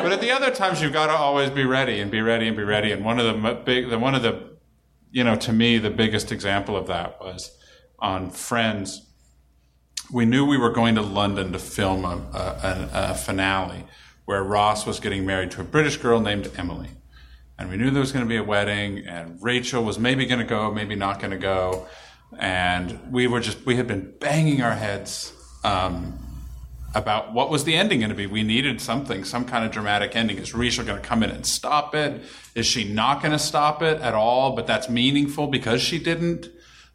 But 0.03 0.13
at 0.13 0.21
the 0.21 0.31
other 0.31 0.53
times, 0.53 0.81
you've 0.81 0.93
got 0.93 1.09
to 1.09 1.13
always 1.13 1.51
be 1.51 1.65
ready 1.65 1.99
and 1.99 2.09
be 2.09 2.21
ready 2.23 2.47
and 2.47 2.57
be 2.57 2.63
ready. 2.63 2.93
And 2.93 3.05
one 3.05 3.19
of 3.19 3.27
the 3.27 3.63
big, 3.65 3.91
the 3.91 3.99
one 3.99 4.15
of 4.15 4.23
the, 4.23 4.57
you 5.11 5.25
know, 5.25 5.35
to 5.35 5.53
me, 5.53 5.79
the 5.79 5.91
biggest 5.91 6.31
example 6.31 6.77
of 6.77 6.87
that 6.87 7.21
was 7.21 7.51
on 7.99 8.31
Friends 8.31 9.11
we 10.15 10.25
knew 10.25 10.47
we 10.47 10.57
were 10.57 10.71
going 10.71 10.95
to 10.95 11.03
London 11.03 11.53
to 11.53 11.59
film 11.59 12.05
a, 12.05 12.17
a, 12.33 12.89
a, 13.11 13.15
finale 13.15 13.85
where 14.27 14.45
Ross 14.45 14.87
was 14.87 15.01
getting 15.01 15.27
married 15.27 15.51
to 15.51 15.61
a 15.61 15.65
British 15.65 15.97
girl 15.97 16.21
named 16.21 16.49
Emily. 16.57 16.91
And 17.59 17.69
we 17.69 17.77
knew 17.77 17.91
there 17.91 17.99
was 17.99 18.13
going 18.13 18.25
to 18.25 18.29
be 18.29 18.37
a 18.37 18.45
wedding, 18.45 19.05
and 19.09 19.43
Rachel 19.43 19.83
was 19.83 19.99
maybe 19.99 20.25
going 20.25 20.39
to 20.39 20.47
go, 20.47 20.71
maybe 20.71 20.95
not 20.95 21.19
going 21.19 21.33
to 21.33 21.37
go. 21.37 21.89
And 22.39 23.13
we 23.13 23.27
were 23.27 23.41
just, 23.41 23.67
we 23.67 23.75
had 23.75 23.89
been 23.89 24.15
banging 24.21 24.63
our 24.63 24.75
heads 24.75 25.33
um, 25.65 26.17
about 26.95 27.33
what 27.33 27.51
was 27.51 27.65
the 27.65 27.75
ending 27.75 27.99
going 27.99 28.11
to 28.11 28.15
be. 28.15 28.27
We 28.27 28.45
needed 28.45 28.81
something, 28.81 29.25
some 29.25 29.45
kind 29.45 29.65
of 29.65 29.73
dramatic 29.73 30.15
ending. 30.15 30.39
Is 30.39 30.55
Rachel 30.55 30.85
going 30.85 31.03
to 31.03 31.07
come 31.07 31.25
in 31.25 31.31
and 31.31 31.45
stop 31.45 31.93
it? 31.93 32.23
Is 32.55 32.67
she 32.67 32.85
not 32.85 33.21
going 33.21 33.33
to 33.33 33.39
stop 33.39 33.83
it 33.83 34.01
at 34.01 34.15
all? 34.15 34.55
But 34.55 34.69
that's 34.69 34.89
meaningful 34.89 35.49
because 35.49 35.83
she 35.83 35.99
didn't. 35.99 36.51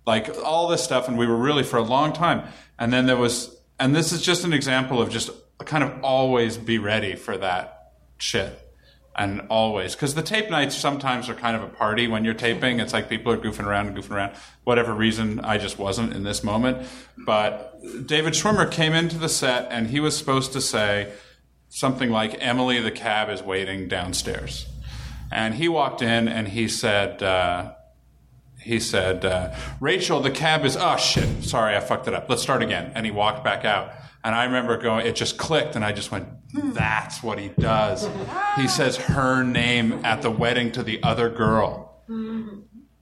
Like 0.07 0.33
all 0.43 0.69
this 0.69 0.83
stuff, 0.83 1.07
and 1.07 1.17
we 1.19 1.27
were 1.27 1.37
really 1.37 1.61
for 1.61 1.77
a 1.77 1.83
long 1.83 2.13
time. 2.13 2.47
And 2.79 2.91
then 2.91 3.05
there 3.05 3.17
was, 3.17 3.55
and 3.79 3.93
this 3.93 4.11
is 4.11 4.21
just 4.21 4.45
an 4.45 4.53
example 4.53 5.01
of 5.01 5.09
just 5.09 5.29
kind 5.65 5.83
of 5.83 6.03
always 6.03 6.57
be 6.57 6.79
ready 6.79 7.15
for 7.15 7.37
that 7.37 7.91
shit. 8.17 8.57
And 9.15 9.41
always, 9.49 9.95
because 9.95 10.15
the 10.15 10.21
tape 10.21 10.49
nights 10.49 10.77
sometimes 10.77 11.27
are 11.27 11.33
kind 11.33 11.57
of 11.57 11.63
a 11.63 11.67
party 11.67 12.07
when 12.07 12.23
you're 12.23 12.33
taping. 12.33 12.79
It's 12.79 12.93
like 12.93 13.09
people 13.09 13.33
are 13.33 13.37
goofing 13.37 13.65
around 13.65 13.87
and 13.87 13.97
goofing 13.97 14.11
around. 14.11 14.31
Whatever 14.63 14.93
reason, 14.93 15.41
I 15.41 15.57
just 15.57 15.77
wasn't 15.77 16.13
in 16.13 16.23
this 16.23 16.41
moment. 16.41 16.87
But 17.17 17.77
David 18.05 18.33
Schwimmer 18.33 18.71
came 18.71 18.93
into 18.93 19.17
the 19.17 19.27
set 19.27 19.67
and 19.71 19.87
he 19.87 19.99
was 19.99 20.15
supposed 20.15 20.53
to 20.53 20.61
say 20.61 21.11
something 21.67 22.09
like, 22.09 22.37
Emily 22.39 22.79
the 22.79 22.91
cab 22.91 23.29
is 23.29 23.43
waiting 23.43 23.89
downstairs. 23.89 24.67
And 25.31 25.55
he 25.55 25.67
walked 25.67 26.01
in 26.01 26.29
and 26.29 26.47
he 26.47 26.69
said, 26.69 27.21
uh, 27.21 27.73
he 28.61 28.79
said, 28.79 29.25
uh, 29.25 29.55
Rachel, 29.79 30.19
the 30.19 30.31
cab 30.31 30.65
is, 30.65 30.77
oh 30.77 30.97
shit, 30.97 31.43
sorry, 31.43 31.75
I 31.75 31.79
fucked 31.79 32.07
it 32.07 32.13
up. 32.13 32.29
Let's 32.29 32.41
start 32.41 32.61
again. 32.61 32.91
And 32.95 33.05
he 33.05 33.11
walked 33.11 33.43
back 33.43 33.65
out. 33.65 33.93
And 34.23 34.35
I 34.35 34.43
remember 34.45 34.77
going, 34.77 35.05
it 35.05 35.15
just 35.15 35.37
clicked, 35.37 35.75
and 35.77 35.85
I 35.85 35.93
just 35.93 36.11
went, 36.11 36.27
that's 36.53 37.23
what 37.23 37.39
he 37.39 37.49
does. 37.57 38.07
He 38.57 38.67
says 38.67 38.97
her 38.97 39.43
name 39.43 40.03
at 40.03 40.21
the 40.21 40.29
wedding 40.29 40.73
to 40.73 40.83
the 40.83 41.01
other 41.03 41.29
girl. 41.29 42.03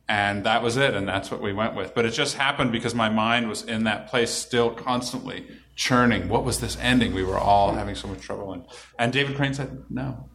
And 0.10 0.44
that 0.46 0.62
was 0.62 0.78
it, 0.78 0.94
and 0.94 1.08
that's 1.08 1.32
what 1.32 1.42
we 1.42 1.54
went 1.54 1.76
with. 1.76 1.96
But 1.96 2.06
it 2.06 2.12
just 2.12 2.36
happened 2.38 2.72
because 2.72 2.94
my 2.94 3.10
mind 3.10 3.50
was 3.50 3.64
in 3.64 3.86
that 3.86 4.08
place 4.08 4.30
still 4.30 4.70
constantly 4.70 5.48
churning. 5.76 6.30
What 6.30 6.46
was 6.46 6.60
this 6.60 6.78
ending? 6.80 7.14
We 7.14 7.24
were 7.24 7.40
all 7.40 7.74
having 7.74 7.96
so 7.96 8.08
much 8.08 8.22
trouble. 8.22 8.54
And, 8.54 8.66
and 9.00 9.12
David 9.12 9.36
Crane 9.36 9.54
said, 9.54 9.84
no. 9.90 10.30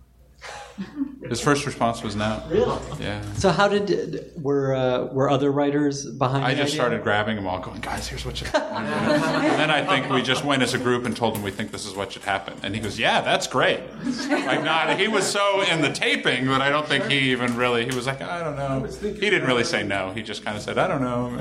His 1.28 1.40
first 1.40 1.66
response 1.66 2.02
was 2.02 2.16
no. 2.16 2.42
Really? 2.48 2.78
Yeah. 2.98 3.20
So 3.34 3.50
how 3.50 3.68
did 3.68 4.32
were 4.42 4.74
uh, 4.74 5.04
were 5.12 5.28
other 5.30 5.52
writers 5.52 6.06
behind? 6.06 6.44
I 6.44 6.50
the 6.54 6.62
just 6.62 6.72
idea? 6.72 6.80
started 6.80 7.02
grabbing 7.02 7.36
them 7.36 7.46
all, 7.46 7.60
going, 7.60 7.80
guys, 7.80 8.08
here's 8.08 8.24
what 8.24 8.36
should 8.38 8.48
happen. 8.48 8.86
and 8.86 9.60
then 9.60 9.70
I 9.70 9.84
think 9.86 10.10
we 10.12 10.22
just 10.22 10.44
went 10.44 10.62
as 10.62 10.72
a 10.74 10.78
group 10.78 11.04
and 11.04 11.14
told 11.16 11.36
him 11.36 11.42
we 11.42 11.50
think 11.50 11.70
this 11.72 11.84
is 11.86 11.94
what 11.94 12.12
should 12.12 12.22
happen. 12.24 12.54
And 12.62 12.74
he 12.74 12.80
goes, 12.80 12.98
yeah, 12.98 13.20
that's 13.20 13.46
great. 13.46 13.80
Like, 14.28 14.64
not, 14.64 14.98
he 14.98 15.08
was 15.08 15.24
so 15.26 15.62
in 15.70 15.82
the 15.82 15.92
taping 15.92 16.46
that 16.48 16.62
I 16.62 16.70
don't 16.70 16.88
think 16.88 17.04
he 17.04 17.30
even 17.32 17.56
really, 17.56 17.84
he 17.88 17.94
was 17.94 18.06
like, 18.06 18.20
I 18.22 18.42
don't 18.42 18.56
know. 18.56 18.84
He 19.00 19.30
didn't 19.30 19.46
really 19.46 19.64
say 19.64 19.82
no. 19.84 20.10
He 20.12 20.22
just 20.22 20.42
kind 20.44 20.56
of 20.56 20.62
said, 20.62 20.78
I 20.78 20.88
don't 20.88 21.02
know. 21.02 21.38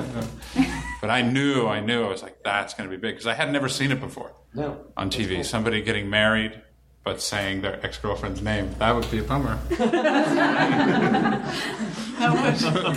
But 1.02 1.10
I 1.10 1.22
knew, 1.24 1.68
I 1.68 1.80
knew, 1.80 2.04
I 2.04 2.10
was 2.10 2.22
like, 2.22 2.44
that's 2.44 2.74
going 2.76 2.88
to 2.90 2.96
be 2.96 3.00
big 3.00 3.16
because 3.16 3.28
I 3.28 3.34
had 3.34 3.52
never 3.52 3.68
seen 3.70 3.92
it 3.92 4.00
before 4.00 4.34
No. 4.54 4.78
on 4.96 5.10
TV. 5.10 5.44
Somebody 5.44 5.82
getting 5.82 6.10
married. 6.10 6.62
But 7.04 7.20
saying 7.20 7.62
their 7.62 7.84
ex 7.84 7.98
girlfriend's 7.98 8.44
name, 8.44 8.76
that 8.80 8.94
would 8.94 9.10
be 9.10 9.18
a 9.20 9.24
bummer. 9.24 9.58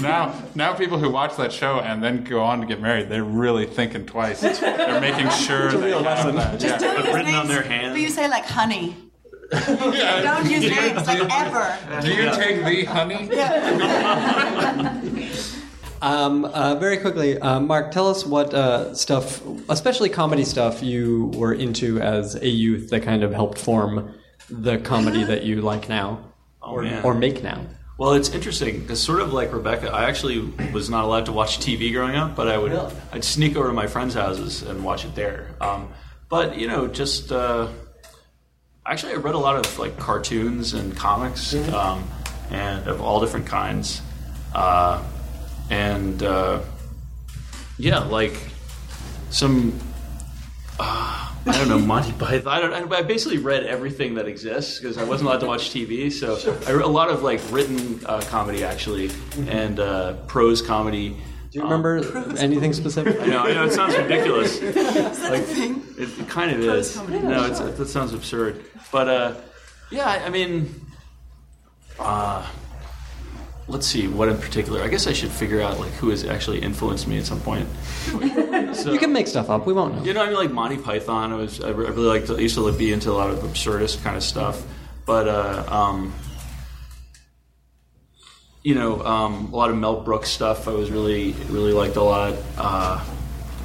now, 0.03 0.35
now 0.55 0.75
people 0.75 0.99
who 0.99 1.09
watch 1.11 1.37
that 1.37 1.53
show 1.53 1.81
and 1.81 2.03
then 2.05 2.23
go 2.25 2.43
on 2.43 2.61
to 2.61 2.67
get 2.67 2.81
married, 2.83 3.09
they're 3.09 3.25
really 3.25 3.65
thinking 3.67 4.05
twice. 4.05 4.41
They're 4.43 5.01
making 5.01 5.31
sure 5.47 5.71
they 5.73 5.87
real 5.87 6.03
have 6.05 6.27
lesson. 6.27 6.37
that. 6.37 6.61
Just 6.61 6.83
Yeah. 6.85 6.93
don't 6.93 7.05
use 7.07 7.15
written 7.15 7.35
on 7.35 7.47
names, 7.47 7.49
their 7.49 7.63
hand. 7.63 7.93
But 7.95 8.01
you 8.03 8.11
say 8.11 8.29
like 8.29 8.45
honey. 8.45 8.95
Yeah. 9.53 10.21
Don't 10.23 10.51
use 10.51 10.63
names 10.77 11.07
like 11.07 11.31
ever. 11.33 12.01
Do 12.03 12.13
you 12.13 12.31
take 12.35 12.65
the 12.65 12.85
honey? 12.85 13.29
Um, 16.03 16.45
uh, 16.45 16.75
very 16.77 16.99
quickly, 16.99 17.39
uh, 17.39 17.61
Mark, 17.61 17.91
tell 17.91 18.09
us 18.09 18.27
what 18.27 18.53
uh, 18.53 18.95
stuff, 18.95 19.43
especially 19.69 20.11
comedy 20.11 20.45
stuff, 20.45 20.83
you 20.83 21.33
were 21.35 21.55
into 21.55 22.01
as 22.01 22.35
a 22.35 22.49
youth 22.49 22.91
that 22.91 23.03
kind 23.03 23.23
of 23.23 23.33
helped 23.33 23.59
form 23.59 24.15
the 24.51 24.79
comedy 24.79 25.25
that 25.25 25.45
you 25.45 25.63
like 25.63 25.89
now, 25.89 26.21
or, 26.61 26.83
man. 26.83 27.05
or 27.05 27.15
make 27.15 27.43
now. 27.43 27.65
Well, 27.97 28.15
it's 28.15 28.31
interesting 28.31 28.81
because 28.81 29.01
sort 29.01 29.21
of 29.21 29.33
like 29.33 29.53
Rebecca, 29.53 29.91
I 29.91 30.05
actually 30.05 30.41
was 30.73 30.91
not 30.91 31.05
allowed 31.05 31.27
to 31.27 31.33
watch 31.33 31.59
TV 31.59 31.93
growing 31.93 32.17
up, 32.17 32.35
but 32.35 32.49
I 32.49 32.59
would 32.59 32.73
Really? 32.73 32.93
I'd 33.13 33.25
sneak 33.25 33.57
over 33.57 33.69
to 33.69 33.73
my 33.73 33.87
friends' 33.87 34.15
houses 34.15 34.63
and 34.63 34.85
watch 34.85 35.05
it 35.05 35.15
there. 35.15 35.55
Um, 35.61 35.89
but 36.29 36.59
you 36.59 36.67
know, 36.67 36.89
just 36.89 37.31
uh, 37.31 37.69
actually, 38.85 39.13
I 39.13 39.17
read 39.17 39.37
a 39.37 39.39
lot 39.39 39.65
of 39.65 39.79
like 39.79 39.97
cartoons 39.97 40.75
and 40.75 40.97
comics, 40.97 41.55
um, 41.73 42.05
and 42.51 42.87
of 42.89 43.01
all 43.01 43.21
different 43.21 43.47
kinds, 43.47 44.03
uh, 44.57 45.01
and 45.71 46.23
uh, 46.23 46.61
yeah, 47.79 47.99
like 48.01 48.37
some 49.31 49.79
uh, 50.79 51.33
I 51.47 51.53
don't 51.59 51.69
know 51.69 51.79
Monty 51.87 52.13
Python. 52.13 52.49
I 52.49 52.61
don't. 52.61 52.93
I 52.93 53.03
basically 53.03 53.39
read 53.39 53.65
everything 53.65 54.15
that 54.15 54.27
exists 54.29 54.79
because 54.79 54.99
I 54.99 55.05
wasn't 55.05 55.29
allowed 55.29 55.41
to 55.41 55.47
watch 55.47 55.71
TV. 55.71 56.11
So 56.13 56.37
I 56.67 56.73
read 56.73 56.85
a 56.85 56.89
lot 56.89 57.11
of 57.11 57.23
like 57.23 57.41
written 57.51 58.01
uh, 58.07 58.21
comedy 58.29 58.65
actually, 58.65 59.11
and 59.49 59.79
uh, 59.81 60.15
prose 60.27 60.63
comedy. 60.63 61.17
Do 61.51 61.61
you 61.61 61.65
remember 61.65 61.99
anything 62.37 62.73
specific? 62.73 63.21
I 63.21 63.27
know, 63.27 63.39
I 63.39 63.53
know 63.55 63.65
it 63.67 63.73
sounds 63.73 63.97
ridiculous. 63.97 64.61
like, 65.31 65.45
it, 65.97 66.19
it 66.19 66.29
kind 66.29 66.51
of 66.51 66.59
is. 66.59 66.97
No, 67.09 67.45
it's, 67.45 67.61
that 67.61 67.87
sounds 67.87 68.13
absurd. 68.13 68.65
But 68.91 69.07
uh, 69.09 69.35
yeah, 69.93 70.05
I- 70.09 70.25
I 70.25 70.31
mean, 70.31 70.75
uh, 72.01 72.45
let's 73.69 73.87
see 73.87 74.07
what 74.09 74.29
in 74.29 74.37
particular. 74.39 74.83
I 74.83 74.89
guess 74.89 75.07
I 75.07 75.13
should 75.13 75.31
figure 75.31 75.61
out 75.61 75.79
like 75.81 75.93
who 75.93 76.11
has 76.11 76.25
actually 76.25 76.61
influenced 76.61 77.07
me 77.09 77.19
at 77.19 77.27
some 77.27 77.41
point. 77.41 77.69
So, 78.75 78.93
You 78.93 78.99
can 78.99 79.13
make 79.13 79.29
stuff 79.29 79.51
up. 79.51 79.67
We 79.67 79.73
won't 79.73 79.95
know. 79.95 80.03
you 80.05 80.13
know, 80.15 80.23
I 80.23 80.27
mean, 80.27 80.35
like 80.35 80.51
Monty 80.51 80.77
Python. 80.79 81.33
I 81.33 81.37
was 81.37 81.61
I 81.61 81.71
really 81.71 81.95
liked. 82.03 82.29
I 82.29 82.35
used 82.39 82.57
to 82.57 82.73
be 82.73 82.93
into 82.93 83.11
a 83.11 83.13
lot 83.13 83.31
of 83.31 83.39
absurdist 83.39 84.03
kind 84.03 84.17
of 84.17 84.23
stuff, 84.25 84.65
but 85.07 85.29
uh, 85.29 85.65
um, 85.69 86.13
you 88.65 88.75
know, 88.75 89.01
um, 89.05 89.53
a 89.53 89.57
lot 89.57 89.71
of 89.71 89.77
Mel 89.77 90.01
Brooks 90.01 90.29
stuff. 90.29 90.67
I 90.67 90.73
was 90.73 90.91
really 90.91 91.33
really 91.51 91.73
liked 91.73 91.95
a 91.97 92.03
lot. 92.03 92.35
Uh, 92.59 93.05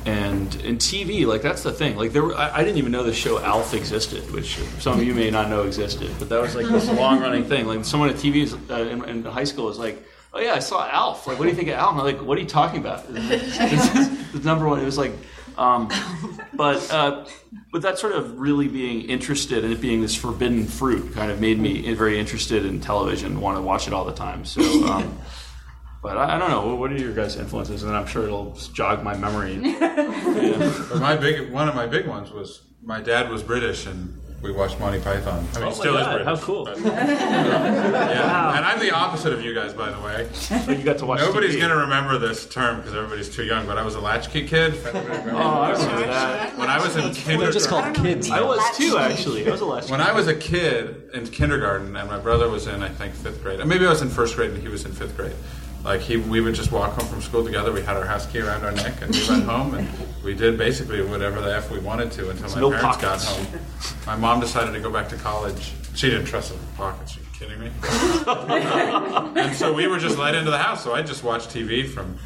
and 0.05 0.55
in 0.61 0.77
TV, 0.77 1.25
like 1.25 1.41
that's 1.41 1.63
the 1.63 1.71
thing. 1.71 1.95
Like 1.95 2.11
there, 2.11 2.23
were, 2.23 2.35
I, 2.35 2.57
I 2.57 2.63
didn't 2.63 2.77
even 2.77 2.91
know 2.91 3.03
the 3.03 3.13
show 3.13 3.39
Alf 3.39 3.73
existed, 3.73 4.29
which 4.31 4.57
some 4.79 4.99
of 4.99 5.03
you 5.03 5.13
may 5.13 5.29
not 5.29 5.49
know 5.49 5.63
existed. 5.63 6.11
But 6.19 6.29
that 6.29 6.41
was 6.41 6.55
like 6.55 6.67
this 6.67 6.87
long 6.91 7.19
running 7.19 7.45
thing. 7.45 7.67
Like 7.67 7.85
someone 7.85 8.09
at 8.09 8.15
TV 8.15 8.43
is, 8.43 8.53
uh, 8.69 8.75
in, 8.75 9.03
in 9.05 9.23
high 9.25 9.43
school 9.43 9.65
was 9.65 9.79
like, 9.79 10.03
"Oh 10.33 10.39
yeah, 10.39 10.53
I 10.53 10.59
saw 10.59 10.87
Alf. 10.89 11.27
Like, 11.27 11.37
what 11.39 11.45
do 11.45 11.49
you 11.49 11.55
think 11.55 11.69
of 11.69 11.75
Alf?" 11.75 11.91
And 11.91 12.01
I'm 12.01 12.05
like, 12.05 12.25
"What 12.25 12.37
are 12.37 12.41
you 12.41 12.47
talking 12.47 12.79
about?" 12.79 13.07
the 13.13 14.41
number 14.43 14.67
one. 14.67 14.79
It 14.79 14.85
was 14.85 14.97
like, 14.97 15.11
um, 15.57 15.89
but 16.53 16.91
uh, 16.91 17.25
but 17.71 17.81
that 17.81 17.99
sort 17.99 18.13
of 18.13 18.39
really 18.39 18.67
being 18.67 19.01
interested 19.01 19.63
in 19.63 19.71
it 19.71 19.81
being 19.81 20.01
this 20.01 20.15
forbidden 20.15 20.65
fruit 20.65 21.13
kind 21.13 21.31
of 21.31 21.39
made 21.39 21.59
me 21.59 21.93
very 21.93 22.19
interested 22.19 22.65
in 22.65 22.79
television, 22.79 23.41
want 23.41 23.57
to 23.57 23.61
watch 23.61 23.87
it 23.87 23.93
all 23.93 24.05
the 24.05 24.13
time. 24.13 24.45
So. 24.45 24.61
Um, 24.87 25.19
but 26.01 26.17
I, 26.17 26.35
I 26.35 26.37
don't 26.39 26.49
know. 26.49 26.75
What 26.75 26.91
are 26.91 26.97
your 26.97 27.13
guys' 27.13 27.35
influences? 27.35 27.83
And 27.83 27.95
I'm 27.95 28.07
sure 28.07 28.23
it'll 28.23 28.51
jog 28.73 29.03
my 29.03 29.15
memory. 29.17 29.57
But 30.89 30.99
my 30.99 31.15
big 31.15 31.51
one 31.51 31.67
of 31.67 31.75
my 31.75 31.85
big 31.87 32.07
ones 32.07 32.31
was 32.31 32.61
my 32.83 32.99
dad 33.01 33.29
was 33.29 33.43
British 33.43 33.85
and 33.85 34.15
we 34.41 34.51
watched 34.53 34.79
Monty 34.79 34.99
Python. 35.01 35.45
I 35.55 35.59
mean, 35.59 35.67
Oh 35.67 35.71
still 35.71 35.93
my 35.95 36.01
is 36.01 36.07
British. 36.07 36.25
how 36.27 36.37
cool. 36.37 36.63
but- 36.65 36.77
yeah. 36.79 38.55
And 38.55 38.65
I'm 38.65 38.79
the 38.79 38.91
opposite 38.91 39.33
of 39.33 39.43
you 39.43 39.53
guys, 39.53 39.73
by 39.73 39.89
the 39.91 39.99
way. 39.99 40.27
So 40.33 40.71
you 40.71 40.83
got 40.83 40.97
to 40.99 41.05
watch. 41.05 41.19
Nobody's 41.19 41.55
TV. 41.55 41.59
going 41.59 41.71
to 41.71 41.77
remember 41.77 42.17
this 42.17 42.47
term 42.47 42.77
because 42.77 42.93
everybody's 42.95 43.29
too 43.29 43.43
young. 43.43 43.65
But 43.67 43.77
I 43.77 43.83
was 43.83 43.95
a 43.95 43.99
latchkey 43.99 44.47
kid. 44.47 44.75
Oh, 45.31 45.41
oh. 45.41 45.61
I 45.61 45.71
remember 45.71 46.07
that. 46.07 46.57
when 46.57 46.69
I 46.69 46.79
was 46.81 46.95
in 46.95 47.03
They're 47.03 47.13
kindergarten, 47.13 47.53
just 47.53 47.69
called 47.69 47.95
kids. 47.95 48.29
I 48.31 48.41
was 48.41 48.77
too, 48.77 48.97
actually. 48.97 49.45
I 49.47 49.51
was 49.51 49.61
a 49.61 49.65
last. 49.65 49.89
when 49.91 50.01
I 50.01 50.11
was 50.13 50.27
a 50.27 50.35
kid 50.35 51.09
in 51.13 51.27
kindergarten, 51.27 51.95
and 51.95 52.09
my 52.09 52.17
brother 52.19 52.49
was 52.49 52.67
in, 52.67 52.81
I 52.81 52.89
think, 52.89 53.13
fifth 53.13 53.43
grade. 53.43 53.63
Maybe 53.65 53.85
I 53.85 53.89
was 53.89 54.01
in 54.01 54.09
first 54.09 54.35
grade, 54.35 54.51
and 54.51 54.61
he 54.61 54.67
was 54.69 54.85
in 54.85 54.91
fifth 54.91 55.15
grade. 55.15 55.35
Like 55.83 56.01
he, 56.01 56.17
we 56.17 56.41
would 56.41 56.55
just 56.55 56.71
walk 56.71 56.91
home 56.93 57.07
from 57.07 57.21
school 57.21 57.43
together. 57.43 57.71
We 57.71 57.81
had 57.81 57.95
our 57.95 58.05
house 58.05 58.25
key 58.25 58.39
around 58.39 58.63
our 58.65 58.71
neck, 58.71 59.01
and 59.01 59.15
we 59.15 59.27
went 59.29 59.43
home, 59.45 59.75
and 59.75 59.87
we 60.23 60.33
did 60.35 60.57
basically 60.57 61.01
whatever 61.01 61.39
the 61.41 61.55
f 61.55 61.71
we 61.71 61.79
wanted 61.79 62.11
to 62.13 62.29
until 62.29 62.49
my 62.49 62.59
no 62.59 62.69
parents 62.71 62.97
pockets. 62.97 63.25
got 63.25 63.37
home. 63.47 63.59
My 64.05 64.15
mom 64.17 64.39
decided 64.41 64.73
to 64.73 64.79
go 64.81 64.91
back 64.91 65.07
to 65.09 65.15
college. 65.15 65.71
She 65.95 66.09
didn't 66.09 66.25
trust 66.25 66.51
us 66.51 66.57
with 66.57 66.75
pockets. 66.77 67.17
Are 67.17 67.21
you 67.21 67.25
kidding 67.33 67.59
me? 67.61 67.71
and 69.41 69.55
so 69.55 69.73
we 69.73 69.87
were 69.87 69.99
just 69.99 70.17
let 70.17 70.35
into 70.35 70.51
the 70.51 70.57
house. 70.57 70.83
So 70.83 70.93
I 70.93 71.01
just 71.01 71.23
watched 71.23 71.49
TV 71.49 71.87
from 71.87 72.17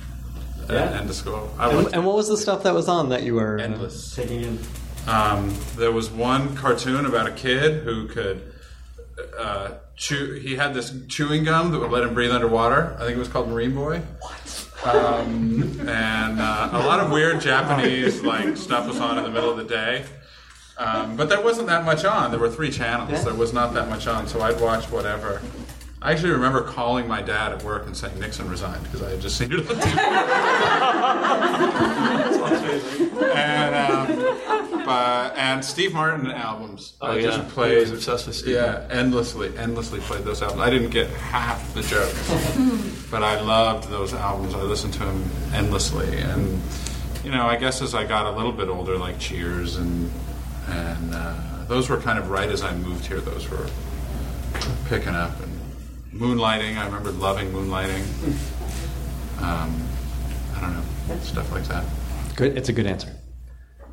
uh, 0.69 0.73
Yeah. 0.73 0.99
end 0.99 1.09
of 1.09 1.15
school. 1.15 1.53
I 1.59 1.69
And, 1.69 1.93
and 1.93 2.05
what 2.05 2.15
was 2.15 2.27
the 2.27 2.37
stuff 2.37 2.63
that 2.63 2.73
was 2.73 2.87
on 2.87 3.09
that 3.09 3.21
you 3.23 3.35
were 3.35 3.59
uh, 3.59 3.63
Endless. 3.63 4.15
taking 4.15 4.41
in? 4.43 4.59
um, 5.07 5.53
there 5.75 5.91
was 5.91 6.09
one 6.09 6.55
cartoon 6.55 7.05
about 7.05 7.27
a 7.27 7.31
kid 7.31 7.83
who 7.83 8.07
could 8.07 8.41
uh, 9.39 9.71
chew. 10.03 10.33
He 10.33 10.55
had 10.55 10.73
this 10.73 10.93
chewing 11.07 11.45
gum 11.45 11.71
that 11.71 11.79
would 11.79 11.91
let 11.91 12.03
him 12.03 12.13
breathe 12.13 12.31
underwater. 12.31 12.95
I 12.99 13.05
think 13.05 13.15
it 13.15 13.19
was 13.19 13.29
called 13.29 13.47
Marine 13.47 13.73
Boy. 13.73 14.01
Um, 14.83 15.79
and 15.87 16.41
uh, 16.41 16.69
a 16.73 16.79
lot 16.79 16.99
of 16.99 17.09
weird 17.09 17.39
Japanese 17.39 18.21
like 18.21 18.57
stuff 18.57 18.85
was 18.85 18.99
on 18.99 19.17
in 19.17 19.23
the 19.23 19.31
middle 19.31 19.49
of 19.49 19.55
the 19.57 19.63
day. 19.63 20.05
Um, 20.77 21.15
but 21.15 21.29
there 21.29 21.41
wasn't 21.41 21.67
that 21.67 21.85
much 21.85 22.03
on. 22.03 22.31
There 22.31 22.39
were 22.39 22.49
three 22.49 22.71
channels. 22.71 23.23
There 23.23 23.33
was 23.33 23.53
not 23.53 23.73
that 23.75 23.87
much 23.89 24.07
on, 24.07 24.27
so 24.27 24.41
I'd 24.41 24.59
watch 24.59 24.85
whatever. 24.91 25.41
I 26.03 26.11
actually 26.11 26.31
remember 26.31 26.61
calling 26.63 27.07
my 27.07 27.21
dad 27.21 27.53
at 27.53 27.63
work 27.63 27.85
and 27.85 27.95
saying 27.95 28.19
Nixon 28.19 28.49
resigned 28.49 28.83
because 28.83 29.01
I 29.01 29.11
had 29.11 29.21
just 29.21 29.37
seen 29.37 29.53
it 29.53 29.59
on 29.59 29.65
TV. 29.77 29.97
and 33.33 33.73
um, 33.73 34.85
but, 34.85 35.37
and 35.37 35.63
Steve 35.63 35.93
Martin 35.93 36.29
albums. 36.29 36.95
Oh, 36.99 37.11
I 37.11 37.15
yeah. 37.19 37.21
just 37.27 37.47
played. 37.47 37.75
He 37.75 37.79
was 37.79 37.91
obsessed 37.91 38.27
with 38.27 38.35
Steve 38.35 38.55
Yeah, 38.55 38.85
endlessly, 38.91 39.57
endlessly 39.57 40.01
played 40.01 40.25
those 40.25 40.41
albums. 40.41 40.59
I 40.61 40.69
didn't 40.69 40.89
get 40.89 41.09
half 41.09 41.73
the 41.73 41.81
jokes, 41.81 43.07
but 43.09 43.23
I 43.23 43.39
loved 43.39 43.89
those 43.89 44.13
albums. 44.13 44.53
I 44.55 44.61
listened 44.61 44.91
to 44.95 44.99
them 44.99 45.23
endlessly, 45.53 46.17
and 46.19 46.61
you 47.23 47.31
know, 47.31 47.45
I 47.45 47.55
guess 47.55 47.81
as 47.81 47.95
I 47.95 48.03
got 48.03 48.25
a 48.25 48.31
little 48.31 48.51
bit 48.51 48.67
older, 48.67 48.97
like 48.97 49.19
Cheers 49.19 49.77
and 49.77 50.11
and 50.67 51.13
uh, 51.15 51.63
those 51.69 51.88
were 51.88 51.95
kind 51.97 52.19
of 52.19 52.30
right 52.30 52.49
as 52.49 52.61
I 52.61 52.75
moved 52.75 53.05
here. 53.05 53.21
Those 53.21 53.49
were 53.49 53.67
picking 54.89 55.15
up 55.15 55.39
and 55.41 55.52
moonlighting. 56.14 56.77
I 56.77 56.85
remember 56.85 57.11
loving 57.11 57.52
moonlighting. 57.52 58.03
Um, 59.41 59.88
I 60.56 60.61
don't 60.61 60.73
know 60.76 60.84
stuff 61.22 61.52
like 61.52 61.65
that. 61.65 61.84
Good. 62.35 62.57
It's 62.57 62.69
a 62.69 62.73
good 62.73 62.88
answer. 62.88 63.14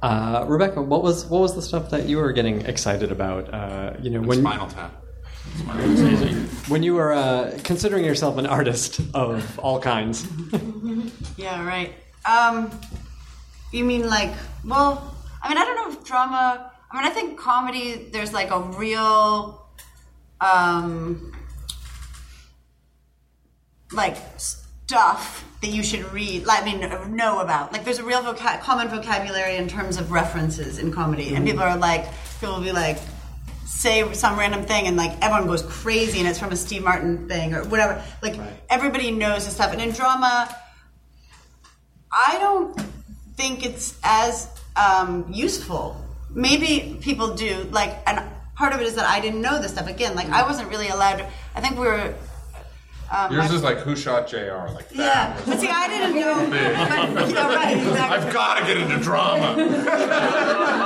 Uh, 0.03 0.45
Rebecca, 0.49 0.81
what 0.81 1.03
was 1.03 1.27
what 1.27 1.41
was 1.41 1.55
the 1.55 1.63
stuff 1.63 1.91
that 1.91 2.07
you 2.07 2.17
were 2.19 2.33
getting 2.33 2.63
excited 2.63 3.13
about? 3.13 3.53
Uh, 3.53 3.95
you 4.01 4.11
know, 4.11 4.21
when 4.23 4.41
Spinal 4.41 4.69
Tap. 4.69 4.93
When 6.69 6.83
you 6.83 6.95
were 6.95 7.13
uh, 7.13 7.59
considering 7.65 8.05
yourself 8.05 8.39
an 8.39 8.47
artist 8.47 9.01
of 9.15 9.59
all 9.59 9.81
kinds. 9.81 10.27
Yeah, 11.37 11.65
right. 11.65 11.95
Um, 12.27 12.71
you 13.73 13.83
mean 13.83 14.07
like, 14.07 14.31
well, 14.65 15.17
I 15.43 15.49
mean, 15.49 15.57
I 15.57 15.65
don't 15.65 15.77
know 15.77 15.99
if 15.99 16.05
drama, 16.05 16.71
I 16.91 16.97
mean, 16.97 17.07
I 17.07 17.11
think 17.11 17.39
comedy, 17.39 18.11
there's 18.13 18.35
like 18.35 18.51
a 18.51 18.61
real, 18.61 19.67
um, 20.43 21.33
like 23.93 24.17
stuff 24.37 25.45
that 25.63 25.69
you 25.69 25.83
should 25.83 26.11
read, 26.13 26.45
I 26.49 26.65
mean, 26.65 27.17
know 27.17 27.41
about. 27.41 27.73
Like, 27.73 27.85
there's 27.85 27.99
a 27.99 28.05
real 28.05 28.23
voca- 28.23 28.61
common 28.61 28.89
vocabulary 28.89 29.57
in 29.57 29.69
terms 29.69 29.99
of 29.99 30.11
references 30.11 30.79
in 30.79 30.91
comedy, 30.93 31.35
and 31.35 31.47
people 31.47 31.63
are 31.63 31.77
like, 31.77 32.07
people 32.41 32.55
will 32.55 32.63
be 32.63 32.73
like, 32.73 32.99
say 33.81 34.13
some 34.13 34.39
random 34.39 34.65
thing 34.65 34.87
and 34.87 34.97
like 34.97 35.13
everyone 35.23 35.47
goes 35.47 35.63
crazy 35.63 36.19
and 36.19 36.29
it's 36.29 36.39
from 36.39 36.53
a 36.53 36.57
Steve 36.57 36.85
Martin 36.85 37.29
thing 37.29 37.55
or 37.55 37.65
whatever. 37.65 38.05
Like 38.23 38.39
everybody 38.69 39.11
knows 39.11 39.47
this 39.47 39.55
stuff. 39.55 39.73
And 39.73 39.81
in 39.81 39.93
drama, 39.93 40.55
I 42.13 42.37
don't 42.41 42.79
think 43.37 43.65
it's 43.65 43.99
as 44.05 44.49
um, 44.77 45.25
useful. 45.33 45.97
Maybe 46.31 46.99
people 47.01 47.35
do. 47.35 47.67
Like, 47.71 47.97
and 48.07 48.23
part 48.55 48.75
of 48.75 48.81
it 48.81 48.87
is 48.87 48.97
that 48.97 49.09
I 49.09 49.21
didn't 49.21 49.41
know 49.41 49.61
this 49.63 49.73
stuff. 49.73 49.89
Again, 49.89 50.15
like 50.15 50.29
I 50.29 50.43
wasn't 50.43 50.69
really 50.69 50.89
allowed. 50.89 51.17
To, 51.19 51.29
I 51.55 51.61
think 51.61 51.79
we 51.79 51.87
were. 51.87 52.15
Um, 53.11 53.33
Yours 53.33 53.51
is 53.51 53.63
like 53.63 53.79
who 53.79 53.97
shot 53.97 54.29
Jr. 54.29 54.69
Like 54.73 54.89
that. 54.91 54.97
yeah, 54.97 55.41
but 55.45 55.59
see, 55.59 55.69
I 55.69 55.89
didn't 55.89 56.15
know. 56.15 56.49
But, 57.15 57.29
you 57.29 57.35
know, 57.35 57.49
right? 57.49 57.77
Exactly. 57.77 57.99
I've 57.99 58.33
got 58.33 58.61
to 58.61 58.67
get 58.67 58.77
into 58.77 58.99
drama. 59.01 59.57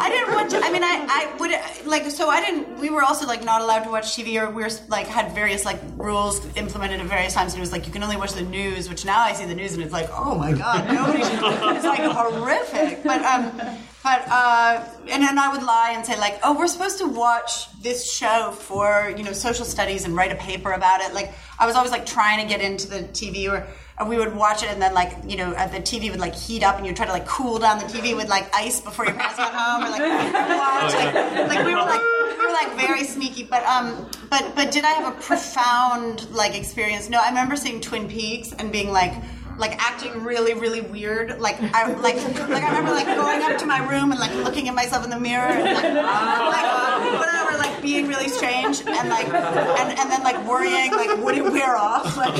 I 0.00 0.08
didn't 0.10 0.34
watch. 0.34 0.52
I 0.62 0.70
mean, 0.70 0.84
I, 0.84 1.06
I 1.08 1.36
would 1.38 1.50
like. 1.86 2.10
So 2.10 2.28
I 2.28 2.40
didn't. 2.40 2.78
We 2.78 2.90
were 2.90 3.02
also 3.02 3.26
like 3.26 3.44
not 3.44 3.60
allowed 3.62 3.84
to 3.84 3.90
watch 3.90 4.16
TV, 4.16 4.40
or 4.40 4.50
we 4.50 4.62
were 4.62 4.70
like 4.88 5.06
had 5.06 5.34
various 5.34 5.64
like 5.64 5.80
rules 5.96 6.44
implemented 6.56 7.00
at 7.00 7.06
various 7.06 7.34
times. 7.34 7.52
And 7.54 7.60
it 7.60 7.62
was 7.62 7.72
like 7.72 7.86
you 7.86 7.92
can 7.92 8.02
only 8.02 8.16
watch 8.16 8.32
the 8.32 8.42
news. 8.42 8.88
Which 8.88 9.04
now 9.04 9.20
I 9.20 9.32
see 9.32 9.44
the 9.46 9.54
news 9.54 9.74
and 9.74 9.82
it's 9.82 9.92
like, 9.92 10.08
oh 10.12 10.36
my 10.36 10.52
god, 10.52 10.86
nobody. 10.92 11.22
It's 11.22 11.84
like 11.84 12.00
horrific. 12.00 13.02
But 13.02 13.22
um, 13.22 13.60
but 14.02 14.22
uh, 14.28 14.84
and 15.08 15.22
then 15.22 15.38
I 15.38 15.48
would 15.52 15.62
lie 15.62 15.92
and 15.94 16.06
say 16.06 16.18
like, 16.18 16.38
oh, 16.42 16.56
we're 16.56 16.68
supposed 16.68 16.98
to 16.98 17.06
watch 17.06 17.70
this 17.82 18.10
show 18.10 18.52
for 18.52 19.12
you 19.16 19.24
know 19.24 19.32
social 19.32 19.64
studies 19.64 20.04
and 20.04 20.14
write 20.14 20.32
a 20.32 20.36
paper 20.36 20.72
about 20.72 21.00
it. 21.00 21.12
Like 21.14 21.32
I 21.58 21.66
was 21.66 21.74
always 21.74 21.90
like 21.90 22.06
trying 22.06 22.40
to 22.40 22.48
get 22.48 22.60
into 22.60 22.88
the 22.88 23.00
TV 23.00 23.50
or. 23.50 23.66
we 24.06 24.16
would 24.16 24.34
watch 24.36 24.62
it, 24.62 24.70
and 24.70 24.80
then 24.80 24.94
like 24.94 25.12
you 25.26 25.36
know, 25.36 25.50
uh, 25.52 25.66
the 25.66 25.80
TV 25.80 26.10
would 26.10 26.20
like 26.20 26.34
heat 26.34 26.62
up, 26.62 26.76
and 26.78 26.86
you'd 26.86 26.94
try 26.94 27.06
to 27.06 27.12
like 27.12 27.26
cool 27.26 27.58
down 27.58 27.78
the 27.80 27.86
TV 27.86 28.14
with 28.14 28.28
like 28.28 28.48
ice 28.54 28.80
before 28.80 29.04
your 29.04 29.14
parents 29.14 29.36
got 29.36 29.52
home, 29.52 29.84
or 29.84 29.90
like 29.90 30.00
watch, 30.62 30.94
like, 30.94 31.48
like 31.48 31.66
we 31.66 31.74
were 31.74 31.80
like 31.80 32.00
we 32.38 32.46
were 32.46 32.52
like 32.52 32.76
very 32.76 33.02
sneaky. 33.02 33.42
But 33.42 33.64
um, 33.64 34.08
but 34.30 34.52
but 34.54 34.70
did 34.70 34.84
I 34.84 34.90
have 34.90 35.12
a 35.12 35.20
profound 35.20 36.30
like 36.30 36.54
experience? 36.54 37.10
No, 37.10 37.18
I 37.18 37.28
remember 37.28 37.56
seeing 37.56 37.80
Twin 37.80 38.08
Peaks 38.08 38.52
and 38.52 38.70
being 38.70 38.90
like 38.90 39.14
like 39.58 39.76
acting 39.82 40.22
really 40.22 40.54
really 40.54 40.80
weird. 40.80 41.40
Like 41.40 41.60
I 41.74 41.92
like 41.94 42.16
like 42.48 42.62
I 42.62 42.68
remember 42.68 42.92
like 42.92 43.06
going 43.06 43.42
up 43.42 43.58
to 43.58 43.66
my 43.66 43.78
room 43.88 44.12
and 44.12 44.20
like 44.20 44.34
looking 44.36 44.68
at 44.68 44.74
myself 44.74 45.04
in 45.04 45.10
the 45.10 45.18
mirror 45.18 45.48
and 45.48 45.64
like, 45.64 45.84
like 45.84 47.18
whatever, 47.18 47.58
like 47.58 47.82
being 47.82 48.06
really 48.06 48.28
strange 48.28 48.80
and 48.80 49.08
like 49.08 49.26
and, 49.26 49.98
and 49.98 50.10
then 50.10 50.22
like 50.22 50.46
worrying 50.46 50.92
like 50.92 51.10
would 51.22 51.36
it 51.36 51.44
wear 51.44 51.76
off 51.76 52.16
like 52.16 52.38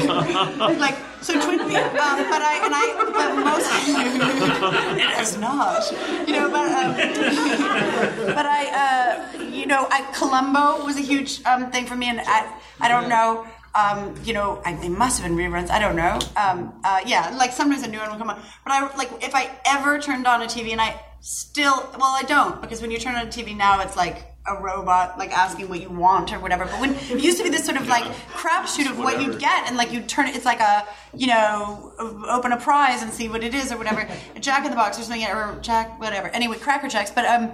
like 0.78 0.96
so 1.20 1.34
Twin 1.40 1.58
Peaks. 1.58 1.74
Um, 1.74 2.18
but 2.30 2.42
I 2.42 2.60
and 2.64 2.74
I 2.74 2.86
but 3.12 3.34
most 3.44 3.68
it 4.96 5.10
has 5.10 5.36
not. 5.36 5.82
You 6.28 6.34
know, 6.34 6.48
but 6.48 6.70
um, 6.70 6.94
but 8.34 8.46
I 8.46 9.28
uh, 9.36 9.42
you 9.42 9.66
know 9.66 9.88
I 9.90 10.02
Columbo 10.16 10.84
was 10.84 10.96
a 10.96 11.02
huge 11.02 11.42
um, 11.44 11.70
thing 11.70 11.86
for 11.86 11.96
me 11.96 12.08
and 12.08 12.20
I 12.20 12.52
I 12.80 12.88
don't 12.88 13.08
know. 13.08 13.46
Um, 13.74 14.14
you 14.24 14.32
know, 14.32 14.60
I, 14.64 14.74
they 14.74 14.88
must 14.88 15.20
have 15.20 15.28
been 15.28 15.36
reruns. 15.36 15.70
I 15.70 15.78
don't 15.78 15.96
know. 15.96 16.18
Um, 16.36 16.80
uh, 16.84 17.00
yeah, 17.06 17.34
like 17.38 17.52
sometimes 17.52 17.82
a 17.82 17.88
new 17.88 17.98
one 17.98 18.10
will 18.10 18.18
come 18.18 18.30
on. 18.30 18.40
But 18.64 18.72
I 18.72 18.96
like 18.96 19.10
if 19.22 19.34
I 19.34 19.50
ever 19.66 19.98
turned 19.98 20.26
on 20.26 20.42
a 20.42 20.46
TV 20.46 20.72
and 20.72 20.80
I 20.80 21.00
still, 21.20 21.74
well, 21.98 22.16
I 22.16 22.22
don't 22.26 22.60
because 22.60 22.80
when 22.80 22.90
you 22.90 22.98
turn 22.98 23.14
on 23.14 23.26
a 23.26 23.30
TV 23.30 23.56
now, 23.56 23.80
it's 23.80 23.96
like 23.96 24.24
a 24.46 24.62
robot 24.62 25.18
like 25.18 25.30
asking 25.36 25.68
what 25.68 25.80
you 25.80 25.90
want 25.90 26.32
or 26.32 26.38
whatever. 26.38 26.64
But 26.64 26.80
when 26.80 26.94
it 26.94 27.22
used 27.22 27.38
to 27.38 27.44
be 27.44 27.50
this 27.50 27.64
sort 27.64 27.76
of 27.76 27.86
like 27.96 28.04
crapshoot 28.32 28.90
of 28.90 28.98
what 28.98 29.20
you'd 29.20 29.38
get, 29.38 29.66
and 29.68 29.76
like 29.76 29.92
you 29.92 30.00
turn 30.00 30.26
it, 30.26 30.36
it's 30.36 30.44
like 30.44 30.60
a 30.60 30.86
you 31.14 31.26
know 31.26 31.92
open 32.28 32.52
a 32.52 32.56
prize 32.56 33.02
and 33.02 33.12
see 33.12 33.28
what 33.28 33.44
it 33.44 33.54
is 33.54 33.70
or 33.70 33.78
whatever. 33.78 34.08
A 34.34 34.40
jack 34.40 34.64
in 34.64 34.70
the 34.70 34.76
Box 34.76 34.98
or 34.98 35.02
something 35.02 35.24
or 35.26 35.58
Jack 35.60 36.00
whatever. 36.00 36.28
Anyway, 36.28 36.56
Cracker 36.58 36.88
Jacks. 36.88 37.10
But 37.10 37.26
um, 37.26 37.52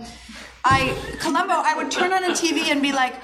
I 0.65 0.97
Columbo, 1.21 1.55
I 1.55 1.75
would 1.77 1.91
turn 1.91 2.13
on 2.13 2.25
a 2.25 2.31
TV 2.31 2.71
and 2.71 2.81
be 2.81 2.93
like 2.93 3.15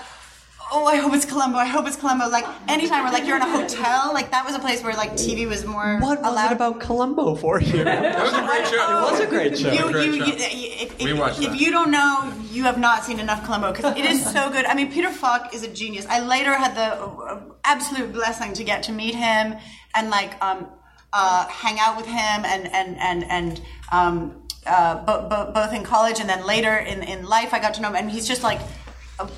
oh, 0.72 0.86
I 0.86 0.96
hope 0.96 1.12
it's 1.14 1.24
Columbo. 1.24 1.58
I 1.58 1.66
hope 1.66 1.86
it's 1.86 1.96
Columbo. 1.96 2.28
Like 2.28 2.44
anytime, 2.68 3.04
we're 3.04 3.10
like 3.12 3.26
you're 3.26 3.36
in 3.36 3.42
a 3.42 3.50
hotel, 3.50 4.12
like 4.12 4.30
that 4.30 4.44
was 4.44 4.54
a 4.54 4.58
place 4.58 4.82
where 4.82 4.94
like 4.94 5.12
TV 5.12 5.46
was 5.48 5.64
more 5.64 5.98
What 6.00 6.20
was 6.20 6.32
allowed. 6.32 6.52
it 6.52 6.54
about 6.54 6.80
Columbo 6.80 7.34
for 7.34 7.60
you? 7.60 7.84
That 7.84 8.18
was 8.22 8.32
a 8.32 8.46
great 8.46 8.66
show. 8.68 8.86
It 8.90 9.10
was 9.12 9.20
a 9.20 9.26
great 9.26 9.58
show. 9.58 9.72
You, 9.72 9.92
Great 9.92 10.06
you, 10.14 10.18
show. 10.18 10.24
you, 10.26 10.68
if, 10.84 10.98
We 10.98 11.12
if, 11.12 11.18
watched 11.18 11.40
if 11.42 11.50
that. 11.50 11.60
you 11.60 11.70
don't 11.70 11.90
know, 11.90 12.32
you 12.50 12.62
have 12.64 12.78
not 12.78 13.04
seen 13.04 13.18
enough 13.20 13.44
Columbo 13.44 13.72
because 13.72 13.96
it 13.96 14.04
is 14.04 14.24
so 14.24 14.50
good. 14.50 14.64
I 14.66 14.74
mean, 14.74 14.90
Peter 14.92 15.10
Falk 15.10 15.52
is 15.54 15.62
a 15.62 15.68
genius. 15.68 16.06
I 16.08 16.20
later 16.20 16.54
had 16.54 16.74
the 16.74 16.88
uh, 17.02 17.40
absolute 17.64 18.12
blessing 18.12 18.52
to 18.54 18.64
get 18.64 18.82
to 18.84 18.92
meet 18.92 19.14
him 19.14 19.56
and 19.94 20.10
like 20.10 20.32
um, 20.42 20.66
uh, 21.12 21.46
hang 21.48 21.78
out 21.80 21.96
with 21.96 22.06
him 22.06 22.44
and 22.44 22.66
and 22.72 22.96
and 22.98 23.24
and 23.24 23.60
um, 23.92 24.42
uh, 24.66 24.94
bo- 25.04 25.28
bo- 25.28 25.50
both 25.52 25.72
in 25.72 25.82
college 25.82 26.20
and 26.20 26.28
then 26.28 26.46
later 26.46 26.76
in 26.76 27.02
in 27.02 27.24
life, 27.24 27.52
I 27.54 27.58
got 27.58 27.74
to 27.74 27.80
know 27.82 27.88
him, 27.88 27.96
and 27.96 28.10
he's 28.10 28.28
just 28.28 28.42
like 28.42 28.60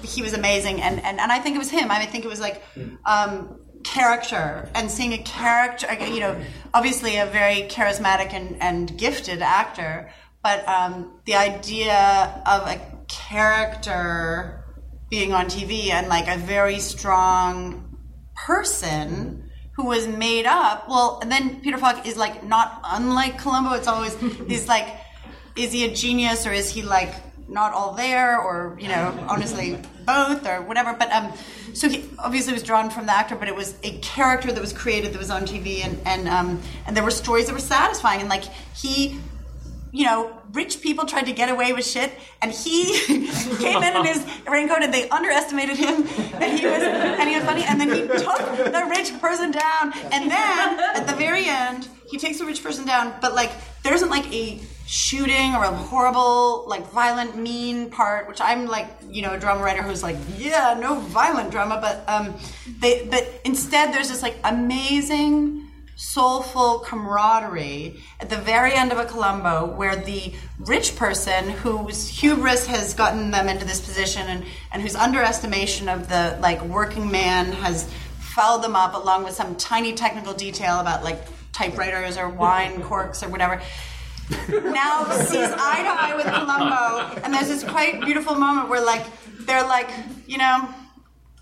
he 0.02 0.22
was 0.22 0.32
amazing. 0.32 0.80
And 0.80 1.02
and 1.02 1.20
and 1.20 1.32
I 1.32 1.38
think 1.38 1.56
it 1.56 1.58
was 1.58 1.70
him. 1.70 1.90
I 1.90 2.04
think 2.06 2.24
it 2.24 2.28
was 2.28 2.40
like. 2.40 2.62
Um, 3.04 3.58
character 3.84 4.70
and 4.76 4.88
seeing 4.88 5.12
a 5.12 5.18
character 5.18 5.92
you 6.06 6.20
know 6.20 6.40
obviously 6.72 7.16
a 7.16 7.26
very 7.26 7.62
charismatic 7.62 8.32
and, 8.32 8.56
and 8.62 8.96
gifted 8.96 9.42
actor 9.42 10.08
but 10.42 10.66
um, 10.68 11.20
the 11.24 11.34
idea 11.34 12.42
of 12.46 12.68
a 12.68 12.80
character 13.08 14.64
being 15.08 15.32
on 15.32 15.46
TV 15.46 15.90
and 15.90 16.08
like 16.08 16.26
a 16.26 16.38
very 16.38 16.78
strong 16.78 17.98
person 18.34 19.50
who 19.76 19.86
was 19.86 20.06
made 20.08 20.46
up. 20.46 20.88
Well, 20.88 21.18
and 21.22 21.30
then 21.30 21.60
Peter 21.60 21.78
Falk 21.78 22.06
is 22.06 22.16
like 22.16 22.44
not 22.44 22.80
unlike 22.84 23.38
Columbo. 23.38 23.74
It's 23.74 23.86
always 23.86 24.18
he's 24.48 24.68
like, 24.68 24.88
is 25.56 25.72
he 25.72 25.84
a 25.84 25.94
genius 25.94 26.46
or 26.46 26.52
is 26.52 26.70
he 26.70 26.82
like 26.82 27.14
not 27.48 27.72
all 27.72 27.92
there 27.92 28.38
or 28.38 28.76
you 28.80 28.88
know 28.88 29.26
honestly 29.28 29.78
both 30.04 30.46
or 30.46 30.62
whatever. 30.62 30.92
But 30.92 31.10
um, 31.12 31.32
so 31.74 31.88
he 31.88 32.08
obviously 32.18 32.52
was 32.52 32.62
drawn 32.62 32.90
from 32.90 33.06
the 33.06 33.12
actor, 33.12 33.36
but 33.36 33.48
it 33.48 33.54
was 33.54 33.76
a 33.82 33.98
character 33.98 34.52
that 34.52 34.60
was 34.60 34.72
created 34.72 35.12
that 35.12 35.18
was 35.18 35.30
on 35.30 35.42
TV 35.42 35.84
and 35.84 36.00
and 36.06 36.28
um, 36.28 36.62
and 36.86 36.96
there 36.96 37.04
were 37.04 37.10
stories 37.10 37.46
that 37.46 37.52
were 37.52 37.58
satisfying 37.58 38.20
and 38.20 38.28
like 38.28 38.44
he 38.74 39.18
you 39.94 40.06
know, 40.06 40.32
rich 40.52 40.80
people 40.80 41.04
tried 41.04 41.26
to 41.26 41.32
get 41.32 41.50
away 41.50 41.74
with 41.74 41.86
shit, 41.86 42.10
and 42.40 42.50
he 42.50 42.98
came 43.58 43.82
in 43.82 43.96
in 43.96 44.06
his 44.06 44.26
raincoat, 44.48 44.82
and 44.82 44.92
they 44.92 45.06
underestimated 45.10 45.76
him, 45.76 46.08
and 46.40 46.58
he 46.58 46.66
was, 46.66 46.82
and 46.82 47.28
he 47.28 47.36
was 47.36 47.44
funny, 47.44 47.62
and 47.62 47.78
then 47.78 47.90
he 47.90 48.00
took 48.00 48.38
the 48.56 48.86
rich 48.90 49.12
person 49.20 49.50
down, 49.50 49.92
and 50.10 50.30
then 50.30 50.80
at 50.96 51.06
the 51.06 51.14
very 51.16 51.44
end, 51.46 51.88
he 52.10 52.16
takes 52.16 52.38
the 52.38 52.46
rich 52.46 52.62
person 52.62 52.86
down, 52.86 53.14
but 53.20 53.34
like 53.34 53.50
there 53.82 53.92
isn't 53.92 54.08
like 54.08 54.32
a 54.32 54.58
shooting 54.86 55.54
or 55.54 55.64
a 55.64 55.72
horrible, 55.72 56.64
like 56.66 56.86
violent, 56.90 57.36
mean 57.36 57.90
part, 57.90 58.28
which 58.28 58.40
I'm 58.40 58.66
like, 58.66 58.88
you 59.08 59.22
know, 59.22 59.32
a 59.32 59.38
drama 59.38 59.62
writer 59.62 59.82
who's 59.82 60.02
like, 60.02 60.16
yeah, 60.36 60.76
no 60.78 61.00
violent 61.00 61.50
drama, 61.50 61.78
but 61.80 62.04
um, 62.08 62.34
they, 62.80 63.06
but 63.06 63.40
instead 63.44 63.92
there's 63.92 64.08
this 64.08 64.22
like 64.22 64.36
amazing 64.44 65.68
soulful 65.94 66.80
camaraderie 66.80 68.00
at 68.18 68.28
the 68.28 68.36
very 68.36 68.72
end 68.72 68.90
of 68.90 68.98
a 68.98 69.04
Columbo 69.04 69.66
where 69.76 69.94
the 69.94 70.34
rich 70.58 70.96
person 70.96 71.48
whose 71.48 72.08
hubris 72.08 72.66
has 72.66 72.92
gotten 72.92 73.30
them 73.30 73.48
into 73.48 73.64
this 73.64 73.80
position 73.80 74.26
and, 74.26 74.44
and 74.72 74.82
whose 74.82 74.96
underestimation 74.96 75.88
of 75.88 76.08
the 76.08 76.36
like 76.40 76.60
working 76.62 77.08
man 77.08 77.52
has 77.52 77.88
fouled 78.18 78.64
them 78.64 78.74
up 78.74 78.94
along 78.94 79.22
with 79.22 79.34
some 79.34 79.54
tiny 79.54 79.92
technical 79.92 80.32
detail 80.32 80.80
about 80.80 81.04
like 81.04 81.20
typewriters 81.52 82.16
or 82.16 82.28
wine 82.28 82.82
corks 82.88 83.22
or 83.22 83.28
whatever 83.28 83.60
now 84.48 85.04
sees 85.24 85.50
eye 85.50 85.82
to 85.82 85.90
eye 85.90 86.14
with 86.16 86.26
Columbo 86.26 87.20
and 87.22 87.34
there's 87.34 87.48
this 87.48 87.64
quite 87.64 88.00
beautiful 88.00 88.34
moment 88.34 88.68
where 88.68 88.84
like 88.84 89.04
they're 89.46 89.66
like 89.66 89.90
you 90.26 90.38
know 90.38 90.68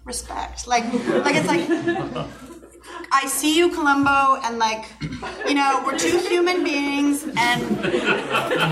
respect 0.05 0.67
like 0.67 0.85
like 1.25 1.37
it's 1.37 1.47
like 1.47 2.27
I 3.13 3.27
see 3.27 3.57
you, 3.57 3.71
Columbo, 3.71 4.41
and 4.45 4.59
like, 4.59 4.87
you 5.47 5.55
know, 5.55 5.83
we're 5.85 5.99
two 5.99 6.19
human 6.19 6.63
beings, 6.63 7.25
and 7.25 7.63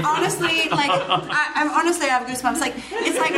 honestly, 0.04 0.68
like, 0.70 0.90
I, 0.90 1.52
I'm 1.56 1.70
honestly 1.70 2.06
I 2.06 2.10
have 2.10 2.26
goosebumps. 2.26 2.60
Like, 2.60 2.74
it's 2.92 3.18
like, 3.18 3.32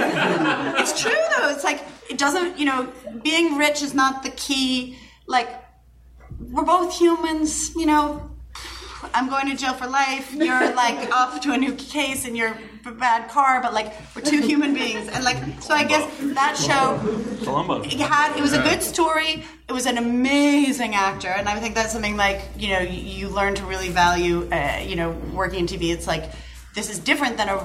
it's 0.78 1.00
true 1.00 1.12
though. 1.36 1.50
It's 1.50 1.64
like 1.64 1.84
it 2.08 2.18
doesn't, 2.18 2.58
you 2.58 2.66
know, 2.66 2.92
being 3.22 3.56
rich 3.56 3.82
is 3.82 3.94
not 3.94 4.22
the 4.22 4.30
key. 4.30 4.98
Like, 5.26 5.48
we're 6.38 6.64
both 6.64 6.96
humans, 6.96 7.74
you 7.76 7.86
know. 7.86 8.29
I'm 9.14 9.28
going 9.28 9.48
to 9.48 9.56
jail 9.56 9.74
for 9.74 9.86
life. 9.86 10.32
You're 10.32 10.74
like 10.74 11.10
off 11.14 11.40
to 11.42 11.52
a 11.52 11.56
new 11.56 11.74
case 11.74 12.26
in 12.26 12.36
your 12.36 12.56
bad 12.98 13.28
car, 13.30 13.60
but 13.60 13.74
like 13.74 13.92
we're 14.14 14.22
two 14.22 14.40
human 14.40 14.74
beings, 14.74 15.08
and 15.08 15.24
like 15.24 15.36
so. 15.60 15.74
I 15.74 15.84
guess 15.84 16.10
that 16.34 16.56
show 16.56 16.98
Columbo. 17.44 17.82
it 17.82 17.92
had 18.00 18.36
it 18.36 18.42
was 18.42 18.52
a 18.52 18.62
good 18.62 18.82
story. 18.82 19.44
It 19.68 19.72
was 19.72 19.86
an 19.86 19.98
amazing 19.98 20.94
actor. 20.94 21.28
And 21.28 21.48
i 21.48 21.58
think 21.60 21.74
that's 21.74 21.92
something 21.92 22.16
like 22.16 22.42
you 22.56 22.68
know 22.68 22.80
you, 22.80 23.00
you 23.00 23.28
learn 23.28 23.54
to 23.56 23.64
really 23.64 23.90
value 23.90 24.48
uh, 24.50 24.82
you 24.84 24.96
know 24.96 25.10
working 25.32 25.60
in 25.60 25.66
tv 25.66 25.92
it's 25.92 26.06
like 26.06 26.30
this 26.74 26.90
is 26.90 26.98
different 26.98 27.36
than 27.36 27.48
a 27.48 27.58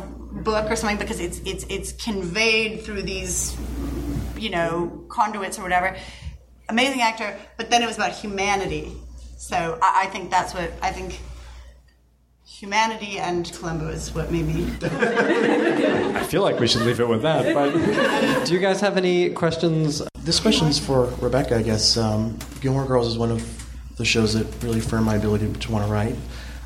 book 0.43 0.69
or 0.69 0.75
something 0.75 0.97
because 0.97 1.19
it's 1.19 1.39
it's 1.45 1.65
it's 1.69 1.91
conveyed 1.93 2.81
through 2.81 3.01
these 3.01 3.57
you 4.37 4.49
know 4.49 5.05
conduits 5.09 5.57
or 5.57 5.63
whatever. 5.63 5.95
Amazing 6.67 7.01
actor 7.01 7.37
but 7.57 7.69
then 7.69 7.83
it 7.83 7.85
was 7.85 7.95
about 7.95 8.11
humanity 8.11 8.91
so 9.35 9.77
i, 9.81 10.03
I 10.03 10.05
think 10.07 10.29
that's 10.31 10.53
what 10.53 10.71
i 10.81 10.91
think 10.91 11.19
humanity 12.47 13.17
and 13.19 13.51
Columbo 13.53 13.89
is 13.89 14.13
what 14.13 14.31
made 14.31 14.45
me. 14.45 14.71
I 14.81 16.23
feel 16.23 16.41
like 16.43 16.59
we 16.59 16.67
should 16.67 16.83
leave 16.83 16.99
it 16.99 17.07
with 17.07 17.23
that. 17.23 17.53
But 17.53 18.45
do 18.45 18.53
you 18.53 18.59
guys 18.59 18.79
have 18.81 18.97
any 18.97 19.31
questions? 19.31 20.01
This 20.19 20.39
question's 20.39 20.79
for 20.79 21.07
Rebecca, 21.19 21.57
I 21.57 21.63
guess. 21.63 21.97
Um, 21.97 22.37
Gilmore 22.61 22.85
Girls 22.85 23.07
is 23.07 23.17
one 23.17 23.31
of 23.31 23.43
the 23.97 24.05
shows 24.05 24.33
that 24.35 24.45
really 24.63 24.79
affirmed 24.79 25.05
my 25.05 25.15
ability 25.15 25.51
to 25.51 25.71
want 25.71 25.85
to 25.85 25.91
write. 25.91 26.15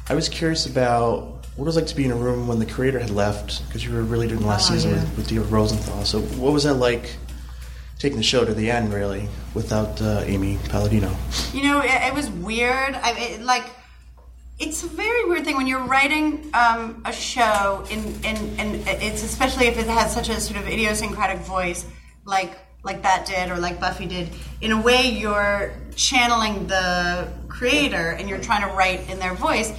I 0.09 0.15
was 0.15 0.29
curious 0.29 0.65
about 0.65 1.45
what 1.55 1.63
it 1.63 1.67
was 1.67 1.75
like 1.75 1.87
to 1.87 1.95
be 1.95 2.05
in 2.05 2.11
a 2.11 2.15
room 2.15 2.47
when 2.47 2.59
the 2.59 2.65
creator 2.65 2.99
had 2.99 3.09
left, 3.09 3.65
because 3.67 3.83
you 3.83 3.91
were 3.93 4.03
really 4.03 4.27
doing 4.27 4.41
the 4.41 4.47
last 4.47 4.69
Oh, 4.69 4.73
season 4.75 4.91
yeah. 4.91 4.99
with, 5.01 5.17
with 5.17 5.27
David 5.29 5.47
Rosenthal. 5.47 6.03
So, 6.05 6.19
what 6.21 6.53
was 6.53 6.65
that 6.65 6.75
like 6.75 7.15
taking 7.99 8.17
the 8.17 8.23
show 8.23 8.43
to 8.43 8.53
the 8.53 8.71
end, 8.71 8.91
really, 8.91 9.30
without 9.53 10.01
uh, 10.01 10.23
Amy 10.26 10.57
Palladino? 10.69 11.15
You 11.53 11.63
know, 11.63 11.81
it, 11.81 11.91
it 11.91 12.13
was 12.13 12.30
weird. 12.31 12.95
I 12.95 13.11
it, 13.17 13.41
like. 13.43 13.65
It's 14.61 14.84
a 14.84 14.88
very 14.88 15.23
weird 15.23 15.45
thing 15.45 15.55
when 15.55 15.67
you're 15.67 15.85
writing 15.85 16.49
um, 16.53 17.01
a 17.05 17.13
show, 17.13 17.85
in, 17.89 18.13
and 18.26 18.76
it's 18.88 19.23
especially 19.23 19.67
if 19.67 19.77
it 19.80 19.88
has 19.88 20.13
such 20.13 20.27
a 20.27 20.38
sort 20.41 20.59
of 20.59 20.67
idiosyncratic 20.67 21.39
voice, 21.39 21.85
like 22.26 22.57
like 22.84 23.01
that 23.03 23.26
did, 23.26 23.51
or 23.51 23.57
like 23.57 23.80
Buffy 23.80 24.05
did. 24.05 24.27
In 24.59 24.71
a 24.73 24.81
way, 24.81 25.11
you're 25.11 25.71
channeling 25.95 26.67
the 26.67 27.30
creator, 27.47 28.11
and 28.11 28.27
you're 28.27 28.41
trying 28.41 28.67
to 28.67 28.76
write 28.76 29.09
in 29.09 29.17
their 29.17 29.34
voice. 29.34 29.71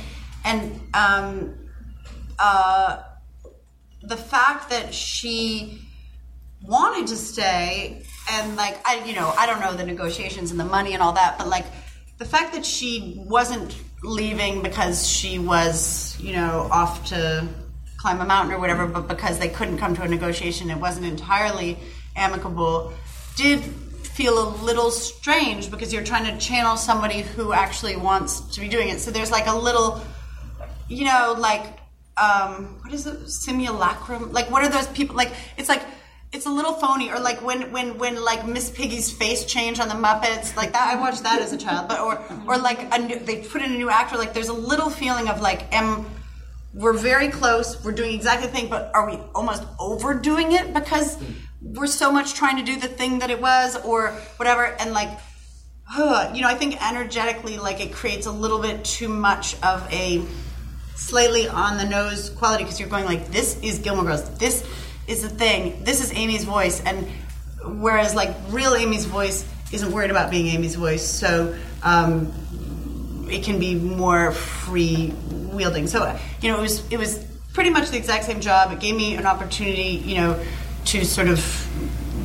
And 0.47 0.81
um, 0.95 1.59
uh, 2.39 3.03
the 4.03 4.17
fact 4.17 4.71
that 4.71 4.95
she 4.95 5.83
wanted 6.63 7.07
to 7.09 7.17
stay 7.17 8.03
and 8.31 8.57
like 8.57 8.79
I 8.87 9.05
you 9.05 9.15
know 9.15 9.33
I 9.39 9.47
don't 9.47 9.61
know 9.61 9.75
the 9.75 9.85
negotiations 9.85 10.51
and 10.51 10.59
the 10.59 10.65
money 10.65 10.95
and 10.95 11.03
all 11.03 11.13
that 11.13 11.39
but 11.39 11.49
like 11.49 11.67
the 12.19 12.25
fact 12.25 12.53
that 12.55 12.65
she 12.65 13.15
wasn't 13.27 13.77
leaving 14.03 14.63
because 14.63 15.09
she 15.09 15.39
was 15.39 16.19
you 16.21 16.33
know 16.33 16.69
off 16.71 17.07
to 17.07 17.47
climb 17.99 18.21
a 18.21 18.25
mountain 18.25 18.55
or 18.55 18.59
whatever 18.59 18.87
but 18.87 19.09
because 19.09 19.39
they 19.39 19.49
couldn't 19.49 19.79
come 19.79 19.95
to 19.95 20.03
a 20.03 20.09
negotiation 20.09 20.71
it 20.71 20.79
wasn't 20.79 21.05
entirely 21.05 21.79
amicable 22.17 22.93
did 23.37 23.61
feel 23.61 24.39
a 24.39 24.49
little 24.63 24.91
strange 24.91 25.71
because 25.71 25.93
you're 25.93 26.03
trying 26.03 26.25
to 26.25 26.37
channel 26.39 26.77
somebody 26.77 27.21
who 27.21 27.53
actually 27.53 27.97
wants 27.97 28.41
to 28.55 28.61
be 28.61 28.69
doing 28.69 28.89
it 28.89 29.01
so 29.01 29.11
there's 29.11 29.31
like 29.31 29.47
a 29.47 29.57
little 29.57 30.01
you 30.91 31.05
know, 31.05 31.37
like 31.39 31.63
um, 32.17 32.79
what 32.83 32.93
is 32.93 33.07
it? 33.07 33.31
Simulacrum? 33.31 34.33
Like 34.33 34.51
what 34.51 34.63
are 34.63 34.69
those 34.69 34.89
people? 34.89 35.17
Like 35.17 35.33
it's 35.57 35.69
like 35.69 35.83
it's 36.33 36.47
a 36.47 36.51
little 36.51 36.75
phony, 36.75 37.11
or 37.11 37.19
like 37.19 37.43
when 37.43 37.73
when 37.73 37.99
when 37.99 38.23
like 38.23 38.47
Miss 38.47 38.71
Piggy's 38.71 39.11
face 39.11 39.45
changed 39.45 39.81
on 39.81 39.89
the 39.89 39.95
Muppets, 39.95 40.57
like 40.57 40.73
that. 40.73 40.87
I 40.95 41.01
watched 41.01 41.25
that 41.25 41.41
as 41.43 41.53
a 41.53 41.57
child, 41.57 41.89
but 41.89 42.01
or 42.01 42.23
or 42.47 42.57
like 42.57 42.87
a 42.95 42.99
new, 42.99 43.19
they 43.19 43.43
put 43.43 43.63
in 43.63 43.73
a 43.73 43.77
new 43.77 43.91
actor. 43.91 44.17
Like 44.17 44.33
there's 44.33 44.49
a 44.49 44.53
little 44.55 44.91
feeling 44.91 45.29
of 45.29 45.41
like 45.41 45.73
am 45.75 46.07
we're 46.73 46.93
very 46.93 47.29
close. 47.29 47.85
We're 47.85 47.93
doing 47.93 48.15
exactly 48.15 48.47
the 48.47 48.53
thing, 48.53 48.71
but 48.71 48.93
are 48.95 49.11
we 49.11 49.19
almost 49.35 49.65
overdoing 49.81 50.53
it 50.53 50.73
because 50.73 51.19
we're 51.61 51.89
so 51.89 52.13
much 52.13 52.35
trying 52.35 52.57
to 52.59 52.63
do 52.63 52.79
the 52.79 52.89
thing 52.89 53.19
that 53.19 53.31
it 53.31 53.41
was, 53.41 53.77
or 53.85 54.13
whatever? 54.37 54.65
And 54.65 54.93
like, 54.93 55.11
huh, 55.83 56.31
you 56.33 56.43
know, 56.43 56.49
I 56.49 56.55
think 56.55 56.81
energetically, 56.81 57.59
like 57.59 57.81
it 57.81 57.93
creates 57.93 58.27
a 58.27 58.33
little 58.33 58.61
bit 58.61 58.85
too 58.85 59.09
much 59.09 59.61
of 59.63 59.85
a 59.93 60.25
slightly 60.95 61.49
on 61.49 61.77
the 61.77 61.87
nose 61.87 62.31
quality 62.31 62.63
because 62.63 62.79
you're 62.79 62.89
going 62.89 63.05
like, 63.05 63.33
this 63.33 63.59
is 63.63 63.81
Gilmore 63.81 64.05
Girls. 64.05 64.31
This 64.39 64.65
is 65.11 65.23
the 65.23 65.29
thing. 65.29 65.85
This 65.85 66.03
is 66.03 66.13
Amy's 66.13 66.45
voice, 66.45 66.83
and 66.83 67.07
whereas 67.83 68.15
like 68.15 68.35
real 68.49 68.75
Amy's 68.75 69.05
voice 69.05 69.47
isn't 69.73 69.93
worried 69.93 70.11
about 70.11 70.31
being 70.31 70.47
Amy's 70.47 70.77
voice, 70.77 71.05
so. 71.05 71.57
Um, 71.83 72.33
it 73.31 73.45
can 73.45 73.59
be 73.59 73.75
more 73.75 74.33
free 74.33 75.15
wielding. 75.31 75.87
So 75.87 76.19
you 76.41 76.51
know, 76.51 76.59
it 76.59 76.63
was 76.63 76.93
it 76.93 76.99
was 76.99 77.25
pretty 77.53 77.71
much 77.71 77.91
the 77.91 77.97
exact 77.97 78.25
same 78.25 78.41
job. 78.41 78.73
It 78.73 78.81
gave 78.81 78.97
me 78.97 79.17
an 79.17 79.27
opportunity, 79.27 80.03
you 80.05 80.17
know, 80.17 80.43
to 80.87 81.05
sort 81.05 81.29
of 81.29 81.69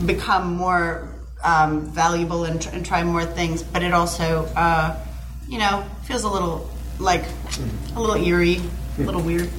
become 0.06 0.56
more 0.56 1.10
um, 1.44 1.82
valuable 1.92 2.44
and, 2.46 2.66
and 2.74 2.86
try 2.86 3.04
more 3.04 3.26
things. 3.26 3.64
But 3.64 3.84
it 3.84 3.94
also, 3.94 4.46
uh, 4.56 5.00
you 5.48 5.60
know, 5.60 5.86
feels 6.04 6.24
a 6.24 6.30
little 6.30 6.70
like 7.00 7.26
a 7.96 8.00
little 8.00 8.16
eerie, 8.16 8.62
a 8.98 9.02
little 9.02 9.22
weird. 9.22 9.50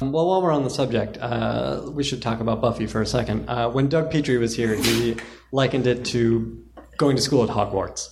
Well, 0.00 0.26
while 0.26 0.42
we're 0.42 0.52
on 0.52 0.64
the 0.64 0.70
subject, 0.70 1.18
uh, 1.20 1.82
we 1.86 2.02
should 2.02 2.20
talk 2.20 2.40
about 2.40 2.60
Buffy 2.60 2.86
for 2.86 3.00
a 3.00 3.06
second. 3.06 3.48
Uh, 3.48 3.70
when 3.70 3.88
Doug 3.88 4.10
Petrie 4.10 4.38
was 4.38 4.56
here, 4.56 4.74
he 4.74 5.16
likened 5.52 5.86
it 5.86 6.04
to 6.06 6.64
going 6.98 7.16
to 7.16 7.22
school 7.22 7.44
at 7.44 7.50
Hogwarts. 7.50 8.08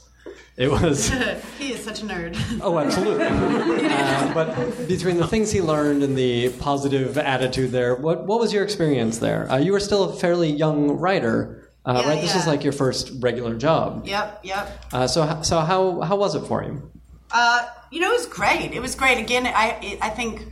It 0.57 0.71
was. 0.71 1.09
he 1.59 1.73
is 1.73 1.83
such 1.83 2.03
a 2.03 2.05
nerd. 2.05 2.37
Oh, 2.63 2.79
absolutely. 2.79 3.25
uh, 3.27 4.35
but 4.35 4.87
between 4.87 5.17
the 5.17 5.27
things 5.27 5.51
he 5.51 5.61
learned 5.61 6.03
and 6.03 6.17
the 6.17 6.51
positive 6.61 7.19
attitude 7.19 7.73
there, 7.73 7.97
what 7.97 8.27
what 8.27 8.39
was 8.39 8.53
your 8.53 8.63
experience 8.63 9.19
there? 9.19 9.51
Uh, 9.51 9.57
you 9.57 9.73
were 9.73 9.81
still 9.81 10.11
a 10.11 10.13
fairly 10.17 10.51
young 10.51 10.99
writer, 10.99 11.69
uh, 11.85 12.03
Yeah, 12.05 12.11
right? 12.11 12.21
This 12.21 12.37
is 12.37 12.47
like 12.47 12.63
your 12.63 12.75
first 12.75 13.13
regular 13.21 13.57
job. 13.57 14.07
Yep, 14.07 14.41
yep. 14.45 14.85
Uh, 14.93 15.07
so 15.07 15.41
so 15.43 15.61
how 15.61 16.01
how 16.03 16.17
was 16.17 16.35
it 16.35 16.47
for 16.47 16.63
you? 16.63 16.91
Uh, 17.33 17.67
you 17.91 18.01
know, 18.01 18.11
it 18.11 18.19
was 18.19 18.27
great. 18.27 18.73
It 18.73 18.81
was 18.81 18.95
great. 18.95 19.19
Again, 19.19 19.47
I 19.47 19.99
I 20.03 20.11
think 20.11 20.47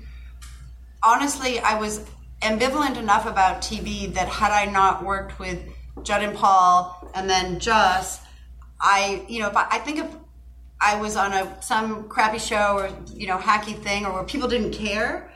honestly, 1.02 1.60
I 1.60 1.78
was 1.78 2.04
ambivalent 2.42 2.96
enough 2.96 3.26
about 3.26 3.62
TV 3.62 4.12
that 4.14 4.28
had 4.28 4.52
I 4.52 4.70
not 4.70 5.04
worked 5.04 5.38
with 5.38 5.62
Judd 6.02 6.22
and 6.22 6.36
Paul 6.36 7.10
and 7.14 7.28
then 7.28 7.58
Joss, 7.58 8.20
I 8.80 9.24
you 9.28 9.40
know, 9.40 9.48
if 9.48 9.56
I, 9.56 9.66
I 9.70 9.78
think 9.78 9.98
if 9.98 10.14
I 10.80 10.98
was 10.98 11.16
on 11.16 11.32
a 11.32 11.62
some 11.62 12.08
crappy 12.08 12.38
show 12.38 12.78
or 12.78 12.90
you 13.14 13.26
know 13.26 13.36
hacky 13.36 13.76
thing 13.76 14.06
or 14.06 14.12
where 14.12 14.24
people 14.24 14.48
didn't 14.48 14.72
care. 14.72 15.26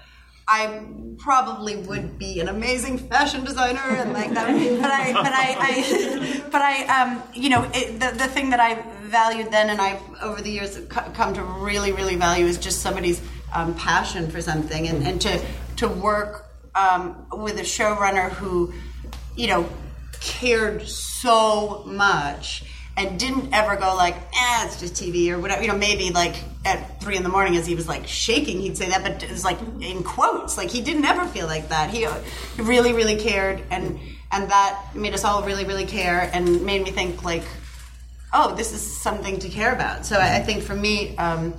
I 0.46 0.84
probably 1.16 1.76
would 1.76 2.18
be 2.18 2.38
an 2.38 2.48
amazing 2.48 2.98
fashion 2.98 3.44
designer 3.44 3.80
and 3.80 4.12
like 4.12 4.34
that. 4.34 4.48
But 4.48 4.90
I, 4.90 5.12
but 5.14 5.32
I, 5.32 5.56
I 5.58 6.48
but 6.52 6.60
I, 6.60 6.84
um, 6.84 7.22
you 7.32 7.48
know, 7.48 7.62
it, 7.72 7.98
the 7.98 8.14
the 8.14 8.28
thing 8.28 8.50
that 8.50 8.60
I 8.60 8.82
valued 9.04 9.50
then 9.50 9.70
and 9.70 9.80
I've 9.80 10.02
over 10.22 10.42
the 10.42 10.50
years 10.50 10.78
come 10.88 11.32
to 11.32 11.42
really, 11.42 11.92
really 11.92 12.16
value 12.16 12.44
is 12.44 12.58
just 12.58 12.80
somebody's 12.82 13.22
um, 13.54 13.74
passion 13.74 14.30
for 14.30 14.40
something 14.40 14.88
and, 14.88 15.06
and 15.06 15.20
to 15.22 15.44
to 15.76 15.88
work 15.88 16.46
um, 16.74 17.26
with 17.32 17.58
a 17.58 17.62
showrunner 17.62 18.30
who, 18.30 18.72
you 19.36 19.46
know, 19.46 19.68
cared 20.20 20.86
so 20.88 21.84
much 21.86 22.64
and 22.96 23.18
didn't 23.18 23.52
ever 23.52 23.76
go 23.76 23.96
like, 23.96 24.14
eh, 24.14 24.66
it's 24.66 24.78
just 24.78 24.94
TV 24.94 25.30
or 25.30 25.38
whatever. 25.38 25.62
You 25.62 25.68
know, 25.68 25.76
maybe 25.76 26.10
like 26.10 26.36
at 26.64 27.00
three 27.00 27.16
in 27.16 27.22
the 27.22 27.28
morning 27.28 27.56
as 27.56 27.66
he 27.66 27.74
was 27.74 27.88
like 27.88 28.06
shaking, 28.06 28.60
he'd 28.60 28.76
say 28.76 28.88
that, 28.88 29.02
but 29.02 29.22
it 29.22 29.30
was 29.30 29.44
like 29.44 29.58
in 29.80 30.02
quotes. 30.02 30.56
Like 30.56 30.70
he 30.70 30.80
didn't 30.80 31.04
ever 31.04 31.26
feel 31.26 31.46
like 31.46 31.68
that. 31.70 31.90
He 31.90 32.06
he 32.56 32.62
really, 32.62 32.92
really 32.92 33.16
cared, 33.16 33.62
and 33.70 33.98
and 34.30 34.50
that 34.50 34.94
made 34.94 35.14
us 35.14 35.24
all 35.24 35.42
really, 35.42 35.64
really 35.64 35.86
care, 35.86 36.30
and 36.32 36.64
made 36.64 36.82
me 36.82 36.90
think 36.90 37.24
like, 37.24 37.44
oh, 38.32 38.54
this 38.54 38.72
is 38.72 38.80
something 38.80 39.38
to 39.40 39.48
care 39.48 39.72
about. 39.72 40.06
So 40.06 40.16
I, 40.16 40.36
I 40.36 40.40
think 40.40 40.62
for 40.62 40.74
me. 40.74 41.16
Um, 41.16 41.54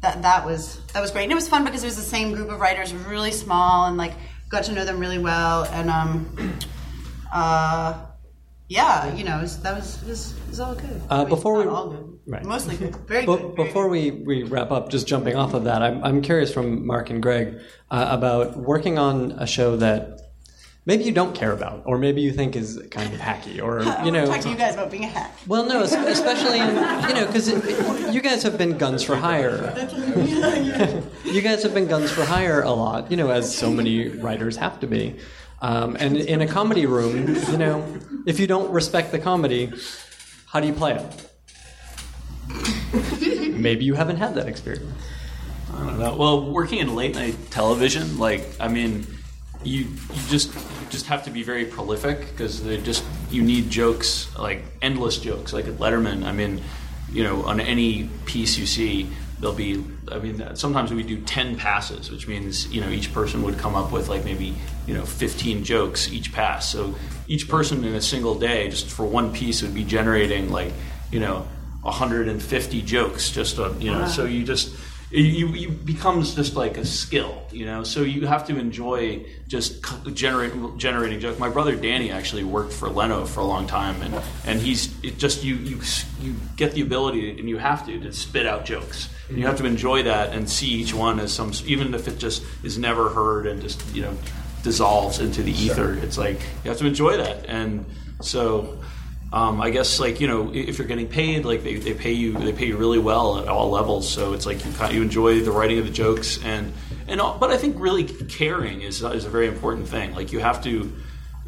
that, 0.00 0.22
that 0.22 0.44
was 0.46 0.80
that 0.92 1.00
was 1.00 1.10
great 1.10 1.24
and 1.24 1.32
it 1.32 1.34
was 1.34 1.48
fun 1.48 1.64
because 1.64 1.82
it 1.82 1.86
was 1.86 1.96
the 1.96 2.02
same 2.02 2.32
group 2.32 2.48
of 2.50 2.58
writers 2.60 2.92
really 2.94 3.30
small 3.30 3.86
and 3.86 3.96
like 3.96 4.12
got 4.48 4.64
to 4.64 4.72
know 4.72 4.84
them 4.84 4.98
really 4.98 5.18
well 5.18 5.64
and 5.72 5.90
um 5.90 6.56
uh 7.32 8.06
yeah, 8.68 9.12
you 9.16 9.24
know, 9.24 9.38
it 9.38 9.42
was, 9.42 9.60
that 9.62 9.74
was, 9.74 10.00
it 10.04 10.08
was, 10.08 10.32
it 10.44 10.48
was 10.50 10.60
all 10.60 10.76
good. 10.76 11.02
Uh, 11.10 11.24
before 11.24 11.58
we- 11.58 11.64
all 11.66 11.88
good, 11.90 12.18
right. 12.28 12.44
mostly 12.44 12.76
good, 12.76 12.94
very 13.08 13.26
But 13.26 13.38
good. 13.38 13.56
very 13.56 13.66
before 13.66 13.88
we, 13.88 14.12
we 14.12 14.44
wrap 14.44 14.70
up, 14.70 14.90
just 14.90 15.08
jumping 15.08 15.34
off 15.34 15.54
of 15.54 15.64
that, 15.64 15.82
I'm, 15.82 16.04
I'm 16.04 16.22
curious 16.22 16.54
from 16.54 16.86
Mark 16.86 17.10
and 17.10 17.20
Greg 17.20 17.58
uh, 17.90 18.06
about 18.10 18.56
working 18.56 18.96
on 18.96 19.32
a 19.32 19.44
show 19.48 19.74
that 19.78 20.19
maybe 20.90 21.04
you 21.04 21.12
don't 21.12 21.36
care 21.36 21.52
about, 21.52 21.82
or 21.84 21.98
maybe 21.98 22.20
you 22.20 22.32
think 22.32 22.56
is 22.56 22.82
kind 22.90 23.14
of 23.14 23.20
hacky, 23.20 23.62
or 23.62 23.80
you 23.82 23.86
wanna 23.86 24.10
know. 24.10 24.26
talk 24.26 24.40
to 24.40 24.50
you 24.50 24.56
guys 24.56 24.74
about 24.74 24.90
being 24.90 25.04
a 25.04 25.06
hack. 25.06 25.32
Well, 25.46 25.64
no, 25.64 25.82
especially 25.82 26.58
in 26.58 26.68
you 27.08 27.14
know 27.14 27.26
because 27.26 27.48
you 28.12 28.20
guys 28.20 28.42
have 28.42 28.58
been 28.58 28.76
guns 28.76 29.04
for 29.04 29.14
hire. 29.14 29.72
you 31.24 31.40
guys 31.42 31.62
have 31.62 31.74
been 31.74 31.86
guns 31.86 32.10
for 32.10 32.24
hire 32.24 32.62
a 32.62 32.72
lot, 32.72 33.08
you 33.08 33.16
know, 33.16 33.30
as 33.30 33.56
so 33.56 33.70
many 33.70 34.08
writers 34.08 34.56
have 34.56 34.80
to 34.80 34.88
be. 34.88 35.16
Um, 35.62 35.96
and 36.00 36.16
in 36.16 36.40
a 36.40 36.46
comedy 36.46 36.86
room, 36.86 37.36
you 37.52 37.58
know, 37.58 37.86
if 38.26 38.40
you 38.40 38.48
don't 38.48 38.72
respect 38.72 39.12
the 39.12 39.18
comedy, 39.20 39.72
how 40.46 40.58
do 40.58 40.66
you 40.66 40.72
play 40.72 40.94
it? 40.94 41.06
Maybe 43.54 43.84
you 43.84 43.94
haven't 43.94 44.16
had 44.16 44.34
that 44.34 44.48
experience. 44.48 44.90
I 45.72 45.86
don't 45.86 45.98
know. 46.00 46.16
Well, 46.16 46.50
working 46.50 46.78
in 46.78 46.96
late 46.96 47.14
night 47.14 47.36
television, 47.50 48.18
like 48.18 48.42
I 48.58 48.66
mean, 48.66 49.06
you 49.64 49.80
you 49.80 50.22
just 50.28 50.54
you 50.54 50.86
just 50.90 51.06
have 51.06 51.24
to 51.24 51.30
be 51.30 51.42
very 51.42 51.64
prolific 51.64 52.20
because 52.20 52.62
they 52.62 52.78
just 52.78 53.04
you 53.30 53.42
need 53.42 53.70
jokes 53.70 54.34
like 54.38 54.64
endless 54.80 55.18
jokes 55.18 55.52
like 55.52 55.66
at 55.66 55.74
Letterman. 55.74 56.24
I 56.24 56.32
mean, 56.32 56.62
you 57.12 57.24
know, 57.24 57.42
on 57.44 57.60
any 57.60 58.08
piece 58.24 58.56
you 58.56 58.66
see, 58.66 59.08
there'll 59.38 59.54
be. 59.54 59.84
I 60.10 60.18
mean, 60.18 60.56
sometimes 60.56 60.92
we 60.92 61.02
do 61.02 61.20
ten 61.22 61.56
passes, 61.56 62.10
which 62.10 62.26
means 62.26 62.72
you 62.72 62.80
know 62.80 62.88
each 62.88 63.12
person 63.12 63.42
would 63.42 63.58
come 63.58 63.74
up 63.74 63.92
with 63.92 64.08
like 64.08 64.24
maybe 64.24 64.54
you 64.86 64.94
know 64.94 65.04
fifteen 65.04 65.64
jokes 65.64 66.10
each 66.12 66.32
pass. 66.32 66.70
So 66.70 66.94
each 67.26 67.48
person 67.48 67.84
in 67.84 67.94
a 67.94 68.02
single 68.02 68.38
day, 68.38 68.68
just 68.70 68.88
for 68.88 69.04
one 69.04 69.32
piece, 69.32 69.62
would 69.62 69.74
be 69.74 69.84
generating 69.84 70.50
like 70.50 70.72
you 71.10 71.20
know 71.20 71.46
150 71.82 72.82
jokes 72.82 73.30
just 73.30 73.58
on 73.58 73.80
you 73.80 73.90
know. 73.90 74.06
So 74.06 74.24
you 74.24 74.44
just 74.44 74.74
it, 75.10 75.20
you, 75.20 75.48
you 75.48 75.68
becomes 75.70 76.34
just 76.34 76.54
like 76.54 76.76
a 76.76 76.84
skill, 76.84 77.42
you 77.50 77.66
know. 77.66 77.82
So 77.82 78.02
you 78.02 78.26
have 78.26 78.46
to 78.46 78.56
enjoy 78.56 79.26
just 79.48 79.84
generate, 80.14 80.76
generating 80.76 81.18
jokes. 81.18 81.38
My 81.38 81.48
brother 81.48 81.74
Danny 81.74 82.12
actually 82.12 82.44
worked 82.44 82.72
for 82.72 82.88
Leno 82.88 83.26
for 83.26 83.40
a 83.40 83.44
long 83.44 83.66
time, 83.66 84.00
and 84.02 84.14
and 84.46 84.60
he's 84.60 84.94
it 85.02 85.18
just 85.18 85.42
you 85.42 85.56
you 85.56 85.80
you 86.20 86.36
get 86.56 86.72
the 86.72 86.82
ability, 86.82 87.38
and 87.38 87.48
you 87.48 87.58
have 87.58 87.84
to 87.86 87.98
to 87.98 88.12
spit 88.12 88.46
out 88.46 88.64
jokes. 88.64 89.08
And 89.28 89.38
you 89.38 89.46
have 89.46 89.58
to 89.58 89.64
enjoy 89.64 90.02
that 90.04 90.32
and 90.32 90.50
see 90.50 90.66
each 90.66 90.92
one 90.92 91.20
as 91.20 91.32
some, 91.32 91.52
even 91.64 91.94
if 91.94 92.08
it 92.08 92.18
just 92.18 92.42
is 92.64 92.78
never 92.78 93.10
heard 93.10 93.46
and 93.46 93.62
just 93.62 93.82
you 93.94 94.02
know 94.02 94.16
dissolves 94.62 95.18
into 95.18 95.42
the 95.42 95.52
ether. 95.52 95.94
It's 95.94 96.18
like 96.18 96.40
you 96.64 96.70
have 96.70 96.78
to 96.78 96.86
enjoy 96.86 97.16
that, 97.16 97.46
and 97.46 97.84
so 98.20 98.78
um, 99.32 99.60
I 99.60 99.70
guess 99.70 100.00
like 100.00 100.20
you 100.20 100.26
know 100.26 100.50
if 100.52 100.78
you're 100.78 100.88
getting 100.88 101.08
paid, 101.08 101.44
like 101.44 101.62
they, 101.62 101.76
they 101.76 101.94
pay 101.94 102.12
you 102.12 102.32
they 102.32 102.52
pay 102.52 102.66
you 102.66 102.76
really 102.76 102.98
well 102.98 103.38
at 103.38 103.48
all 103.48 103.70
levels. 103.70 104.08
So 104.10 104.32
it's 104.32 104.44
like 104.44 104.64
you 104.64 104.72
kind 104.72 104.94
you 104.94 105.02
enjoy 105.02 105.40
the 105.40 105.52
writing 105.52 105.78
of 105.78 105.86
the 105.86 105.92
jokes 105.92 106.42
and 106.44 106.72
and 107.06 107.20
all, 107.20 107.38
but 107.38 107.50
I 107.50 107.56
think 107.56 107.76
really 107.78 108.04
caring 108.04 108.82
is 108.82 109.02
is 109.02 109.24
a 109.24 109.30
very 109.30 109.46
important 109.46 109.88
thing. 109.88 110.14
Like 110.14 110.32
you 110.32 110.40
have 110.40 110.62
to. 110.64 110.92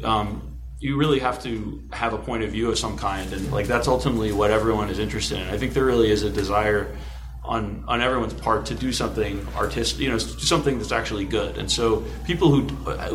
Um, 0.03 0.49
you 0.79 0.97
really 0.97 1.19
have 1.19 1.41
to 1.43 1.81
have 1.93 2.11
a 2.11 2.17
point 2.17 2.43
of 2.43 2.51
view 2.51 2.69
of 2.69 2.77
some 2.77 2.97
kind, 2.97 3.31
and 3.31 3.49
like 3.53 3.67
that's 3.67 3.87
ultimately 3.87 4.33
what 4.33 4.51
everyone 4.51 4.89
is 4.89 4.99
interested 4.99 5.39
in. 5.39 5.47
I 5.47 5.57
think 5.57 5.73
there 5.73 5.85
really 5.85 6.11
is 6.11 6.23
a 6.23 6.29
desire 6.29 6.93
on 7.45 7.85
on 7.87 8.01
everyone's 8.01 8.33
part 8.33 8.65
to 8.65 8.75
do 8.75 8.91
something 8.91 9.47
artistic, 9.55 10.01
you 10.01 10.09
know, 10.09 10.17
something 10.17 10.77
that's 10.77 10.91
actually 10.91 11.23
good. 11.23 11.57
And 11.57 11.71
so 11.71 12.03
people 12.25 12.49
who 12.49 12.63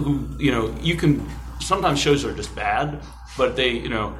who 0.00 0.26
you 0.42 0.50
know, 0.50 0.74
you 0.80 0.96
can 0.96 1.28
sometimes 1.60 1.98
shows 1.98 2.24
are 2.24 2.32
just 2.32 2.54
bad, 2.56 3.02
but 3.36 3.54
they 3.54 3.68
you 3.72 3.90
know 3.90 4.16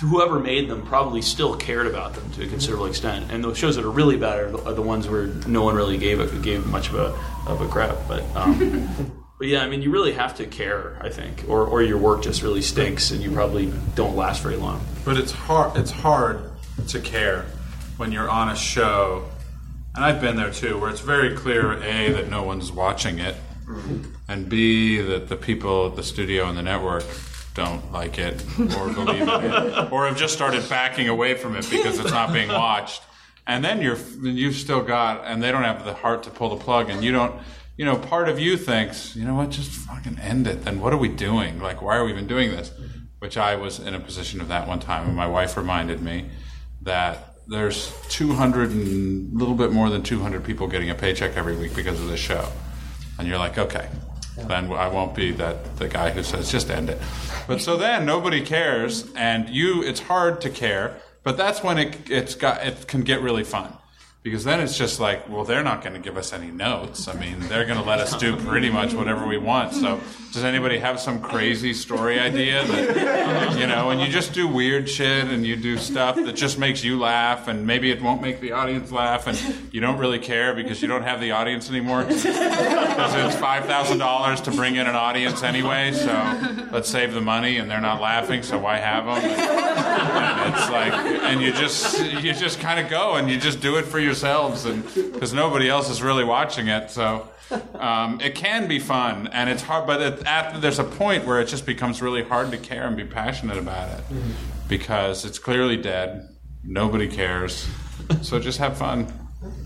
whoever 0.00 0.40
made 0.40 0.68
them 0.68 0.82
probably 0.82 1.22
still 1.22 1.56
cared 1.56 1.86
about 1.86 2.14
them 2.14 2.28
to 2.32 2.44
a 2.44 2.48
considerable 2.48 2.86
extent. 2.86 3.30
And 3.30 3.44
the 3.44 3.54
shows 3.54 3.76
that 3.76 3.84
are 3.84 3.90
really 3.90 4.16
bad 4.16 4.40
are 4.40 4.50
the, 4.50 4.64
are 4.64 4.72
the 4.72 4.82
ones 4.82 5.08
where 5.08 5.26
no 5.46 5.62
one 5.62 5.74
really 5.74 5.98
gave 5.98 6.20
a, 6.20 6.26
gave 6.38 6.66
much 6.66 6.88
of 6.88 6.96
a 6.96 7.50
of 7.50 7.60
a 7.60 7.68
crap. 7.68 7.96
But 8.08 8.24
um, 8.34 9.22
but 9.38 9.46
yeah, 9.46 9.62
I 9.62 9.68
mean, 9.68 9.82
you 9.82 9.90
really 9.90 10.12
have 10.12 10.34
to 10.36 10.46
care, 10.46 10.98
I 11.00 11.10
think, 11.10 11.44
or 11.48 11.64
or 11.66 11.82
your 11.82 11.98
work 11.98 12.22
just 12.22 12.42
really 12.42 12.62
stinks, 12.62 13.10
and 13.10 13.22
you 13.22 13.30
probably 13.30 13.72
don't 13.94 14.16
last 14.16 14.42
very 14.42 14.56
long. 14.56 14.84
But 15.04 15.16
it's 15.16 15.32
hard. 15.32 15.76
It's 15.76 15.92
hard 15.92 16.42
to 16.88 17.00
care 17.00 17.46
when 17.96 18.10
you're 18.10 18.28
on 18.28 18.48
a 18.48 18.56
show, 18.56 19.28
and 19.94 20.04
I've 20.04 20.20
been 20.20 20.36
there 20.36 20.50
too, 20.50 20.78
where 20.78 20.90
it's 20.90 21.00
very 21.00 21.36
clear 21.36 21.74
a 21.74 22.12
that 22.12 22.28
no 22.28 22.42
one's 22.42 22.72
watching 22.72 23.20
it, 23.20 23.36
and 24.28 24.48
b 24.48 25.00
that 25.00 25.28
the 25.28 25.36
people 25.36 25.86
at 25.86 25.94
the 25.94 26.02
studio 26.02 26.48
and 26.48 26.58
the 26.58 26.62
network 26.62 27.04
don't 27.54 27.92
like 27.92 28.18
it 28.18 28.44
or 28.58 28.92
believe 28.92 29.28
it, 29.28 29.92
or 29.92 30.06
have 30.06 30.16
just 30.16 30.34
started 30.34 30.68
backing 30.68 31.08
away 31.08 31.34
from 31.34 31.56
it 31.56 31.68
because 31.70 31.98
it's 31.98 32.10
not 32.10 32.32
being 32.32 32.48
watched. 32.48 33.02
And 33.46 33.64
then 33.64 33.80
you're 33.80 33.98
you've 34.22 34.56
still 34.56 34.82
got, 34.82 35.24
and 35.24 35.42
they 35.42 35.52
don't 35.52 35.64
have 35.64 35.84
the 35.84 35.94
heart 35.94 36.24
to 36.24 36.30
pull 36.30 36.50
the 36.50 36.62
plug, 36.62 36.90
and 36.90 37.04
you 37.04 37.12
don't. 37.12 37.34
You 37.76 37.84
know, 37.84 37.96
part 37.96 38.28
of 38.28 38.38
you 38.38 38.56
thinks, 38.56 39.16
you 39.16 39.24
know 39.24 39.34
what, 39.34 39.50
just 39.50 39.70
fucking 39.70 40.20
end 40.20 40.46
it. 40.46 40.64
Then 40.64 40.80
what 40.80 40.92
are 40.92 40.96
we 40.96 41.08
doing? 41.08 41.58
Like, 41.58 41.82
why 41.82 41.96
are 41.96 42.04
we 42.04 42.12
even 42.12 42.28
doing 42.28 42.52
this? 42.52 42.70
Which 43.18 43.36
I 43.36 43.56
was 43.56 43.80
in 43.80 43.94
a 43.94 44.00
position 44.00 44.40
of 44.40 44.46
that 44.48 44.68
one 44.68 44.78
time, 44.78 45.08
and 45.08 45.16
my 45.16 45.26
wife 45.26 45.56
reminded 45.56 46.00
me 46.00 46.26
that 46.82 47.34
there's 47.48 47.92
200 48.10 48.70
and 48.70 49.34
a 49.34 49.38
little 49.38 49.56
bit 49.56 49.72
more 49.72 49.90
than 49.90 50.02
200 50.02 50.44
people 50.44 50.68
getting 50.68 50.90
a 50.90 50.94
paycheck 50.94 51.36
every 51.36 51.56
week 51.56 51.74
because 51.74 52.00
of 52.00 52.06
this 52.08 52.20
show. 52.20 52.48
And 53.18 53.26
you're 53.26 53.38
like, 53.38 53.58
okay, 53.58 53.88
then 54.36 54.72
I 54.72 54.88
won't 54.88 55.14
be 55.14 55.32
that 55.32 55.76
the 55.76 55.88
guy 55.88 56.10
who 56.10 56.22
says 56.22 56.50
just 56.50 56.70
end 56.70 56.90
it. 56.90 57.00
But 57.46 57.60
so 57.60 57.76
then 57.76 58.04
nobody 58.04 58.40
cares, 58.40 59.12
and 59.14 59.48
you 59.48 59.82
it's 59.82 60.00
hard 60.00 60.40
to 60.42 60.50
care. 60.50 60.96
But 61.22 61.36
that's 61.36 61.62
when 61.62 61.78
it 61.78 62.10
it's 62.10 62.34
got 62.34 62.66
it 62.66 62.86
can 62.86 63.02
get 63.02 63.22
really 63.22 63.44
fun. 63.44 63.72
Because 64.24 64.42
then 64.42 64.60
it's 64.60 64.78
just 64.78 65.00
like, 65.00 65.28
well, 65.28 65.44
they're 65.44 65.62
not 65.62 65.82
going 65.82 65.92
to 65.92 66.00
give 66.00 66.16
us 66.16 66.32
any 66.32 66.50
notes. 66.50 67.08
I 67.08 67.12
mean, 67.12 67.40
they're 67.40 67.66
going 67.66 67.78
to 67.78 67.84
let 67.84 68.00
us 68.00 68.16
do 68.16 68.34
pretty 68.38 68.70
much 68.70 68.94
whatever 68.94 69.26
we 69.26 69.36
want. 69.36 69.74
So, 69.74 70.00
does 70.32 70.44
anybody 70.44 70.78
have 70.78 70.98
some 70.98 71.20
crazy 71.20 71.74
story 71.74 72.18
idea 72.18 72.66
that, 72.66 73.58
you 73.58 73.66
know, 73.66 73.90
and 73.90 74.00
you 74.00 74.08
just 74.08 74.32
do 74.32 74.48
weird 74.48 74.88
shit 74.88 75.26
and 75.28 75.46
you 75.46 75.56
do 75.56 75.76
stuff 75.76 76.16
that 76.16 76.34
just 76.34 76.58
makes 76.58 76.82
you 76.82 76.98
laugh 76.98 77.48
and 77.48 77.66
maybe 77.66 77.90
it 77.90 78.00
won't 78.00 78.22
make 78.22 78.40
the 78.40 78.52
audience 78.52 78.90
laugh 78.90 79.26
and 79.26 79.38
you 79.72 79.80
don't 79.82 79.98
really 79.98 80.18
care 80.18 80.54
because 80.54 80.80
you 80.80 80.88
don't 80.88 81.02
have 81.04 81.20
the 81.20 81.30
audience 81.30 81.68
anymore 81.68 82.02
because 82.02 82.24
it's 82.24 83.36
$5,000 83.36 84.44
to 84.44 84.50
bring 84.52 84.76
in 84.76 84.86
an 84.86 84.96
audience 84.96 85.42
anyway. 85.42 85.92
So, 85.92 86.14
let's 86.72 86.88
save 86.88 87.12
the 87.12 87.20
money 87.20 87.58
and 87.58 87.70
they're 87.70 87.78
not 87.78 88.00
laughing, 88.00 88.42
so 88.42 88.58
why 88.58 88.78
have 88.78 89.04
them? 89.04 89.22
And 89.22 90.54
it's 90.54 90.70
like, 90.70 90.94
and 90.94 91.42
you 91.42 91.52
just, 91.52 92.00
you 92.22 92.32
just 92.32 92.58
kind 92.58 92.80
of 92.80 92.88
go 92.88 93.16
and 93.16 93.30
you 93.30 93.38
just 93.38 93.60
do 93.60 93.76
it 93.76 93.84
for 93.84 93.98
yourself 94.00 94.13
yourselves 94.14 94.64
and 94.64 94.84
because 94.94 95.32
nobody 95.32 95.68
else 95.68 95.90
is 95.90 96.00
really 96.00 96.22
watching 96.22 96.68
it 96.68 96.88
so 96.88 97.28
um, 97.74 98.20
it 98.20 98.36
can 98.36 98.68
be 98.68 98.78
fun 98.78 99.26
and 99.32 99.50
it's 99.50 99.62
hard 99.62 99.88
but 99.88 100.00
it, 100.00 100.24
at, 100.24 100.60
there's 100.60 100.78
a 100.78 100.84
point 100.84 101.26
where 101.26 101.40
it 101.40 101.48
just 101.48 101.66
becomes 101.66 102.00
really 102.00 102.22
hard 102.22 102.52
to 102.52 102.56
care 102.56 102.86
and 102.86 102.96
be 102.96 103.04
passionate 103.04 103.58
about 103.58 103.88
it 103.98 104.04
because 104.68 105.24
it's 105.24 105.38
clearly 105.38 105.76
dead 105.76 106.28
nobody 106.62 107.08
cares 107.08 107.68
so 108.22 108.38
just 108.38 108.58
have 108.58 108.78
fun 108.78 109.12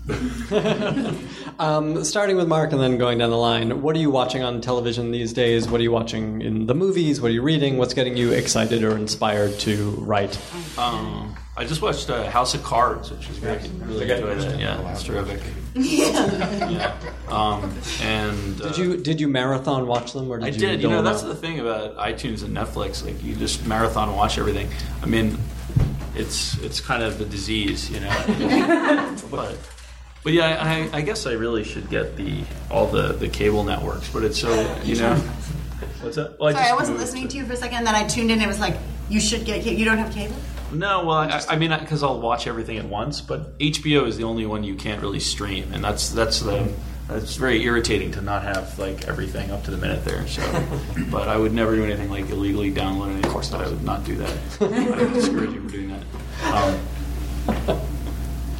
um, 1.59 2.03
starting 2.03 2.35
with 2.35 2.47
Mark 2.47 2.71
and 2.71 2.81
then 2.81 2.97
going 2.97 3.17
down 3.19 3.29
the 3.29 3.37
line, 3.37 3.81
what 3.81 3.95
are 3.95 3.99
you 3.99 4.09
watching 4.09 4.43
on 4.43 4.59
television 4.59 5.11
these 5.11 5.31
days? 5.31 5.69
What 5.69 5.79
are 5.79 5.83
you 5.83 5.91
watching 5.91 6.41
in 6.41 6.65
the 6.65 6.75
movies? 6.75 7.21
What 7.21 7.29
are 7.29 7.33
you 7.33 7.41
reading? 7.41 7.77
What's 7.77 7.93
getting 7.93 8.17
you 8.17 8.31
excited 8.31 8.83
or 8.83 8.97
inspired 8.97 9.57
to 9.59 9.91
write? 9.91 10.37
Um, 10.77 11.37
I 11.59 11.65
just 11.65 11.81
watched 11.81 12.09
uh, 12.09 12.29
House 12.31 12.53
of 12.55 12.63
Cards, 12.63 13.11
which 13.11 13.29
is 13.29 13.37
great. 13.39 13.59
Really 13.81 14.09
enjoyed 14.09 14.37
it. 14.39 14.59
Yeah, 14.61 14.91
it's 14.93 15.03
terrific. 15.03 15.41
yeah. 15.75 16.95
Um, 17.27 17.69
and 18.01 18.61
uh, 18.61 18.69
did 18.69 18.77
you 18.77 18.97
did 18.97 19.19
you 19.19 19.27
marathon 19.27 19.85
watch 19.85 20.13
them 20.13 20.31
or 20.31 20.39
did 20.39 20.55
you 20.55 20.67
I 20.67 20.71
you 20.71 20.77
did. 20.77 20.81
You 20.83 20.89
know, 20.89 21.01
that's 21.01 21.21
out? 21.21 21.27
the 21.27 21.35
thing 21.35 21.59
about 21.59 21.97
iTunes 21.97 22.43
and 22.45 22.55
Netflix. 22.55 23.03
Like, 23.05 23.21
you 23.21 23.35
just 23.35 23.67
marathon 23.67 24.15
watch 24.15 24.37
everything. 24.37 24.69
I 25.03 25.05
mean, 25.05 25.37
it's 26.15 26.57
it's 26.59 26.79
kind 26.79 27.03
of 27.03 27.19
the 27.19 27.25
disease, 27.25 27.89
you 27.91 27.99
know. 27.99 29.15
but 29.29 29.57
but 30.23 30.31
yeah, 30.31 30.63
I, 30.93 30.97
I 30.99 31.01
guess 31.01 31.25
I 31.25 31.33
really 31.33 31.65
should 31.65 31.89
get 31.89 32.15
the 32.15 32.45
all 32.71 32.87
the, 32.87 33.11
the 33.13 33.27
cable 33.27 33.65
networks. 33.65 34.07
But 34.07 34.23
it's 34.23 34.39
so 34.39 34.49
you 34.85 34.95
know. 34.95 35.13
What's 36.01 36.15
that? 36.15 36.39
Well, 36.39 36.53
Sorry, 36.53 36.63
I 36.63 36.69
just 36.69 36.79
wasn't 36.79 36.97
listening 36.99 37.23
to- 37.23 37.31
to 37.31 37.37
you 37.39 37.45
for 37.45 37.51
a 37.51 37.57
second. 37.57 37.83
Then 37.83 37.95
I 37.95 38.07
tuned 38.07 38.31
in. 38.31 38.39
It 38.41 38.47
was 38.47 38.61
like 38.61 38.77
you 39.09 39.19
should 39.19 39.43
get. 39.43 39.61
ca- 39.61 39.75
You 39.75 39.83
don't 39.83 39.97
have 39.97 40.13
cable. 40.13 40.37
No, 40.71 41.05
well, 41.05 41.17
I, 41.17 41.41
I 41.49 41.55
mean, 41.57 41.71
because 41.79 42.03
I'll 42.03 42.19
watch 42.21 42.47
everything 42.47 42.77
at 42.77 42.85
once, 42.85 43.21
but 43.21 43.57
HBO 43.59 44.07
is 44.07 44.17
the 44.17 44.23
only 44.23 44.45
one 44.45 44.63
you 44.63 44.75
can't 44.75 45.01
really 45.01 45.19
stream, 45.19 45.71
and 45.73 45.83
that's 45.83 46.09
that's 46.09 46.39
the 46.41 46.71
it's 47.09 47.35
very 47.37 47.63
irritating 47.63 48.11
to 48.11 48.21
not 48.21 48.43
have 48.43 48.77
like 48.77 49.07
everything 49.07 49.49
up 49.51 49.63
to 49.63 49.71
the 49.71 49.77
minute 49.77 50.05
there. 50.05 50.27
So, 50.27 50.41
but 51.11 51.27
I 51.27 51.37
would 51.37 51.53
never 51.53 51.75
do 51.75 51.83
anything 51.83 52.09
like 52.09 52.29
illegally 52.29 52.71
download 52.71 53.05
anything. 53.07 53.25
Of 53.25 53.31
course, 53.31 53.51
not. 53.51 53.61
I 53.65 53.69
would 53.69 53.83
not 53.83 54.03
do 54.03 54.15
that. 54.17 54.37
I 54.61 54.65
would 55.03 55.13
discourage 55.13 55.51
you 55.53 55.59
from 55.61 55.67
doing 55.69 55.89
that. 55.89 56.03
Um, 57.67 57.81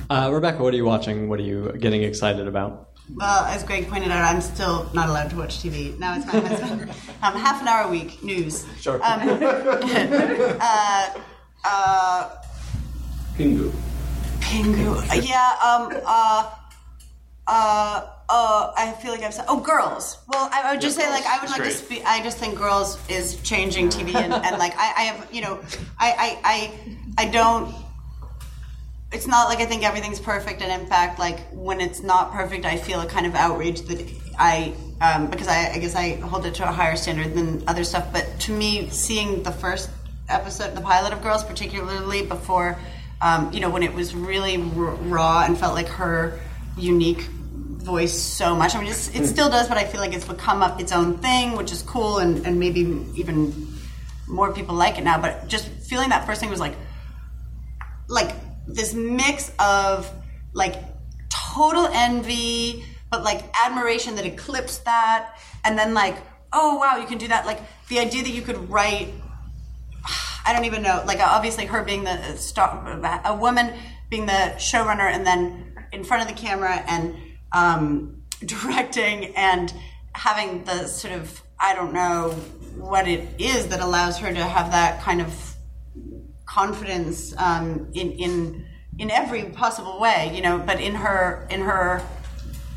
Uh, 0.10 0.31
Rebecca, 0.34 0.64
what 0.64 0.73
are 0.73 0.77
you 0.77 0.86
watching? 0.86 1.30
What 1.30 1.40
are 1.40 1.44
you 1.44 1.72
getting 1.80 2.02
excited 2.02 2.48
about? 2.48 2.90
Well, 3.15 3.45
as 3.45 3.64
Greg 3.64 3.88
pointed 3.88 4.10
out, 4.10 4.23
I'm 4.23 4.41
still 4.41 4.90
not 4.94 5.07
allowed 5.10 5.30
to 5.31 5.36
watch 5.38 5.60
TV. 5.60 5.98
Now 5.99 6.15
it's 6.15 6.26
my 6.26 6.40
husband. 6.40 6.91
Um, 7.22 7.34
half 7.36 7.61
an 7.61 7.68
hour 7.68 7.86
a 7.86 7.90
week 7.90 8.23
news. 8.23 8.65
Sure. 8.80 8.95
Um, 9.03 9.19
uh, 9.44 11.10
uh, 11.65 12.30
Pingu. 13.38 13.72
Pingu. 14.40 14.98
Uh, 15.10 15.14
Yeah. 15.22 15.56
Um. 15.64 16.02
Uh. 16.06 16.49
Uh. 17.48 18.07
Uh. 18.30 18.72
I 18.77 18.91
feel 19.02 19.11
like 19.11 19.23
I've 19.23 19.34
said. 19.34 19.45
Oh, 19.48 19.60
girls. 19.60 20.18
Well, 20.27 20.49
I, 20.52 20.61
I 20.64 20.72
would 20.73 20.81
just 20.81 20.98
Yeah, 20.98 21.06
say, 21.06 21.11
like, 21.11 21.26
I 21.26 21.40
would 21.41 21.49
like 21.49 21.64
to 21.64 21.72
speak. 21.72 22.03
I 22.06 22.22
just 22.22 22.38
think 22.38 22.57
girls 22.57 22.98
is 23.10 23.41
changing 23.41 23.90
TV, 23.90 24.14
and, 24.15 24.34
and 24.34 24.57
like, 24.60 24.73
I, 24.77 24.94
I 24.98 25.02
have, 25.03 25.34
you 25.34 25.41
know, 25.41 25.60
I, 25.98 26.11
I, 26.11 26.40
I, 27.18 27.26
I 27.26 27.30
don't. 27.30 27.73
It's 29.11 29.26
not 29.26 29.48
like 29.49 29.60
I 29.60 29.65
think 29.65 29.84
everything's 29.84 30.19
perfect, 30.19 30.61
and 30.61 30.81
in 30.81 30.88
fact, 30.88 31.18
like 31.18 31.40
when 31.52 31.81
it's 31.81 32.03
not 32.03 32.31
perfect, 32.31 32.65
I 32.65 32.77
feel 32.77 33.02
a 33.02 33.07
kind 33.07 33.26
of 33.26 33.34
outrage 33.34 33.81
that 33.84 34.07
I, 34.38 34.73
um, 35.02 35.27
because 35.31 35.48
I, 35.48 35.72
I 35.72 35.77
guess 35.80 35.95
I 35.95 36.15
hold 36.18 36.45
it 36.45 36.53
to 36.56 36.64
a 36.69 36.72
higher 36.72 36.95
standard 36.95 37.34
than 37.34 37.64
other 37.68 37.84
stuff. 37.84 38.14
But 38.14 38.27
to 38.41 38.52
me, 38.52 38.88
seeing 38.91 39.41
the 39.41 39.52
first 39.52 39.90
episode, 40.30 40.76
the 40.76 40.82
pilot 40.82 41.14
of 41.14 41.22
Girls, 41.22 41.44
particularly 41.44 42.26
before, 42.26 42.78
um, 43.22 43.52
you 43.52 43.60
know, 43.60 43.70
when 43.70 43.84
it 43.84 43.94
was 43.94 44.16
really 44.16 44.58
r- 44.58 44.96
raw 44.96 45.44
and 45.44 45.58
felt 45.58 45.76
like 45.76 45.88
her 45.88 46.40
unique 46.78 47.22
voice 47.22 48.18
so 48.18 48.56
much. 48.56 48.76
I 48.76 48.80
mean, 48.80 48.90
it's, 48.92 49.14
it 49.16 49.26
still 49.26 49.50
does, 49.50 49.68
but 49.68 49.78
I 49.78 49.86
feel 49.86 50.00
like 50.00 50.14
it's 50.14 50.26
become 50.26 50.62
up 50.62 50.80
its 50.80 50.92
own 50.92 51.18
thing, 51.18 51.56
which 51.56 51.72
is 51.72 51.82
cool, 51.82 52.20
and, 52.20 52.46
and 52.46 52.60
maybe 52.60 52.82
even 53.16 53.68
more 54.28 54.54
people 54.54 54.76
like 54.76 54.98
it 54.98 55.04
now. 55.04 55.20
But 55.20 55.48
just 55.48 55.68
feeling 55.68 56.10
that 56.10 56.26
first 56.26 56.40
thing 56.40 56.50
was 56.50 56.60
like, 56.60 56.76
like 58.08 58.36
this 58.68 58.94
mix 58.94 59.52
of 59.60 60.10
like 60.54 60.76
total 61.30 61.88
envy, 61.88 62.86
but 63.10 63.24
like 63.24 63.44
admiration 63.66 64.16
that 64.16 64.26
eclipsed 64.26 64.86
that, 64.86 65.40
and 65.66 65.78
then 65.78 65.94
like, 65.94 66.18
oh 66.54 66.78
wow, 66.78 66.98
you 66.98 67.08
can 67.08 67.18
do 67.18 67.28
that. 67.28 67.46
Like 67.46 67.60
the 67.88 68.00
idea 68.00 68.24
that 68.24 68.30
you 68.32 68.42
could 68.42 68.70
write 68.70 69.10
I 70.46 70.54
don't 70.54 70.66
even 70.66 70.82
know. 70.82 71.04
Like 71.06 71.20
obviously, 71.20 71.66
her 71.66 71.84
being 71.84 72.04
the 72.04 72.36
star, 72.38 73.00
a 73.26 73.36
woman 73.36 73.74
being 74.10 74.26
the 74.26 74.54
showrunner, 74.58 75.12
and 75.12 75.26
then 75.26 75.76
in 75.92 76.04
front 76.04 76.22
of 76.22 76.36
the 76.36 76.42
camera 76.42 76.84
and 76.88 77.16
um, 77.52 78.24
directing 78.46 79.36
and 79.36 79.74
having 80.14 80.64
the 80.64 80.88
sort 80.88 81.14
of 81.14 81.42
I 81.60 81.74
don't 81.76 81.94
know 81.94 82.32
what 82.76 83.08
it 83.08 83.28
is 83.38 83.68
that 83.68 83.82
allows 83.82 84.18
her 84.20 84.34
to 84.34 84.44
have 84.44 84.72
that 84.72 85.02
kind 85.02 85.22
of 85.22 85.56
confidence 86.46 87.34
um, 87.38 87.90
in 87.94 88.12
in 88.14 88.66
in 88.98 89.12
every 89.12 89.46
possible 89.46 90.00
way, 90.00 90.32
you 90.36 90.42
know, 90.42 90.58
but 90.60 90.80
in 90.82 90.96
her 90.96 91.48
in 91.50 91.62
her 91.62 92.02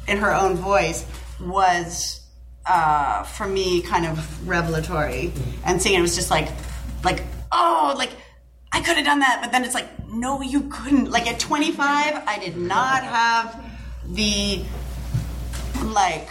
in 0.09 0.19
her 0.19 0.35
own 0.35 0.57
voice 0.57 1.07
was 1.41 2.21
uh, 2.67 3.23
for 3.25 3.47
me 3.47 3.83
kind 3.83 4.07
of 4.07 4.49
revelatory. 4.49 5.33
And 5.65 5.81
seeing 5.81 5.99
it 5.99 6.03
was 6.03 6.15
just 6.15 6.31
like 6.31 6.49
like 7.05 7.23
oh 7.51 7.95
like 7.97 8.11
I 8.73 8.81
could 8.81 8.97
have 8.97 9.05
done 9.05 9.21
that, 9.21 9.41
but 9.43 9.53
then 9.53 9.65
it's 9.65 9.75
like 9.75 9.87
no, 10.09 10.43
you 10.43 10.63
couldn't. 10.63 11.11
Like 11.11 11.27
at 11.27 11.39
25, 11.39 11.79
I 12.27 12.39
did 12.39 12.57
not 12.57 13.03
have 13.03 13.65
the 14.07 14.65
like 15.85 16.29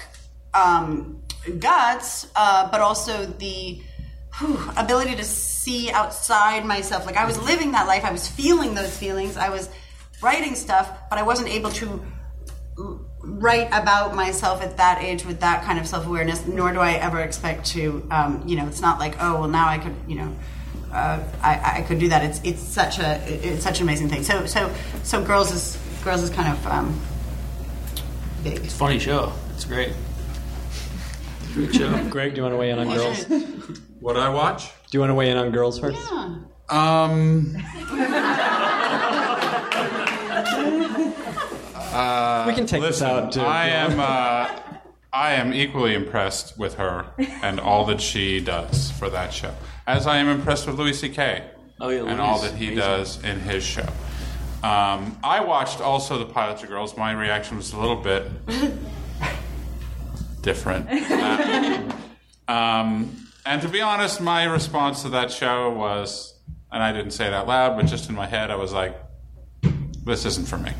um, 0.54 1.22
guts, 1.60 2.28
uh, 2.36 2.70
but 2.70 2.82
also 2.82 3.26
the 3.26 3.82
whew, 4.40 4.60
ability 4.78 5.16
to 5.16 5.24
see 5.24 5.92
outside 5.92 6.66
myself. 6.66 7.06
Like 7.06 7.18
I 7.18 7.26
was 7.26 7.42
living 7.42 7.72
that 7.74 7.88
life, 7.88 8.04
I 8.04 8.12
was 8.12 8.28
feeling 8.28 8.76
those 8.76 8.96
feelings, 8.96 9.38
I 9.38 9.50
was 9.50 9.70
writing 10.22 10.56
stuff, 10.56 10.92
but 11.10 11.18
I 11.18 11.24
wasn't 11.24 11.50
able 11.50 11.72
to 11.72 12.02
write 13.24 13.68
about 13.68 14.16
myself 14.16 14.64
at 14.64 14.78
that 14.78 15.02
age 15.04 15.26
with 15.26 15.40
that 15.42 15.64
kind 15.64 15.78
of 15.78 15.88
self 15.88 16.08
awareness. 16.08 16.46
Nor 16.48 16.72
do 16.74 16.80
I 16.80 16.94
ever 16.94 17.22
expect 17.22 17.66
to. 17.68 18.08
Um, 18.10 18.44
you 18.48 18.56
know, 18.56 18.68
it's 18.68 18.82
not 18.82 19.00
like 19.00 19.16
oh 19.20 19.42
well 19.42 19.50
now 19.50 19.68
I 19.68 19.78
could 19.78 19.96
you 20.08 20.16
know. 20.16 20.36
Uh, 20.92 21.24
I, 21.42 21.78
I 21.78 21.82
could 21.88 22.00
do 22.00 22.10
that. 22.10 22.24
It's 22.24 22.42
it's 22.44 22.62
such 22.62 23.00
a 23.00 23.22
it's 23.28 23.64
such 23.64 23.80
an 23.80 23.84
amazing 23.84 24.10
thing. 24.10 24.24
So 24.24 24.46
so 24.46 24.74
so 25.04 25.24
girls 25.24 25.52
is 25.52 25.78
girls 26.04 26.22
is 26.22 26.30
kind 26.30 26.52
of 26.52 26.68
um, 26.68 27.00
big. 28.44 28.58
It's 28.58 28.74
a 28.74 28.78
funny 28.78 29.00
show. 29.00 29.32
It's 29.54 29.66
great. 29.66 29.94
Great 31.54 31.76
show. 31.76 32.04
Greg, 32.10 32.34
do 32.34 32.38
you 32.38 32.44
want 32.44 32.54
to 32.54 32.58
weigh 32.58 32.72
in 32.72 32.80
on 32.80 32.88
girls? 32.88 33.26
Do 33.26 33.40
What 34.00 34.18
I 34.18 34.30
watch? 34.30 34.72
Do 34.90 34.98
you 34.98 35.00
want 35.00 35.12
to 35.12 35.16
weigh 35.16 35.30
in 35.30 35.38
on 35.38 35.52
girls 35.52 35.80
first? 35.80 36.00
Yeah. 36.12 36.36
Um, 36.70 37.54
we 42.48 42.54
can 42.54 42.66
take 42.66 42.82
this 42.82 43.02
out 43.02 43.34
too. 43.34 43.42
I 43.42 43.68
am. 43.68 44.00
Uh, 44.00 44.60
I 45.14 45.34
am 45.34 45.54
equally 45.54 45.94
impressed 45.94 46.58
with 46.58 46.76
her 46.76 47.06
and 47.44 47.60
all 47.60 47.86
that 47.88 48.00
she 48.00 48.40
does 48.40 48.92
for 48.92 49.10
that 49.10 49.34
show, 49.34 49.54
as 49.92 50.08
I 50.08 50.18
am 50.18 50.30
impressed 50.30 50.68
with 50.68 50.80
Louis 50.80 50.94
C.K. 50.94 51.44
Oh, 51.82 51.90
yeah, 51.90 52.06
and 52.06 52.22
all 52.22 52.40
that 52.42 52.54
he 52.54 52.68
amazing. 52.68 52.78
does 52.78 53.24
in 53.24 53.40
his 53.42 53.64
show. 53.64 53.88
Um, 54.64 55.18
I 55.24 55.44
watched 55.44 55.82
also 55.82 56.18
the 56.18 56.26
pilot 56.26 56.60
to 56.60 56.68
Girls. 56.68 56.96
My 56.96 57.12
reaction 57.12 57.58
was 57.58 57.74
a 57.74 57.80
little 57.80 57.98
bit 57.98 58.24
different. 60.42 60.88
Um, 62.48 63.18
and 63.46 63.62
to 63.64 63.68
be 63.68 63.82
honest, 63.82 64.22
my 64.22 64.46
response 64.46 65.02
to 65.02 65.10
that 65.10 65.32
show 65.32 65.72
was, 65.72 66.40
and 66.72 66.82
I 66.82 66.94
didn't 66.94 67.12
say 67.12 67.28
it 67.28 67.34
out 67.34 67.48
loud, 67.48 67.76
but 67.76 67.88
just 67.88 68.08
in 68.10 68.16
my 68.16 68.28
head, 68.28 68.50
I 68.52 68.56
was 68.56 68.72
like, 68.72 68.96
"This 70.06 70.26
isn't 70.26 70.48
for 70.48 70.58
me. 70.58 70.72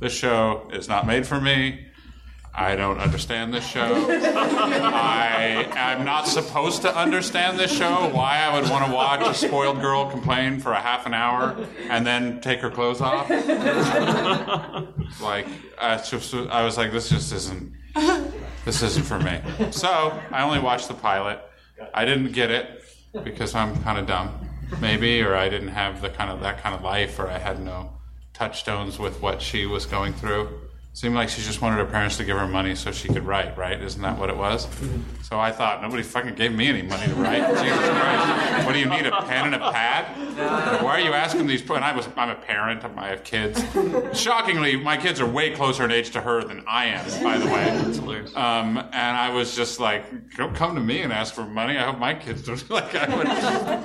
This 0.00 0.12
show 0.14 0.68
is 0.72 0.88
not 0.88 1.06
made 1.06 1.26
for 1.26 1.40
me." 1.40 1.86
I 2.56 2.76
don't 2.76 2.98
understand 3.00 3.52
this 3.52 3.66
show. 3.66 4.06
I 4.08 5.66
am 5.74 6.04
not 6.04 6.28
supposed 6.28 6.82
to 6.82 6.96
understand 6.96 7.58
this 7.58 7.76
show. 7.76 8.08
Why 8.12 8.38
I 8.42 8.54
would 8.54 8.70
want 8.70 8.86
to 8.86 8.92
watch 8.92 9.26
a 9.26 9.34
spoiled 9.34 9.80
girl 9.80 10.08
complain 10.08 10.60
for 10.60 10.72
a 10.72 10.80
half 10.80 11.04
an 11.06 11.14
hour 11.14 11.56
and 11.88 12.06
then 12.06 12.40
take 12.40 12.60
her 12.60 12.70
clothes 12.70 13.00
off. 13.00 13.28
like 15.20 15.48
I 15.78 15.96
just, 15.96 16.32
I 16.32 16.64
was 16.64 16.76
like, 16.76 16.92
this 16.92 17.08
just 17.08 17.32
isn't. 17.32 17.72
This 18.64 18.82
isn't 18.82 19.04
for 19.04 19.18
me. 19.18 19.40
So 19.72 20.16
I 20.30 20.42
only 20.42 20.60
watched 20.60 20.86
the 20.86 20.94
pilot. 20.94 21.40
I 21.92 22.04
didn't 22.04 22.32
get 22.32 22.52
it 22.52 22.84
because 23.24 23.54
I'm 23.56 23.82
kind 23.82 23.98
of 23.98 24.06
dumb, 24.06 24.32
maybe, 24.80 25.20
or 25.22 25.34
I 25.34 25.48
didn't 25.48 25.68
have 25.68 26.00
the 26.00 26.08
kind 26.08 26.30
of 26.30 26.40
that 26.40 26.62
kind 26.62 26.74
of 26.74 26.82
life, 26.82 27.18
or 27.18 27.28
I 27.28 27.38
had 27.38 27.60
no 27.60 27.92
touchstones 28.32 28.98
with 28.98 29.20
what 29.20 29.42
she 29.42 29.66
was 29.66 29.86
going 29.86 30.12
through. 30.12 30.60
Seemed 30.94 31.16
like 31.16 31.28
she 31.28 31.42
just 31.42 31.60
wanted 31.60 31.78
her 31.78 31.86
parents 31.86 32.18
to 32.18 32.24
give 32.24 32.38
her 32.38 32.46
money 32.46 32.76
so 32.76 32.92
she 32.92 33.08
could 33.08 33.26
write, 33.26 33.58
right? 33.58 33.82
Isn't 33.82 34.00
that 34.02 34.16
what 34.16 34.30
it 34.30 34.36
was? 34.36 34.68
So 35.22 35.40
I 35.40 35.50
thought 35.50 35.82
nobody 35.82 36.04
fucking 36.04 36.36
gave 36.36 36.54
me 36.54 36.68
any 36.68 36.82
money 36.82 37.08
to 37.08 37.14
write. 37.16 37.40
Jesus 37.48 37.88
Christ! 37.88 38.64
What 38.64 38.74
do 38.74 38.78
you 38.78 38.88
need? 38.88 39.04
A 39.04 39.22
pen 39.22 39.46
and 39.46 39.56
a 39.56 39.72
pad? 39.72 40.84
Why 40.84 40.90
are 40.92 41.00
you 41.00 41.12
asking 41.12 41.48
these? 41.48 41.68
And 41.68 41.84
I 41.84 41.96
was, 41.96 42.08
I'm 42.16 42.30
a 42.30 42.36
parent. 42.36 42.84
I 42.96 43.08
have 43.08 43.24
kids. 43.24 43.60
Shockingly, 44.16 44.76
my 44.76 44.96
kids 44.96 45.20
are 45.20 45.26
way 45.26 45.50
closer 45.50 45.84
in 45.84 45.90
age 45.90 46.10
to 46.10 46.20
her 46.20 46.44
than 46.44 46.62
I 46.68 46.84
am. 46.84 47.24
By 47.24 47.38
the 47.38 47.46
way, 47.46 48.24
um, 48.36 48.78
and 48.78 49.16
I 49.16 49.30
was 49.30 49.56
just 49.56 49.80
like, 49.80 50.36
don't 50.36 50.54
come 50.54 50.76
to 50.76 50.80
me 50.80 51.00
and 51.02 51.12
ask 51.12 51.34
for 51.34 51.44
money. 51.44 51.76
I 51.76 51.82
hope 51.90 51.98
my 51.98 52.14
kids 52.14 52.42
don't 52.42 52.70
like 52.70 52.94
I 52.94 53.16
would. 53.16 53.26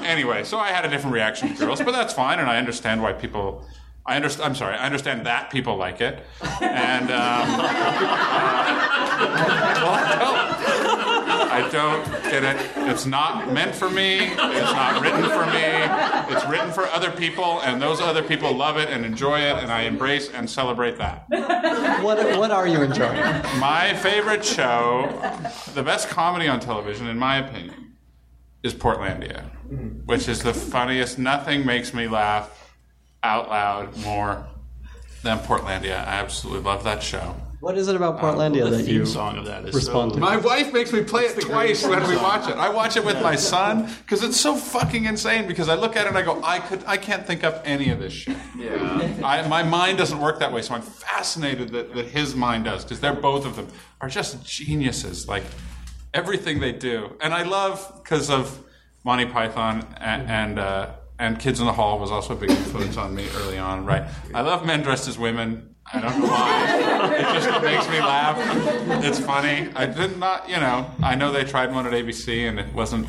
Anyway, 0.05 0.43
so 0.43 0.59
I 0.59 0.67
had 0.67 0.85
a 0.85 0.89
different 0.89 1.15
reaction 1.15 1.55
to 1.55 1.55
girls, 1.55 1.81
but 1.81 1.91
that's 1.91 2.13
fine, 2.13 2.37
and 2.37 2.47
I 2.47 2.57
understand 2.57 3.01
why 3.01 3.13
people. 3.13 3.65
I 4.09 4.15
understand. 4.15 4.49
I'm 4.49 4.55
sorry. 4.55 4.75
I 4.75 4.85
understand 4.87 5.25
that 5.27 5.51
people 5.51 5.77
like 5.77 6.01
it, 6.01 6.25
and 6.61 7.11
um, 7.11 7.57
well, 9.83 9.93
I 9.93 10.17
don't. 10.19 10.49
I 11.51 11.69
don't 11.69 12.05
get 12.23 12.43
it. 12.43 12.57
It's 12.89 13.05
not 13.05 13.51
meant 13.53 13.75
for 13.75 13.89
me. 13.89 14.19
It's 14.19 14.71
not 14.71 15.01
written 15.01 15.23
for 15.23 15.45
me. 15.45 16.33
It's 16.35 16.45
written 16.47 16.71
for 16.71 16.85
other 16.87 17.11
people, 17.11 17.61
and 17.61 17.81
those 17.81 18.01
other 18.01 18.23
people 18.23 18.55
love 18.55 18.77
it 18.77 18.89
and 18.89 19.05
enjoy 19.05 19.41
it, 19.41 19.57
and 19.57 19.71
I 19.71 19.81
embrace 19.81 20.29
and 20.31 20.49
celebrate 20.49 20.97
that. 20.97 21.25
What, 22.01 22.37
what 22.37 22.51
are 22.51 22.67
you 22.67 22.81
enjoying? 22.81 23.21
My 23.59 23.93
favorite 24.01 24.43
show, 24.45 25.07
the 25.73 25.83
best 25.83 26.09
comedy 26.09 26.47
on 26.47 26.59
television, 26.59 27.07
in 27.07 27.17
my 27.17 27.37
opinion, 27.37 27.93
is 28.63 28.73
Portlandia, 28.73 29.43
which 30.05 30.27
is 30.27 30.41
the 30.41 30.53
funniest. 30.53 31.19
Nothing 31.19 31.65
makes 31.65 31.93
me 31.93 32.07
laugh 32.07 32.68
out 33.23 33.49
loud 33.49 33.97
more 33.97 34.45
than 35.23 35.39
Portlandia. 35.39 35.95
I 35.99 36.19
absolutely 36.19 36.63
love 36.63 36.83
that 36.85 37.03
show. 37.03 37.35
What 37.59 37.77
is 37.77 37.89
it 37.89 37.95
about 37.97 38.19
Portlandia 38.19 38.63
the 38.69 38.77
that 38.77 38.83
theme 38.85 38.95
you 38.95 39.05
song 39.05 39.37
of 39.37 39.45
that 39.45 39.65
is 39.65 39.75
respond 39.75 40.11
so- 40.11 40.15
to? 40.15 40.21
My 40.21 40.37
wife 40.37 40.71
makes 40.71 40.93
me 40.93 41.03
play 41.03 41.23
it 41.25 41.41
twice 41.41 41.85
when 41.85 42.07
we 42.07 42.15
watch 42.15 42.49
it. 42.49 42.55
I 42.55 42.69
watch 42.69 42.95
it 42.95 43.03
with 43.03 43.21
my 43.21 43.35
son 43.35 43.89
because 43.97 44.23
it's 44.23 44.39
so 44.39 44.55
fucking 44.55 45.03
insane. 45.03 45.45
Because 45.45 45.67
I 45.67 45.75
look 45.75 45.97
at 45.97 46.05
it 46.05 46.09
and 46.09 46.17
I 46.17 46.21
go, 46.21 46.41
I 46.41 46.59
could, 46.59 46.85
I 46.87 46.95
can't 46.95 47.27
think 47.27 47.43
up 47.43 47.61
any 47.65 47.89
of 47.89 47.99
this 47.99 48.13
shit. 48.13 48.37
Yeah. 48.57 49.13
I, 49.25 49.45
my 49.49 49.61
mind 49.61 49.97
doesn't 49.97 50.21
work 50.21 50.39
that 50.39 50.53
way, 50.53 50.61
so 50.61 50.73
I'm 50.73 50.81
fascinated 50.81 51.69
that, 51.73 51.93
that 51.95 52.05
his 52.05 52.33
mind 52.33 52.63
does 52.63 52.85
because 52.85 53.01
they're 53.01 53.13
both 53.13 53.45
of 53.45 53.57
them 53.57 53.67
are 53.99 54.07
just 54.07 54.41
geniuses. 54.45 55.27
Like 55.27 55.43
everything 56.13 56.61
they 56.61 56.71
do, 56.71 57.17
and 57.19 57.33
I 57.33 57.43
love 57.43 57.99
because 58.01 58.29
of 58.29 58.63
Monty 59.03 59.25
Python 59.25 59.85
and 59.97 60.29
and, 60.29 60.59
uh, 60.59 60.91
and 61.19 61.37
Kids 61.39 61.59
in 61.59 61.65
the 61.65 61.73
Hall 61.73 61.99
was 61.99 62.09
also 62.11 62.33
a 62.33 62.35
big 62.37 62.49
influence 62.49 62.97
on 62.97 63.13
me 63.13 63.27
early 63.37 63.57
on. 63.57 63.85
Right, 63.85 64.03
I 64.33 64.41
love 64.41 64.65
men 64.65 64.81
dressed 64.81 65.07
as 65.07 65.17
women. 65.19 65.75
I 65.91 66.01
don't 66.01 66.19
know 66.19 66.27
why. 66.27 67.15
it 67.17 67.21
just 67.41 67.63
makes 67.63 67.89
me 67.89 67.99
laugh. 67.99 68.37
It's 69.03 69.19
funny. 69.19 69.69
I 69.75 69.87
did 69.87 70.17
not, 70.19 70.47
you 70.47 70.57
know. 70.57 70.89
I 71.01 71.15
know 71.15 71.31
they 71.31 71.43
tried 71.43 71.71
one 71.73 71.87
at 71.87 71.93
ABC 71.93 72.47
and 72.47 72.59
it 72.59 72.71
wasn't 72.75 73.07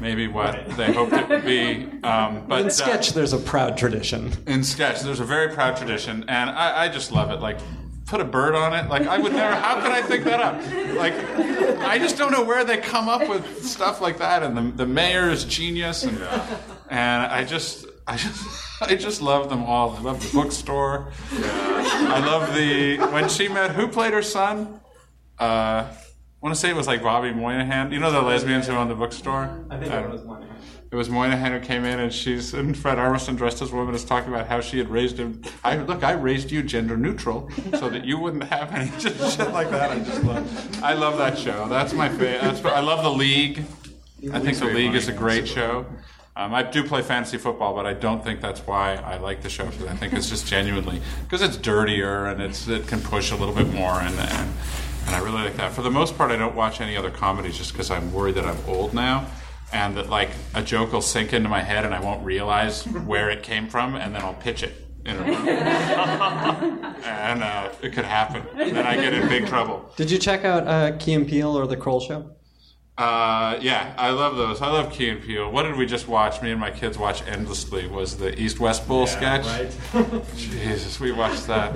maybe 0.00 0.26
what 0.26 0.68
they 0.76 0.92
hoped 0.92 1.12
it 1.12 1.28
would 1.28 1.44
be. 1.44 1.84
Um, 2.02 2.44
but 2.48 2.60
In 2.62 2.66
uh, 2.66 2.70
sketch, 2.70 3.12
there's 3.12 3.32
a 3.32 3.38
proud 3.38 3.76
tradition. 3.78 4.32
in 4.48 4.64
sketch. 4.64 5.00
There's 5.00 5.20
a 5.20 5.24
very 5.24 5.54
proud 5.54 5.76
tradition, 5.76 6.24
and 6.28 6.50
I, 6.50 6.84
I 6.84 6.88
just 6.88 7.12
love 7.12 7.30
it. 7.30 7.40
Like, 7.40 7.58
put 8.06 8.20
a 8.20 8.24
bird 8.24 8.54
on 8.56 8.72
it. 8.74 8.88
Like, 8.88 9.06
I 9.06 9.18
would 9.18 9.32
never. 9.32 9.54
How 9.54 9.80
could 9.80 9.90
I 9.92 10.02
think 10.02 10.24
that 10.24 10.40
up? 10.40 10.56
Like, 10.96 11.14
I 11.80 11.98
just 11.98 12.16
don't 12.16 12.32
know 12.32 12.42
where 12.44 12.64
they 12.64 12.78
come 12.78 13.08
up 13.08 13.28
with 13.28 13.64
stuff 13.64 14.00
like 14.00 14.18
that. 14.18 14.42
And 14.42 14.56
the 14.56 14.62
the 14.76 14.86
mayor 14.86 15.30
is 15.30 15.44
genius, 15.44 16.02
and 16.04 16.18
and 16.90 17.26
I 17.26 17.44
just. 17.44 17.86
I 18.08 18.16
just, 18.16 18.46
I 18.82 18.94
just 18.94 19.20
love 19.20 19.48
them 19.48 19.64
all. 19.64 19.96
I 19.96 20.00
love 20.00 20.22
the 20.22 20.38
bookstore. 20.38 21.10
I 21.32 22.20
love 22.20 22.54
the 22.54 22.98
when 23.12 23.28
she 23.28 23.48
met 23.48 23.72
who 23.72 23.88
played 23.88 24.12
her 24.12 24.22
son. 24.22 24.80
Uh, 25.40 25.88
I 25.92 25.96
want 26.40 26.54
to 26.54 26.60
say 26.60 26.70
it 26.70 26.76
was 26.76 26.86
like 26.86 27.02
Bobby 27.02 27.32
Moynihan. 27.32 27.90
You 27.90 27.98
know 27.98 28.12
the 28.12 28.22
lesbians 28.22 28.68
who 28.68 28.74
own 28.74 28.88
the 28.88 28.94
bookstore. 28.94 29.64
I 29.70 29.78
think 29.78 29.92
it 29.92 30.08
was 30.08 30.22
Moynihan. 30.24 30.56
It 30.92 30.94
was 30.94 31.10
Moynihan 31.10 31.52
who 31.52 31.60
came 31.60 31.84
in, 31.84 31.98
and 31.98 32.12
she's 32.12 32.54
and 32.54 32.76
Fred 32.76 32.98
Armisen 32.98 33.36
dressed 33.36 33.60
as 33.60 33.72
a 33.72 33.74
woman 33.74 33.94
is 33.94 34.04
talking 34.04 34.32
about 34.32 34.46
how 34.46 34.60
she 34.60 34.78
had 34.78 34.88
raised 34.88 35.18
him. 35.18 35.42
I 35.64 35.76
look, 35.78 36.04
I 36.04 36.12
raised 36.12 36.52
you 36.52 36.62
gender 36.62 36.96
neutral 36.96 37.50
so 37.78 37.90
that 37.90 38.04
you 38.04 38.18
wouldn't 38.18 38.44
have 38.44 38.72
any 38.72 38.90
just 38.98 39.36
shit 39.36 39.50
like 39.50 39.70
that. 39.70 39.90
I 39.90 39.98
just 39.98 40.22
love. 40.22 40.82
I 40.84 40.92
love 40.92 41.18
that 41.18 41.36
show. 41.36 41.68
That's 41.68 41.92
my 41.92 42.08
favorite. 42.08 42.64
I 42.64 42.80
love 42.80 43.02
the 43.02 43.10
League. 43.10 43.64
I 44.32 44.38
think 44.38 44.58
the 44.58 44.66
League 44.66 44.94
is 44.94 45.08
a 45.08 45.12
great 45.12 45.48
show. 45.48 45.86
Um, 46.36 46.52
I 46.54 46.62
do 46.62 46.84
play 46.84 47.00
fantasy 47.00 47.38
football, 47.38 47.74
but 47.74 47.86
I 47.86 47.94
don't 47.94 48.22
think 48.22 48.42
that's 48.42 48.60
why 48.60 48.96
I 48.96 49.16
like 49.16 49.40
the 49.40 49.48
show. 49.48 49.64
Because 49.64 49.86
I 49.86 49.96
think 49.96 50.12
it's 50.12 50.28
just 50.28 50.46
genuinely 50.46 51.00
because 51.22 51.40
it's 51.40 51.56
dirtier 51.56 52.26
and 52.26 52.42
it's 52.42 52.68
it 52.68 52.86
can 52.86 53.00
push 53.00 53.32
a 53.32 53.36
little 53.36 53.54
bit 53.54 53.72
more, 53.72 54.00
and, 54.00 54.14
and 54.18 54.52
and 55.06 55.14
I 55.14 55.20
really 55.20 55.42
like 55.42 55.56
that. 55.56 55.72
For 55.72 55.80
the 55.80 55.90
most 55.90 56.18
part, 56.18 56.30
I 56.30 56.36
don't 56.36 56.54
watch 56.54 56.82
any 56.82 56.94
other 56.94 57.10
comedies 57.10 57.56
just 57.56 57.72
because 57.72 57.90
I'm 57.90 58.12
worried 58.12 58.34
that 58.34 58.44
I'm 58.44 58.58
old 58.68 58.92
now, 58.92 59.26
and 59.72 59.96
that 59.96 60.10
like 60.10 60.28
a 60.54 60.62
joke 60.62 60.92
will 60.92 61.00
sink 61.00 61.32
into 61.32 61.48
my 61.48 61.62
head 61.62 61.86
and 61.86 61.94
I 61.94 62.00
won't 62.00 62.22
realize 62.22 62.84
where 62.84 63.30
it 63.30 63.42
came 63.42 63.66
from, 63.66 63.94
and 63.94 64.14
then 64.14 64.20
I'll 64.20 64.34
pitch 64.34 64.62
it 64.62 64.86
in 65.06 65.16
a 65.16 65.22
and 67.06 67.42
uh, 67.42 67.70
it 67.80 67.94
could 67.94 68.04
happen. 68.04 68.42
And 68.58 68.76
then 68.76 68.86
I 68.86 68.96
get 68.96 69.14
in 69.14 69.26
big 69.28 69.46
trouble. 69.46 69.90
Did 69.96 70.10
you 70.10 70.18
check 70.18 70.44
out 70.44 70.66
uh, 70.66 70.98
Key 70.98 71.14
and 71.14 71.26
Peele 71.26 71.56
or 71.56 71.66
The 71.66 71.78
Kroll 71.78 72.00
Show? 72.00 72.35
Uh, 72.98 73.58
yeah, 73.60 73.92
I 73.98 74.08
love 74.08 74.36
those. 74.36 74.62
I 74.62 74.68
love 74.68 74.90
Key 74.90 75.10
and 75.10 75.20
Peele. 75.22 75.50
What 75.50 75.64
did 75.64 75.76
we 75.76 75.84
just 75.84 76.08
watch? 76.08 76.40
Me 76.40 76.50
and 76.50 76.58
my 76.58 76.70
kids 76.70 76.96
watch 76.96 77.22
endlessly. 77.26 77.86
Was 77.88 78.16
the 78.16 78.38
East 78.40 78.58
West 78.58 78.88
Bull 78.88 79.06
sketch? 79.06 79.44
Jesus, 80.36 80.98
we 80.98 81.12
watched 81.12 81.46
that 81.46 81.74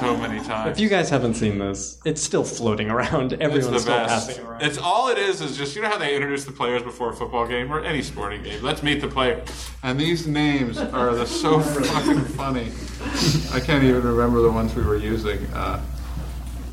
so 0.00 0.16
many 0.16 0.42
times. 0.42 0.70
If 0.70 0.80
you 0.80 0.88
guys 0.88 1.10
haven't 1.10 1.34
seen 1.34 1.58
this, 1.58 1.98
it's 2.06 2.22
still 2.22 2.42
floating 2.44 2.88
around. 2.88 3.34
It's 3.34 3.42
Everyone's 3.42 3.70
the 3.70 3.78
still 3.80 3.96
best. 3.96 4.28
passing 4.28 4.46
around. 4.46 4.62
It's 4.62 4.78
all 4.78 5.10
it 5.10 5.18
is 5.18 5.42
is 5.42 5.58
just 5.58 5.76
you 5.76 5.82
know 5.82 5.88
how 5.88 5.98
they 5.98 6.14
introduce 6.14 6.46
the 6.46 6.52
players 6.52 6.82
before 6.82 7.10
a 7.10 7.14
football 7.14 7.46
game 7.46 7.70
or 7.70 7.80
any 7.84 8.00
sporting 8.00 8.42
game. 8.42 8.62
Let's 8.62 8.82
meet 8.82 9.02
the 9.02 9.08
player, 9.08 9.42
and 9.82 10.00
these 10.00 10.26
names 10.26 10.78
are 10.78 11.14
the 11.14 11.26
so 11.26 11.60
fucking 11.60 12.20
funny. 12.24 12.72
I 13.52 13.60
can't 13.60 13.84
even 13.84 14.04
remember 14.04 14.40
the 14.40 14.50
ones 14.50 14.74
we 14.74 14.84
were 14.84 14.96
using. 14.96 15.44
Uh, 15.48 15.82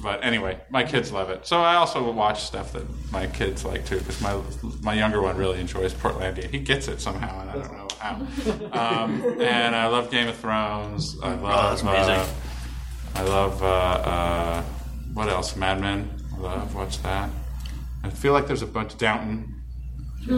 but 0.02 0.24
anyway, 0.24 0.60
my 0.69 0.84
kids 0.84 1.11
love 1.11 1.30
it. 1.30 1.45
So 1.45 1.60
I 1.61 1.76
also 1.76 2.11
watch 2.11 2.44
stuff 2.44 2.74
that 2.74 2.84
my 3.11 3.28
kids 3.28 3.65
like 3.65 3.86
too, 3.86 3.98
because 3.99 4.22
my 4.22 4.40
my 4.82 4.94
younger 4.94 5.22
one 5.22 5.38
really 5.38 5.60
enjoys 5.60 5.94
Portlandia. 5.94 6.49
He 6.49 6.60
gets 6.60 6.88
it 6.88 7.02
somehow, 7.02 7.41
and 7.41 7.49
I 7.49 7.53
don't 7.53 7.72
know 7.74 7.88
how. 7.99 9.03
Um, 9.03 9.22
and 9.41 9.76
I 9.76 9.88
love 9.88 10.11
Game 10.11 10.28
of 10.28 10.36
Thrones. 10.38 11.18
I 11.22 11.36
love. 11.36 11.72
that's 11.72 11.82
amazing. 11.82 12.15
Uh, 12.15 12.28
I 13.15 13.24
love. 13.24 13.64
Uh, 13.64 13.65
uh, 13.65 14.64
what 15.14 15.30
else? 15.30 15.56
Mad 15.56 15.82
Men. 15.82 16.10
I 16.36 16.40
love. 16.40 16.76
Watch 16.76 17.02
that. 17.03 17.30
I 18.03 18.10
feel 18.10 18.34
like 18.34 18.48
there's 18.48 18.61
a 18.61 18.68
bunch 18.68 18.94
of 18.94 18.99
Downton. 18.99 19.57
I, 20.30 20.36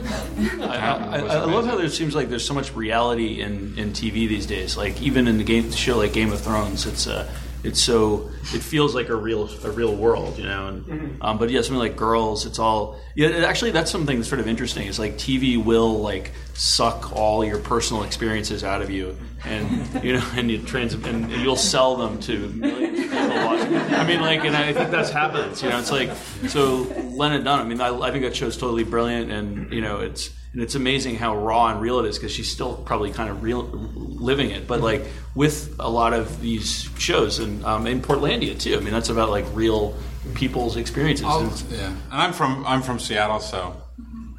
I, 0.61 1.17
I 1.19 1.45
love 1.45 1.65
how 1.65 1.75
there 1.75 1.89
seems 1.89 2.15
like 2.15 2.29
there's 2.29 2.45
so 2.45 2.53
much 2.53 2.75
reality 2.75 3.41
in, 3.41 3.77
in 3.77 3.91
TV 3.91 4.27
these 4.27 4.45
days. 4.45 4.77
Like 4.77 5.01
even 5.01 5.27
in 5.27 5.37
the 5.37 5.43
game 5.43 5.71
show 5.71 5.97
like 5.97 6.13
Game 6.13 6.31
of 6.31 6.39
Thrones, 6.41 6.85
it's 6.85 7.07
uh, 7.07 7.29
it's 7.63 7.81
so 7.81 8.29
it 8.53 8.61
feels 8.61 8.95
like 8.95 9.09
a 9.09 9.15
real 9.15 9.49
a 9.65 9.71
real 9.71 9.95
world, 9.95 10.37
you 10.37 10.45
know. 10.45 10.67
And 10.67 11.17
um, 11.21 11.37
but 11.37 11.49
yeah, 11.49 11.61
something 11.61 11.77
like 11.79 11.95
Girls, 11.95 12.45
it's 12.45 12.59
all 12.59 12.99
yeah. 13.15 13.27
it- 13.29 13.43
Actually, 13.43 13.71
that's 13.71 13.91
something 13.91 14.17
that's 14.17 14.29
sort 14.29 14.39
of 14.39 14.47
interesting. 14.47 14.87
Is 14.87 14.97
like 14.99 15.13
TV 15.15 15.63
will 15.63 15.99
like 15.99 16.31
suck 16.53 17.11
all 17.15 17.43
your 17.43 17.59
personal 17.59 18.03
experiences 18.03 18.63
out 18.63 18.81
of 18.81 18.89
you, 18.89 19.17
and 19.45 20.03
you 20.03 20.13
know, 20.13 20.25
and 20.35 20.49
you 20.49 20.59
trans 20.63 20.93
and, 20.93 21.05
and 21.05 21.31
you'll 21.31 21.55
sell 21.55 21.95
them 21.97 22.19
to 22.21 22.37
millions 22.49 22.99
of 22.99 23.05
people 23.11 23.27
watching. 23.45 23.75
I 23.75 24.05
mean, 24.07 24.21
like, 24.21 24.45
and 24.45 24.55
I 24.55 24.71
think 24.73 24.89
that's 24.91 25.09
happens. 25.09 25.61
You 25.61 25.69
know, 25.69 25.79
it's 25.79 25.91
like 25.91 26.11
so. 26.47 26.87
Lena 27.19 27.43
Dunham. 27.43 27.65
I 27.65 27.69
mean, 27.69 27.81
I, 27.81 27.89
I 27.89 28.11
think 28.11 28.23
that 28.23 28.33
show's 28.35 28.55
totally 28.55 28.85
brilliant, 28.85 29.29
and 29.29 29.73
you 29.73 29.81
know, 29.81 29.99
it's 29.99 30.29
and 30.53 30.61
it's 30.61 30.75
amazing 30.75 31.15
how 31.15 31.35
raw 31.37 31.67
and 31.67 31.79
real 31.81 31.99
it 31.99 32.07
is 32.07 32.17
because 32.17 32.31
she's 32.31 32.49
still 32.51 32.73
probably 32.75 33.11
kind 33.11 33.29
of 33.29 33.43
real 33.43 33.63
living 33.63 34.49
it. 34.51 34.67
But 34.67 34.81
like 34.81 35.05
with 35.35 35.75
a 35.79 35.89
lot 35.89 36.13
of 36.13 36.41
these 36.41 36.89
shows, 36.97 37.39
and 37.39 37.63
um, 37.65 37.85
in 37.87 38.01
Portlandia 38.01 38.59
too. 38.59 38.75
I 38.75 38.79
mean, 38.79 38.93
that's 38.93 39.09
about 39.09 39.29
like 39.29 39.45
real 39.53 39.95
people's 40.33 40.75
experiences. 40.77 41.25
Oh, 41.27 41.41
And- 41.41 41.71
yeah. 41.71 41.87
And 41.87 41.97
I'm 42.11 42.33
from 42.33 42.65
I'm 42.65 42.81
from 42.81 42.99
Seattle, 42.99 43.39
so 43.39 43.75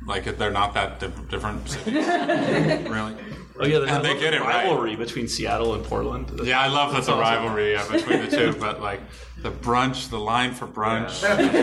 like 0.06 0.24
they're 0.38 0.50
not 0.50 0.74
that 0.74 0.98
di- 1.00 1.12
different 1.28 1.68
cities, 1.68 1.94
really. 2.88 3.14
Oh 3.62 3.66
yeah, 3.66 3.94
And 3.94 4.02
they 4.04 4.18
get 4.18 4.32
it 4.32 4.40
right. 4.40 4.64
rivalry 4.64 4.96
between 4.96 5.28
Seattle 5.28 5.74
and 5.74 5.84
Portland. 5.84 6.40
Yeah, 6.44 6.58
I 6.60 6.68
love 6.68 6.92
that 6.92 6.98
That's 6.98 7.08
awesome. 7.10 7.20
rivalry 7.20 7.72
yeah, 7.72 7.86
between 7.90 8.22
the 8.22 8.28
two, 8.34 8.54
but 8.58 8.80
like 8.80 9.00
the 9.42 9.50
brunch, 9.50 10.10
the 10.10 10.18
line 10.18 10.52
for 10.52 10.66
brunch, 10.66 11.20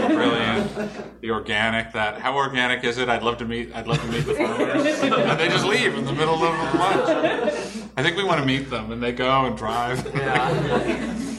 brilliant. 0.08 1.22
The 1.22 1.32
organic, 1.32 1.94
that 1.94 2.20
how 2.20 2.36
organic 2.36 2.84
is 2.84 2.98
it? 2.98 3.10
I'd 3.10 3.24
love 3.24 3.38
to 3.38 3.46
meet. 3.46 3.76
I'd 3.76 3.88
love 3.88 4.02
to 4.02 4.08
meet 4.08 4.26
the 4.26 4.34
farmers. 4.34 4.86
and 5.02 5.40
they 5.40 5.48
just 5.50 5.66
leave 5.66 5.96
in 5.96 6.06
the 6.06 6.14
middle 6.14 6.36
of 6.36 6.42
the 6.42 6.78
lunch. 6.78 7.90
I 7.96 8.04
think 8.04 8.18
we 8.18 8.24
want 8.24 8.40
to 8.40 8.46
meet 8.46 8.70
them, 8.70 8.92
and 8.92 9.02
they 9.02 9.12
go 9.12 9.46
and 9.46 9.58
drive. 9.58 10.06
Yeah. 10.16 11.24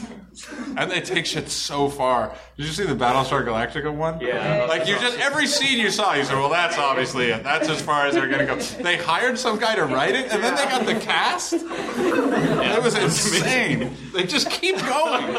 And 0.77 0.89
they 0.89 1.01
take 1.01 1.25
shit 1.25 1.49
so 1.49 1.89
far. 1.89 2.33
Did 2.55 2.65
you 2.65 2.71
see 2.71 2.85
the 2.85 2.95
Battlestar 2.95 3.43
Galactica 3.45 3.93
one? 3.93 4.21
Yeah. 4.21 4.65
Like 4.69 4.87
you 4.87 4.97
just 4.99 5.19
every 5.19 5.47
scene 5.47 5.79
you 5.79 5.89
saw, 5.89 6.13
you 6.13 6.23
said, 6.23 6.35
"Well, 6.35 6.49
that's 6.49 6.77
obviously 6.77 7.31
it. 7.31 7.43
That's 7.43 7.67
as 7.67 7.81
far 7.81 8.05
as 8.05 8.13
they're 8.13 8.29
gonna 8.29 8.45
go." 8.45 8.55
They 8.55 8.95
hired 8.95 9.37
some 9.37 9.59
guy 9.59 9.75
to 9.75 9.85
write 9.85 10.15
it, 10.15 10.31
and 10.31 10.41
then 10.41 10.55
they 10.55 10.63
got 10.63 10.85
the 10.85 10.95
cast. 10.95 11.53
It 11.53 12.83
was 12.83 12.95
insane. 12.95 13.93
They 14.13 14.23
just 14.23 14.49
keep 14.49 14.77
going. 14.77 15.35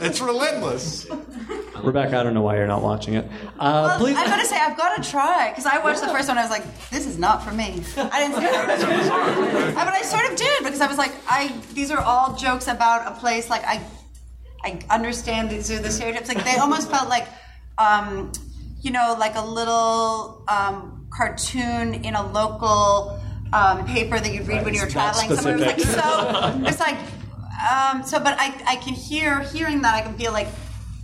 It's 0.00 0.20
relentless. 0.20 1.06
Rebecca, 1.82 2.18
I 2.18 2.22
don't 2.22 2.34
know 2.34 2.42
why 2.42 2.56
you're 2.56 2.66
not 2.66 2.82
watching 2.82 3.14
it. 3.14 3.24
Uh, 3.58 3.86
Well, 3.88 3.98
please. 3.98 4.16
I 4.16 4.24
gotta 4.26 4.44
say, 4.46 4.56
I've 4.58 4.76
got 4.76 5.02
to 5.02 5.10
try 5.10 5.50
because 5.50 5.66
I 5.66 5.78
watched 5.78 6.00
the 6.00 6.08
first 6.08 6.28
one. 6.28 6.36
I 6.38 6.42
was 6.42 6.50
like, 6.50 6.64
"This 6.90 7.06
is 7.06 7.18
not 7.18 7.42
for 7.42 7.52
me." 7.52 7.82
I 7.96 8.20
didn't. 8.20 8.36
Uh, 8.36 9.84
but 9.84 9.94
I 9.94 10.02
sort 10.02 10.30
of 10.30 10.36
did 10.36 10.64
because 10.64 10.80
I 10.80 10.86
was 10.86 10.98
like, 10.98 11.12
"I 11.28 11.52
these 11.74 11.90
are 11.90 12.00
all 12.00 12.34
jokes 12.36 12.66
about 12.68 13.06
a 13.10 13.18
place. 13.18 13.48
Like 13.48 13.64
I, 13.66 13.80
I 14.64 14.80
understand 14.90 15.50
these 15.50 15.70
are 15.70 15.78
the 15.78 15.90
stereotypes. 15.90 16.28
Like 16.28 16.44
they 16.44 16.56
almost 16.56 16.90
felt 16.90 17.08
like, 17.08 17.26
um, 17.78 18.30
you 18.82 18.90
know, 18.90 19.16
like 19.18 19.36
a 19.36 19.44
little 19.44 20.44
um, 20.48 21.06
cartoon 21.10 21.94
in 22.04 22.14
a 22.14 22.30
local 22.32 23.18
um, 23.52 23.86
paper 23.86 24.20
that 24.20 24.32
you'd 24.32 24.46
read 24.46 24.64
when 24.64 24.74
you 24.74 24.80
were 24.82 24.86
traveling 24.86 25.34
somewhere. 25.34 25.56
It 25.70 25.76
was 25.76 25.96
like 25.96 26.04
so. 26.04 26.62
It's 26.66 26.80
like 26.80 26.98
um, 27.60 28.02
so, 28.02 28.18
but 28.18 28.36
I, 28.38 28.54
I 28.66 28.76
can 28.76 28.94
hear 28.94 29.40
hearing 29.40 29.82
that 29.82 29.94
I 29.94 30.00
can 30.00 30.16
feel 30.16 30.32
like 30.32 30.48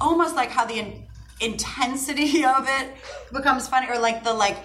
almost 0.00 0.34
like 0.34 0.50
how 0.50 0.64
the 0.64 0.78
in, 0.78 1.04
intensity 1.40 2.44
of 2.56 2.66
it 2.68 2.92
becomes 3.32 3.68
funny, 3.68 3.88
or 3.88 3.98
like 3.98 4.24
the 4.24 4.32
like 4.32 4.56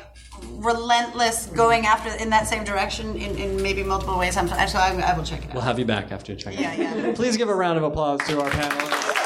relentless 0.54 1.48
going 1.48 1.86
after 1.86 2.10
in 2.22 2.30
that 2.30 2.48
same 2.48 2.64
direction 2.64 3.16
in, 3.16 3.38
in 3.38 3.62
maybe 3.62 3.84
multiple 3.84 4.18
ways. 4.18 4.38
I'm, 4.38 4.48
so 4.48 4.80
I, 4.80 4.92
I 5.06 5.18
will 5.18 5.24
check 5.24 5.44
it 5.44 5.50
out. 5.50 5.54
We'll 5.54 5.64
have 5.64 5.80
you 5.80 5.86
back 5.86 6.12
after 6.12 6.32
you 6.32 6.38
check 6.38 6.54
it 6.54 6.60
Yeah, 6.60 6.74
yeah. 6.76 7.14
Please 7.16 7.38
give 7.38 7.50
a 7.50 7.56
round 7.56 7.78
of 7.78 7.84
applause 7.84 8.20
to 8.28 8.42
our 8.42 8.50
panelists. 8.50 9.22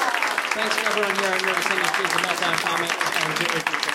Thanks 0.56 0.76
to 0.76 0.86
everyone 0.86 1.16
here 1.16 1.30
at 1.30 1.42
Nerdist 1.42 1.72
Industries, 1.72 2.14
the 2.14 2.20
Meltdown 2.20 2.56
Comic, 2.58 2.92
and 3.26 3.90
to 3.90 3.95